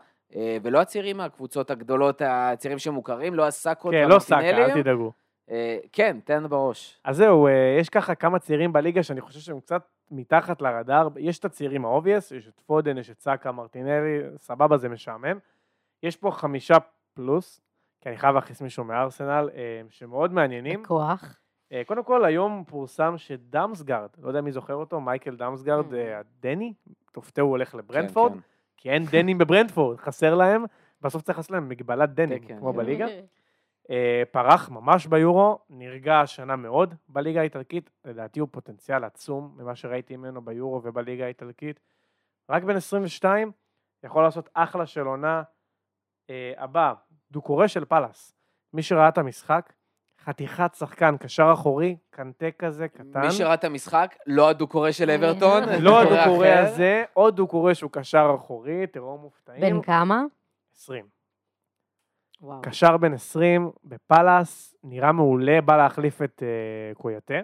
ולא 0.62 0.82
הצעירים 0.82 1.18
מהקבוצות 1.18 1.72
הגדולות, 1.72 2.22
הצעירים 2.26 2.80
שמוכרים, 2.80 3.34
לא 3.34 3.48
הסאקות 3.48 3.92
כן, 3.92 4.10
לא 4.10 4.20
סאקה. 4.20 4.50
אל 4.50 4.82
תדאגו. 4.82 5.12
כן, 5.92 6.18
תן 6.24 6.48
בראש. 6.50 7.02
אז 7.04 7.18
זהו, 7.18 7.48
יש 7.80 7.90
ככה 7.90 8.16
כמה 8.16 8.40
צעירים 8.40 8.74
בליגה 8.74 9.04
שאני 9.04 9.22
חושב 9.22 9.40
שהם 9.40 9.60
קצת 9.60 9.82
מתחת 10.12 10.62
לרדאר. 10.62 11.08
יש 11.18 11.40
את 11.40 11.46
הצעירים 11.46 11.86
ה 11.86 11.91
obvious, 11.91 12.32
יש 12.32 12.48
את 12.48 12.60
פודן, 12.66 12.98
יש 12.98 13.10
את 13.10 13.20
סאקה, 13.20 13.52
מרטינלי, 13.52 14.22
סבבה, 14.38 14.78
זה 14.78 14.90
משעמם. 14.90 15.40
יש 16.06 16.16
פה 16.16 16.32
חמישה 16.32 16.76
פלוס, 17.14 17.62
כי 18.02 18.10
אני 18.10 18.18
חייב 18.18 18.36
להכניס 18.36 18.62
מישהו 18.62 18.84
מארסנל, 18.84 19.50
אה, 19.56 19.82
שמאוד 19.90 20.34
מעניינים. 20.34 20.84
בכוח. 20.84 21.40
אה, 21.72 21.82
קודם 21.86 22.04
כל, 22.04 22.26
היום 22.26 22.64
פורסם 22.68 23.14
שדמסגרד, 23.18 24.10
לא 24.18 24.28
יודע 24.28 24.42
מי 24.42 24.52
זוכר 24.52 24.74
אותו, 24.74 25.02
מייקל 25.02 25.36
דמסגרד, 25.36 25.92
אממ. 25.92 25.96
אה, 25.96 26.20
הדני, 26.20 26.74
תופתעו 27.12 27.46
הוא 27.46 27.52
הולך 27.52 27.72
כן, 27.72 27.78
לברנדפורד, 27.78 28.34
כן. 28.34 28.40
כי 28.78 28.90
אין 28.90 29.04
דנים 29.06 29.38
בברנדפורד, 29.38 29.98
חסר 29.98 30.36
להם, 30.36 30.66
בסוף 31.02 31.22
צריך 31.22 31.38
לעשות 31.38 31.52
להם 31.52 31.70
מגבלת 31.70 32.14
דנים, 32.14 32.40
תקן, 32.40 32.58
כמו 32.60 32.72
כן. 32.72 32.78
בליגה. 32.78 33.06
אה, 33.90 34.24
פרח 34.32 34.70
ממש 34.70 35.08
ביורו, 35.08 35.60
נרגע 35.70 36.20
השנה 36.22 36.56
מאוד 36.56 36.94
בליגה 37.10 37.40
האיטלקית, 37.40 37.90
לדעתי 38.06 38.40
הוא 38.40 38.50
פוטנציאל 38.52 39.04
עצום 39.04 39.56
ממה 39.58 39.76
שראיתי 39.76 40.18
ממנו 40.18 40.42
ביורו 40.42 40.82
ובליגה 40.84 41.26
האיטלקית. 41.26 41.80
רק 42.50 42.64
בן 42.64 42.76
22, 42.76 43.52
יכול 44.04 44.24
לעשות 44.24 44.50
אחלה 44.54 44.86
של 44.86 45.06
עונה. 45.06 45.44
אה, 46.30 46.54
הבא, 46.58 46.94
דוקורי 47.32 47.68
של 47.68 47.86
פאלאס. 47.86 48.34
מי 48.74 48.84
שראה 48.84 49.10
את 49.10 49.18
המשחק, 49.18 49.74
חתיכת 50.24 50.74
שחקן, 50.78 51.16
קשר 51.18 51.50
אחורי, 51.54 51.98
קנטה 52.10 52.52
כזה, 52.60 52.88
קטן. 52.88 53.22
מי 53.22 53.32
שראה 53.32 53.54
את 53.54 53.64
המשחק, 53.64 54.16
לא 54.28 54.50
הדו-קורא 54.50 54.92
של 54.92 55.12
אברטון. 55.12 55.64
לא 55.80 56.04
אחר. 56.04 56.58
הזה, 56.58 57.04
עוד 57.14 57.36
דו-קורא 57.36 57.74
שהוא 57.74 57.92
קשר 57.92 58.36
אחורי, 58.36 58.88
תראו 58.88 59.18
מופתעים. 59.18 59.62
בן 59.62 59.82
כמה? 59.82 60.24
20. 60.76 61.06
וואו. 62.42 62.62
קשר 62.62 62.98
בן 62.98 63.14
20 63.14 63.72
בפאלאס, 63.84 64.76
נראה 64.84 65.12
מעולה, 65.12 65.62
בא 65.62 65.78
להחליף 65.78 66.22
את 66.22 66.44
uh, 66.44 66.98
קויאטה. 66.98 67.40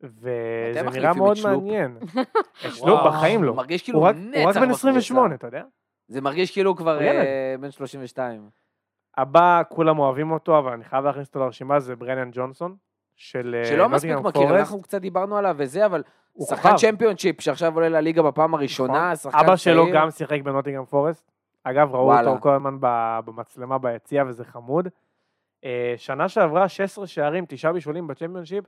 וזה 0.00 0.82
נראה 0.92 1.14
מאוד? 1.14 1.36
מעניין. 1.44 1.98
את 2.66 2.72
שלופ 2.72 3.00
בחיים 3.06 3.44
לא. 3.44 3.48
הוא 3.48 3.56
מרגיש 3.56 3.82
כאילו 3.82 3.98
הוא 3.98 4.08
הוא 4.08 4.10
רק- 4.10 4.16
נצח 4.16 4.38
הוא 4.40 4.48
רק 4.48 4.54
בן 4.54 4.60
בקבוצה. 4.62 4.88
28, 4.88 5.34
אתה 5.34 5.46
יודע? 5.46 5.62
זה 6.08 6.20
מרגיש 6.20 6.52
כאילו 6.52 6.70
הוא 6.70 6.76
כבר. 6.76 7.00
אה, 7.00 7.54
בן 7.60 7.70
32. 7.70 8.50
הבא, 9.16 9.62
כולם 9.68 9.98
אוהבים 9.98 10.30
אותו, 10.30 10.58
אבל 10.58 10.72
אני 10.72 10.84
חייב 10.84 11.04
להכניס 11.04 11.28
אותו 11.28 11.40
לרשימה, 11.40 11.80
זה 11.80 11.96
ברנן 11.96 12.30
ג'ונסון, 12.32 12.76
של 13.16 13.56
אה, 13.58 13.64
שלא 13.64 13.88
מספיק 13.88 14.10
מכיר, 14.10 14.32
פורסט. 14.32 14.58
אנחנו 14.58 14.82
קצת 14.82 15.00
דיברנו 15.00 15.36
עליו 15.36 15.54
וזה, 15.58 15.86
אבל 15.86 16.02
הוא 16.32 16.46
שחקן 16.46 16.62
כוכב. 16.62 16.76
צ'מפיונשיפ 16.76 17.40
שעכשיו 17.40 17.74
עולה 17.74 17.88
לליגה 17.88 18.22
בפעם 18.22 18.54
הראשונה, 18.54 19.12
נכון. 19.12 19.16
שחקן 19.16 19.38
אבא 19.38 19.56
שלו 19.56 19.82
צעיר. 19.82 19.96
גם 19.96 20.10
שיחק 20.10 20.40
בנוטינגהאם 20.42 20.84
פורסט. 20.84 21.30
אגב, 21.64 21.94
ראו 21.94 22.04
וואלה. 22.04 22.30
אותו 22.30 22.42
כל 22.42 22.54
הזמן 22.54 22.76
במצלמה 23.24 23.78
ביציע 23.78 24.24
וזה 24.26 24.44
חמוד. 24.44 24.88
אה, 25.64 25.94
שנה 25.96 26.28
שעברה 26.28 26.68
16 26.68 27.06
שערים, 27.06 27.44
9 27.48 27.72
בישולים 27.72 28.06
בצ'מפיונשיפ, 28.06 28.64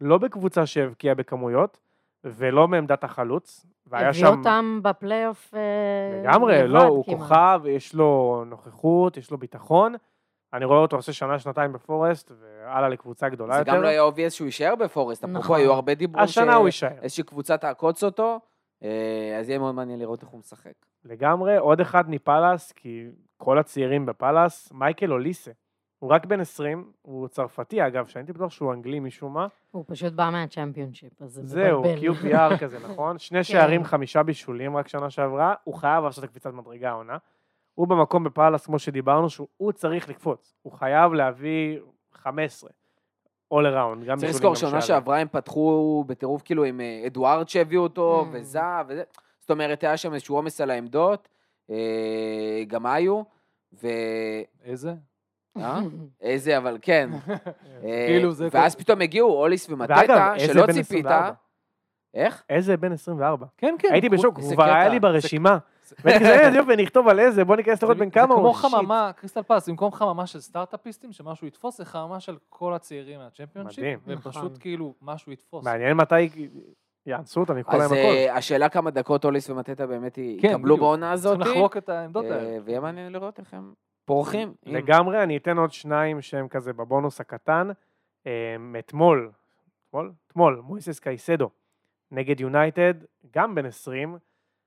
לא 0.00 0.18
בקבוצה 0.18 0.66
שהבקיעה 0.66 1.14
בכמויות, 1.14 1.78
ולא 2.26 2.68
מעמדת 2.68 3.04
החלוץ. 3.04 3.66
והיה 3.86 4.08
הביא 4.08 4.20
שם... 4.20 4.26
אותם 4.26 4.80
בפלייאוף 4.82 5.54
אה, 5.54 5.60
לגמרי, 6.22 6.68
לא, 6.68 6.82
הוא 6.82 7.04
כמעט. 7.04 7.18
כוכב, 7.18 7.60
יש 7.66 7.94
לו 7.94 8.42
נוכחות, 8.46 9.16
יש 9.16 9.30
לו 9.30 9.38
ביטחון. 9.38 9.94
אני 10.52 10.64
רואה 10.64 10.78
אותו 10.78 10.96
עושה 10.96 11.12
שנה, 11.12 11.38
שנתיים 11.38 11.72
בפורסט, 11.72 12.32
והלאה 12.40 12.88
לקבוצה 12.88 13.28
גדולה 13.28 13.54
זה 13.54 13.60
יותר. 13.60 13.72
גם 13.72 13.82
לא 13.82 13.88
היה 13.88 14.02
obvious 14.02 14.32
שהוא 14.32 14.46
יישאר 14.46 14.74
בפורסט, 14.74 15.24
אפרופו 15.24 15.38
נכון. 15.38 15.56
היו 15.60 15.72
הרבה 15.72 15.94
דיבורים 15.94 16.24
השנה 16.24 16.54
הוא 16.54 16.66
יישאר. 16.66 16.88
שאיזושהי 17.00 17.24
קבוצה 17.24 17.56
תעקוץ 17.56 18.04
אותו, 18.04 18.40
אה, 18.82 19.36
אז 19.40 19.48
יהיה 19.48 19.58
מאוד 19.58 19.74
מעניין 19.74 19.98
לראות 19.98 20.22
איך 20.22 20.28
הוא 20.28 20.40
משחק. 20.40 20.72
לגמרי, 21.04 21.56
עוד 21.56 21.80
אחד 21.80 22.10
מפאלאס, 22.10 22.72
כי 22.72 23.06
כל 23.36 23.58
הצעירים 23.58 24.06
בפאלאס, 24.06 24.72
מייקל 24.72 25.12
אוליסה. 25.12 25.50
הוא 25.98 26.10
רק 26.10 26.26
בן 26.26 26.40
20, 26.40 26.92
הוא 27.02 27.28
צרפתי 27.28 27.86
אגב, 27.86 28.06
שהייתי 28.06 28.32
בטוח 28.32 28.50
שהוא 28.50 28.72
אנגלי 28.72 29.00
משום 29.00 29.34
מה. 29.34 29.46
הוא 29.70 29.84
פשוט 29.86 30.12
בא 30.12 30.28
מהצ'מפיונשיפ, 30.32 31.22
אז 31.22 31.30
זה 31.32 31.42
זהו, 31.46 31.80
מבלבל. 31.80 31.98
QPR 32.52 32.58
כזה, 32.58 32.78
נכון? 32.78 33.18
שני 33.18 33.44
שערים, 33.44 33.84
חמישה 33.84 34.22
בישולים 34.22 34.76
רק 34.76 34.88
שנה 34.88 35.10
שעברה, 35.10 35.54
הוא 35.64 35.74
חייב 35.74 36.04
לעשות 36.04 36.24
את 36.24 36.28
קפיצת 36.30 36.52
מדרגה 36.52 36.90
העונה. 36.90 37.16
הוא 37.74 37.88
במקום 37.88 38.24
בפאלאס, 38.24 38.66
כמו 38.66 38.78
שדיברנו, 38.78 39.30
שהוא 39.30 39.72
צריך 39.72 40.08
לקפוץ. 40.08 40.54
הוא 40.62 40.72
חייב 40.72 41.12
להביא 41.12 41.78
15. 42.12 42.70
all 43.54 43.56
around, 43.56 43.58
גם 43.58 43.64
צריך 43.64 44.04
בישולים, 44.04 44.28
לזכור 44.28 44.50
גם 44.50 44.54
שעונה 44.56 44.80
שערים. 44.80 45.00
שעברה 45.00 45.18
הם 45.18 45.28
פתחו 45.28 46.04
בטירוף 46.06 46.42
כאילו 46.42 46.64
עם 46.64 46.80
אה, 46.80 47.02
אדוארד 47.06 47.48
שהביאו 47.48 47.82
אותו, 47.82 48.24
Mm. 48.24 48.28
וזה, 48.32 48.60
וזה. 48.88 49.02
זאת 49.40 49.50
אומרת, 49.50 49.84
היה 49.84 49.96
שם 49.96 50.14
איזשהו 50.14 50.36
עומס 50.36 50.60
על 50.60 50.70
העמדות, 50.70 51.28
אה, 51.70 52.62
גם 52.66 52.86
היו, 52.86 53.22
ו... 53.82 53.88
איזה? 54.64 54.94
אה? 55.60 55.80
איזה, 56.20 56.58
אבל 56.58 56.78
כן. 56.82 57.10
אה, 57.84 58.04
כאילו 58.08 58.32
זה 58.32 58.48
ואז 58.52 58.76
פתאום 58.76 59.00
הגיעו 59.00 59.32
אוליס 59.32 59.70
ומטטה, 59.70 60.32
שלא 60.38 60.66
ציפית. 60.72 61.06
24. 61.06 61.30
איך? 62.14 62.42
איזה 62.50 62.76
בן 62.76 62.92
24. 62.92 63.46
כן, 63.56 63.74
כן. 63.78 63.88
הייתי 63.92 64.08
בשוק, 64.08 64.38
הוא 64.38 64.52
כבר 64.52 64.64
היה. 64.64 64.88
לי 64.88 65.00
ברשימה. 65.00 65.58
זה- 65.88 65.96
והייתי 66.04 66.24
כזה, 66.24 66.40
"איזה 66.46 66.58
יופי, 66.58 66.76
נכתוב 66.76 67.08
על 67.08 67.18
איזה, 67.18 67.44
בוא 67.44 67.56
ניכנס 67.56 67.82
לראות 67.82 67.96
זה- 67.96 68.04
בן 68.04 68.10
כמה 68.10 68.26
זה 68.26 68.32
הוא. 68.32 68.40
כמו 68.40 68.54
שיט. 68.54 68.70
חממה, 68.80 69.10
קריסטל 69.16 69.42
פלס, 69.42 69.68
במקום 69.68 69.92
חממה 69.92 70.26
של 70.26 70.40
סטארט-אפיסטים, 70.40 71.12
שמשהו 71.12 71.46
יתפוס, 71.46 71.76
זה 71.78 71.84
חממה 71.84 72.20
של 72.20 72.36
כל 72.48 72.74
הצעירים 72.74 73.18
מהצ'מפיונשיפ. 73.20 73.78
מדהים. 73.84 73.98
ופשוט 74.18 74.36
נכון. 74.36 74.50
כאילו, 74.60 74.94
משהו 75.02 75.32
יתפוס. 75.32 75.64
מעניין 75.64 75.96
מתי 75.96 76.28
יאנסו 77.06 77.40
אותם, 77.40 77.58
יקחו 77.58 77.72
להם 77.72 77.80
אז 77.82 77.92
הכל. 77.92 77.98
אה, 77.98 78.36
השאלה 78.36 78.68
כמה 78.68 78.90
דקות 78.90 79.24
אוליס 79.24 79.50
ומטטה 79.50 79.86
באמת 79.86 80.14
כן, 80.14 80.20
יקבלו. 80.48 80.76
בעונה 80.76 81.12
הזאת, 81.12 81.36
צריכים 81.38 81.52
לחלוק 81.54 81.76
את 81.76 81.88
העמדות 81.88 82.24
אה, 82.24 82.34
האלה. 82.36 82.58
ויהיה 82.64 82.80
מעניין 82.80 83.12
לראות 83.12 83.38
איך 83.38 83.54
הם 83.54 83.72
פורחים. 84.06 84.54
לגמרי, 84.66 85.22
אני 85.22 85.36
אתן 85.36 85.58
עוד 85.58 85.72
שניים 85.72 86.20
שהם 86.20 86.48
כזה 86.48 86.72
בבונוס 86.72 87.20
הקטן. 87.20 87.68
אה, 88.26 88.56
אתמול, 88.78 89.30
אתמול? 89.88 90.12
אתמול, 90.26 90.60
מויסס 90.64 90.98
קייסדו, 90.98 91.50
נגד 92.10 92.40
יונייטד, 92.40 92.94
גם 93.30 93.54
בן 93.54 93.66
20, 93.66 94.18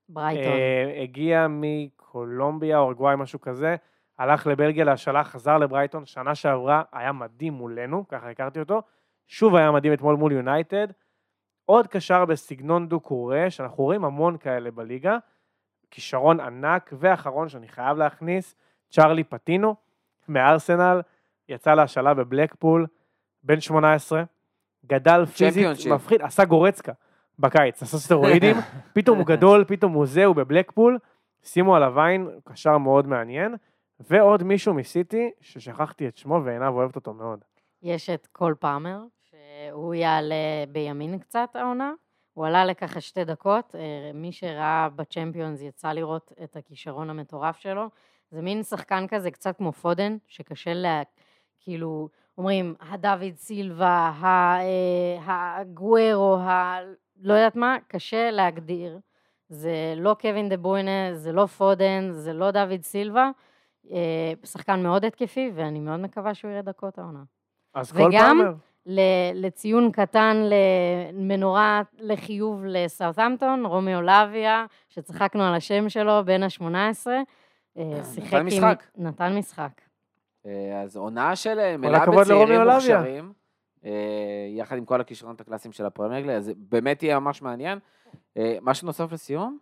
ברייטון. 0.10 0.54
אה, 0.54 1.02
הגיע 1.04 1.48
מקולומביה, 1.50 2.80
אורגוואי, 2.80 3.16
משהו 3.16 3.42
כזה, 3.42 3.76
הלך 4.20 4.48
לבלגיה 4.48 4.84
להשאלה, 4.84 5.24
חזר 5.24 5.58
לברייטון, 5.58 6.06
שנה 6.06 6.36
שעברה 6.36 6.84
היה 6.92 7.12
מדהים 7.12 7.54
מולנו, 7.54 8.08
ככה 8.08 8.30
הכרתי 8.30 8.60
אותו, 8.60 8.82
שוב 9.28 9.56
היה 9.56 9.72
מדהים 9.72 9.94
אתמול 9.94 10.16
מול 10.16 10.32
יונייטד, 10.32 10.88
עוד 11.66 11.88
קשר 11.88 12.26
בסגנון 12.26 12.88
דו-קורא, 12.88 13.50
שאנחנו 13.50 13.84
רואים 13.84 14.06
המון 14.06 14.38
כאלה 14.38 14.72
בליגה, 14.72 15.18
כישרון 15.92 16.40
ענק, 16.40 16.94
ואחרון 17.00 17.50
שאני 17.50 17.68
חייב 17.68 17.98
להכניס, 17.98 18.56
צ'רלי 18.90 19.24
פטינו, 19.24 19.76
מארסנל, 20.28 21.02
יצא 21.50 21.74
להשאלה 21.74 22.14
בבלקפול, 22.14 22.88
בן 23.44 23.60
18, 23.60 24.24
גדל 24.86 25.26
פיזית. 25.26 25.68
מפחיד, 25.92 26.22
עשה 26.22 26.46
גורצקה 26.46 26.92
בקיץ, 27.40 27.84
עשה 27.84 27.98
סטרואידים, 27.98 28.56
פתאום 28.96 29.18
הוא 29.18 29.26
גדול, 29.26 29.66
פתאום 29.68 29.94
הוא 29.94 30.06
זה, 30.06 30.26
הוא 30.26 30.36
בבלקפול, 30.36 30.98
שימו 31.44 31.76
עליו 31.76 32.02
עין, 32.02 32.30
קשר 32.44 32.78
מאוד 32.78 33.08
מעניין, 33.08 33.56
ועוד 34.00 34.44
מישהו 34.44 34.74
מסיטי, 34.74 35.32
ששכחתי 35.42 36.08
את 36.08 36.18
שמו 36.18 36.42
ועיניו 36.46 36.74
אוהבת 36.74 36.96
אותו 36.96 37.14
מאוד. 37.14 37.40
יש 37.82 38.10
את 38.10 38.28
קול 38.32 38.56
פאמר, 38.60 39.00
שהוא 39.30 39.94
יעלה 39.94 40.36
בימין 40.72 41.20
קצת 41.20 41.50
העונה. 41.54 41.92
הוא 42.34 42.48
עלה 42.48 42.66
לככה 42.66 43.02
שתי 43.02 43.26
דקות, 43.26 43.76
אה, 43.76 44.12
מי 44.14 44.32
שראה 44.32 44.88
בצ'מפיונס 44.96 45.62
יצא 45.62 45.92
לראות 45.92 46.32
את 46.44 46.56
הכישרון 46.56 47.10
המטורף 47.10 47.58
שלו. 47.58 47.90
זה 48.32 48.42
מין 48.42 48.64
שחקן 48.64 49.06
כזה 49.08 49.32
קצת 49.32 49.58
כמו 49.58 49.72
פודן, 49.72 50.18
שקשה 50.28 50.74
לה... 50.74 51.02
כאילו, 51.62 52.10
אומרים, 52.38 52.76
הדוד 52.90 53.36
סילבה, 53.36 54.12
אה, 54.22 54.62
הגוורו, 55.26 56.36
ה... 56.38 56.78
לא 57.22 57.34
יודעת 57.34 57.56
מה, 57.56 57.78
קשה 57.88 58.32
להגדיר. 58.32 59.00
זה 59.50 59.74
לא 59.98 60.16
קווין 60.22 60.50
דה 60.50 60.58
בוינה, 60.58 61.14
זה 61.14 61.32
לא 61.32 61.46
פודן, 61.46 62.08
זה 62.12 62.34
לא 62.34 62.52
דוד 62.52 62.82
סילבה. 62.84 63.30
אה, 63.92 63.98
שחקן 64.46 64.84
מאוד 64.84 65.06
התקפי, 65.06 65.52
ואני 65.56 65.80
מאוד 65.80 66.00
מקווה 66.00 66.34
שהוא 66.34 66.52
יראה 66.52 66.62
דקות 66.62 66.98
העונה. 67.00 67.24
אז 67.74 67.92
כל 67.92 68.00
וגם- 68.02 68.38
פעמר, 68.38 68.54
ל- 68.86 69.00
לציון 69.46 69.92
קטן, 69.92 70.38
למנורה 71.14 71.82
לחיוב 72.00 72.64
לסאות'מפטון, 72.66 73.66
רומיו 73.66 74.02
לוויה, 74.02 74.66
שצחקנו 74.90 75.44
על 75.44 75.54
השם 75.54 75.90
שלו, 75.90 76.26
בן 76.26 76.44
ה-18, 76.44 77.08
שיחק 78.14 78.34
עם... 78.34 78.46
משחק. 78.46 78.84
נתן 78.98 79.36
משחק. 79.36 79.82
אה, 80.46 80.82
אז 80.82 80.98
עונה 80.98 81.36
של 81.36 81.60
אה, 81.60 81.78
מלאה 81.78 82.06
בצעירים. 82.06 82.62
מוכשרים, 82.62 83.34
אה, 83.86 83.92
יחד 84.50 84.78
עם 84.78 84.86
כל 84.86 85.02
הכישרונות 85.02 85.42
הקלאסיים 85.42 85.72
של 85.72 85.86
הפרמייר 85.86 86.26
ליג, 86.26 86.36
אז 86.36 86.46
זה 86.46 86.54
באמת 86.58 87.04
יהיה 87.04 87.20
ממש 87.20 87.42
מעניין. 87.42 87.80
אה, 88.38 88.58
משהו 88.62 88.86
נוסף 88.86 89.12
לסיום? 89.12 89.58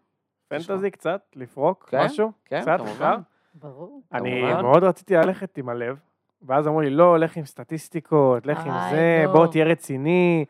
פנטזי 0.47 0.91
קצת, 0.91 1.21
לפרוק, 1.35 1.87
כן, 1.89 2.05
משהו? 2.05 2.31
כן, 2.45 2.61
קצת, 2.61 2.77
כמובן. 2.77 2.91
אפשר? 2.91 3.15
ברור. 3.53 4.01
אני 4.13 4.41
כמובן. 4.41 4.61
מאוד 4.61 4.83
רציתי 4.83 5.13
ללכת 5.15 5.57
עם 5.57 5.69
הלב, 5.69 5.97
ואז 6.41 6.67
אמרו 6.67 6.81
לי, 6.81 6.89
לא, 6.89 7.19
לך 7.19 7.37
עם 7.37 7.45
סטטיסטיקות, 7.45 8.45
לך 8.45 8.65
עם 8.65 8.73
זה, 8.91 9.23
לא. 9.25 9.31
בוא 9.31 9.47
תהיה 9.47 9.65
רציני. 9.65 10.45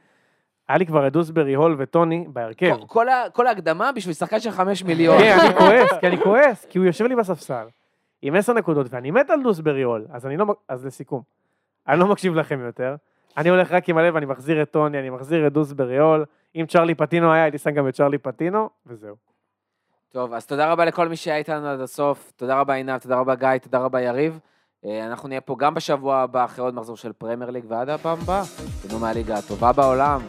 היה 0.69 0.77
לי 0.77 0.85
כבר 0.85 1.07
את 1.07 1.13
דוסברי, 1.13 1.53
הול 1.53 1.75
וטוני 1.79 2.25
בהרכב. 2.33 2.75
כל- 2.79 2.85
כל 2.87 3.09
ה- 3.09 3.29
כל 3.33 3.47
ההקדמה 3.47 3.91
בשביל 3.91 4.13
שחקן 4.13 4.39
של 4.39 4.51
חמש 4.51 4.83
מיליון. 4.83 5.17
כן, 5.19 5.37
אני 5.39 5.53
כועס, 5.59 5.89
כי 5.99 6.07
אני 6.07 6.17
כועס, 6.23 6.65
כי 6.65 6.77
הוא 6.77 6.85
יושב 6.87 7.05
לי 7.05 7.15
בספסל 7.15 7.65
עם 8.21 8.35
עשר 8.35 8.53
נקודות, 8.53 8.87
ואני 8.89 9.11
מת 9.11 9.29
על 9.29 9.43
דוסברי 9.43 9.81
הול, 9.81 10.05
אז 10.11 10.25
אני 10.25 10.37
לא, 10.37 10.45
אז 10.67 10.85
לסיכום, 10.85 11.21
אני 11.87 11.99
לא 11.99 12.07
מקשיב 12.07 12.35
לכם 12.35 12.59
יותר, 12.65 12.95
אני 13.37 13.49
הולך 13.49 13.71
רק 13.71 13.89
עם 13.89 13.97
הלב, 13.97 14.15
אני 14.15 14.25
מחזיר 14.25 14.61
את 14.61 14.71
טוני, 14.71 14.99
אני 14.99 15.09
מחזיר 15.09 15.47
את 15.47 15.53
דוסברי 15.53 15.97
הול, 15.97 16.25
אם 16.55 16.65
צ'רלי 16.69 16.95
פטינו 16.95 17.31
היה, 17.33 17.43
הייתי 17.43 17.57
שם 17.57 17.71
גם 17.71 17.87
את 17.87 17.93
צ'רלי 17.93 18.17
פטינו, 18.17 18.69
וזהו. 18.85 19.15
טוב, 20.11 20.33
אז 20.33 20.45
תודה 20.45 20.71
רבה 20.71 20.85
לכל 20.85 21.07
מי 21.07 21.15
שהיה 21.15 21.37
איתנו 21.37 21.67
עד 21.67 21.79
הסוף. 21.79 22.31
תודה 22.35 22.59
רבה 22.59 22.73
עינב, 22.73 22.97
תודה 22.97 23.15
רבה 23.19 23.35
גיא, 23.35 23.57
תודה 23.61 23.77
רבה 23.79 24.01
יריב. 24.01 24.39
אה, 24.85 25.05
אנחנו 25.05 25.27
נהיה 25.29 25.41
פה 25.41 25.55
גם 25.59 25.73
בשבוע 25.73 26.17
הבא 26.17 26.45
אחרי 26.45 26.65
עוד 26.65 26.73
מחזור 26.75 26.97
של 26.97 27.13
פרמייר 27.13 27.49
ליג, 27.49 27.63
ועד 27.67 27.89
הפעם 27.89 28.17
הבאה, 28.23 28.43
תהנו 28.87 28.99
מהליגה 28.99 29.37
הטובה 29.37 29.71
בעולם. 29.71 30.21